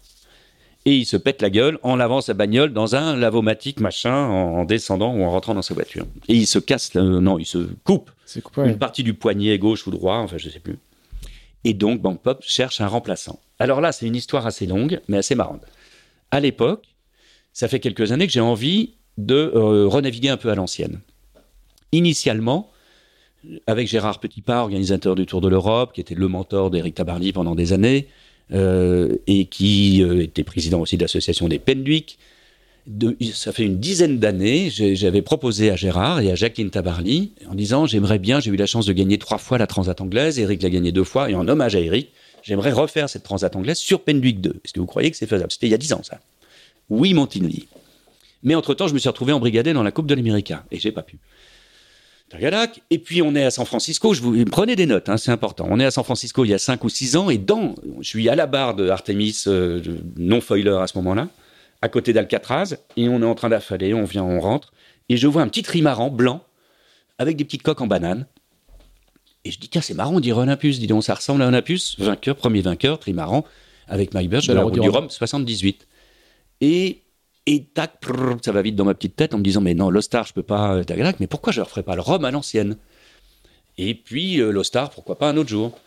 Et 0.85 0.95
il 0.95 1.05
se 1.05 1.17
pète 1.17 1.41
la 1.41 1.49
gueule 1.49 1.77
en 1.83 1.97
lavant 1.97 2.21
sa 2.21 2.33
bagnole 2.33 2.71
dans 2.71 2.95
un 2.95 3.17
lavomatique 3.17 3.81
machin, 3.81 4.15
en, 4.15 4.59
en 4.59 4.63
descendant 4.65 5.13
ou 5.13 5.23
en 5.23 5.31
rentrant 5.31 5.53
dans 5.53 5.61
sa 5.63 5.73
voiture. 5.73 6.05
Et 6.29 6.35
il 6.35 6.47
se 6.47 6.59
casse, 6.59 6.95
non, 6.95 7.37
il 7.39 7.45
se 7.45 7.57
coupe 7.83 8.09
ouais. 8.55 8.69
une 8.69 8.77
partie 8.77 9.03
du 9.03 9.13
poignet 9.15 9.57
gauche 9.59 9.85
ou 9.87 9.91
droit, 9.91 10.17
enfin 10.19 10.37
je 10.37 10.47
sais 10.47 10.59
plus. 10.59 10.77
Et 11.65 11.73
donc 11.73 12.01
Bank 12.01 12.21
Pop 12.21 12.43
cherche 12.45 12.79
un 12.79 12.87
remplaçant. 12.87 13.39
Alors 13.59 13.81
là, 13.81 13.91
c'est 13.91 14.05
une 14.05 14.15
histoire 14.15 14.45
assez 14.45 14.67
longue, 14.67 15.01
mais 15.09 15.17
assez 15.17 15.35
marrante. 15.35 15.63
À 16.31 16.39
l'époque, 16.39 16.85
ça 17.51 17.67
fait 17.67 17.79
quelques 17.79 18.11
années 18.11 18.27
que 18.27 18.33
j'ai 18.33 18.39
envie 18.39 18.93
de 19.17 19.51
euh, 19.55 19.87
renaviguer 19.87 20.29
un 20.29 20.37
peu 20.37 20.49
à 20.49 20.55
l'ancienne. 20.55 20.99
Initialement, 21.91 22.69
avec 23.65 23.87
Gérard 23.87 24.19
Petitpas, 24.19 24.61
organisateur 24.61 25.15
du 25.15 25.25
Tour 25.25 25.41
de 25.41 25.47
l'Europe, 25.47 25.93
qui 25.93 26.01
était 26.01 26.15
le 26.15 26.27
mentor 26.27 26.69
d'Éric 26.69 26.95
Tabarly 26.95 27.33
pendant 27.33 27.55
des 27.55 27.73
années, 27.73 28.07
euh, 28.51 29.15
et 29.25 29.45
qui 29.45 30.03
euh, 30.03 30.21
était 30.21 30.43
président 30.43 30.81
aussi 30.81 30.97
de 30.97 31.03
l'association 31.03 31.47
des 31.47 31.57
Penduic, 31.57 32.19
ça 33.33 33.51
fait 33.51 33.63
une 33.63 33.79
dizaine 33.79 34.19
d'années, 34.19 34.69
j'avais 34.69 35.21
proposé 35.21 35.71
à 35.71 35.75
Gérard 35.75 36.19
et 36.19 36.31
à 36.31 36.35
Jacqueline 36.35 36.69
Tabarly 36.69 37.31
en 37.49 37.55
disant 37.55 37.85
j'aimerais 37.85 38.19
bien, 38.19 38.39
j'ai 38.39 38.51
eu 38.51 38.55
la 38.55 38.67
chance 38.67 38.85
de 38.85 38.93
gagner 38.93 39.17
trois 39.17 39.39
fois 39.39 39.57
la 39.57 39.67
Transat 39.67 39.99
anglaise, 40.01 40.39
Eric 40.39 40.61
l'a 40.61 40.69
gagné 40.69 40.91
deux 40.91 41.03
fois, 41.03 41.29
et 41.29 41.35
en 41.35 41.47
hommage 41.47 41.75
à 41.75 41.79
Eric, 41.79 42.11
j'aimerais 42.43 42.71
refaire 42.71 43.09
cette 43.09 43.23
Transat 43.23 43.55
anglaise 43.55 43.77
sur 43.77 44.01
Penduic 44.01 44.39
2. 44.39 44.61
Est-ce 44.63 44.73
que 44.73 44.79
vous 44.79 44.85
croyez 44.85 45.09
que 45.09 45.17
c'est 45.17 45.27
faisable? 45.27 45.51
C'était 45.51 45.67
il 45.67 45.71
y 45.71 45.75
a 45.75 45.79
dix 45.79 45.93
ans 45.93 46.03
ça. 46.03 46.19
Oui, 46.89 47.13
m'ont-ils 47.13 47.47
dit. 47.47 47.67
Mais 48.43 48.53
entre-temps, 48.53 48.87
je 48.87 48.93
me 48.93 48.99
suis 48.99 49.09
retrouvé 49.09 49.33
embrigadé 49.33 49.73
dans 49.73 49.81
la 49.81 49.91
Coupe 49.91 50.05
de 50.05 50.13
l'América, 50.13 50.63
et 50.71 50.79
j'ai 50.79 50.91
pas 50.91 51.01
pu. 51.01 51.17
Et 52.91 52.99
puis 52.99 53.21
on 53.21 53.35
est 53.35 53.43
à 53.43 53.51
San 53.51 53.65
Francisco, 53.65 54.13
je 54.13 54.21
vous 54.21 54.45
prenez 54.45 54.75
des 54.75 54.85
notes, 54.85 55.09
hein, 55.09 55.17
c'est 55.17 55.31
important. 55.31 55.67
On 55.69 55.79
est 55.79 55.85
à 55.85 55.91
San 55.91 56.03
Francisco 56.03 56.43
il 56.43 56.49
y 56.49 56.53
a 56.53 56.59
cinq 56.59 56.83
ou 56.83 56.89
six 56.89 57.15
ans, 57.15 57.29
et 57.29 57.37
dans, 57.37 57.75
je 58.01 58.07
suis 58.07 58.27
à 58.29 58.35
la 58.35 58.45
barre 58.45 58.75
de 58.75 58.89
Artemis, 58.89 59.43
euh, 59.47 59.81
non 60.17 60.41
foiler 60.41 60.69
à 60.69 60.87
ce 60.87 60.97
moment-là, 60.97 61.29
à 61.85 61.89
côté 61.89 62.13
d'Alcatraz, 62.13 62.77
et 62.97 63.07
on 63.09 63.21
est 63.21 63.25
en 63.25 63.35
train 63.35 63.49
d'affaler, 63.49 63.93
on 63.93 64.05
vient, 64.05 64.23
on 64.23 64.39
rentre, 64.39 64.73
et 65.07 65.17
je 65.17 65.27
vois 65.27 65.43
un 65.43 65.47
petit 65.47 65.61
trimaran 65.61 66.09
blanc 66.09 66.41
avec 67.19 67.37
des 67.37 67.45
petites 67.45 67.61
coques 67.61 67.79
en 67.79 67.85
banane. 67.85 68.25
Et 69.43 69.51
je 69.51 69.59
dis, 69.59 69.69
tiens, 69.69 69.81
c'est 69.81 69.93
marrant, 69.93 70.15
on 70.15 70.19
dirait 70.19 70.41
Olympus, 70.41 70.79
dis 70.79 70.87
donc, 70.87 71.03
ça 71.03 71.13
ressemble 71.13 71.43
à 71.43 71.47
Olympus, 71.47 71.99
vainqueur, 71.99 72.35
premier 72.35 72.61
vainqueur, 72.61 72.97
trimaran, 72.97 73.45
avec 73.87 74.15
Mike 74.15 74.31
Birch 74.31 74.47
de 74.47 74.53
la 74.53 74.63
route 74.63 74.73
du 74.73 74.89
Rhum, 74.89 75.11
78. 75.11 75.87
Et, 76.61 77.03
et 77.45 77.65
tac, 77.65 77.99
prrr, 77.99 78.37
ça 78.43 78.51
va 78.51 78.63
vite 78.63 78.75
dans 78.75 78.85
ma 78.85 78.95
petite 78.95 79.15
tête 79.15 79.35
en 79.35 79.37
me 79.37 79.43
disant, 79.43 79.61
mais 79.61 79.75
non, 79.75 79.91
l'Ostar, 79.91 80.25
je 80.25 80.33
peux 80.33 80.41
pas, 80.41 80.77
euh, 80.77 80.83
tagadac, 80.83 81.19
mais 81.19 81.27
pourquoi 81.27 81.53
je 81.53 81.59
ne 81.59 81.65
referais 81.65 81.83
pas 81.83 81.95
le 81.95 82.01
Rhum 82.01 82.25
à 82.25 82.31
l'ancienne? 82.31 82.77
Et 83.77 83.93
puis, 83.93 84.41
euh, 84.41 84.49
l'Ostar, 84.49 84.89
pourquoi 84.89 85.19
pas 85.19 85.29
un 85.29 85.37
autre 85.37 85.49
jour? 85.49 85.77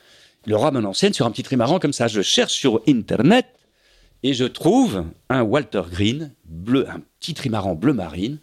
Le 0.46 0.54
Rhum 0.54 0.76
à 0.76 0.80
l'ancienne 0.80 1.12
sur 1.12 1.26
un 1.26 1.32
petit 1.32 1.42
trimaran 1.42 1.80
comme 1.80 1.92
ça. 1.92 2.06
Je 2.06 2.22
cherche 2.22 2.52
sur 2.52 2.82
Internet 2.86 3.46
et 4.22 4.34
je 4.34 4.44
trouve 4.44 5.04
un 5.28 5.42
Walter 5.42 5.82
Green, 5.90 6.32
bleu, 6.44 6.88
un 6.88 7.00
petit 7.20 7.34
trimaran 7.34 7.74
bleu 7.74 7.92
marine, 7.92 8.38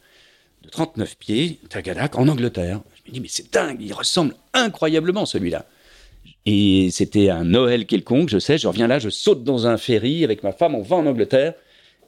de 0.64 0.70
39 0.70 1.18
pieds, 1.18 1.60
tagadac, 1.70 2.18
en 2.18 2.28
Angleterre. 2.28 2.82
Je 2.96 3.10
me 3.10 3.14
dis, 3.14 3.22
mais 3.22 3.28
c'est 3.30 3.52
dingue, 3.54 3.82
il 3.82 3.94
ressemble 3.94 4.36
incroyablement 4.54 5.26
celui-là. 5.26 5.66
Et 6.46 6.90
c'était 6.92 7.30
un 7.30 7.44
Noël 7.44 7.86
quelconque, 7.86 8.30
je 8.30 8.40
sais, 8.40 8.58
je 8.58 8.68
reviens 8.68 8.88
là, 8.88 9.00
je 9.00 9.10
saute 9.10 9.44
dans 9.44 9.68
un 9.68 9.78
ferry 9.78 10.24
avec 10.24 10.44
ma 10.44 10.52
femme, 10.52 10.76
on 10.76 10.82
va 10.82 10.96
en 10.96 11.06
Angleterre, 11.06 11.54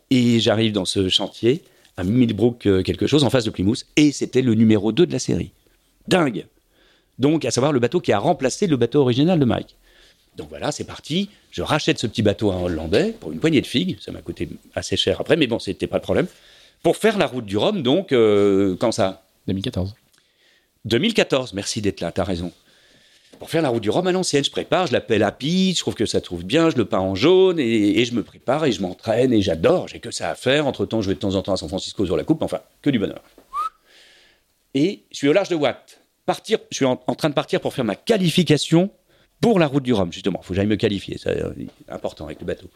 et 0.10 0.40
j'arrive 0.40 0.72
dans 0.72 0.86
ce 0.86 1.10
chantier, 1.10 1.64
à 1.98 2.04
Millbrook 2.04 2.66
euh, 2.66 2.84
quelque 2.84 3.08
chose, 3.08 3.24
en 3.24 3.30
face 3.30 3.46
de 3.46 3.50
Plymouth, 3.50 3.86
et 3.96 4.12
c'était 4.12 4.42
le 4.42 4.54
numéro 4.54 4.92
2 4.92 5.06
de 5.06 5.12
la 5.12 5.20
série. 5.20 5.52
Dingue 6.08 6.46
Donc, 7.20 7.46
à 7.46 7.52
savoir 7.52 7.74
le 7.74 7.80
bateau 7.80 8.00
qui 8.00 8.14
a 8.14 8.20
remplacé 8.20 8.68
le 8.68 8.78
bateau 8.78 9.02
original 9.02 9.40
de 9.40 9.46
Mike. 9.46 9.76
Donc 10.38 10.50
voilà, 10.50 10.72
c'est 10.72 10.84
parti. 10.84 11.30
Je 11.52 11.64
rachète 11.64 11.98
ce 11.98 12.06
petit 12.06 12.22
bateau 12.22 12.52
à 12.52 12.56
un 12.56 12.62
Hollandais 12.62 13.14
pour 13.20 13.32
une 13.32 13.40
poignée 13.40 13.62
de 13.62 13.68
figues. 13.68 13.98
Ça 14.00 14.12
m'a 14.12 14.22
coûté 14.22 14.48
assez 14.76 14.96
cher 14.96 15.20
après, 15.20 15.36
mais 15.36 15.48
bon, 15.48 15.58
c'était 15.60 15.88
pas 15.88 15.98
le 15.98 16.04
problème. 16.04 16.28
Pour 16.84 16.96
faire 16.96 17.18
la 17.18 17.26
route 17.26 17.46
du 17.46 17.58
Rhum, 17.58 17.82
donc, 17.82 18.12
euh, 18.12 18.76
quand 18.80 18.92
ça? 18.92 19.24
2014. 19.48 19.96
2014, 20.86 21.54
merci 21.54 21.82
d'être 21.82 22.02
là, 22.02 22.12
t'as 22.12 22.24
raison. 22.24 22.52
Pour 23.40 23.50
faire 23.50 23.62
la 23.64 23.70
route 23.70 23.82
du 23.82 23.90
Rhum 23.90 24.06
à 24.06 24.12
l'ancienne, 24.12 24.44
je 24.44 24.52
prépare, 24.52 24.88
je 24.88 24.94
l'appelle 24.94 25.24
Happy, 25.24 25.74
je 25.74 25.80
trouve 25.80 25.96
que 25.96 26.06
ça 26.06 26.22
trouve 26.22 26.44
bien, 26.44 26.70
je 26.70 26.78
le 26.78 26.86
peins 26.86 27.00
en 27.00 27.16
jaune 27.16 27.60
et, 27.60 28.00
et 28.00 28.06
je 28.06 28.14
me 28.14 28.24
prépare 28.24 28.66
et 28.66 28.72
je 28.72 28.82
m'entraîne 28.82 29.34
et 29.34 29.42
j'adore, 29.42 29.88
j'ai 29.88 30.00
que 30.00 30.12
ça 30.12 30.30
à 30.30 30.36
faire. 30.36 30.68
Entre 30.68 30.86
temps, 30.86 31.02
je 31.02 31.10
vais 31.10 31.16
de 31.16 31.20
temps 31.20 31.36
en 31.36 31.42
temps 31.42 31.54
à 31.54 31.58
San 31.58 31.68
Francisco 31.70 32.06
sur 32.06 32.16
la 32.16 32.24
coupe, 32.24 32.42
enfin, 32.44 32.62
que 32.82 32.90
du 32.90 33.00
bonheur. 33.00 33.22
Et 34.76 35.04
je 35.12 35.18
suis 35.18 35.28
au 35.28 35.34
large 35.34 35.50
de 35.50 35.56
Watt. 35.56 36.00
Partir, 36.26 36.60
je 36.72 36.76
suis 36.76 36.86
en, 36.86 37.02
en 37.08 37.16
train 37.16 37.30
de 37.30 37.34
partir 37.34 37.60
pour 37.60 37.74
faire 37.74 37.86
ma 37.86 37.96
qualification 37.96 38.92
pour 39.42 39.60
la 39.60 39.68
route 39.68 39.84
du 39.84 39.94
Rhum, 39.94 40.12
justement. 40.12 40.40
Il 40.42 40.46
faut 40.46 40.50
que 40.54 40.56
j'aille 40.56 40.68
me 40.68 40.76
qualifier, 40.76 41.18
c'est 41.18 41.42
euh, 41.44 41.52
important 41.90 42.26
avec 42.26 42.40
le 42.40 42.46
bateau. 42.46 42.68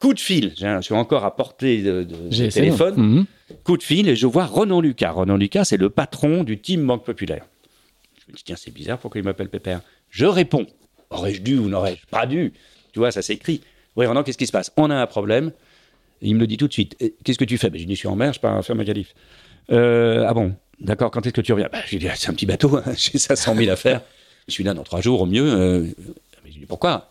Coup 0.00 0.14
de 0.14 0.20
fil, 0.20 0.52
je 0.58 0.80
suis 0.80 0.94
encore 0.94 1.24
à 1.24 1.36
portée 1.36 1.80
de, 1.82 2.04
téléphone 2.50 2.94
Mhm. 2.96 3.24
coup 3.62 3.76
de 3.76 3.82
fil 3.84 4.08
et 4.08 4.16
je 4.16 4.26
vois 4.26 4.46
Renan 4.46 4.80
Lucas. 4.80 5.12
Renan 5.12 5.36
Lucas, 5.36 5.64
c'est 5.64 5.76
le 5.76 5.90
patron 5.90 6.42
du 6.42 6.58
team 6.58 6.84
Banque 6.86 7.04
Populaire. 7.04 7.44
Je 8.26 8.32
me 8.32 8.36
dis, 8.36 8.42
tiens, 8.42 8.56
c'est 8.58 8.72
bizarre, 8.72 8.98
pourquoi 8.98 9.20
il 9.20 9.24
m'appelle 9.24 9.48
Pépère? 9.48 9.80
Je 10.10 10.26
réponds. 10.26 10.66
Aurais-je 11.10 11.42
dû 11.42 11.56
ou 11.58 11.68
n'aurais-je 11.68 12.04
pas 12.10 12.26
dû? 12.26 12.52
Tu 12.92 12.98
vois, 12.98 13.12
ça 13.12 13.22
s'écrit. 13.22 13.60
Oui, 13.94 14.06
Renan, 14.06 14.22
qu'est-ce 14.24 14.38
qui 14.38 14.46
se 14.46 14.52
passe? 14.52 14.72
On 14.76 14.90
a 14.90 14.96
un 14.96 15.06
problème. 15.06 15.52
Il 16.20 16.34
me 16.34 16.40
le 16.40 16.46
dit 16.48 16.56
tout 16.56 16.66
de 16.68 16.72
suite. 16.72 16.96
Qu'est-ce 17.22 17.38
que 17.38 17.44
tu 17.44 17.58
fais? 17.58 17.70
Ben, 17.70 17.80
Je 17.80 17.84
dis, 17.84 17.94
je 17.94 17.98
suis 18.00 18.08
en 18.08 18.16
mer, 18.16 18.32
je 18.32 18.40
pars 18.40 18.64
faire 18.64 18.74
ma 18.76 18.84
qualif. 18.84 19.14
Euh, 19.70 20.24
ah 20.26 20.34
bon? 20.34 20.54
D'accord, 20.80 21.10
quand 21.12 21.24
est-ce 21.26 21.34
que 21.34 21.40
tu 21.40 21.52
reviens? 21.52 21.68
Ben, 21.72 21.80
Je 21.86 21.90
lui 21.92 21.98
dis, 21.98 22.08
Ah, 22.08 22.14
c'est 22.16 22.28
un 22.30 22.34
petit 22.34 22.46
bateau, 22.46 22.76
hein, 22.76 22.82
j'ai 22.96 23.18
500 23.18 23.54
000 23.54 23.70
à 23.70 23.76
faire. 23.76 24.00
Je 24.48 24.52
suis 24.52 24.64
là 24.64 24.74
dans 24.74 24.82
trois 24.82 25.00
jours 25.00 25.20
au 25.22 25.26
mieux. 25.26 25.44
euh, 25.52 25.80
mais 26.44 26.50
je 26.50 26.54
lui 26.54 26.60
dis, 26.60 26.66
pourquoi? 26.66 27.08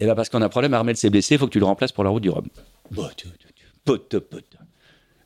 Eh 0.00 0.04
bien, 0.04 0.14
parce 0.14 0.28
qu'on 0.28 0.42
a 0.42 0.46
un 0.46 0.48
problème, 0.48 0.74
Armel 0.74 0.96
s'est 0.96 1.10
blessé, 1.10 1.34
il 1.36 1.38
faut 1.38 1.46
que 1.46 1.52
tu 1.52 1.60
le 1.60 1.64
remplaces 1.66 1.92
pour 1.92 2.04
la 2.04 2.10
route 2.10 2.22
du 2.22 2.30
Rhum. 2.30 2.46
Tu- 3.16 3.26
pote, 3.84 4.18
pote. 4.18 4.44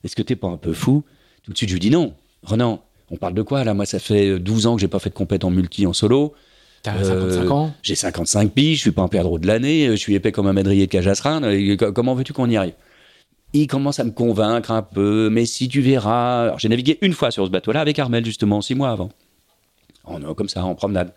Est-ce 0.05 0.15
que 0.15 0.23
t'es 0.23 0.37
pas 0.37 0.49
un 0.49 0.57
peu 0.57 0.73
fou? 0.73 1.05
Tout 1.43 1.53
de 1.53 1.57
suite, 1.57 1.71
je 1.71 1.75
lui 1.75 1.81
dis 1.81 1.91
non. 1.91 2.15
Renan, 2.43 2.83
on 3.11 3.17
parle 3.17 3.35
de 3.35 3.43
quoi 3.43 3.65
là? 3.65 3.73
Moi, 3.75 3.87
ça 3.87 3.99
fait 3.99 4.39
12 4.39 4.67
ans 4.67 4.75
que 4.75 4.81
j'ai 4.81 4.89
pas 4.89 4.99
fait 4.99 5.11
de 5.11 5.15
compète 5.15 5.45
en 5.45 5.51
multi 5.51 5.87
en 5.87 5.93
solo. 5.93 6.35
T'as 6.83 6.97
Euh, 6.97 7.05
55 7.05 7.51
ans? 7.51 7.73
J'ai 7.83 7.95
55 7.95 8.53
piges, 8.53 8.77
je 8.77 8.83
suis 8.83 8.91
pas 8.93 9.03
un 9.03 9.09
perdreau 9.09 9.39
de 9.39 9.47
l'année, 9.47 9.87
je 9.91 9.97
suis 9.97 10.15
épais 10.15 10.31
comme 10.33 10.47
un 10.47 10.53
madrier 10.53 10.87
de 10.87 10.91
cage 10.93 11.09
à 11.09 11.15
Comment 11.93 12.15
veux-tu 12.15 12.33
qu'on 12.33 12.49
y 12.49 12.57
arrive? 12.57 12.75
Il 13.55 13.67
commence 13.67 13.99
à 13.99 14.05
me 14.05 14.11
convaincre 14.11 14.71
un 14.71 14.83
peu, 14.83 15.31
mais 15.31 15.47
si 15.47 15.69
tu 15.69 15.81
verras. 15.81 16.43
Alors, 16.43 16.59
j'ai 16.59 16.69
navigué 16.69 16.99
une 17.01 17.15
fois 17.15 17.31
sur 17.31 17.47
ce 17.47 17.51
bateau-là 17.51 17.81
avec 17.81 17.99
Armel, 17.99 18.25
justement, 18.25 18.61
six 18.61 18.75
mois 18.75 18.91
avant. 18.91 19.09
En, 20.05 20.23
euh, 20.23 20.35
comme 20.35 20.49
ça, 20.51 20.65
en 20.65 20.75
promenade. 20.75 21.13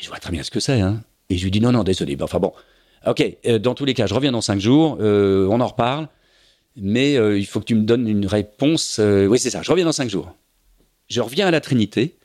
Je 0.00 0.08
vois 0.08 0.18
très 0.18 0.30
bien 0.30 0.42
ce 0.42 0.50
que 0.50 0.60
c'est. 0.60 0.80
Hein. 0.80 1.02
Et 1.30 1.36
je 1.36 1.44
lui 1.44 1.50
dis 1.50 1.60
non, 1.60 1.72
non, 1.72 1.84
désolé. 1.84 2.16
Enfin 2.20 2.38
bon, 2.38 2.52
ok, 3.06 3.36
euh, 3.46 3.58
dans 3.58 3.74
tous 3.74 3.84
les 3.84 3.94
cas, 3.94 4.06
je 4.06 4.14
reviens 4.14 4.32
dans 4.32 4.40
cinq 4.40 4.60
jours, 4.60 4.98
euh, 5.00 5.46
on 5.50 5.60
en 5.60 5.66
reparle, 5.66 6.08
mais 6.76 7.16
euh, 7.16 7.38
il 7.38 7.46
faut 7.46 7.60
que 7.60 7.64
tu 7.64 7.74
me 7.74 7.82
donnes 7.82 8.08
une 8.08 8.26
réponse. 8.26 9.00
oui, 9.00 9.38
c'est 9.38 9.50
ça, 9.50 9.62
je 9.62 9.70
reviens 9.70 9.84
dans 9.84 9.92
cinq 9.92 10.08
jours. 10.08 10.34
Je 11.08 11.20
reviens 11.20 11.46
à 11.46 11.50
la 11.50 11.60
Trinité. 11.60 12.16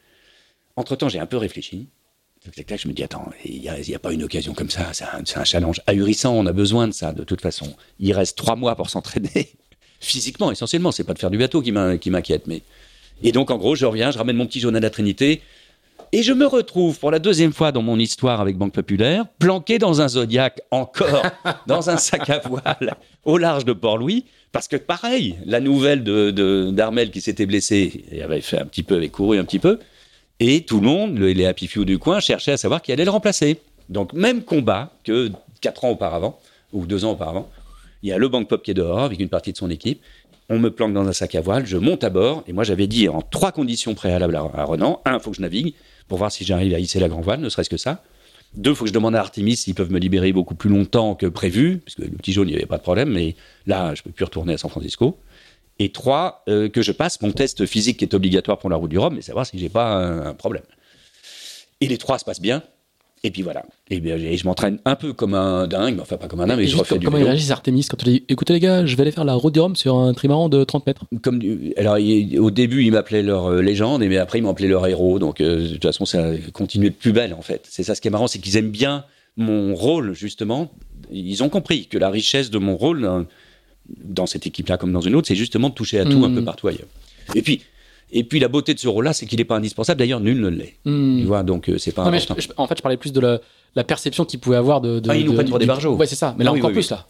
Entre-temps, 0.76 1.10
j'ai 1.10 1.20
un 1.20 1.26
peu 1.26 1.38
réfléchi. 1.38 1.88
Je 2.46 2.88
me 2.90 2.94
dis, 2.94 3.04
attends, 3.04 3.30
il 3.46 3.62
n'y 3.62 3.70
a, 3.70 3.76
a 3.96 4.00
pas 4.00 4.12
une 4.12 4.24
occasion 4.24 4.54
comme 4.54 4.70
ça, 4.70 4.92
c'est 4.92 5.06
un, 5.06 5.46
challenge 5.46 5.80
ahurissant, 5.88 6.34
on 6.34 6.46
a 6.46 6.52
besoin 6.52 6.90
de 6.90 6.94
ça, 6.94 7.14
de 7.14 7.24
toute 7.24 7.40
façon. 7.40 7.74
Il 8.00 8.12
reste 8.12 8.38
trois 8.38 8.58
mois 8.58 8.76
pour 8.76 8.90
s'entraîner, 8.90 9.54
physiquement, 10.02 10.52
essentiellement, 10.52 10.92
c'est 10.92 11.06
pas 11.06 11.14
de 11.14 11.20
faire 11.20 11.30
du 11.30 11.38
bateau 11.38 11.62
qui 11.62 11.72
m'inquiète, 11.72 12.48
mais 12.48 12.62
Et 13.24 13.32
donc, 13.32 13.50
en 13.50 13.58
gros, 13.58 13.76
je 13.76 13.86
reviens, 13.86 14.12
je 14.12 14.18
ramène 14.18 14.36
mon 14.36 14.46
petit 14.46 14.60
jaune 14.60 14.76
à 14.76 14.82
la 14.82 14.90
Trinité. 14.90 15.42
Et 16.16 16.22
je 16.22 16.32
me 16.32 16.46
retrouve 16.46 17.00
pour 17.00 17.10
la 17.10 17.18
deuxième 17.18 17.54
fois 17.54 17.72
dans 17.72 17.82
mon 17.82 17.98
histoire 17.98 18.40
avec 18.40 18.56
Banque 18.56 18.74
Populaire, 18.74 19.26
planqué 19.40 19.80
dans 19.80 20.00
un 20.00 20.08
Zodiac, 20.08 20.62
encore 20.70 21.24
dans 21.66 21.90
un 21.90 21.98
sac 21.98 22.30
à 22.30 22.38
voile 22.38 22.96
au 23.26 23.40
large 23.40 23.66
de 23.66 23.74
Port-Louis. 23.74 24.26
Parce 24.52 24.68
que 24.68 24.76
pareil, 24.76 25.38
la 25.44 25.60
nouvelle 25.60 26.04
de, 26.04 26.70
d'Armel 26.70 27.10
qui 27.10 27.20
s'était 27.20 27.48
blessé, 27.48 28.06
et 28.12 28.22
avait 28.22 28.42
fait 28.42 28.60
un 28.60 28.66
petit 28.66 28.84
peu, 28.84 28.98
avait 28.98 29.10
couru 29.10 29.40
un 29.40 29.44
petit 29.44 29.58
peu, 29.58 29.80
et 30.40 30.62
tout 30.62 30.82
le 30.82 30.86
monde, 30.86 31.18
les 31.18 31.48
Happy 31.48 31.66
Few 31.66 31.84
du 31.84 31.98
coin, 31.98 32.20
cherchait 32.20 32.52
à 32.52 32.58
savoir 32.58 32.84
qui 32.84 32.92
allait 32.92 33.06
le 33.06 33.10
remplacer. 33.10 33.60
Donc 33.90 34.14
même 34.14 34.44
combat 34.44 34.94
que 35.04 35.32
quatre 35.62 35.84
ans 35.84 35.90
auparavant, 35.90 36.40
ou 36.74 36.86
deux 36.86 37.06
ans 37.06 37.14
auparavant. 37.14 37.50
Il 38.04 38.10
y 38.10 38.12
a 38.12 38.20
le 38.20 38.28
Banque 38.28 38.48
Pop 38.48 38.62
qui 38.62 38.70
est 38.70 38.76
dehors 38.76 39.00
avec 39.00 39.20
une 39.20 39.30
partie 39.30 39.52
de 39.52 39.58
son 39.58 39.72
équipe. 39.72 40.00
On 40.48 40.60
me 40.60 40.70
planque 40.70 40.94
dans 40.94 41.08
un 41.08 41.14
sac 41.14 41.34
à 41.34 41.42
voile, 41.42 41.66
je 41.66 41.78
monte 41.78 42.04
à 42.04 42.12
bord, 42.12 42.44
et 42.46 42.54
moi 42.54 42.64
j'avais 42.64 42.86
dit 42.86 43.10
en 43.10 43.24
trois 43.24 43.52
conditions 43.52 43.96
préalables 43.96 44.36
à 44.36 44.64
Renan. 44.64 45.02
Un, 45.06 45.16
il 45.16 45.20
faut 45.20 45.32
que 45.32 45.38
je 45.38 45.42
navigue 45.42 45.74
pour 46.08 46.18
voir 46.18 46.32
si 46.32 46.44
j'arrive 46.44 46.74
à 46.74 46.80
hisser 46.80 47.00
la 47.00 47.10
grand 47.10 47.22
voile, 47.22 47.40
ne 47.40 47.50
serait-ce 47.50 47.70
que 47.70 47.78
ça. 47.78 48.04
Deux, 48.56 48.72
il 48.72 48.76
faut 48.76 48.84
que 48.86 48.90
je 48.90 48.94
demande 48.94 49.16
à 49.16 49.20
Artemis 49.20 49.56
s'ils 49.56 49.74
peuvent 49.74 49.92
me 49.92 50.00
libérer 50.00 50.32
beaucoup 50.32 50.54
plus 50.54 50.70
longtemps 50.70 51.16
que 51.16 51.26
prévu, 51.26 51.80
parce 51.80 51.96
que 51.96 52.04
le 52.04 52.10
petit 52.10 52.34
jaune, 52.34 52.48
il 52.48 52.52
n'y 52.52 52.58
avait 52.58 52.68
pas 52.68 52.78
de 52.78 52.84
problème, 52.84 53.10
mais 53.10 53.36
là, 53.66 53.96
je 53.96 54.02
ne 54.02 54.04
peux 54.04 54.12
plus 54.12 54.26
retourner 54.26 54.54
à 54.54 54.58
San 54.58 54.70
Francisco. 54.70 55.18
Et 55.80 55.92
trois, 55.92 56.44
euh, 56.48 56.70
que 56.70 56.84
je 56.84 56.92
passe 56.92 57.20
mon 57.22 57.32
test 57.32 57.66
physique 57.66 57.98
qui 57.98 58.06
est 58.06 58.14
obligatoire 58.14 58.60
pour 58.60 58.70
la 58.70 58.76
route 58.76 58.92
du 58.92 59.00
Rhum, 59.00 59.16
mais 59.16 59.22
savoir 59.22 59.46
si 59.46 59.58
j'ai 59.58 59.70
pas 59.70 59.96
un, 59.96 60.34
problème. 60.36 60.64
Et 61.82 61.88
les 61.88 61.98
trois 61.98 62.20
se 62.20 62.26
passent 62.26 62.42
bien. 62.42 62.62
Et 63.26 63.32
puis 63.32 63.42
voilà. 63.42 63.66
Et, 63.90 64.02
bien, 64.02 64.18
je 64.18 64.46
m'entraîne 64.46 64.80
un 64.84 64.96
peu 64.96 65.14
comme 65.14 65.34
un 65.34 65.66
dingue, 65.66 66.00
enfin 66.02 66.18
pas 66.18 66.28
comme 66.28 66.42
un 66.42 66.48
dingue, 66.48 66.60
mais 66.60 66.68
je 66.68 66.76
refais 66.76 67.00
du 67.00 67.06
Comment 67.06 67.24
réagit 67.24 67.50
Artemis 67.54 67.88
quand 67.90 67.96
tu 67.96 68.06
dis 68.06 68.24
écoutez 68.28 68.52
les 68.52 68.60
gars, 68.60 68.86
je 68.86 68.96
vais 68.98 69.02
aller 69.04 69.12
faire 69.12 69.24
la 69.24 69.34
route 69.34 69.54
du 69.54 69.62
Rhum 69.62 69.78
sur 69.78 69.96
un 69.96 70.14
trimaran 70.14 70.50
de 70.50 70.66
30 70.66 70.86
mètres 70.86 71.06
comme 71.22 71.42
Alors 71.78 71.96
au 71.96 72.52
début, 72.52 72.84
ils 72.84 72.92
m'appelaient 72.92 73.24
leur 73.24 73.46
euh, 73.46 73.62
légende, 73.62 74.04
mais 74.04 74.18
après, 74.18 74.40
ils 74.40 74.44
m'appelaient 74.44 74.68
leur 74.68 74.86
héros. 74.88 75.20
Donc 75.20 75.40
euh, 75.40 75.64
de 75.64 75.74
toute 75.74 75.84
façon, 75.84 76.06
ça 76.06 76.32
a 76.32 76.38
continué 76.52 76.90
de 76.90 76.96
plus 76.96 77.14
belle 77.14 77.34
en 77.34 77.42
fait. 77.42 77.66
C'est 77.70 77.84
ça 77.84 77.96
ce 77.96 78.02
qui 78.02 78.10
est 78.10 78.12
marrant, 78.12 78.28
c'est 78.28 78.40
qu'ils 78.40 78.58
aiment 78.58 78.72
bien 78.72 79.06
mon 79.38 79.74
rôle 79.74 80.14
justement. 80.14 80.70
Ils 81.10 81.44
ont 81.44 81.50
compris 81.50 81.88
que 81.88 81.98
la 81.98 82.10
richesse 82.10 82.50
de 82.50 82.58
mon 82.58 82.76
rôle 82.76 83.26
dans 84.04 84.26
cette 84.26 84.48
équipe-là 84.48 84.78
comme 84.78 84.92
dans 84.92 85.02
une 85.02 85.16
autre, 85.16 85.30
c'est 85.30 85.36
justement 85.36 85.70
de 85.70 85.76
toucher 85.76 86.00
à 86.00 86.04
tout 86.04 86.24
un 86.26 86.34
peu 86.34 86.42
hmm. 86.42 86.46
partout 86.46 86.68
ailleurs. 86.68 86.88
Et 87.36 87.42
puis, 87.42 87.62
et 88.12 88.24
puis 88.24 88.40
la 88.40 88.48
beauté 88.48 88.74
de 88.74 88.80
ce 88.80 88.88
rôle-là, 88.88 89.14
c'est 89.14 89.26
qu'il 89.26 89.40
n'est 89.40 89.46
pas 89.46 89.56
indispensable. 89.56 90.00
D'ailleurs, 90.00 90.20
nul 90.20 90.40
ne 90.40 90.48
l'est. 90.48 90.76
Hmm. 90.86 91.20
Tu 91.20 91.26
vois, 91.26 91.44
donc 91.44 91.70
euh, 91.70 91.78
c'est 91.78 91.92
pas. 91.92 92.06
Non, 92.06 92.12
mais 92.12 92.22
en 92.58 92.68
fait, 92.68 92.78
je 92.78 92.82
parlais 92.82 92.98
plus 92.98 93.12
de 93.12 93.40
la, 93.76 93.84
perception 93.84 94.26
qu'il 94.26 94.40
pouvait 94.40 94.58
avoir 94.58 94.82
de. 94.82 95.02
ah, 95.08 95.16
ils 95.16 95.26
nous 95.26 95.34
prennent 95.34 95.50
pour 95.50 95.60
des 95.60 95.66
barjots. 95.66 95.96
Ouais, 95.96 96.06
c'est 96.06 96.16
ça. 96.16 96.36
Mais 96.38 96.44
là, 96.44 96.52
encore 96.52 96.72
plus, 96.72 96.90
là. 96.92 97.08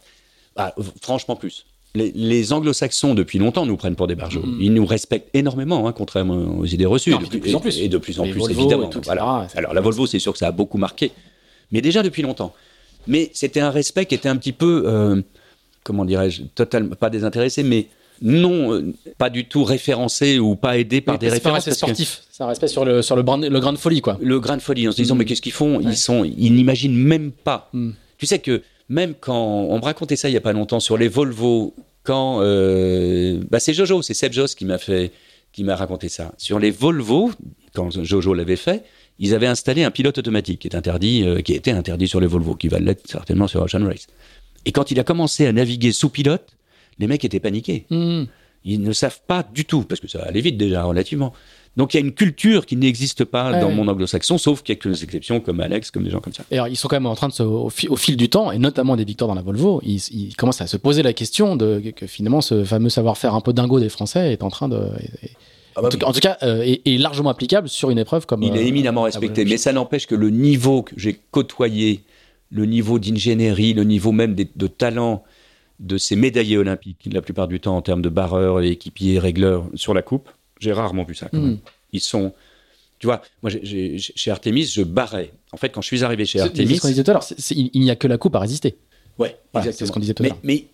Ah, 0.56 0.74
franchement, 1.02 1.36
plus. 1.36 1.66
Les, 1.96 2.52
anglo-saxons, 2.52 3.14
depuis 3.14 3.38
longtemps, 3.38 3.66
nous 3.66 3.76
prennent 3.76 3.94
pour 3.94 4.08
des 4.08 4.16
barjots. 4.16 4.44
Hmm. 4.44 4.58
Ils 4.60 4.74
nous 4.74 4.86
respectent 4.86 5.30
énormément, 5.34 5.86
hein, 5.86 5.92
contrairement 5.92 6.58
aux 6.58 6.64
idées 6.64 6.86
reçues. 6.86 7.10
Non, 7.10 7.20
de 7.20 7.38
plus 7.38 7.54
en 7.54 7.60
plus. 7.60 7.78
Et 7.78 7.88
de 7.88 7.98
plus 7.98 8.18
en 8.18 8.24
plus, 8.24 8.50
évidemment. 8.50 8.90
voilà. 9.04 9.46
Alors, 9.54 9.74
la 9.74 9.80
Volvo, 9.80 10.06
c'est 10.06 10.18
sûr 10.18 10.32
que 10.32 10.38
ça 10.38 10.48
a 10.48 10.52
beaucoup 10.52 10.78
marqué. 10.78 11.12
Mais 11.70 11.80
déjà 11.80 12.02
depuis 12.02 12.22
longtemps. 12.22 12.54
Mais 13.06 13.30
c'était 13.34 13.60
un 13.60 13.70
respect 13.70 14.06
qui 14.06 14.14
était 14.14 14.28
un 14.28 14.36
petit 14.36 14.52
peu, 14.52 14.84
euh, 14.86 15.20
comment 15.82 16.04
dirais-je, 16.04 16.42
totalement, 16.54 16.94
pas 16.94 17.10
désintéressé, 17.10 17.62
mais 17.62 17.88
non, 18.24 18.72
euh, 18.72 18.94
pas 19.18 19.28
du 19.28 19.44
tout 19.44 19.64
référencé 19.64 20.38
ou 20.38 20.56
pas 20.56 20.78
aidé 20.78 21.02
par 21.02 21.18
des 21.18 21.28
références. 21.28 21.64
C'est 21.64 21.74
sportif. 21.74 22.22
C'est 22.30 22.42
un 22.42 22.46
respect 22.46 22.68
sur 22.68 22.86
le 22.86 23.02
sur 23.02 23.16
le, 23.16 23.22
le 23.22 23.60
grain 23.60 23.72
de 23.74 23.78
folie, 23.78 24.00
quoi. 24.00 24.18
Le 24.20 24.40
grain 24.40 24.56
de 24.56 24.62
folie, 24.62 24.88
en 24.88 24.92
se 24.92 24.96
disant 24.96 25.14
mm. 25.14 25.18
mais 25.18 25.24
qu'est-ce 25.26 25.42
qu'ils 25.42 25.52
font? 25.52 25.78
Ils 25.80 25.96
sont, 25.96 26.24
ils 26.24 26.54
n'imaginent 26.54 26.96
même 26.96 27.32
pas. 27.32 27.68
Mm. 27.74 27.90
Tu 28.16 28.24
sais 28.24 28.38
que 28.38 28.62
même 28.88 29.12
quand 29.20 29.66
on 29.68 29.76
me 29.76 29.84
racontait 29.84 30.16
ça 30.16 30.30
il 30.30 30.32
y 30.32 30.38
a 30.38 30.40
pas 30.40 30.54
longtemps 30.54 30.80
sur 30.80 30.96
les 30.96 31.08
Volvo, 31.08 31.74
quand 32.02 32.38
euh, 32.40 33.42
bah 33.50 33.60
c'est 33.60 33.74
Jojo, 33.74 34.00
c'est 34.00 34.14
Seb 34.14 34.32
Jos 34.32 34.54
qui 34.56 34.64
m'a 34.64 34.78
fait, 34.78 35.12
qui 35.52 35.62
m'a 35.62 35.76
raconté 35.76 36.08
ça 36.08 36.32
sur 36.38 36.58
les 36.58 36.70
Volvo 36.70 37.30
quand 37.74 38.02
Jojo 38.02 38.32
l'avait 38.32 38.56
fait. 38.56 38.84
Ils 39.18 39.34
avaient 39.34 39.46
installé 39.46 39.84
un 39.84 39.90
pilote 39.90 40.16
automatique 40.16 40.60
qui 40.60 40.68
est 40.68 40.74
interdit, 40.74 41.24
euh, 41.24 41.42
qui 41.42 41.52
était 41.52 41.72
interdit 41.72 42.08
sur 42.08 42.20
les 42.20 42.26
Volvo, 42.26 42.54
qui 42.54 42.68
va 42.68 42.78
l'être 42.78 43.06
certainement 43.06 43.46
sur 43.46 43.62
Ocean 43.62 43.84
Race. 43.84 44.06
Et 44.64 44.72
quand 44.72 44.90
il 44.90 44.98
a 44.98 45.04
commencé 45.04 45.46
à 45.46 45.52
naviguer 45.52 45.92
sous 45.92 46.08
pilote, 46.08 46.56
les 46.98 47.06
mecs 47.06 47.24
étaient 47.24 47.40
paniqués. 47.40 47.86
Hmm. 47.90 48.24
Ils 48.64 48.80
ne 48.80 48.92
savent 48.92 49.20
pas 49.26 49.42
du 49.42 49.66
tout, 49.66 49.82
parce 49.82 50.00
que 50.00 50.08
ça 50.08 50.22
allait 50.22 50.40
vite 50.40 50.56
déjà, 50.56 50.84
relativement. 50.84 51.34
Donc 51.76 51.92
il 51.92 51.96
y 51.96 52.02
a 52.02 52.06
une 52.06 52.12
culture 52.12 52.66
qui 52.66 52.76
n'existe 52.76 53.24
pas 53.24 53.60
dans 53.60 53.70
mon 53.70 53.88
anglo-saxon, 53.88 54.38
sauf 54.38 54.62
quelques 54.62 55.02
exceptions 55.02 55.40
comme 55.40 55.60
Alex, 55.60 55.90
comme 55.90 56.04
des 56.04 56.10
gens 56.10 56.20
comme 56.20 56.32
ça. 56.32 56.44
Et 56.50 56.54
alors 56.54 56.68
ils 56.68 56.76
sont 56.76 56.86
quand 56.86 56.96
même 56.96 57.06
en 57.06 57.16
train 57.16 57.28
de 57.28 57.32
se, 57.32 57.42
au, 57.42 57.68
fil 57.68 58.16
du 58.16 58.28
temps, 58.28 58.52
et 58.52 58.58
notamment 58.58 58.96
des 58.96 59.04
victoires 59.04 59.28
dans 59.28 59.34
la 59.34 59.42
Volvo, 59.42 59.82
ils, 59.84 60.34
commencent 60.36 60.60
à 60.60 60.68
se 60.68 60.76
poser 60.76 61.02
la 61.02 61.12
question 61.12 61.56
de 61.56 61.92
que 61.94 62.06
finalement 62.06 62.40
ce 62.40 62.64
fameux 62.64 62.90
savoir-faire 62.90 63.34
un 63.34 63.40
peu 63.40 63.52
dingo 63.52 63.80
des 63.80 63.88
Français 63.88 64.32
est 64.32 64.44
en 64.44 64.50
train 64.50 64.68
de. 64.68 64.80
Ah 65.76 65.82
bah 65.82 65.88
en, 65.88 66.12
tout, 66.12 66.20
cas, 66.20 66.36
euh, 66.44 66.62
est, 66.62 66.98
largement 66.98 67.30
applicable 67.30 67.68
sur 67.68 67.90
une 67.90 67.98
épreuve 67.98 68.26
comme. 68.26 68.44
Il 68.44 68.56
est 68.56 68.60
euh, 68.60 68.66
éminemment 68.66 69.02
respecté, 69.02 69.44
mais 69.44 69.56
ça 69.56 69.72
n'empêche 69.72 70.06
que 70.06 70.14
le 70.14 70.30
niveau 70.30 70.82
que 70.82 70.94
j'ai 70.96 71.18
côtoyé, 71.32 72.04
le 72.52 72.66
niveau 72.66 73.00
d'ingénierie, 73.00 73.74
le 73.74 73.82
niveau 73.82 74.12
même 74.12 74.36
de 74.36 74.66
talent 74.68 75.24
de 75.80 75.98
ces 75.98 76.16
médaillés 76.16 76.56
olympiques, 76.56 77.08
la 77.10 77.22
plupart 77.22 77.48
du 77.48 77.60
temps 77.60 77.76
en 77.76 77.82
termes 77.82 78.02
de 78.02 78.08
barreurs, 78.08 78.62
équipiers, 78.62 79.18
régleurs 79.18 79.66
sur 79.74 79.94
la 79.94 80.02
coupe, 80.02 80.30
j'ai 80.60 80.72
rarement 80.72 81.04
vu 81.04 81.14
ça. 81.14 81.28
Quand 81.28 81.38
hmm. 81.38 81.58
Ils 81.92 82.00
sont. 82.00 82.32
Tu 82.98 83.06
vois, 83.06 83.22
moi, 83.42 83.50
chez 83.50 84.30
Artemis, 84.30 84.66
je 84.66 84.82
barrais. 84.82 85.32
En 85.52 85.56
fait, 85.56 85.68
quand 85.70 85.82
je 85.82 85.88
suis 85.88 86.04
arrivé 86.04 86.24
chez 86.24 86.40
Artemis. 86.40 86.80
il 87.50 87.80
n'y 87.80 87.90
a 87.90 87.96
que 87.96 88.06
la 88.06 88.18
coupe 88.18 88.34
à 88.36 88.40
résister. 88.40 88.76
Ouais, 89.18 89.36
C'est 89.62 89.86
ce 89.86 89.92
qu'on 89.92 90.00
disait 90.00 90.14
tout 90.14 90.22
à 90.22 90.28
l'heure. 90.28 90.38
Mais, 90.42 90.66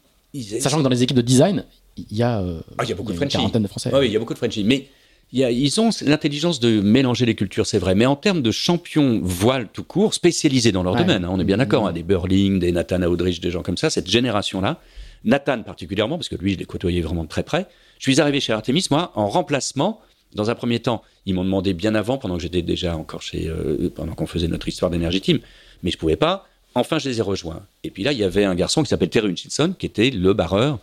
Sachant 0.60 0.78
que 0.78 0.82
dans 0.82 0.88
les 0.90 1.02
équipes 1.02 1.16
de 1.16 1.22
design, 1.22 1.64
il 1.96 2.16
y 2.16 2.22
a, 2.22 2.40
euh, 2.40 2.60
ah, 2.78 2.84
il 2.84 2.90
y 2.90 2.92
a 2.92 2.94
beaucoup 2.94 3.12
de 3.12 3.20
une 3.20 3.28
quarantaine 3.28 3.62
de 3.62 3.68
Français. 3.68 3.90
oui, 3.92 4.06
il 4.06 4.12
y 4.12 4.16
a 4.16 4.18
beaucoup 4.18 4.32
de 4.32 4.38
Frenchies. 4.38 4.62
Mais 4.62 4.88
ils 5.32 5.80
ont 5.80 5.90
l'intelligence 6.02 6.60
de 6.60 6.80
mélanger 6.80 7.26
les 7.26 7.34
cultures, 7.34 7.66
c'est 7.66 7.78
vrai. 7.78 7.94
Mais 7.94 8.06
en 8.06 8.16
termes 8.16 8.42
de 8.42 8.50
champions 8.50 9.20
voile 9.22 9.68
tout 9.72 9.84
court, 9.84 10.14
spécialisés 10.14 10.72
dans 10.72 10.82
leur 10.82 10.96
domaine, 10.96 11.24
hein, 11.24 11.30
on 11.30 11.38
est 11.38 11.44
bien 11.44 11.58
d'accord, 11.58 11.86
hein, 11.86 11.92
des 11.92 12.02
Burling, 12.02 12.58
des 12.58 12.72
Nathan 12.72 13.02
Audrich, 13.02 13.40
des 13.40 13.50
gens 13.50 13.62
comme 13.62 13.76
ça, 13.76 13.90
cette 13.90 14.08
génération-là, 14.08 14.80
Nathan 15.24 15.62
particulièrement, 15.62 16.16
parce 16.16 16.28
que 16.28 16.36
lui, 16.36 16.54
je 16.54 16.58
l'ai 16.58 16.64
côtoyé 16.64 17.00
vraiment 17.00 17.24
de 17.24 17.28
très 17.28 17.42
près. 17.42 17.66
Je 17.98 18.10
suis 18.10 18.20
arrivé 18.20 18.40
chez 18.40 18.52
Artemis, 18.52 18.86
moi, 18.90 19.12
en 19.14 19.28
remplacement. 19.28 20.00
Dans 20.34 20.48
un 20.48 20.54
premier 20.54 20.80
temps, 20.80 21.02
ils 21.26 21.34
m'ont 21.34 21.44
demandé 21.44 21.74
bien 21.74 21.94
avant, 21.94 22.16
pendant 22.16 22.36
que 22.36 22.42
j'étais 22.42 22.62
déjà 22.62 22.96
encore 22.96 23.22
chez, 23.22 23.48
euh, 23.48 23.90
pendant 23.94 24.14
qu'on 24.14 24.26
faisait 24.26 24.48
notre 24.48 24.68
histoire 24.68 24.90
d'énergie 24.90 25.20
team, 25.20 25.40
mais 25.82 25.90
je 25.90 25.98
pouvais 25.98 26.16
pas. 26.16 26.46
Enfin, 26.74 26.98
je 26.98 27.08
les 27.08 27.18
ai 27.18 27.22
rejoints. 27.22 27.62
Et 27.82 27.90
puis 27.90 28.04
là, 28.04 28.12
il 28.12 28.18
y 28.18 28.24
avait 28.24 28.44
un 28.44 28.54
garçon 28.54 28.82
qui 28.82 28.88
s'appelle 28.88 29.10
Terry 29.10 29.28
Hutchinson, 29.28 29.74
qui 29.76 29.86
était 29.86 30.10
le 30.10 30.32
barreur 30.32 30.78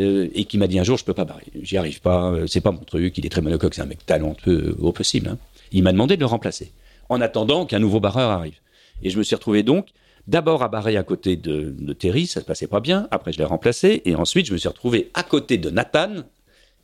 euh, 0.00 0.28
et 0.34 0.44
qui 0.44 0.58
m'a 0.58 0.66
dit 0.66 0.78
un 0.78 0.84
jour 0.84 0.96
je 0.96 1.04
peux 1.04 1.14
pas 1.14 1.24
barrer, 1.24 1.44
j'y 1.62 1.76
arrive 1.76 2.00
pas, 2.00 2.30
euh, 2.30 2.46
c'est 2.46 2.60
pas 2.60 2.72
mon 2.72 2.80
truc, 2.80 3.16
il 3.18 3.26
est 3.26 3.28
très 3.28 3.42
monocoque, 3.42 3.74
c'est 3.74 3.82
un 3.82 3.86
mec 3.86 4.04
talentueux 4.06 4.76
au 4.80 4.92
possible. 4.92 5.28
Hein. 5.28 5.38
Il 5.72 5.82
m'a 5.82 5.92
demandé 5.92 6.16
de 6.16 6.20
le 6.20 6.26
remplacer, 6.26 6.72
en 7.08 7.20
attendant 7.20 7.66
qu'un 7.66 7.78
nouveau 7.78 8.00
barreur 8.00 8.30
arrive. 8.30 8.56
Et 9.02 9.10
je 9.10 9.18
me 9.18 9.22
suis 9.22 9.36
retrouvé 9.36 9.62
donc 9.62 9.86
d'abord 10.26 10.62
à 10.62 10.68
barrer 10.68 10.96
à 10.96 11.02
côté 11.02 11.36
de, 11.36 11.92
Terry, 11.92 12.26
ça 12.26 12.40
se 12.40 12.46
passait 12.46 12.66
pas 12.66 12.80
bien, 12.80 13.08
après 13.10 13.32
je 13.32 13.38
l'ai 13.38 13.44
remplacé, 13.44 14.02
et 14.04 14.14
ensuite 14.14 14.46
je 14.46 14.52
me 14.52 14.58
suis 14.58 14.68
retrouvé 14.68 15.10
à 15.14 15.22
côté 15.22 15.58
de 15.58 15.70
Nathan 15.70 16.22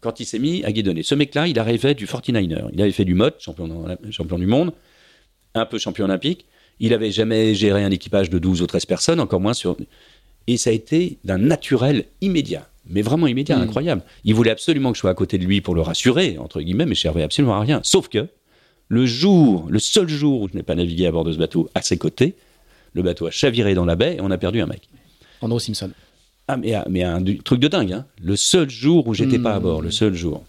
quand 0.01 0.20
il 0.20 0.26
s'est 0.26 0.38
mis 0.38 0.64
à 0.64 0.72
guidonner. 0.72 1.02
Ce 1.02 1.14
mec-là, 1.14 1.47
il 1.47 1.59
arrivait 1.59 1.94
du 1.94 2.06
49er, 2.06 2.68
il 2.72 2.82
avait 2.82 2.93
fait 2.93 3.05
du 3.05 3.14
mode, 3.14 3.34
champion, 3.38 4.38
du 4.38 4.47
monde, 4.47 4.72
un 5.55 5.66
peu 5.66 5.78
champion 5.78 6.05
olympique, 6.05 6.44
il 6.80 6.93
avait 6.93 7.10
jamais 7.10 7.55
géré 7.55 7.82
un 7.82 7.90
équipage 7.90 8.30
de 8.30 8.38
12 8.38 8.62
ou 8.62 8.66
13 8.66 8.84
personnes, 8.84 9.20
encore 9.20 9.40
moins 9.40 9.55
sur... 9.55 9.76
Et 10.47 10.59
ça 10.59 10.70
a 10.70 10.72
été 10.72 11.18
d'un 11.24 11.38
naturel 11.38 12.05
immédiat 12.20 12.68
mais 12.89 13.03
vraiment 13.03 13.27
immédiat, 13.27 13.57
mm. 13.59 13.63
incroyable. 13.63 14.03
Il 14.25 14.35
voulait 14.35 14.51
absolument 14.51 14.93
que 14.93 14.97
je 14.97 15.01
sois 15.01 15.11
à 15.11 15.15
côté 15.15 15.39
de 15.39 15.45
lui 15.45 15.61
pour 15.61 15.75
le 15.75 15.81
rassurer, 15.81 16.39
entre 16.39 16.61
guillemets, 16.61 16.87
mais 16.87 16.95
je 16.95 17.01
servais 17.01 17.23
absolument 17.23 17.55
à 17.55 17.61
rien. 17.61 17.81
Sauf 17.83 18.09
que 18.09 18.29
le 18.89 19.07
jour, 19.07 19.67
le 19.69 19.79
seul 19.79 20.09
jour 20.09 20.43
où 20.43 20.49
je 20.49 20.55
n'ai 20.55 20.63
pas 20.63 20.75
navigué 20.75 21.07
à 21.07 21.13
bord 21.13 21.25
de 21.25 21.33
ce 21.33 21.39
bateau 21.39 21.69
à 21.75 21.83
ses 21.83 21.99
côtés, 21.99 22.37
le 22.93 23.03
bateau 23.03 23.27
a 23.27 23.31
chaviré 23.31 23.75
dans 23.75 23.85
la 23.85 23.97
baie 23.97 24.17
et 24.17 24.21
on 24.21 24.31
a 24.31 24.39
perdu 24.39 24.61
un 24.61 24.67
mec. 24.67 24.89
Andrew 25.41 25.59
Simpson. 25.59 25.91
Ah, 26.49 26.57
mais, 26.57 26.75
mais 26.89 27.03
un, 27.03 27.23
truc 27.45 27.61
de 27.61 27.69
dingue, 27.69 27.93
hein. 27.93 28.07
Le 28.23 28.37
seul 28.37 28.71
jour 28.71 29.07
où 29.09 29.15
j'étais 29.15 29.39
pas 29.39 29.55
à 29.55 29.61
bord, 29.61 29.83
le 29.83 29.91
seul 29.91 30.15
jour. 30.15 30.45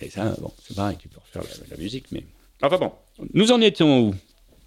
Et 0.00 0.10
ça, 0.10 0.34
bon, 0.40 0.50
c'est 0.62 0.76
pareil, 0.76 0.96
tu 1.00 1.08
peux 1.08 1.18
refaire 1.18 1.50
la, 1.70 1.76
musique, 1.78 2.06
mais. 2.12 2.24
Enfin 2.62 2.78
bon, 2.78 2.92
nous 3.32 3.52
en 3.52 3.60
étions 3.60 4.08
où? 4.08 4.14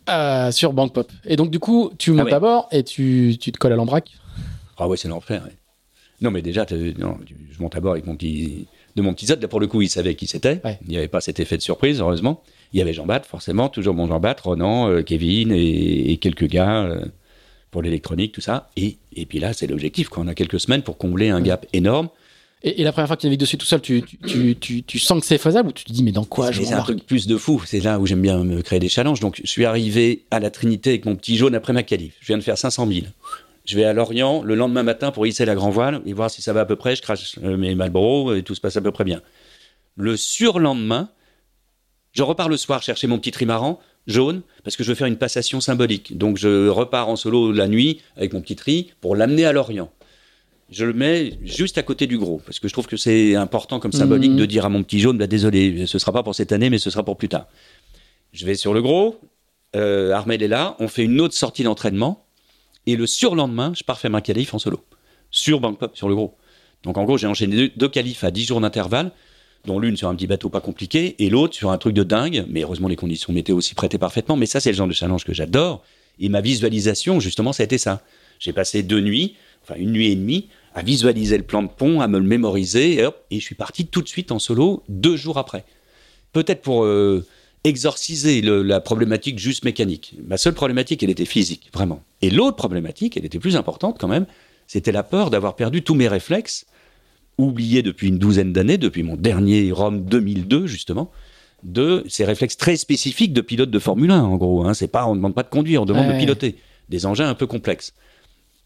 Euh, 0.09 0.51
Sur 0.51 0.73
Bank 0.73 0.93
Pop. 0.93 1.11
Et 1.25 1.35
donc, 1.35 1.51
du 1.51 1.59
coup, 1.59 1.91
tu 1.97 2.11
montes 2.11 2.29
ah 2.31 2.37
à 2.37 2.39
bord 2.39 2.69
et 2.71 2.83
tu, 2.83 3.37
tu 3.39 3.51
te 3.51 3.57
colles 3.57 3.73
à 3.73 3.75
l'embraque 3.75 4.13
Ah 4.77 4.87
ouais, 4.87 4.97
c'est 4.97 5.09
l'enfer, 5.09 5.43
ouais. 5.43 5.56
Non, 6.21 6.31
mais 6.31 6.41
déjà, 6.41 6.65
non, 6.97 7.17
je 7.51 7.61
monte 7.61 7.75
à 7.75 7.79
bord 7.79 7.91
avec 7.91 8.05
mon 8.05 8.15
petit, 8.15 8.67
de 8.95 9.01
mon 9.01 9.13
petit 9.13 9.27
Zod. 9.27 9.41
Là, 9.41 9.47
pour 9.47 9.59
le 9.59 9.67
coup, 9.67 9.81
il 9.81 9.89
savait 9.89 10.15
qui 10.15 10.25
c'était. 10.25 10.61
Il 10.83 10.89
n'y 10.89 10.97
avait 10.97 11.07
pas 11.07 11.21
cet 11.21 11.39
effet 11.39 11.57
de 11.57 11.61
surprise, 11.61 11.99
heureusement. 11.99 12.41
Il 12.73 12.79
y 12.79 12.81
avait 12.81 12.93
Jean-Bat, 12.93 13.21
forcément, 13.21 13.69
toujours 13.69 13.93
mon 13.93 14.07
Jean-Bat, 14.07 14.35
Ronan, 14.43 14.89
euh, 14.89 15.01
Kevin 15.03 15.51
et, 15.51 16.17
quelques 16.17 16.47
gars 16.47 16.83
euh, 16.83 17.05
pour 17.71 17.81
l'électronique, 17.81 18.31
tout 18.31 18.41
ça. 18.41 18.69
Et, 18.75 18.97
et 19.15 19.25
puis 19.25 19.39
là, 19.39 19.53
c'est 19.53 19.67
l'objectif. 19.67 20.09
On 20.17 20.27
a 20.27 20.33
quelques 20.33 20.59
semaines 20.59 20.81
pour 20.81 20.97
combler 20.97 21.29
un 21.29 21.41
gap 21.41 21.65
énorme. 21.71 22.09
Et, 22.63 22.83
la 22.83 22.91
première 22.91 23.07
fois 23.07 23.15
que 23.15 23.21
tu 23.21 23.27
navigues 23.27 23.39
dessus 23.39 23.57
tout 23.57 23.67
seul, 23.67 23.81
tu, 23.81 24.01
tu, 24.25 24.55
tu, 24.55 24.83
tu 24.83 24.99
sens 24.99 25.19
que 25.19 25.25
c'est 25.25 25.37
faisable 25.37 25.69
ou 25.69 25.71
tu 25.71 25.85
te 25.85 25.93
dis, 25.93 26.01
mais 26.01 26.11
dans 26.11 26.25
quoi 26.25 26.51
je 26.51 26.63
C'est 26.63 26.73
un 26.73 26.81
truc 26.81 27.05
plus 27.05 27.27
de 27.27 27.37
fou. 27.37 27.61
C'est 27.65 27.79
là 27.79 27.99
où 27.99 28.07
j'aime 28.07 28.21
bien 28.21 28.43
me 28.43 28.63
créer 28.63 28.79
des 28.79 28.89
challenges. 28.89 29.19
Donc, 29.19 29.39
je 29.43 29.49
suis 29.49 29.65
arrivé 29.65 30.23
à 30.31 30.39
la 30.39 30.49
Trinité 30.49 30.89
avec 30.89 31.05
mon 31.05 31.15
petit 31.15 31.37
jaune 31.37 31.53
après 31.53 31.71
ma 31.71 31.83
qualif. 31.83 32.15
Je 32.19 32.27
viens 32.27 32.37
de 32.37 32.43
faire 32.43 32.57
500 32.57 32.87
000 32.87 33.05
je 33.67 33.75
vais 33.75 33.83
à 33.83 33.93
Lorient 33.93 34.41
le 34.43 34.55
lendemain 34.55 34.81
matin 34.83 35.11
pour 35.11 35.27
hisser 35.27 35.45
la 35.45 35.53
grand 35.53 35.69
voile 35.69 36.01
et 36.05 36.13
voir 36.13 36.31
si 36.31 36.41
ça 36.41 36.53
va 36.53 36.61
à 36.61 36.65
peu 36.65 36.75
près. 36.77 36.95
Je 36.95 37.01
crache 37.01 37.37
euh, 37.43 37.57
mes 37.57 37.75
Malboro 37.75 38.33
et 38.33 38.41
tout 38.41 38.55
se 38.55 38.61
passe 38.61 38.77
à 38.77 38.81
peu 38.81 38.91
près 38.91 39.03
bien. 39.03 39.21
Le 39.97 40.15
surlendemain, 40.17 41.09
je 42.13 42.23
repars 42.23 42.49
le 42.49 42.57
soir 42.57 42.81
chercher 42.81 43.07
mon 43.07 43.19
petit 43.19 43.31
trimaran 43.31 43.79
jaune 44.07 44.41
parce 44.63 44.77
que 44.77 44.83
je 44.83 44.89
veux 44.89 44.95
faire 44.95 45.07
une 45.07 45.17
passation 45.17 45.59
symbolique. 45.59 46.17
Donc 46.17 46.37
je 46.37 46.69
repars 46.69 47.09
en 47.09 47.17
solo 47.17 47.51
la 47.51 47.67
nuit 47.67 48.01
avec 48.15 48.31
mon 48.33 48.41
petit 48.41 48.55
tri 48.55 48.91
pour 49.01 49.15
l'amener 49.17 49.45
à 49.45 49.51
l'Orient. 49.51 49.91
Je 50.69 50.85
le 50.85 50.93
mets 50.93 51.33
juste 51.43 51.77
à 51.77 51.83
côté 51.83 52.07
du 52.07 52.17
gros 52.17 52.41
parce 52.45 52.59
que 52.59 52.67
je 52.67 52.73
trouve 52.73 52.87
que 52.87 52.97
c'est 52.97 53.35
important 53.35 53.79
comme 53.79 53.91
symbolique 53.93 54.31
Mhm. 54.31 54.37
de 54.37 54.45
dire 54.45 54.65
à 54.65 54.69
mon 54.69 54.83
petit 54.83 54.99
jaune 54.99 55.17
bah, 55.17 55.27
désolé, 55.27 55.85
ce 55.87 55.99
sera 55.99 56.13
pas 56.13 56.23
pour 56.23 56.35
cette 56.35 56.51
année 56.53 56.69
mais 56.69 56.77
ce 56.77 56.89
sera 56.89 57.03
pour 57.03 57.17
plus 57.17 57.29
tard. 57.29 57.47
Je 58.33 58.45
vais 58.45 58.55
sur 58.55 58.73
le 58.73 58.81
gros, 58.81 59.19
euh, 59.75 60.11
Armel 60.11 60.41
est 60.43 60.47
là, 60.47 60.75
on 60.79 60.87
fait 60.87 61.03
une 61.03 61.19
autre 61.21 61.33
sortie 61.33 61.63
d'entraînement 61.63 62.26
et 62.87 62.95
le 62.95 63.05
surlendemain, 63.05 63.73
je 63.75 63.83
pars 63.83 63.99
faire 63.99 64.09
ma 64.09 64.21
qualif 64.21 64.53
en 64.53 64.59
solo 64.59 64.83
sur 65.29 65.59
Bangkok 65.59 65.91
sur 65.93 66.09
le 66.09 66.15
gros. 66.15 66.35
Donc 66.83 66.97
en 66.97 67.03
gros, 67.03 67.17
j'ai 67.17 67.27
enchaîné 67.27 67.55
deux, 67.55 67.71
deux 67.75 67.89
qualifs 67.89 68.23
à 68.23 68.31
10 68.31 68.45
jours 68.45 68.61
d'intervalle 68.61 69.11
dont 69.65 69.79
l'une 69.79 69.97
sur 69.97 70.07
un 70.07 70.15
petit 70.15 70.27
bateau 70.27 70.49
pas 70.49 70.61
compliqué 70.61 71.15
et 71.19 71.29
l'autre 71.29 71.53
sur 71.53 71.71
un 71.71 71.77
truc 71.77 71.93
de 71.93 72.03
dingue. 72.03 72.45
Mais 72.49 72.63
heureusement, 72.63 72.87
les 72.87 72.95
conditions 72.95 73.33
météo 73.33 73.59
s'y 73.61 73.75
prêtaient 73.75 73.97
parfaitement. 73.97 74.37
Mais 74.37 74.45
ça, 74.45 74.59
c'est 74.59 74.71
le 74.71 74.77
genre 74.77 74.87
de 74.87 74.93
challenge 74.93 75.25
que 75.25 75.33
j'adore. 75.33 75.83
Et 76.19 76.29
ma 76.29 76.41
visualisation, 76.41 77.19
justement, 77.19 77.53
ça 77.53 77.63
a 77.63 77.65
été 77.65 77.77
ça. 77.77 78.01
J'ai 78.39 78.53
passé 78.53 78.83
deux 78.83 79.01
nuits, 79.01 79.35
enfin 79.63 79.75
une 79.77 79.91
nuit 79.91 80.07
et 80.07 80.15
demie, 80.15 80.47
à 80.73 80.81
visualiser 80.81 81.37
le 81.37 81.43
plan 81.43 81.63
de 81.63 81.67
pont, 81.67 82.01
à 82.01 82.07
me 82.07 82.19
le 82.19 82.25
mémoriser, 82.25 83.03
et 83.31 83.39
je 83.39 83.43
suis 83.43 83.55
parti 83.55 83.87
tout 83.87 84.01
de 84.01 84.07
suite 84.07 84.31
en 84.31 84.39
solo 84.39 84.83
deux 84.89 85.15
jours 85.15 85.37
après. 85.37 85.65
Peut-être 86.33 86.61
pour 86.61 86.85
euh, 86.85 87.25
exorciser 87.67 88.41
le- 88.41 88.63
la 88.63 88.79
problématique 88.79 89.39
juste 89.39 89.63
mécanique. 89.65 90.15
Ma 90.27 90.37
seule 90.37 90.53
problématique, 90.53 91.03
elle 91.03 91.09
était 91.09 91.25
physique, 91.25 91.69
vraiment. 91.73 92.01
Et 92.21 92.29
l'autre 92.29 92.55
problématique, 92.57 93.17
elle 93.17 93.25
était 93.25 93.39
plus 93.39 93.55
importante 93.55 93.97
quand 93.99 94.07
même, 94.07 94.25
c'était 94.67 94.91
la 94.91 95.03
peur 95.03 95.29
d'avoir 95.29 95.55
perdu 95.55 95.81
tous 95.83 95.95
mes 95.95 96.07
réflexes 96.07 96.65
oublié 97.37 97.83
depuis 97.83 98.07
une 98.07 98.17
douzaine 98.17 98.51
d'années, 98.53 98.77
depuis 98.77 99.03
mon 99.03 99.15
dernier 99.15 99.71
Rome 99.71 100.03
2002 100.05 100.65
justement, 100.67 101.11
de 101.63 102.03
ces 102.07 102.25
réflexes 102.25 102.57
très 102.57 102.77
spécifiques 102.77 103.33
de 103.33 103.41
pilote 103.41 103.69
de 103.69 103.79
Formule 103.79 104.11
1 104.11 104.23
en 104.23 104.35
gros. 104.37 104.65
Hein. 104.65 104.73
C'est 104.73 104.87
pas, 104.87 105.05
on 105.05 105.11
ne 105.11 105.17
demande 105.17 105.35
pas 105.35 105.43
de 105.43 105.49
conduire, 105.49 105.81
on 105.83 105.85
demande 105.85 106.07
Ouais. 106.07 106.13
de 106.15 106.19
piloter 106.19 106.55
des 106.89 107.05
engins 107.05 107.27
un 107.29 107.35
peu 107.35 107.45
complexes. 107.47 107.93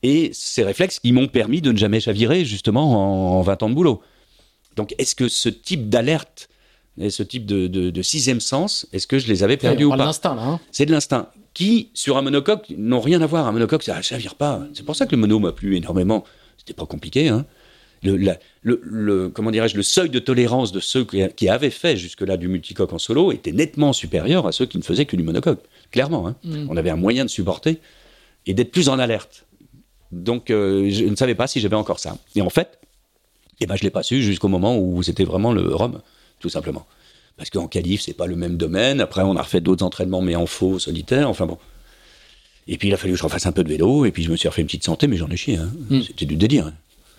Et 0.04 0.32
ces 0.34 0.64
réflexes 0.64 1.00
qui 1.00 1.12
m'ont 1.12 1.28
permis 1.28 1.62
de 1.62 1.72
ne 1.72 1.78
jamais 1.78 2.00
chavirer 2.00 2.46
justement 2.46 3.34
en, 3.36 3.40
en 3.40 3.42
20 3.42 3.64
ans 3.64 3.70
de 3.70 3.76
boulot. 3.76 4.02
Donc 4.76 4.96
est-ce 4.98 5.16
que 5.16 5.28
ce 5.28 5.50
type 5.50 5.90
d'alerte 5.90 6.48
et 7.00 7.10
ce 7.10 7.24
type 7.24 7.46
de, 7.46 7.68
de- 7.68 7.90
de 7.90 8.02
sixième 8.02 8.40
sens, 8.40 8.88
est-ce 8.94 9.08
que 9.08 9.18
je 9.20 9.28
les 9.28 9.44
avais 9.44 9.58
perdus 9.58 9.86
on 9.86 9.88
ou 9.88 9.92
pas 9.92 9.98
d'instinct 10.06 10.36
là. 10.36 10.42
hein. 10.44 10.60
c'est 10.72 10.86
de 10.86 10.92
l'instinct. 10.92 11.28
Qui, 11.54 11.90
sur 11.94 12.18
un 12.18 12.22
monocoque, 12.22 12.68
n'ont 12.78 13.02
rien 13.02 13.22
à 13.22 13.26
voir. 13.26 13.46
Un 13.48 13.52
monocoque, 13.52 13.84
ça 13.84 13.98
ne 13.98 14.02
chavire 14.02 14.36
pas. 14.36 14.62
C'est 14.74 14.86
pour 14.86 14.96
ça 14.96 15.06
que 15.06 15.12
le 15.12 15.18
mono 15.18 15.38
m'a 15.40 15.52
plu 15.52 15.76
énormément. 15.76 16.24
C'était 16.58 16.74
pas 16.74 16.86
compliqué. 16.86 17.28
Hein. 17.28 17.46
Le, 18.04 18.16
la- 18.16 18.40
le- 18.62 18.80
le- 18.84 19.28
comment 19.30 19.52
dirais-je, 19.52 19.76
le 19.76 19.84
seuil 19.84 20.10
de 20.10 20.20
tolérance 20.20 20.72
de 20.72 20.80
ceux 20.80 21.04
qui, 21.04 21.22
qui 21.36 21.50
avaient 21.50 21.70
fait 21.70 21.98
jusque-là 21.98 22.38
du 22.38 22.48
multicoque 22.48 22.94
en 22.94 22.98
solo 23.00 23.32
était 23.34 23.52
nettement 23.52 23.92
supérieur 23.94 24.48
à 24.48 24.52
ceux 24.54 24.66
qui 24.66 24.78
ne 24.78 24.84
faisaient 24.84 25.06
que 25.06 25.16
du 25.18 25.24
monocoque. 25.24 25.60
Clairement. 25.92 26.26
Hein. 26.28 26.36
Mm. 26.46 26.68
On 26.70 26.78
avait 26.78 26.90
un 26.90 26.96
moyen 26.96 27.26
de 27.26 27.30
supporter 27.30 27.80
et 28.46 28.54
d'être 28.54 28.72
plus 28.72 28.88
en 28.90 28.98
alerte. 28.98 29.46
Donc, 30.14 30.52
euh, 30.52 30.90
je 30.90 31.04
ne 31.06 31.16
savais 31.16 31.36
pas 31.36 31.48
si 31.48 31.60
j'avais 31.60 31.76
encore 31.76 32.00
ça. 32.00 32.18
Et 32.36 32.42
en 32.42 32.50
fait, 32.50 32.80
eh 33.60 33.66
ben, 33.66 33.76
je 33.76 33.84
l'ai 33.84 33.90
pas 33.92 34.04
su 34.04 34.22
jusqu'au 34.24 34.48
moment 34.48 34.78
où 34.80 35.04
c'était 35.04 35.24
vraiment 35.26 35.52
le 35.54 35.74
rhum, 35.76 36.02
tout 36.42 36.50
simplement. 36.50 36.86
Parce 37.38 37.50
qu'en 37.50 37.68
qualif, 37.68 38.02
c'est 38.02 38.14
pas 38.14 38.28
le 38.28 38.36
même 38.36 38.58
domaine. 38.58 39.00
Après, 39.00 39.22
on 39.22 39.36
a 39.36 39.42
refait 39.42 39.62
d'autres 39.62 39.86
entraînements, 39.86 40.22
mais 40.22 40.36
en 40.36 40.46
faux, 40.46 40.78
solitaire. 40.80 41.30
Enfin 41.30 41.46
bon. 41.46 41.58
Et 42.68 42.78
puis, 42.78 42.90
il 42.90 42.94
a 42.94 42.98
fallu 42.98 43.14
que 43.14 43.20
je 43.20 43.24
refasse 43.24 43.46
un 43.46 43.52
peu 43.52 43.64
de 43.64 43.70
vélo. 43.70 44.06
Et 44.06 44.12
puis, 44.12 44.24
je 44.24 44.32
me 44.32 44.36
suis 44.36 44.48
refait 44.48 44.62
une 44.62 44.68
petite 44.68 44.84
santé, 44.84 45.08
mais 45.08 45.18
j'en 45.18 45.30
ai 45.30 45.38
chié. 45.38 45.56
hein. 45.58 45.72
Mm. 45.90 46.02
C'était 46.02 46.26
du 46.26 46.36
délire. 46.36 46.68
hein. 46.68 46.74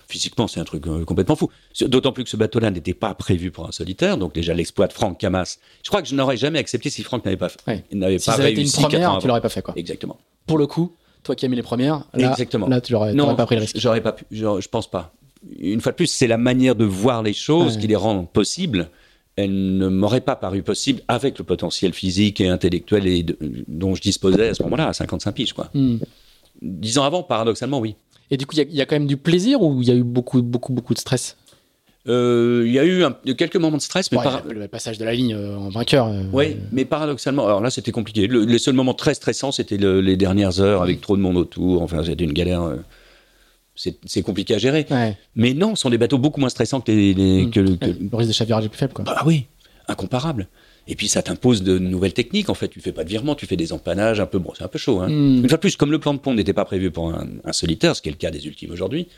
Physiquement, 0.08 0.46
c'est 0.46 0.60
un 0.60 0.64
truc 0.64 0.86
euh, 0.86 1.04
complètement 1.04 1.36
fou. 1.36 1.48
D'autant 1.80 2.12
plus 2.12 2.22
que 2.24 2.30
ce 2.30 2.36
bateau-là 2.36 2.70
n'était 2.70 2.92
pas 2.94 3.14
prévu 3.14 3.50
pour 3.50 3.66
un 3.66 3.72
solitaire. 3.72 4.18
Donc, 4.18 4.34
déjà, 4.34 4.52
l'exploit 4.54 4.86
de 4.86 4.92
Franck 4.92 5.18
Camas. 5.18 5.56
Je 5.82 5.88
crois 5.88 6.02
que 6.02 6.08
je 6.08 6.14
n'aurais 6.14 6.36
jamais 6.36 6.58
accepté 6.58 6.90
si 6.90 7.02
Franck 7.02 7.24
n'avait 7.24 7.36
pas, 7.38 7.48
fait- 7.48 7.58
Ouais. 7.66 7.84
n'avait 7.92 8.18
Si 8.18 8.26
pas 8.26 8.36
ça 8.36 8.42
avait 8.42 8.52
été 8.52 8.60
une 8.60 8.66
réussi 8.66 8.84
ans 8.84 8.88
première, 8.88 9.18
tu 9.18 9.26
l'aurais 9.26 9.40
pas 9.40 9.48
fait 9.48 9.62
quoi. 9.62 9.72
Exactement. 9.76 10.18
Pour 10.46 10.58
le 10.58 10.66
coup, 10.66 10.94
toi 11.22 11.34
qui 11.34 11.46
as 11.46 11.48
mis 11.48 11.56
les 11.56 11.62
premières, 11.62 12.04
là, 12.14 12.30
Exactement. 12.30 12.68
là 12.68 12.80
tu 12.82 12.92
l'aurais 12.92 13.14
pas 13.36 13.46
pris 13.46 13.54
le 13.56 13.62
risque. 13.62 13.78
J'aurais 13.78 14.02
pas 14.02 14.12
pu. 14.12 14.24
Je, 14.30 14.60
je 14.60 14.68
pense 14.68 14.88
pas. 14.90 15.14
Une 15.58 15.80
fois 15.80 15.92
de 15.92 15.96
plus, 15.96 16.06
c'est 16.06 16.26
la 16.28 16.38
manière 16.38 16.76
de 16.76 16.84
voir 16.84 17.22
les 17.22 17.32
choses 17.32 17.74
Ouais. 17.76 17.80
qui 17.80 17.86
les 17.88 17.96
rend 17.96 18.24
possibles. 18.24 18.90
Elle 19.42 19.76
ne 19.78 19.88
m'aurait 19.88 20.20
pas 20.20 20.36
paru 20.36 20.62
possible 20.62 21.00
avec 21.08 21.38
le 21.38 21.44
potentiel 21.44 21.92
physique 21.92 22.40
et 22.40 22.48
intellectuel 22.48 23.06
et 23.06 23.22
de- 23.22 23.36
dont 23.68 23.94
je 23.94 24.00
disposais 24.02 24.48
à 24.48 24.54
ce 24.54 24.62
moment-là, 24.64 24.88
à 24.88 24.92
55 24.92 25.32
piges. 25.32 25.52
Quoi. 25.52 25.68
Hmm. 25.74 25.96
Dix 26.60 26.98
ans 26.98 27.04
avant, 27.04 27.22
paradoxalement, 27.22 27.78
oui. 27.80 27.96
Et 28.30 28.36
du 28.36 28.46
coup, 28.46 28.54
il 28.54 28.58
y 28.58 28.62
a- 28.62 28.66
il 28.68 28.74
y, 28.74 28.80
a 28.80 28.86
quand 28.86 28.94
même 28.96 29.06
du 29.06 29.16
plaisir 29.16 29.60
ou 29.62 29.82
il 29.82 29.88
y 29.88 29.90
a 29.90 29.94
eu 29.94 30.02
beaucoup, 30.04 30.40
beaucoup, 30.42 30.72
beaucoup 30.72 30.94
de 30.94 30.98
stress? 30.98 31.36
Euh, 32.08 32.64
Il 32.66 32.72
y 32.72 32.78
a 32.80 32.84
eu 32.84 33.04
un- 33.04 33.12
quelques 33.36 33.56
moments 33.56 33.76
de 33.76 33.82
stress, 33.82 34.10
mais 34.10 34.18
Ouais, 34.18 34.24
par- 34.24 34.42
le, 34.44 34.58
le 34.58 34.66
passage 34.68 34.98
de 34.98 35.04
la 35.04 35.12
ligne 35.14 35.34
euh, 35.34 35.56
en 35.56 35.68
vainqueur. 35.68 36.06
euh, 36.08 36.22
Oui, 36.32 36.56
mais 36.72 36.84
paradoxalement, 36.84 37.44
alors 37.46 37.60
là 37.60 37.70
c'était 37.70 37.92
compliqué. 37.92 38.26
Le- 38.26 38.44
les 38.44 38.58
seuls 38.58 38.74
moments 38.74 38.94
très 38.94 39.14
stressants, 39.14 39.52
c'était 39.52 39.76
le- 39.76 40.00
les 40.00 40.16
dernières 40.16 40.60
heures 40.60 40.82
avec 40.82 41.00
trop 41.00 41.16
de 41.16 41.22
monde 41.22 41.36
autour. 41.36 41.82
Enfin, 41.82 42.02
c'était 42.04 42.24
une 42.24 42.32
galère. 42.32 42.62
C'est 43.74 44.22
compliqué 44.22 44.54
à 44.54 44.58
gérer. 44.58 44.86
ouais. 44.90 45.16
Mais 45.34 45.54
non, 45.54 45.74
ce 45.74 45.82
sont 45.82 45.90
des 45.90 45.98
bateaux 45.98 46.18
beaucoup 46.18 46.40
moins 46.40 46.50
stressants 46.50 46.80
que 46.80 46.92
les, 46.92 47.14
les- 47.14 47.46
Hmm. 47.46 47.50
que, 47.50 47.60
que- 47.60 47.86
Ouais, 47.86 47.96
Le 48.10 48.16
risque 48.16 48.28
de 48.28 48.34
chavirage 48.34 48.64
est 48.66 48.68
plus 48.68 48.78
faible 48.78 48.92
quoi. 48.92 49.04
Bah 49.04 49.22
oui, 49.26 49.46
incomparable. 49.88 50.48
Et 50.88 50.94
puis 50.96 51.08
ça 51.08 51.22
t'impose 51.22 51.62
de 51.62 51.78
nouvelles 51.78 52.12
techniques. 52.12 52.50
En 52.50 52.54
fait, 52.54 52.68
tu 52.68 52.80
fais 52.80 52.92
pas 52.92 53.04
de 53.04 53.08
virement, 53.08 53.34
tu 53.34 53.46
fais 53.46 53.56
des 53.56 53.72
empannages 53.72 54.20
un 54.20 54.26
peu. 54.26 54.38
Bon, 54.38 54.52
c'est 54.56 54.64
un 54.64 54.68
peu 54.68 54.78
chaud. 54.78 55.00
Hein. 55.00 55.08
Hmm. 55.08 55.38
Une 55.42 55.48
fois 55.48 55.56
de 55.56 55.60
plus, 55.60 55.76
comme 55.76 55.90
le 55.92 55.98
plan 55.98 56.12
de 56.12 56.18
pont 56.18 56.34
n'était 56.34 56.52
pas 56.52 56.64
prévu 56.64 56.90
pour 56.90 57.08
un, 57.14 57.26
un 57.44 57.52
solitaire, 57.52 57.96
ce 57.96 58.02
qui 58.02 58.08
est 58.08 58.12
le 58.12 58.18
cas 58.18 58.30
des 58.30 58.46
ultimes 58.46 58.72
aujourd'hui, 58.72 59.08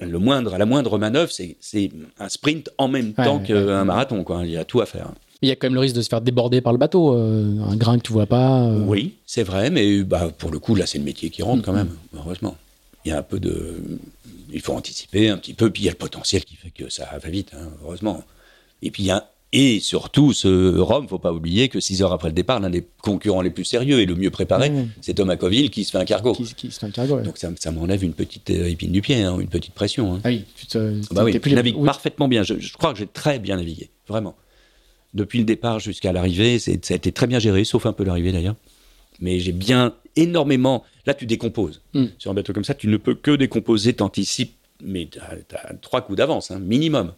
le 0.00 0.18
moindre, 0.18 0.56
la 0.58 0.66
moindre 0.66 0.98
manœuvre, 0.98 1.30
c'est 1.32 1.56
un 2.18 2.28
sprint 2.28 2.70
en 2.78 2.88
même 2.88 3.14
Ouais, 3.16 3.24
temps 3.24 3.38
ouais, 3.38 3.46
qu'un 3.46 3.84
marathon. 3.84 4.22
Quoi. 4.24 4.42
Il 4.44 4.50
y 4.50 4.56
a 4.56 4.64
tout 4.64 4.80
à 4.80 4.86
faire. 4.86 5.12
Il 5.40 5.48
y 5.48 5.52
a 5.52 5.56
quand 5.56 5.66
même 5.68 5.74
le 5.74 5.80
risque 5.80 5.94
de 5.96 6.02
se 6.02 6.08
faire 6.08 6.20
déborder 6.20 6.60
par 6.60 6.72
le 6.72 6.78
bateau, 6.78 7.14
euh, 7.14 7.58
un 7.68 7.76
grain 7.76 7.96
que 7.98 8.02
tu 8.02 8.12
vois 8.12 8.26
pas. 8.26 8.64
euh. 8.64 8.84
Oui, 8.86 9.14
c'est 9.24 9.44
vrai, 9.44 9.70
mais 9.70 10.02
bah, 10.02 10.30
pour 10.36 10.50
le 10.50 10.58
coup, 10.58 10.74
là, 10.74 10.84
c'est 10.84 10.98
le 10.98 11.04
métier 11.04 11.30
qui 11.30 11.42
rentre 11.42 11.62
quand 11.62 11.72
Mhm. 11.72 11.78
même, 11.78 11.90
heureusement. 12.16 12.56
Il 13.08 13.12
y 13.12 13.14
a 13.14 13.18
un 13.20 13.22
peu 13.22 13.40
de. 13.40 13.76
Il 14.52 14.60
faut 14.60 14.74
anticiper 14.74 15.30
un 15.30 15.38
petit 15.38 15.54
peu, 15.54 15.70
puis 15.70 15.82
il 15.82 15.86
y 15.86 15.88
a 15.88 15.92
le 15.92 15.96
potentiel 15.96 16.44
qui 16.44 16.56
fait 16.56 16.70
que 16.70 16.90
ça 16.90 17.08
va 17.22 17.30
vite, 17.30 17.52
hein, 17.54 17.70
heureusement. 17.82 18.22
Et 18.82 18.90
puis 18.90 19.02
il 19.04 19.06
y 19.06 19.10
a. 19.10 19.30
Et 19.54 19.80
surtout, 19.80 20.34
ce 20.34 20.76
Rome, 20.78 21.08
faut 21.08 21.18
pas 21.18 21.32
oublier 21.32 21.70
que 21.70 21.80
six 21.80 22.02
heures 22.02 22.12
après 22.12 22.28
le 22.28 22.34
départ, 22.34 22.60
l'un 22.60 22.68
des 22.68 22.86
concurrents 23.00 23.40
les 23.40 23.48
plus 23.48 23.64
sérieux 23.64 24.00
et 24.00 24.04
le 24.04 24.14
mieux 24.14 24.30
préparé, 24.30 24.70
c'est 25.00 25.14
Thomas 25.14 25.36
Coville 25.36 25.70
qui 25.70 25.84
se 25.84 25.90
fait 25.92 25.96
un 25.96 26.04
cargo. 26.04 26.34
Qui, 26.34 26.52
qui 26.54 26.70
se 26.70 26.78
fait 26.78 26.84
un 26.84 26.90
cargo. 26.90 27.16
ouais. 27.16 27.22
Donc 27.22 27.38
ça, 27.38 27.50
ça 27.58 27.70
m'enlève 27.70 28.04
une 28.04 28.12
petite 28.12 28.50
euh, 28.50 28.68
épine 28.68 28.92
du 28.92 29.00
pied, 29.00 29.22
hein, 29.22 29.38
une 29.40 29.48
petite 29.48 29.72
pression. 29.72 30.16
hein. 30.16 30.20
ah 30.24 30.28
oui, 30.28 30.44
tu 30.54 30.66
te, 30.66 31.00
Bah 31.14 31.24
oui, 31.24 31.38
plus 31.38 31.52
navigue 31.54 31.82
parfaitement 31.82 32.28
bien. 32.28 32.42
Je, 32.42 32.58
je 32.58 32.74
crois 32.74 32.92
que 32.92 32.98
j'ai 32.98 33.06
très 33.06 33.38
bien 33.38 33.56
navigué, 33.56 33.88
vraiment. 34.06 34.36
Depuis 35.14 35.38
le 35.38 35.46
départ 35.46 35.80
jusqu'à 35.80 36.12
l'arrivée, 36.12 36.58
ça 36.58 36.70
a 36.72 36.94
été 36.94 37.10
très 37.12 37.26
bien 37.26 37.38
géré, 37.38 37.64
sauf 37.64 37.86
un 37.86 37.94
peu 37.94 38.04
l'arrivée 38.04 38.32
d'ailleurs. 38.32 38.56
Mais 39.20 39.38
j'ai 39.38 39.52
bien 39.52 39.94
énormément. 40.16 40.84
Là, 41.06 41.14
tu 41.14 41.26
décomposes. 41.26 41.82
Mm. 41.94 42.06
Sur 42.18 42.30
un 42.30 42.34
bateau 42.34 42.52
comme 42.52 42.64
ça, 42.64 42.74
tu 42.74 42.88
ne 42.88 42.96
peux 42.96 43.14
que 43.14 43.32
décomposer, 43.32 43.92
t'anticipes, 43.92 44.54
mais 44.82 45.08
tu 45.10 45.18
as, 45.18 45.74
trois 45.80 46.02
coups 46.02 46.18
d'avance, 46.18 46.50
hein, 46.50 46.58
minimum. 46.58 47.12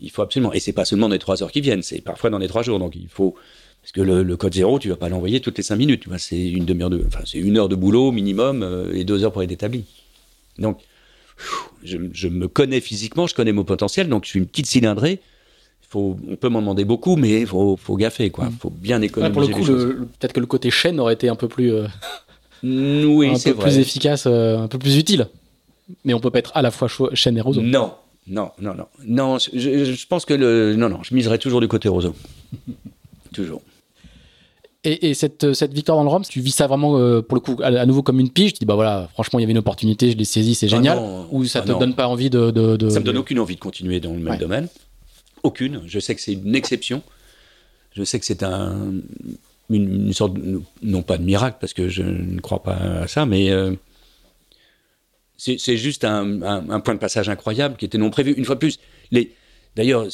Il 0.00 0.10
faut 0.10 0.22
absolument. 0.22 0.52
Et 0.52 0.60
c'est 0.60 0.72
pas 0.72 0.84
seulement 0.84 1.08
des 1.08 1.18
trois 1.18 1.42
heures 1.42 1.52
qui 1.52 1.60
viennent, 1.60 1.82
c'est 1.82 2.00
parfois 2.00 2.30
dans 2.30 2.38
les 2.38 2.48
trois 2.48 2.62
jours. 2.62 2.78
Donc 2.78 2.94
il 2.96 3.08
faut. 3.08 3.34
Parce 3.82 3.92
que 3.92 4.00
le, 4.00 4.22
le 4.22 4.36
code 4.36 4.54
zéro, 4.54 4.78
tu 4.78 4.88
vas 4.88 4.96
pas 4.96 5.08
l'envoyer 5.08 5.40
toutes 5.40 5.56
les 5.56 5.62
cinq 5.62 5.76
minutes. 5.76 6.04
C'est 6.18 6.48
une 6.48 6.64
demi-heure 6.64 6.90
de. 6.90 7.04
Enfin, 7.06 7.20
c'est 7.24 7.38
une 7.38 7.56
heure 7.56 7.68
de 7.68 7.76
boulot 7.76 8.12
minimum 8.12 8.62
euh, 8.62 8.92
et 8.92 9.04
deux 9.04 9.24
heures 9.24 9.32
pour 9.32 9.42
être 9.42 9.52
établi. 9.52 9.84
Donc, 10.58 10.80
je, 11.84 11.96
je 12.12 12.28
me 12.28 12.48
connais 12.48 12.80
physiquement, 12.80 13.26
je 13.26 13.34
connais 13.34 13.52
mon 13.52 13.64
potentiel, 13.64 14.08
donc 14.08 14.24
je 14.24 14.30
suis 14.30 14.38
une 14.40 14.46
petite 14.46 14.66
cylindrée. 14.66 15.20
Faut, 15.90 16.16
on 16.28 16.36
peut 16.36 16.48
m'en 16.50 16.60
demander 16.60 16.84
beaucoup, 16.84 17.16
mais 17.16 17.40
il 17.40 17.46
faut, 17.46 17.76
faut 17.76 17.96
gaffer, 17.96 18.28
quoi. 18.30 18.50
faut 18.60 18.68
bien 18.70 19.00
Ouais, 19.00 19.06
économiser 19.06 19.32
pour 19.32 19.40
le 19.40 19.48
coup, 19.48 20.04
peut-être 20.18 20.34
que 20.34 20.40
le 20.40 20.46
côté 20.46 20.70
chaîne 20.70 21.00
aurait 21.00 21.14
été 21.14 21.28
un 21.30 21.36
peu 21.36 21.48
plus, 21.48 21.72
euh, 21.72 21.86
Mm, 22.62 23.04
Oui, 23.14 23.28
un 23.28 23.38
peu 23.38 23.50
vrai. 23.52 23.70
plus 23.70 23.78
efficace, 23.78 24.24
euh, 24.26 24.58
un 24.58 24.66
peu 24.68 24.78
plus 24.78 24.98
utile. 24.98 25.28
Mais 26.04 26.12
on 26.12 26.18
peut 26.20 26.30
pas 26.30 26.40
être 26.40 26.50
à 26.56 26.60
la 26.62 26.70
fois 26.72 26.88
chaîne 27.14 27.36
et 27.38 27.40
roseau. 27.40 27.62
Non, 27.62 27.92
non, 28.26 28.50
non, 28.60 28.74
non. 28.74 28.84
Non, 29.06 29.38
je, 29.38 30.06
pense 30.08 30.24
que 30.24 30.34
le. 30.34 30.74
Non, 30.76 30.88
non, 30.88 30.98
je 31.04 31.14
miserai 31.14 31.38
toujours 31.38 31.60
du 31.60 31.68
côté 31.68 31.88
roseau. 31.88 32.14
toujours. 33.32 33.62
Et, 34.84 35.08
et 35.10 35.14
cette, 35.14 35.52
cette 35.54 35.72
victoire 35.72 35.98
dans 35.98 36.04
le 36.04 36.08
Rhum, 36.10 36.22
tu 36.24 36.40
vis 36.40 36.50
ça 36.52 36.66
vraiment 36.66 36.98
euh, 36.98 37.20
pour 37.20 37.34
le 37.36 37.40
coup 37.40 37.56
à, 37.62 37.66
à 37.66 37.86
nouveau 37.86 38.02
comme 38.02 38.20
une 38.20 38.30
pige? 38.30 38.52
Tu 38.54 38.60
dis 38.60 38.66
bah 38.66 38.74
voilà, 38.76 39.08
franchement 39.12 39.38
il 39.38 39.42
y 39.42 39.44
avait 39.44 39.52
une 39.52 39.58
opportunité, 39.58 40.10
je 40.10 40.16
l'ai 40.16 40.24
saisie, 40.24 40.54
c'est 40.54 40.66
Ah 40.66 40.76
génial. 40.76 40.98
non, 40.98 41.26
Ou 41.32 41.44
ça 41.44 41.60
ah 41.62 41.66
te 41.66 41.72
non. 41.72 41.78
donne 41.78 41.94
pas 41.94 42.06
envie 42.08 42.30
de. 42.30 42.50
de, 42.50 42.76
de- 42.76 42.88
Ça 42.90 43.00
me 43.00 43.04
donne 43.04 43.14
de- 43.14 43.20
aucune 43.20 43.38
envie 43.40 43.54
de 43.56 43.60
continuer 43.60 43.98
dans 44.00 44.12
le 44.12 44.18
même 44.18 44.32
Ouais. 44.32 44.38
domaine. 44.38 44.68
Aucune. 45.42 45.82
Je 45.86 45.98
sais 45.98 46.14
que 46.14 46.20
c'est 46.20 46.32
une 46.32 46.54
exception. 46.54 47.02
Je 47.92 48.04
sais 48.04 48.18
que 48.18 48.26
c'est 48.26 48.42
un, 48.42 48.92
une, 49.70 50.12
sorte, 50.12 50.36
non 50.82 51.02
pas 51.02 51.18
de 51.18 51.24
miracle, 51.24 51.58
parce 51.60 51.72
que 51.72 51.88
je 51.88 52.02
ne 52.02 52.40
crois 52.40 52.62
pas 52.62 52.76
à 52.76 53.08
ça, 53.08 53.26
mais 53.26 53.50
euh, 53.50 53.72
c'est 55.36 55.76
juste 55.76 56.04
un, 56.04 56.80
point 56.80 56.94
de 56.94 57.00
passage 57.00 57.28
incroyable 57.28 57.76
qui 57.76 57.84
était 57.84 57.98
non 57.98 58.10
prévu. 58.10 58.32
Une 58.32 58.44
fois 58.44 58.54
de 58.54 58.60
plus, 58.60 58.78
d'ailleurs, 59.74 60.06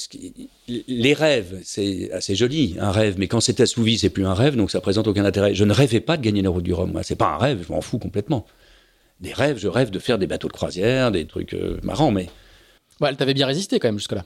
les 0.68 1.14
rêves, 1.14 1.60
c'est 1.64 2.10
assez 2.12 2.36
joli, 2.36 2.76
un 2.78 2.90
rêve, 2.90 3.16
mais 3.18 3.26
quand 3.26 3.40
c'est 3.40 3.60
assouvi, 3.60 3.98
c'est 3.98 4.10
plus 4.10 4.26
un 4.26 4.34
rêve, 4.34 4.56
donc 4.56 4.70
ça 4.70 4.80
présente 4.80 5.08
aucun 5.08 5.24
intérêt. 5.24 5.54
Je 5.54 5.64
ne 5.64 5.72
rêvais 5.72 6.00
pas 6.00 6.16
de 6.16 6.22
gagner 6.22 6.42
la 6.42 6.50
route 6.50 6.64
du 6.64 6.72
Rhum. 6.72 6.92
Moi, 6.92 7.02
c'est 7.02 7.16
pas 7.16 7.34
un 7.34 7.38
rêve, 7.38 7.64
je 7.66 7.72
m'en 7.72 7.80
fous 7.80 7.98
complètement. 7.98 8.46
Des 9.20 9.32
rêves, 9.32 9.58
je 9.58 9.68
rêve 9.68 9.90
de 9.90 9.98
faire 9.98 10.18
des 10.18 10.26
bateaux 10.26 10.48
de 10.48 10.52
croisière, 10.52 11.10
des 11.10 11.26
trucs 11.26 11.54
euh, 11.54 11.78
marrants, 11.82 12.10
mais 12.10 12.28
Ouais, 13.00 13.08
elle 13.08 13.16
t'avait 13.16 13.34
bien 13.34 13.46
résisté 13.46 13.78
quand 13.78 13.88
même 13.88 13.98
jusque-là. 13.98 14.24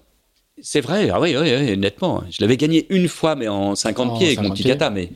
C'est 0.62 0.80
vrai, 0.80 1.10
ah 1.10 1.20
oui, 1.20 1.36
oui, 1.36 1.50
oui, 1.58 1.76
nettement. 1.76 2.22
Je 2.30 2.40
l'avais 2.40 2.56
gagné 2.56 2.86
une 2.90 3.08
fois, 3.08 3.34
mais 3.36 3.48
en 3.48 3.74
50 3.74 4.10
En 4.10 4.16
pieds 4.18 4.26
avec 4.28 4.38
mon 4.38 4.44
50 4.44 4.56
petit 4.56 4.64
kata, 4.68 4.90
mais, 4.90 5.10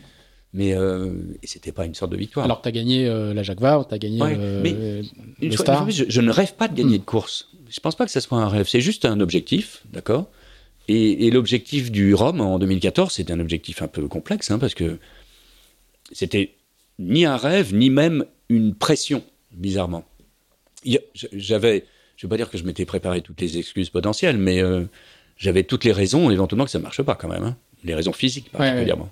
mais 0.53 0.75
euh, 0.75 1.13
c'était 1.43 1.73
pas 1.73 1.85
une 1.87 1.95
sorte 1.95 2.13
de 2.13 2.17
victoire. 2.17 2.45
Alors 2.45 2.59
que 2.59 2.63
tu 2.65 2.69
as 2.69 2.73
gagné 2.73 3.07
euh, 3.09 3.35
la 3.35 3.43
Jacques 3.43 3.61
Vabre, 3.61 3.87
tu 3.89 3.95
as 3.95 3.99
gagné 3.99 4.21
Ouais, 4.23 4.37
euh, 4.39 4.61
mais 4.63 4.71
le 4.73 5.03
Une 5.41 5.53
fois- 5.53 5.65
Star. 5.65 5.79
une 5.87 5.93
fois, 5.93 6.05
je, 6.07 6.11
je 6.11 6.21
ne 6.21 6.31
rêve 6.31 6.55
pas 6.55 6.69
de 6.69 6.75
gagner 6.77 6.97
Mm. 6.97 7.01
de 7.01 7.05
course. 7.05 7.49
Je 7.69 7.81
pense 7.81 7.97
pas 7.97 8.05
que 8.05 8.11
ça 8.13 8.21
soit 8.21 8.39
un 8.39 8.49
rêve. 8.49 8.67
C'est 8.69 8.81
juste 8.83 9.05
un 9.05 9.19
objectif, 9.21 9.83
d'accord? 9.93 10.29
Et, 10.89 11.27
et 11.27 11.31
l'objectif 11.31 11.91
du 11.91 12.15
Rhum 12.15 12.41
en 12.41 12.59
2014, 12.59 13.13
c'était 13.13 13.33
un 13.33 13.41
objectif 13.41 13.83
un 13.83 13.89
peu 13.89 14.09
complexe, 14.09 14.51
hein, 14.51 14.59
parce 14.59 14.75
que 14.75 14.99
c'était 16.13 16.55
ni 16.99 17.25
un 17.25 17.37
rêve, 17.37 17.75
ni 17.75 17.89
même 17.89 18.25
une 18.49 18.75
pression, 18.75 19.23
bizarrement. 19.53 20.05
J'avais, 21.33 21.85
je 22.17 22.27
vais 22.27 22.29
pas 22.31 22.37
dire 22.37 22.51
que 22.51 22.59
je 22.59 22.65
m'étais 22.65 22.85
préparé 22.85 23.23
toutes 23.23 23.41
les 23.41 23.57
excuses 23.59 23.89
potentielles, 23.91 24.37
mais 24.37 24.61
euh, 24.61 24.85
j'avais 25.43 25.65
toutes 25.65 25.85
les 25.85 25.93
raisons, 25.93 26.31
éventuellement, 26.31 26.65
que 26.65 26.71
ça 26.71 26.79
marche 26.79 27.03
pas 27.03 27.17
quand 27.17 27.29
même. 27.29 27.43
hein. 27.43 27.57
Les 27.85 27.95
raisons 27.97 28.13
physiques, 28.13 28.47
Ouais, 28.55 28.59
particulièrement. 28.59 29.11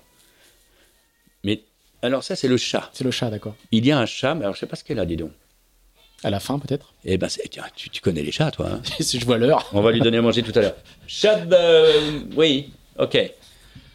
Mais 1.43 1.61
alors 2.01 2.23
ça, 2.23 2.35
c'est 2.37 2.47
le 2.47 2.55
chat. 2.57 2.89
C'est 2.93 3.03
le 3.03 3.11
chat, 3.11 3.29
d'accord. 3.29 3.55
Il 3.71 3.85
y 3.85 3.91
a 3.91 3.99
un 3.99 4.05
chat, 4.05 4.33
mais 4.33 4.43
alors 4.43 4.55
je 4.55 4.59
sais 4.61 4.65
pas 4.65 4.77
ce 4.77 4.83
qu'elle 4.83 4.99
a, 4.99 5.05
dis 5.05 5.17
donc. 5.17 5.31
À 6.23 6.29
la 6.29 6.39
fin, 6.39 6.57
peut-être? 6.59 6.93
Eh 7.03 7.17
ben, 7.17 7.27
tiens, 7.49 7.63
tu, 7.75 7.89
tu 7.89 7.99
connais 7.99 8.21
les 8.21 8.31
chats, 8.31 8.51
toi. 8.51 8.69
hein 8.73 8.81
Si 9.01 9.19
je 9.19 9.25
vois 9.25 9.37
l'heure. 9.37 9.67
On 9.73 9.81
va 9.81 9.91
lui 9.91 9.99
donner 9.99 10.19
à 10.19 10.21
manger 10.21 10.41
tout 10.43 10.57
à 10.57 10.61
l'heure. 10.61 10.75
Chat, 11.07 11.41
de- 11.45 12.35
oui, 12.37 12.71
ok. 12.97 13.17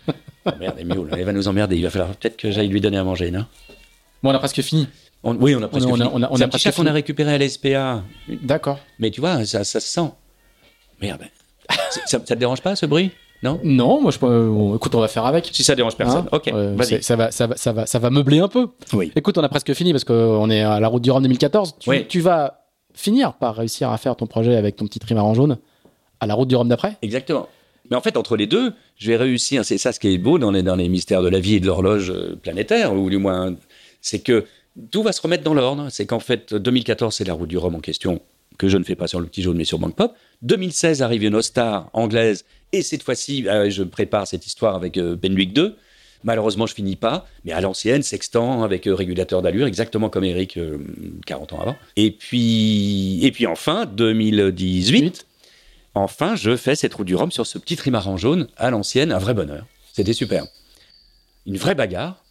Oh, 0.09 0.51
merde, 0.61 0.79
miaule. 0.85 1.09
Elle 1.17 1.25
va 1.25 1.33
nous 1.33 1.49
emmerder. 1.49 1.77
Il 1.77 1.83
va 1.83 1.91
falloir 1.91 2.15
peut-être 2.17 2.37
que 2.37 2.51
j'aille 2.51 2.69
lui 2.69 2.81
donner 2.81 2.99
à 2.99 3.05
manger, 3.05 3.31
non? 3.31 3.47
Bon, 4.23 4.31
on 4.31 4.35
a 4.35 4.39
presque 4.39 4.61
fini. 4.61 4.89
On- 5.23 5.35
Oui, 5.37 5.55
on 5.55 5.63
a 5.63 5.69
presque 5.69 5.87
on 5.89 5.95
fini. 5.97 6.09
on 6.13 6.23
a- 6.23 6.29
on 6.31 6.41
a 6.41 6.49
presque 6.49 6.73
qu'on 6.75 6.87
a 6.87 6.93
récupéré 6.93 7.33
à 7.35 7.39
l'SPA. 7.39 8.03
D'accord. 8.29 8.79
Mais 8.99 9.11
tu 9.11 9.21
vois, 9.21 9.45
ça, 9.47 9.65
ça 9.65 9.81
se 9.81 9.89
sent. 9.89 10.11
Merde. 11.01 11.23
Ça, 11.91 12.01
ça 12.07 12.21
te 12.21 12.35
dérange 12.35 12.61
pas, 12.61 12.77
ce 12.77 12.87
bruit? 12.87 13.11
Non? 13.43 13.61
Non, 13.65 14.01
moi, 14.01 14.11
je 14.11 14.19
peux. 14.19 14.49
bon, 14.49 14.77
écoute, 14.77 14.95
on 14.95 15.01
va 15.01 15.09
faire 15.09 15.27
avec. 15.27 15.51
Si 15.53 15.63
ça 15.63 15.75
dérange 15.75 15.97
personne. 15.97 16.25
Hein? 16.27 16.37
ok, 16.37 16.49
Euh, 16.49 16.77
ça, 17.03 17.17
va, 17.17 17.31
ça, 17.31 17.47
va, 17.47 17.57
ça, 17.57 17.73
va, 17.73 17.87
ça 17.87 17.99
va 17.99 18.11
meubler 18.11 18.39
un 18.39 18.49
peu. 18.49 18.69
Oui. 18.93 19.13
Écoute, 19.15 19.37
on 19.39 19.43
a 19.43 19.49
presque 19.49 19.73
fini 19.75 19.93
parce 19.93 20.05
qu'on 20.05 20.49
est 20.51 20.63
à 20.63 20.81
la 20.81 20.89
route 20.89 21.03
du 21.03 21.11
Rhum 21.11 21.23
2014. 21.23 21.77
Tu, 21.79 21.91
Oui. 21.91 22.07
tu 22.09 22.21
vas 22.21 22.63
finir 22.95 23.35
par 23.35 23.57
réussir 23.57 23.91
à 23.91 23.99
faire 23.99 24.17
ton 24.17 24.27
projet 24.27 24.57
avec 24.57 24.77
ton 24.77 24.87
petit 24.87 24.99
trimaran 24.99 25.35
jaune 25.35 25.59
à 26.21 26.27
la 26.27 26.35
route 26.35 26.49
du 26.49 26.57
Rhum 26.57 26.69
d'après? 26.69 26.97
Exactement. 27.03 27.47
Mais 27.91 27.97
en 27.97 28.01
fait, 28.01 28.17
entre 28.17 28.37
les 28.37 28.47
deux, 28.47 28.73
je 28.97 29.09
vais 29.09 29.17
réussir. 29.17 29.65
C'est 29.65 29.79
ça 29.79 29.93
ce 29.93 30.01
qui 30.01 30.13
est 30.13 30.19
beau 30.19 30.39
dans 30.39 30.51
les, 30.51 30.63
dans 30.63 30.77
les 30.77 30.89
mystères 30.89 31.23
de 31.23 31.29
la 31.29 31.39
vie 31.39 31.57
et 31.57 31.61
de 31.61 31.67
l'horloge 31.67 32.11
euh, 32.11 32.37
planétaire, 32.43 32.95
ou 32.95 33.11
du 33.11 33.19
moins, 33.19 33.55
c'est 34.01 34.21
que 34.21 34.47
tout 34.91 35.03
va 35.03 35.13
se 35.13 35.21
remettre 35.21 35.45
dans 35.45 35.55
l'ordre. 35.55 35.87
C'est 35.91 36.07
qu'en 36.07 36.21
fait, 36.21 36.55
2014, 36.55 37.15
c'est 37.15 37.25
la 37.25 37.35
route 37.35 37.49
du 37.49 37.59
Rhum 37.59 37.75
en 37.75 37.81
question, 37.81 38.21
que 38.59 38.69
je 38.69 38.79
ne 38.79 38.85
fais 38.85 38.95
pas 38.95 39.07
sur 39.07 39.21
le 39.21 39.27
petit 39.27 39.43
jaune, 39.43 39.57
mais 39.57 39.65
sur 39.65 39.79
Bank 39.79 39.95
Pop. 39.95 40.15
2016 40.43 41.03
arrive 41.03 41.25
une 41.25 41.35
Ostar 41.35 41.91
anglaise, 41.93 42.45
et 42.73 42.83
cette 42.83 43.03
fois-ci, 43.03 43.49
euh, 43.49 43.71
je 43.71 43.83
prépare 43.83 44.27
cette 44.27 44.47
histoire 44.47 44.75
avec 44.75 44.97
euh, 44.99 45.17
Benwick 45.17 45.53
2. 45.53 45.77
Malheureusement, 46.25 46.67
je 46.67 46.75
finis 46.75 46.97
pas, 46.97 47.27
mais 47.45 47.53
à 47.53 47.61
l'ancienne, 47.61 48.03
sextant 48.03 48.65
avec 48.65 48.89
euh, 48.89 48.95
régulateur 48.95 49.43
d'allure, 49.43 49.67
exactement 49.67 50.09
comme 50.09 50.25
Eric 50.25 50.57
euh, 50.57 50.79
40 51.25 51.53
ans 51.53 51.61
avant. 51.61 51.77
Et 51.95 52.11
puis, 52.11 53.25
et 53.25 53.31
puis 53.31 53.47
enfin, 53.47 53.87
2018, 53.87 54.91
Huit. 54.91 55.27
Enfin, 55.95 56.35
je 56.35 56.57
fais 56.57 56.75
cette 56.75 56.95
route 56.95 57.07
du 57.07 57.15
Rhum 57.15 57.31
sur 57.31 57.47
ce 57.47 57.59
petit 57.59 57.77
trimaran 57.77 58.17
jaune 58.17 58.49
à 58.57 58.71
l'ancienne, 58.71 59.13
un 59.13 59.19
vrai 59.19 59.35
bonheur. 59.35 59.67
C'était 59.93 60.13
super. 60.13 60.45
Une 61.47 61.57
vraie 61.57 61.75
bagarre, 61.75 62.25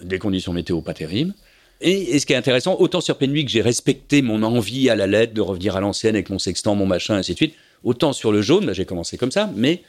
des 0.00 0.18
conditions 0.18 0.52
météo 0.52 0.80
pas 0.80 0.94
terribles. 0.94 1.34
Et, 1.80 2.14
et 2.14 2.18
ce 2.18 2.26
qui 2.26 2.32
est 2.32 2.36
intéressant, 2.36 2.76
autant 2.78 3.00
sur 3.00 3.18
Penwick, 3.18 3.48
j'ai 3.48 3.60
respecté 3.62 4.22
mon 4.22 4.42
envie 4.42 4.88
à 4.90 4.96
la 4.96 5.06
lettre 5.06 5.34
de 5.34 5.40
revenir 5.40 5.76
à 5.76 5.80
l'ancienne 5.80 6.14
avec 6.14 6.30
mon 6.30 6.38
sextant, 6.38 6.74
mon 6.74 6.86
machin, 6.86 7.14
ainsi 7.16 7.32
de 7.32 7.36
suite. 7.36 7.54
Autant 7.82 8.12
sur 8.12 8.32
le 8.32 8.40
jaune, 8.42 8.66
là, 8.66 8.72
j'ai 8.72 8.84
commencé 8.86 9.18
comme 9.18 9.30
ça, 9.32 9.50
mais 9.54 9.82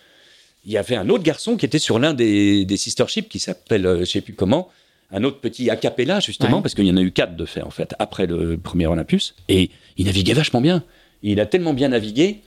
il 0.65 0.71
y 0.73 0.77
avait 0.77 0.95
un 0.95 1.07
autre 1.09 1.23
garçon 1.23 1.55
qui 1.57 1.65
était 1.65 1.79
sur 1.79 1.99
l'un 1.99 2.13
des, 2.13 2.65
des 2.65 2.77
sister 2.77 3.05
ships 3.07 3.29
qui 3.29 3.39
s'appelle, 3.39 3.85
euh, 3.85 3.99
je 3.99 4.05
sais 4.05 4.21
plus 4.21 4.33
comment, 4.33 4.69
un 5.11 5.23
autre 5.23 5.39
petit 5.39 5.69
a 5.69 5.75
cappella, 5.75 6.19
justement, 6.19 6.57
Ouais. 6.57 6.61
parce 6.63 6.73
qu'il 6.73 6.85
y 6.85 6.91
en 6.91 6.97
a 6.97 7.01
eu 7.01 7.11
quatre 7.11 7.35
de 7.35 7.45
fait, 7.45 7.61
en 7.61 7.69
fait, 7.69 7.93
après 7.99 8.25
le 8.25 8.57
premier 8.57 8.87
Olympus. 8.87 9.35
Et 9.47 9.69
il 9.97 10.07
naviguait 10.07 10.33
vachement 10.33 10.59
bien. 10.61 10.83
Il 11.23 11.39
a 11.39 11.45
tellement 11.45 11.73
bien 11.73 11.89
navigué 11.89 12.41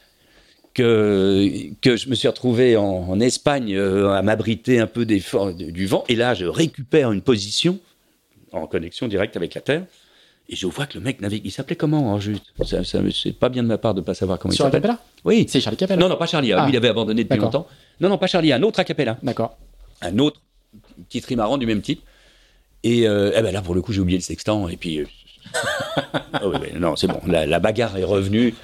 que, 0.74 1.48
que 1.81 1.97
je 1.97 2.09
me 2.09 2.15
suis 2.15 2.28
retrouvé 2.28 2.77
en, 2.77 2.85
en 2.85 3.20
Espagne 3.20 3.74
euh, 3.74 4.10
à 4.10 4.23
m'abriter 4.23 4.78
un 4.81 4.86
peu 4.86 5.05
des 5.05 5.23
du 5.55 5.86
vent. 5.86 6.05
Et 6.09 6.16
là, 6.16 6.35
je 6.35 6.44
récupère 6.47 7.12
une 7.12 7.23
position 7.23 7.78
en 8.52 8.66
connexion 8.66 9.08
directe 9.08 9.36
avec 9.36 9.54
la 9.54 9.60
Terre. 9.60 9.84
Et 10.50 10.56
je 10.56 10.66
vois 10.66 10.86
que 10.86 10.94
le 10.96 11.04
mec 11.04 11.20
navigue. 11.20 11.42
Il 11.44 11.50
s'appelait 11.50 11.76
comment, 11.76 12.10
en 12.12 12.18
juste 12.20 12.44
ça, 12.64 12.82
ça, 12.82 13.00
C'est 13.12 13.32
pas 13.32 13.50
bien 13.50 13.62
de 13.62 13.68
ma 13.68 13.76
part 13.76 13.92
de 13.94 14.00
pas 14.00 14.14
savoir 14.14 14.38
comment 14.38 14.52
Sur 14.54 14.64
il 14.64 14.68
s'appelle. 14.68 14.90
Acapella? 14.90 15.02
Oui. 15.24 15.46
C'est 15.48 15.60
Charlie 15.60 15.76
Capella. 15.76 16.00
Non, 16.00 16.08
non, 16.08 16.16
pas 16.16 16.26
Charlie. 16.26 16.52
Ah, 16.54 16.60
Ah. 16.62 16.64
lui, 16.66 16.72
il 16.72 16.76
avait 16.76 16.88
abandonné 16.88 17.24
depuis 17.24 17.38
longtemps. 17.38 17.66
Non, 18.00 18.08
non, 18.08 18.16
pas 18.16 18.28
Charlie. 18.28 18.52
Un 18.52 18.62
autre 18.62 18.80
a 18.80 18.84
cappella. 18.84 19.18
D'accord. 19.22 19.58
Un 20.00 20.18
autre 20.18 20.40
petit 21.08 21.20
trimaran 21.20 21.58
du 21.58 21.66
même 21.66 21.82
type. 21.82 22.00
Et 22.82 23.06
euh, 23.06 23.32
eh 23.36 23.42
ben 23.42 23.52
là, 23.52 23.60
pour 23.60 23.74
le 23.74 23.82
coup, 23.82 23.92
j'ai 23.92 24.00
oublié 24.00 24.16
le 24.18 24.22
sextant. 24.22 24.68
Et 24.70 24.76
puis. 24.78 25.00
euh, 25.00 25.04
ah 26.32 26.48
oui, 26.48 26.58
non, 26.78 26.96
c'est 26.96 27.08
bon. 27.08 27.20
La, 27.26 27.44
la 27.44 27.58
bagarre 27.60 27.96
est 27.98 28.04
revenue. 28.04 28.54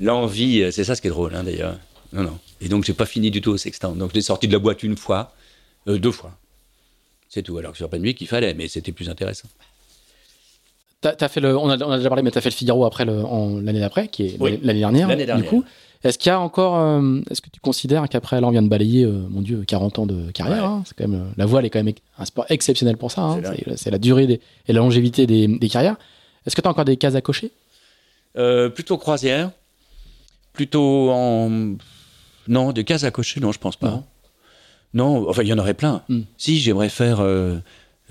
L'envie, 0.00 0.62
euh, 0.62 0.70
c'est 0.70 0.82
ça 0.84 0.94
ce 0.96 1.00
qui 1.00 1.06
est 1.08 1.10
drôle, 1.10 1.34
hein, 1.36 1.44
d'ailleurs. 1.44 1.76
Non, 2.12 2.22
non. 2.22 2.38
Et 2.60 2.68
donc, 2.68 2.84
j'ai 2.84 2.94
pas 2.94 3.06
fini 3.06 3.30
du 3.30 3.40
tout 3.40 3.50
au 3.50 3.56
sextant. 3.56 3.92
Donc, 3.92 4.10
j'ai 4.14 4.20
sorti 4.22 4.48
de 4.48 4.52
la 4.52 4.58
boîte 4.58 4.82
une 4.82 4.96
fois, 4.96 5.32
euh, 5.88 5.98
deux 5.98 6.10
fois. 6.10 6.32
C'est 7.30 7.42
tout. 7.42 7.56
Alors 7.56 7.72
que 7.72 7.78
sur 7.78 7.88
Penwick, 7.88 8.18
qu'il 8.18 8.26
fallait, 8.26 8.52
mais 8.54 8.68
c'était 8.68 8.92
plus 8.92 9.08
intéressant. 9.08 9.48
T'as, 11.00 11.12
t'as 11.14 11.28
fait 11.28 11.40
le, 11.40 11.56
on, 11.56 11.70
a, 11.70 11.78
on 11.82 11.90
a 11.92 11.96
déjà 11.96 12.10
parlé, 12.10 12.22
mais 12.22 12.30
tu 12.30 12.36
as 12.36 12.42
fait 12.42 12.50
le 12.50 12.54
Figaro 12.54 12.84
après 12.84 13.06
l'année 13.06 13.80
d'après, 13.80 14.08
qui 14.08 14.24
est 14.26 14.36
Oui. 14.38 14.58
l'année- 14.62 14.80
dernière. 14.80 15.08
Du 15.38 15.44
coup, 15.44 15.64
est-ce 16.04 16.18
qu'il 16.18 16.28
y 16.28 16.32
a 16.32 16.38
encore, 16.40 16.76
euh, 16.78 17.20
est-ce 17.30 17.40
que 17.40 17.48
tu 17.48 17.58
considères 17.60 18.06
qu'après, 18.08 18.38
là, 18.40 18.46
on 18.48 18.50
vient 18.50 18.60
de 18.62 18.68
balayer, 18.68 19.04
euh, 19.04 19.22
mon 19.30 19.40
Dieu, 19.40 19.64
40 19.66 19.98
ans 19.98 20.04
de 20.06 20.30
carrière. 20.32 20.58
Ouais. 20.62 20.68
hein, 20.68 20.82
c'est 20.84 20.94
quand 20.98 21.08
même, 21.08 21.20
euh, 21.22 21.30
la 21.38 21.46
voile 21.46 21.64
est 21.64 21.70
quand 21.70 21.82
même 21.82 21.94
un 22.18 22.24
sport 22.26 22.44
exceptionnel 22.50 22.98
pour 22.98 23.10
ça. 23.12 23.22
hein, 23.22 23.40
C'est 23.76 23.90
la 23.90 23.98
durée 23.98 24.26
des- 24.26 24.40
et 24.68 24.72
la 24.74 24.80
longévité 24.80 25.26
des, 25.26 25.46
des 25.48 25.68
carrières. 25.70 25.96
Est-ce 26.46 26.54
que 26.56 26.60
tu 26.60 26.66
as 26.68 26.70
encore 26.70 26.84
des 26.84 26.96
cases 26.98 27.14
à 27.14 27.20
cocher? 27.22 27.50
Euh, 28.36 28.68
plutôt 28.68 28.98
croisière. 28.98 29.52
Plutôt 30.52 31.10
en. 31.10 31.76
Non, 32.48 32.72
des 32.72 32.84
cases 32.84 33.04
à 33.04 33.10
cocher, 33.10 33.40
non, 33.40 33.52
je 33.52 33.58
pense 33.58 33.76
pas. 33.76 34.02
Non. 34.94 35.28
Enfin, 35.28 35.42
il 35.42 35.48
y 35.48 35.52
en 35.52 35.58
aurait 35.58 35.74
plein. 35.74 36.02
Hmm. 36.08 36.20
Si, 36.36 36.58
j'aimerais 36.60 36.88
faire 36.88 37.20
euh, 37.20 37.58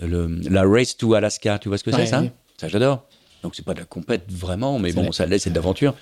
le, 0.01 0.27
la 0.49 0.63
Race 0.63 0.95
to 0.97 1.13
Alaska. 1.13 1.59
Tu 1.59 1.67
vois 1.69 1.77
ce 1.77 1.83
que 1.83 1.89
Ouais, 1.91 1.97
c'est, 2.05 2.05
ça. 2.07 2.23
Ça, 2.57 2.67
j'adore. 2.67 3.03
Donc, 3.43 3.55
c'est 3.55 3.63
pas 3.65 3.73
de 3.73 3.79
la 3.79 3.85
compète 3.85 4.23
vraiment, 4.29 4.79
mais 4.79 4.91
bon, 4.91 5.03
la- 5.03 5.11
ça 5.11 5.25
laisse, 5.25 5.43
c'est 5.43 5.49
de 5.49 5.55
l'aventure. 5.55 5.93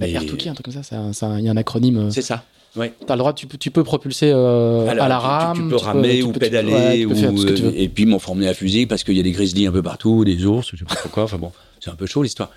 Mais 0.00 0.12
R2K, 0.12 0.48
un 0.50 0.54
truc 0.54 0.64
comme 0.72 0.82
ça, 0.82 0.96
il 1.38 1.44
y 1.44 1.48
a 1.48 1.52
un 1.52 1.56
acronyme. 1.56 1.98
euh, 1.98 2.10
C'est 2.10 2.22
ça. 2.22 2.44
Ouais. 2.74 2.92
T'as 3.06 3.14
le 3.14 3.20
droit, 3.20 3.32
tu 3.32 3.46
peux, 3.46 3.56
tu 3.56 3.70
peux 3.70 3.84
propulser 3.84 4.32
euh, 4.34 4.88
à 4.88 4.94
la 4.94 5.04
tu- 5.04 5.08
tu- 5.08 5.26
rame. 5.26 5.56
Tu, 5.56 5.68
peux 5.68 5.76
ramer 5.76 6.16
tu 6.18 6.22
ou 6.24 6.32
peux- 6.32 6.40
pédaler, 6.40 6.72
ouais, 6.72 7.04
ou, 7.04 7.44
euh, 7.46 7.72
et 7.76 7.88
puis 7.88 8.04
m'enformer 8.04 8.48
à 8.48 8.54
fusil 8.54 8.86
parce 8.86 9.04
qu'il 9.04 9.16
y 9.16 9.20
a 9.20 9.22
des 9.22 9.30
grizzlies 9.30 9.68
un 9.68 9.72
peu 9.72 9.82
partout, 9.82 10.24
des 10.24 10.44
ours, 10.44 10.70
je 10.72 10.78
sais 10.78 10.84
pas 10.84 10.96
pourquoi. 11.00 11.22
Enfin 11.22 11.38
bon, 11.38 11.52
c'est 11.78 11.90
un 11.90 11.94
peu 11.94 12.06
chaud 12.06 12.24
l'histoire. 12.24 12.50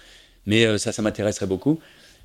Mais 0.47 0.65
euh, 0.65 0.79
ça, 0.79 0.91
ça 0.91 1.03
m'intéresserait 1.03 1.45
beaucoup. 1.45 1.79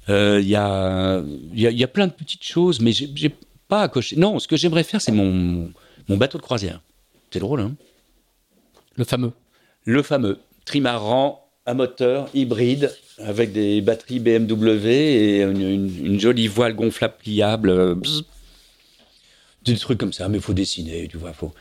Il 0.08 0.14
y, 0.48 0.56
a, 0.56 1.22
y, 1.54 1.66
a, 1.66 1.70
y 1.70 1.84
a 1.84 1.88
plein 1.88 2.06
de 2.06 2.12
petites 2.12 2.44
choses, 2.44 2.80
mais 2.80 2.92
j'ai 2.92 3.34
pas 3.72 3.80
à 3.80 3.88
cocher. 3.88 4.16
Non, 4.16 4.38
ce 4.38 4.46
que 4.46 4.56
j'aimerais 4.58 4.84
faire, 4.84 5.00
c'est 5.00 5.12
mon, 5.12 5.72
mon 6.06 6.16
bateau 6.18 6.36
de 6.36 6.42
croisière. 6.42 6.82
C'est 7.30 7.38
drôle, 7.38 7.60
hein 7.60 7.74
Le 8.96 9.04
fameux. 9.04 9.32
Le 9.86 10.02
fameux 10.02 10.40
trimaran 10.66 11.48
à 11.64 11.72
moteur 11.72 12.28
hybride 12.34 12.94
avec 13.16 13.52
des 13.52 13.80
batteries 13.80 14.20
BMW 14.20 14.86
et 14.90 15.40
une, 15.42 15.60
une- 15.62 16.06
une 16.06 16.20
jolie 16.20 16.48
voile 16.48 16.74
gonflable 16.74 17.14
pliable. 17.18 17.70
euh, 17.70 17.94
bzz. 17.94 18.24
Des 19.64 19.76
trucs 19.78 19.96
comme 19.98 20.12
ça, 20.12 20.28
mais 20.28 20.36
il 20.36 20.42
faut 20.42 20.52
dessiner, 20.52 21.08
tu 21.08 21.16
vois. 21.16 21.32
Faut... 21.32 21.52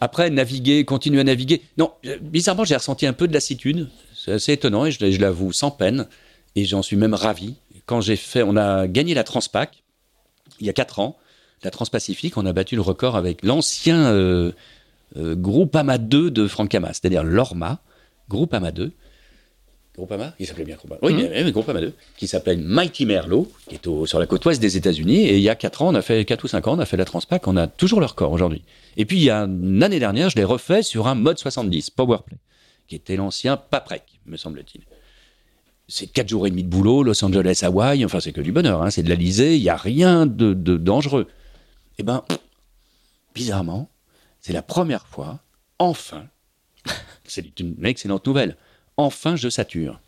Après, 0.00 0.30
naviguer, 0.30 0.86
continuer 0.86 1.20
à 1.20 1.24
naviguer. 1.24 1.60
Non, 1.76 1.92
euh, 2.06 2.16
bizarrement, 2.22 2.64
j'ai 2.64 2.76
ressenti 2.76 3.04
un 3.06 3.12
peu 3.12 3.28
de 3.28 3.34
lassitude. 3.34 3.90
C'est 4.16 4.32
assez 4.32 4.52
étonnant 4.54 4.86
et 4.86 4.92
je, 4.92 5.10
je 5.10 5.20
l'avoue 5.20 5.52
sans 5.52 5.70
peine. 5.70 6.08
Et 6.56 6.64
j'en 6.64 6.80
suis 6.82 6.96
même 6.96 7.12
ravi. 7.12 7.56
Quand 7.84 8.00
j'ai 8.00 8.16
fait, 8.16 8.42
on 8.42 8.56
a 8.56 8.86
gagné 8.88 9.12
la 9.12 9.24
Transpac 9.24 9.82
il 10.60 10.66
y 10.66 10.70
a 10.70 10.72
4 10.72 10.98
ans, 11.00 11.16
la 11.62 11.70
Transpacifique, 11.70 12.36
on 12.36 12.46
a 12.46 12.52
battu 12.52 12.74
le 12.74 12.80
record 12.82 13.16
avec 13.16 13.44
l'ancien 13.44 14.06
euh, 14.06 14.52
euh, 15.16 15.34
Groupama 15.34 15.98
2 15.98 16.30
de 16.30 16.46
Francama, 16.46 16.88
c'est-à-dire 16.88 17.22
l'Orma, 17.24 17.80
Groupama 18.28 18.70
2. 18.72 18.92
Groupama 19.96 20.34
Il 20.38 20.46
s'appelait 20.46 20.64
bien 20.64 20.76
Groupama. 20.76 21.00
Oui, 21.02 21.12
Mhm. 21.12 21.28
mais, 21.30 21.52
Groupama 21.52 21.80
2, 21.80 21.92
qui 22.16 22.26
s'appelle 22.28 22.58
Mighty 22.58 23.04
Merlot, 23.06 23.50
qui 23.68 23.74
est 23.74 23.86
au- 23.86 24.06
sur 24.06 24.18
la 24.18 24.26
côte 24.26 24.44
ouest 24.46 24.60
des 24.62 24.76
États-Unis. 24.76 25.26
Et 25.26 25.36
il 25.36 25.42
y 25.42 25.48
a 25.50 25.54
4 25.56 25.82
ans, 25.82 25.88
on 25.88 25.94
a 25.94 26.00
fait 26.02 26.24
4 26.24 26.44
ou 26.44 26.48
5 26.48 26.66
ans, 26.68 26.76
on 26.76 26.78
a 26.78 26.86
fait 26.86 26.96
la 26.96 27.04
Transpac, 27.04 27.46
on 27.46 27.56
a 27.56 27.66
toujours 27.66 28.00
le 28.00 28.06
record 28.06 28.32
aujourd'hui. 28.32 28.62
Et 28.96 29.04
puis, 29.04 29.18
il 29.18 29.24
y 29.24 29.30
a 29.30 29.42
une 29.42 29.82
année 29.82 29.98
dernière, 29.98 30.30
je 30.30 30.36
l'ai 30.36 30.44
refait 30.44 30.82
sur 30.82 31.08
un 31.08 31.14
mode 31.14 31.38
70, 31.38 31.90
Powerplay, 31.90 32.38
qui 32.88 32.94
était 32.94 33.16
l'ancien 33.16 33.56
Paprec, 33.58 34.04
me 34.26 34.36
semble-t-il. 34.36 34.82
C'est 35.88 36.06
4 36.06 36.28
jours 36.28 36.46
et 36.46 36.50
demi 36.50 36.62
de 36.62 36.68
boulot, 36.68 37.02
Los 37.02 37.22
Angeles, 37.24 37.60
Hawaï, 37.62 38.04
enfin, 38.04 38.20
c'est 38.20 38.32
que 38.32 38.40
du 38.40 38.52
bonheur, 38.52 38.82
hein, 38.82 38.90
c'est 38.90 39.02
de 39.02 39.08
la 39.08 39.16
lisée, 39.16 39.56
il 39.56 39.62
n'y 39.62 39.68
a 39.68 39.76
rien 39.76 40.24
de, 40.24 40.54
de 40.54 40.76
dangereux. 40.76 41.26
Eh 42.00 42.02
ben, 42.02 42.22
bizarrement, 43.34 43.90
c'est 44.40 44.54
la 44.54 44.62
première 44.62 45.06
fois, 45.06 45.40
enfin, 45.78 46.24
c'est 47.26 47.60
une 47.60 47.84
excellente 47.84 48.26
nouvelle, 48.26 48.56
enfin 48.96 49.36
je 49.36 49.50
sature. 49.50 50.00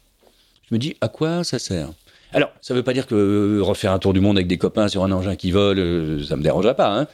Je 0.66 0.74
me 0.74 0.78
dis, 0.78 0.96
à 1.02 1.08
quoi 1.08 1.44
ça 1.44 1.58
sert? 1.58 1.90
Alors, 2.32 2.50
ça 2.62 2.72
ne 2.72 2.78
veut 2.78 2.82
pas 2.82 2.94
dire 2.94 3.06
que 3.06 3.14
euh, 3.14 3.62
refaire 3.62 3.92
un 3.92 3.98
tour 3.98 4.14
du 4.14 4.20
monde 4.20 4.38
avec 4.38 4.46
des 4.46 4.56
copains 4.56 4.88
sur 4.88 5.04
un 5.04 5.12
engin 5.12 5.36
qui 5.36 5.50
vole, 5.50 5.78
euh, 5.78 6.24
ça 6.24 6.36
me 6.36 6.42
dérangerait 6.42 6.76
pas. 6.76 6.98
Hein. 6.98 7.08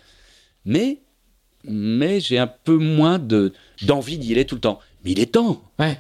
Mais, 0.65 0.99
mais 1.65 2.21
j'ai 2.21 2.39
un 2.39 2.47
peu 2.47 2.77
moins 2.77 3.19
de, 3.19 3.53
d'envie 3.83 4.17
d'y 4.17 4.31
aller 4.33 4.45
tout 4.45 4.55
le 4.55 4.61
temps. 4.61 4.79
Mais 5.05 5.11
il 5.11 5.19
est 5.19 5.33
temps. 5.33 5.61
Ouais. 5.81 5.99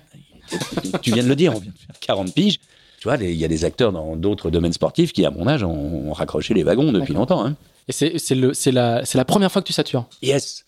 tu 1.02 1.12
viens 1.12 1.24
de 1.24 1.28
le 1.28 1.34
dire, 1.34 1.52
on 1.52 1.58
vient 1.58 1.72
de 1.72 1.78
faire 1.78 1.98
40 1.98 2.32
piges. 2.32 2.60
Tu 3.00 3.08
vois, 3.08 3.16
il 3.16 3.34
y 3.34 3.44
a 3.44 3.48
des 3.48 3.64
acteurs 3.64 3.90
dans 3.90 4.14
d'autres 4.14 4.52
domaines 4.52 4.72
sportifs 4.72 5.12
qui, 5.12 5.26
à 5.26 5.32
mon 5.32 5.48
âge, 5.48 5.64
ont, 5.64 6.10
ont 6.10 6.12
raccroché 6.12 6.54
les 6.54 6.62
wagons 6.62 6.92
depuis 6.92 7.12
longtemps. 7.12 7.44
Hein. 7.44 7.56
Et 7.88 7.92
c'est, 7.92 8.70
la, 8.70 9.24
première 9.24 9.50
fois 9.50 9.62
que 9.62 9.66
tu 9.66 9.72
satures. 9.72 10.06
Yes. 10.22 10.64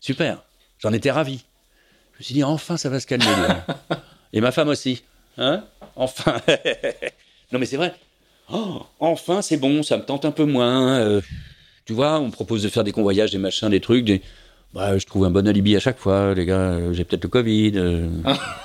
Super. 0.00 0.42
J'en 0.78 0.92
étais 0.92 1.10
ravi. 1.10 1.44
Je 2.14 2.18
me 2.18 2.24
suis 2.24 2.34
dit, 2.34 2.44
enfin, 2.44 2.76
ça 2.76 2.88
va 2.88 2.98
se 3.00 3.06
calmer. 3.06 3.24
lui. 3.24 3.96
Et 4.32 4.40
ma 4.40 4.50
femme 4.50 4.68
aussi. 4.68 5.02
Hein 5.38 5.64
Enfin. 5.94 6.40
non, 7.52 7.58
mais 7.58 7.66
c'est 7.66 7.76
vrai. 7.76 7.94
Oh, 8.52 8.82
enfin, 8.98 9.40
c'est 9.42 9.56
bon, 9.56 9.82
ça 9.82 9.96
me 9.96 10.02
tente 10.02 10.24
un 10.24 10.30
peu 10.32 10.44
moins. 10.44 10.98
Euh, 10.98 11.20
tu 11.84 11.92
vois, 11.92 12.18
on 12.18 12.26
me 12.26 12.32
propose 12.32 12.62
de 12.62 12.68
faire 12.68 12.84
des 12.84 12.92
convoyages, 12.92 13.30
des 13.30 13.38
machins, 13.38 13.68
des 13.68 13.80
trucs. 13.80 14.04
Des... 14.04 14.20
Bah, 14.74 14.98
je 14.98 15.06
trouve 15.06 15.24
un 15.24 15.30
bon 15.30 15.46
alibi 15.46 15.76
à 15.76 15.80
chaque 15.80 15.98
fois, 15.98 16.34
les 16.34 16.44
gars. 16.46 16.58
euh, 16.58 16.92
J'ai 16.92 17.04
peut-être 17.04 17.22
le 17.24 17.28
Covid. 17.28 17.72
euh. 17.76 18.08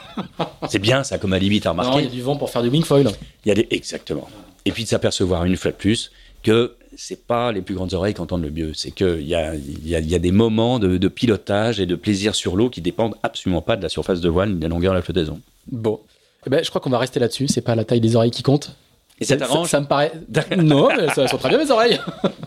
c'est 0.69 0.79
bien, 0.79 1.03
ça, 1.03 1.17
comme 1.19 1.33
alibi, 1.33 1.61
t'as 1.61 1.71
remarqué 1.71 1.99
il 1.99 2.05
y 2.05 2.07
a 2.07 2.11
du 2.11 2.21
vent 2.21 2.37
pour 2.37 2.49
faire 2.49 2.63
du 2.63 2.69
wingfoil. 2.69 3.07
il 3.45 3.49
y 3.49 3.51
a 3.51 3.55
des... 3.55 3.67
Exactement. 3.69 4.27
Et 4.65 4.71
puis 4.71 4.83
de 4.83 4.89
s'apercevoir 4.89 5.45
une 5.45 5.55
fois 5.57 5.71
de 5.71 5.77
plus 5.77 6.11
que 6.43 6.75
c'est 6.95 7.27
pas 7.27 7.51
les 7.51 7.61
plus 7.61 7.75
grandes 7.75 7.93
oreilles 7.93 8.13
qui 8.13 8.21
entendent 8.21 8.43
le 8.43 8.51
mieux. 8.51 8.71
C'est 8.73 8.91
qu'il 8.91 9.27
y 9.27 9.35
a, 9.35 9.53
il 9.55 9.87
y, 9.87 9.95
a, 9.95 9.99
il 9.99 10.09
y 10.09 10.15
a 10.15 10.19
des 10.19 10.31
moments 10.31 10.79
de, 10.79 10.97
de 10.97 11.07
pilotage 11.07 11.79
et 11.79 11.85
de 11.85 11.95
plaisir 11.95 12.33
sur 12.33 12.55
l'eau 12.55 12.69
qui 12.69 12.81
dépendent 12.81 13.15
absolument 13.23 13.61
pas 13.61 13.75
de 13.75 13.83
la 13.83 13.89
surface 13.89 14.21
de 14.21 14.29
voile 14.29 14.49
ni 14.49 14.55
de 14.55 14.63
la 14.63 14.69
longueur 14.69 14.93
de 14.93 14.97
la 14.97 15.03
flottaison. 15.03 15.39
Bon. 15.71 15.99
Eh 16.45 16.49
ben, 16.49 16.63
je 16.63 16.69
crois 16.69 16.81
qu'on 16.81 16.89
va 16.89 16.99
rester 16.99 17.19
là-dessus. 17.19 17.47
C'est 17.47 17.61
pas 17.61 17.75
la 17.75 17.83
taille 17.83 18.01
des 18.01 18.15
oreilles 18.15 18.31
qui 18.31 18.43
compte. 18.43 18.75
Et 19.19 19.25
ça 19.25 19.37
ça, 19.37 19.45
t'arrange 19.45 19.69
ça 19.69 19.81
me 19.81 19.85
paraît. 19.85 20.11
non, 20.57 20.89
mais 20.95 21.09
ça 21.09 21.27
sont 21.27 21.37
très 21.37 21.49
bien 21.49 21.57
mes 21.57 21.71
oreilles. 21.71 21.99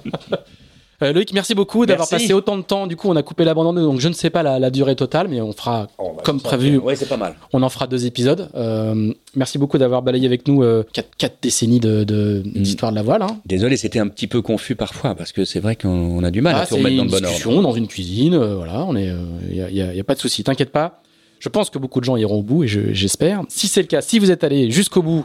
Euh, 1.02 1.14
Loïc, 1.14 1.32
merci 1.32 1.54
beaucoup 1.54 1.86
d'avoir 1.86 2.08
passé 2.08 2.34
autant 2.34 2.58
de 2.58 2.62
temps. 2.62 2.86
Du 2.86 2.94
coup, 2.94 3.08
on 3.08 3.16
a 3.16 3.22
coupé 3.22 3.44
l'abandon, 3.44 3.72
donc 3.72 4.00
je 4.00 4.08
ne 4.08 4.12
sais 4.12 4.28
pas 4.28 4.42
la, 4.42 4.58
la 4.58 4.70
durée 4.70 4.94
totale, 4.96 5.28
mais 5.28 5.40
on 5.40 5.52
fera 5.52 5.86
Oh, 5.98 6.12
bah, 6.14 6.22
comme 6.24 6.40
prévu. 6.40 6.76
Ouais, 6.76 6.94
c'est 6.94 7.08
pas 7.08 7.16
mal. 7.16 7.36
On 7.54 7.62
en 7.62 7.68
fera 7.70 7.86
deux 7.86 8.04
épisodes. 8.04 8.50
Euh, 8.54 9.12
merci 9.34 9.56
beaucoup 9.56 9.78
d'avoir 9.78 10.02
balayé 10.02 10.26
avec 10.26 10.46
nous 10.46 10.62
euh, 10.62 10.84
quatre, 10.92 11.08
quatre 11.16 11.36
décennies 11.40 11.80
de, 11.80 12.04
de- 12.04 12.42
Mm. 12.44 12.62
d'histoire 12.62 12.90
de 12.92 12.96
la 12.96 13.02
voile. 13.02 13.22
Hein. 13.22 13.38
Désolé, 13.46 13.76
c'était 13.78 13.98
un 13.98 14.08
petit 14.08 14.26
peu 14.26 14.42
confus 14.42 14.74
parfois 14.76 15.14
parce 15.14 15.32
que 15.32 15.44
c'est 15.46 15.60
vrai 15.60 15.74
qu'on 15.74 16.22
a 16.22 16.30
du 16.30 16.42
mal 16.42 16.54
Ah, 16.58 16.62
à 16.62 16.66
c'est 16.66 16.74
remettre 16.74 16.96
dans 16.96 17.02
une 17.04 17.08
le 17.08 17.10
bon 17.10 17.16
ordre. 17.16 17.28
discussion 17.28 17.62
dans 17.62 17.72
une 17.72 17.86
cuisine. 17.88 18.34
euh, 18.34 18.56
voilà, 18.56 18.84
on 18.84 18.94
est. 18.94 19.10
Il 19.50 19.56
y, 19.56 20.00
a, 20.00 20.04
pas 20.04 20.14
de 20.14 20.20
souci. 20.20 20.44
T'inquiète 20.44 20.70
pas. 20.70 21.00
Je 21.38 21.48
pense 21.48 21.70
que 21.70 21.78
beaucoup 21.78 22.00
de 22.00 22.04
gens 22.04 22.16
iront 22.16 22.40
au 22.40 22.42
bout 22.42 22.64
et 22.64 22.68
je- 22.68 22.92
j'espère. 22.92 23.42
Si 23.48 23.68
c'est 23.68 23.80
le 23.80 23.86
cas, 23.86 24.02
si 24.02 24.18
vous 24.18 24.30
êtes 24.30 24.44
allé 24.44 24.70
jusqu'au 24.70 25.00
bout, 25.02 25.24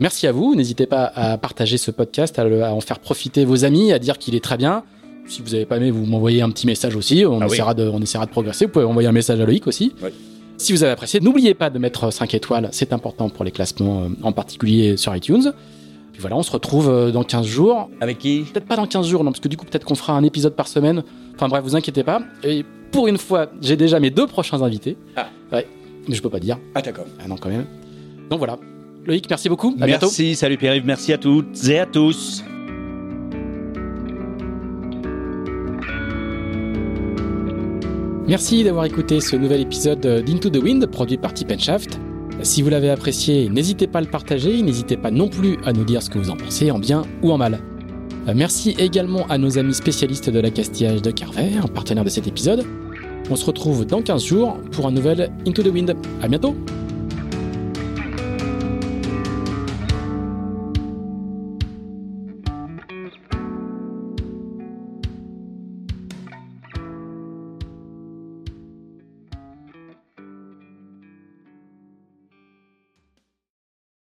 merci 0.00 0.26
à 0.26 0.32
vous. 0.32 0.54
N'hésitez 0.54 0.84
pas 0.84 1.04
à 1.14 1.38
partager 1.38 1.78
ce 1.78 1.90
podcast, 1.90 2.38
à, 2.38 2.44
le- 2.44 2.62
à 2.62 2.74
en 2.74 2.80
faire 2.82 2.98
profiter 2.98 3.46
vos 3.46 3.64
amis, 3.64 3.90
à 3.90 3.98
dire 3.98 4.18
qu'il 4.18 4.34
est 4.34 4.44
très 4.44 4.58
bien. 4.58 4.84
Si 5.26 5.42
vous 5.42 5.50
n'avez 5.50 5.64
pas 5.66 5.76
aimé, 5.78 5.90
vous 5.90 6.04
m'envoyez 6.06 6.42
un 6.42 6.50
petit 6.50 6.66
message 6.66 6.94
aussi. 6.96 7.24
On, 7.26 7.40
Ah 7.40 7.46
oui. 7.46 7.52
essaiera 7.54 7.74
de, 7.74 7.88
on 7.88 8.00
essaiera 8.00 8.26
de 8.26 8.30
progresser. 8.30 8.66
Vous 8.66 8.72
pouvez 8.72 8.84
envoyer 8.84 9.08
un 9.08 9.12
message 9.12 9.40
à 9.40 9.46
Loïc 9.46 9.66
aussi. 9.66 9.92
Oui. 10.02 10.10
Si 10.56 10.72
vous 10.72 10.82
avez 10.84 10.92
apprécié, 10.92 11.20
n'oubliez 11.20 11.54
pas 11.54 11.70
de 11.70 11.78
mettre 11.78 12.12
5 12.12 12.32
étoiles. 12.34 12.68
C'est 12.72 12.92
important 12.92 13.28
pour 13.28 13.44
les 13.44 13.50
classements, 13.50 14.04
euh, 14.04 14.08
en 14.22 14.32
particulier 14.32 14.96
sur 14.96 15.14
iTunes. 15.16 15.52
Puis 16.12 16.20
voilà, 16.20 16.36
on 16.36 16.42
se 16.44 16.52
retrouve 16.52 16.88
euh, 16.88 17.10
dans 17.10 17.24
15 17.24 17.44
jours. 17.46 17.90
Avec 18.00 18.18
qui? 18.18 18.44
Peut-être 18.52 18.66
pas 18.66 18.76
dans 18.76 18.86
15 18.86 19.06
jours, 19.08 19.24
non, 19.24 19.32
parce 19.32 19.40
que 19.40 19.48
du 19.48 19.56
coup, 19.56 19.64
peut-être 19.66 19.84
qu'on 19.84 19.96
fera 19.96 20.12
un 20.12 20.22
épisode 20.22 20.54
par 20.54 20.68
semaine. 20.68 21.02
Enfin 21.34 21.48
bref, 21.48 21.64
vous 21.64 21.74
inquiétez 21.74 22.04
pas. 22.04 22.20
Et 22.44 22.64
pour 22.92 23.08
une 23.08 23.18
fois, 23.18 23.48
j'ai 23.60 23.74
déjà 23.76 23.98
mes 23.98 24.10
deux 24.10 24.26
prochains 24.28 24.62
invités. 24.62 24.96
Ah. 25.16 25.26
Ouais, 25.52 25.66
mais 26.06 26.14
je 26.14 26.22
peux 26.22 26.30
pas 26.30 26.38
dire. 26.38 26.58
Ah 26.76 26.82
d'accord. 26.82 27.06
Ah 27.18 27.26
non, 27.26 27.36
quand 27.36 27.48
même. 27.48 27.66
Donc 28.30 28.38
voilà. 28.38 28.56
Loïc, 29.06 29.26
merci 29.28 29.48
beaucoup. 29.48 29.74
À 29.80 29.86
bientôt. 29.86 30.06
Merci, 30.06 30.36
salut 30.36 30.56
Pierre-Yves, 30.56 30.86
merci 30.86 31.12
à 31.12 31.18
toutes 31.18 31.68
et 31.68 31.78
à 31.80 31.86
tous. 31.86 32.44
Merci 38.26 38.64
d'avoir 38.64 38.86
écouté 38.86 39.20
ce 39.20 39.36
nouvel 39.36 39.60
épisode 39.60 40.00
d'Into 40.24 40.48
the 40.48 40.56
Wind 40.56 40.86
produit 40.86 41.18
par 41.18 41.34
Tip 41.34 41.52
Shaft. 41.58 41.98
Si 42.42 42.62
vous 42.62 42.70
l'avez 42.70 42.88
apprécié, 42.88 43.50
n'hésitez 43.50 43.86
pas 43.86 43.98
à 43.98 44.02
le 44.02 44.08
partager, 44.08 44.62
n'hésitez 44.62 44.96
pas 44.96 45.10
non 45.10 45.28
plus 45.28 45.58
à 45.64 45.74
nous 45.74 45.84
dire 45.84 46.02
ce 46.02 46.08
que 46.08 46.18
vous 46.18 46.30
en 46.30 46.36
pensez, 46.36 46.70
en 46.70 46.78
bien 46.78 47.02
ou 47.22 47.32
en 47.32 47.38
mal. 47.38 47.60
Euh, 48.26 48.32
Merci 48.34 48.74
également 48.78 49.26
à 49.28 49.36
nos 49.36 49.58
amis 49.58 49.74
spécialistes 49.74 50.30
de 50.30 50.40
l'accastillage 50.40 51.02
de 51.02 51.10
Carver, 51.10 51.60
partenaire 51.74 52.04
de 52.04 52.08
cet 52.08 52.26
épisode. 52.26 52.64
On 53.30 53.36
se 53.36 53.44
retrouve 53.44 53.84
dans 53.84 54.00
15 54.00 54.24
jours 54.24 54.56
pour 54.72 54.86
un 54.86 54.90
nouvel 54.90 55.30
Into 55.46 55.62
the 55.62 55.68
Wind. 55.68 55.94
À 56.22 56.28
bientôt! 56.28 56.54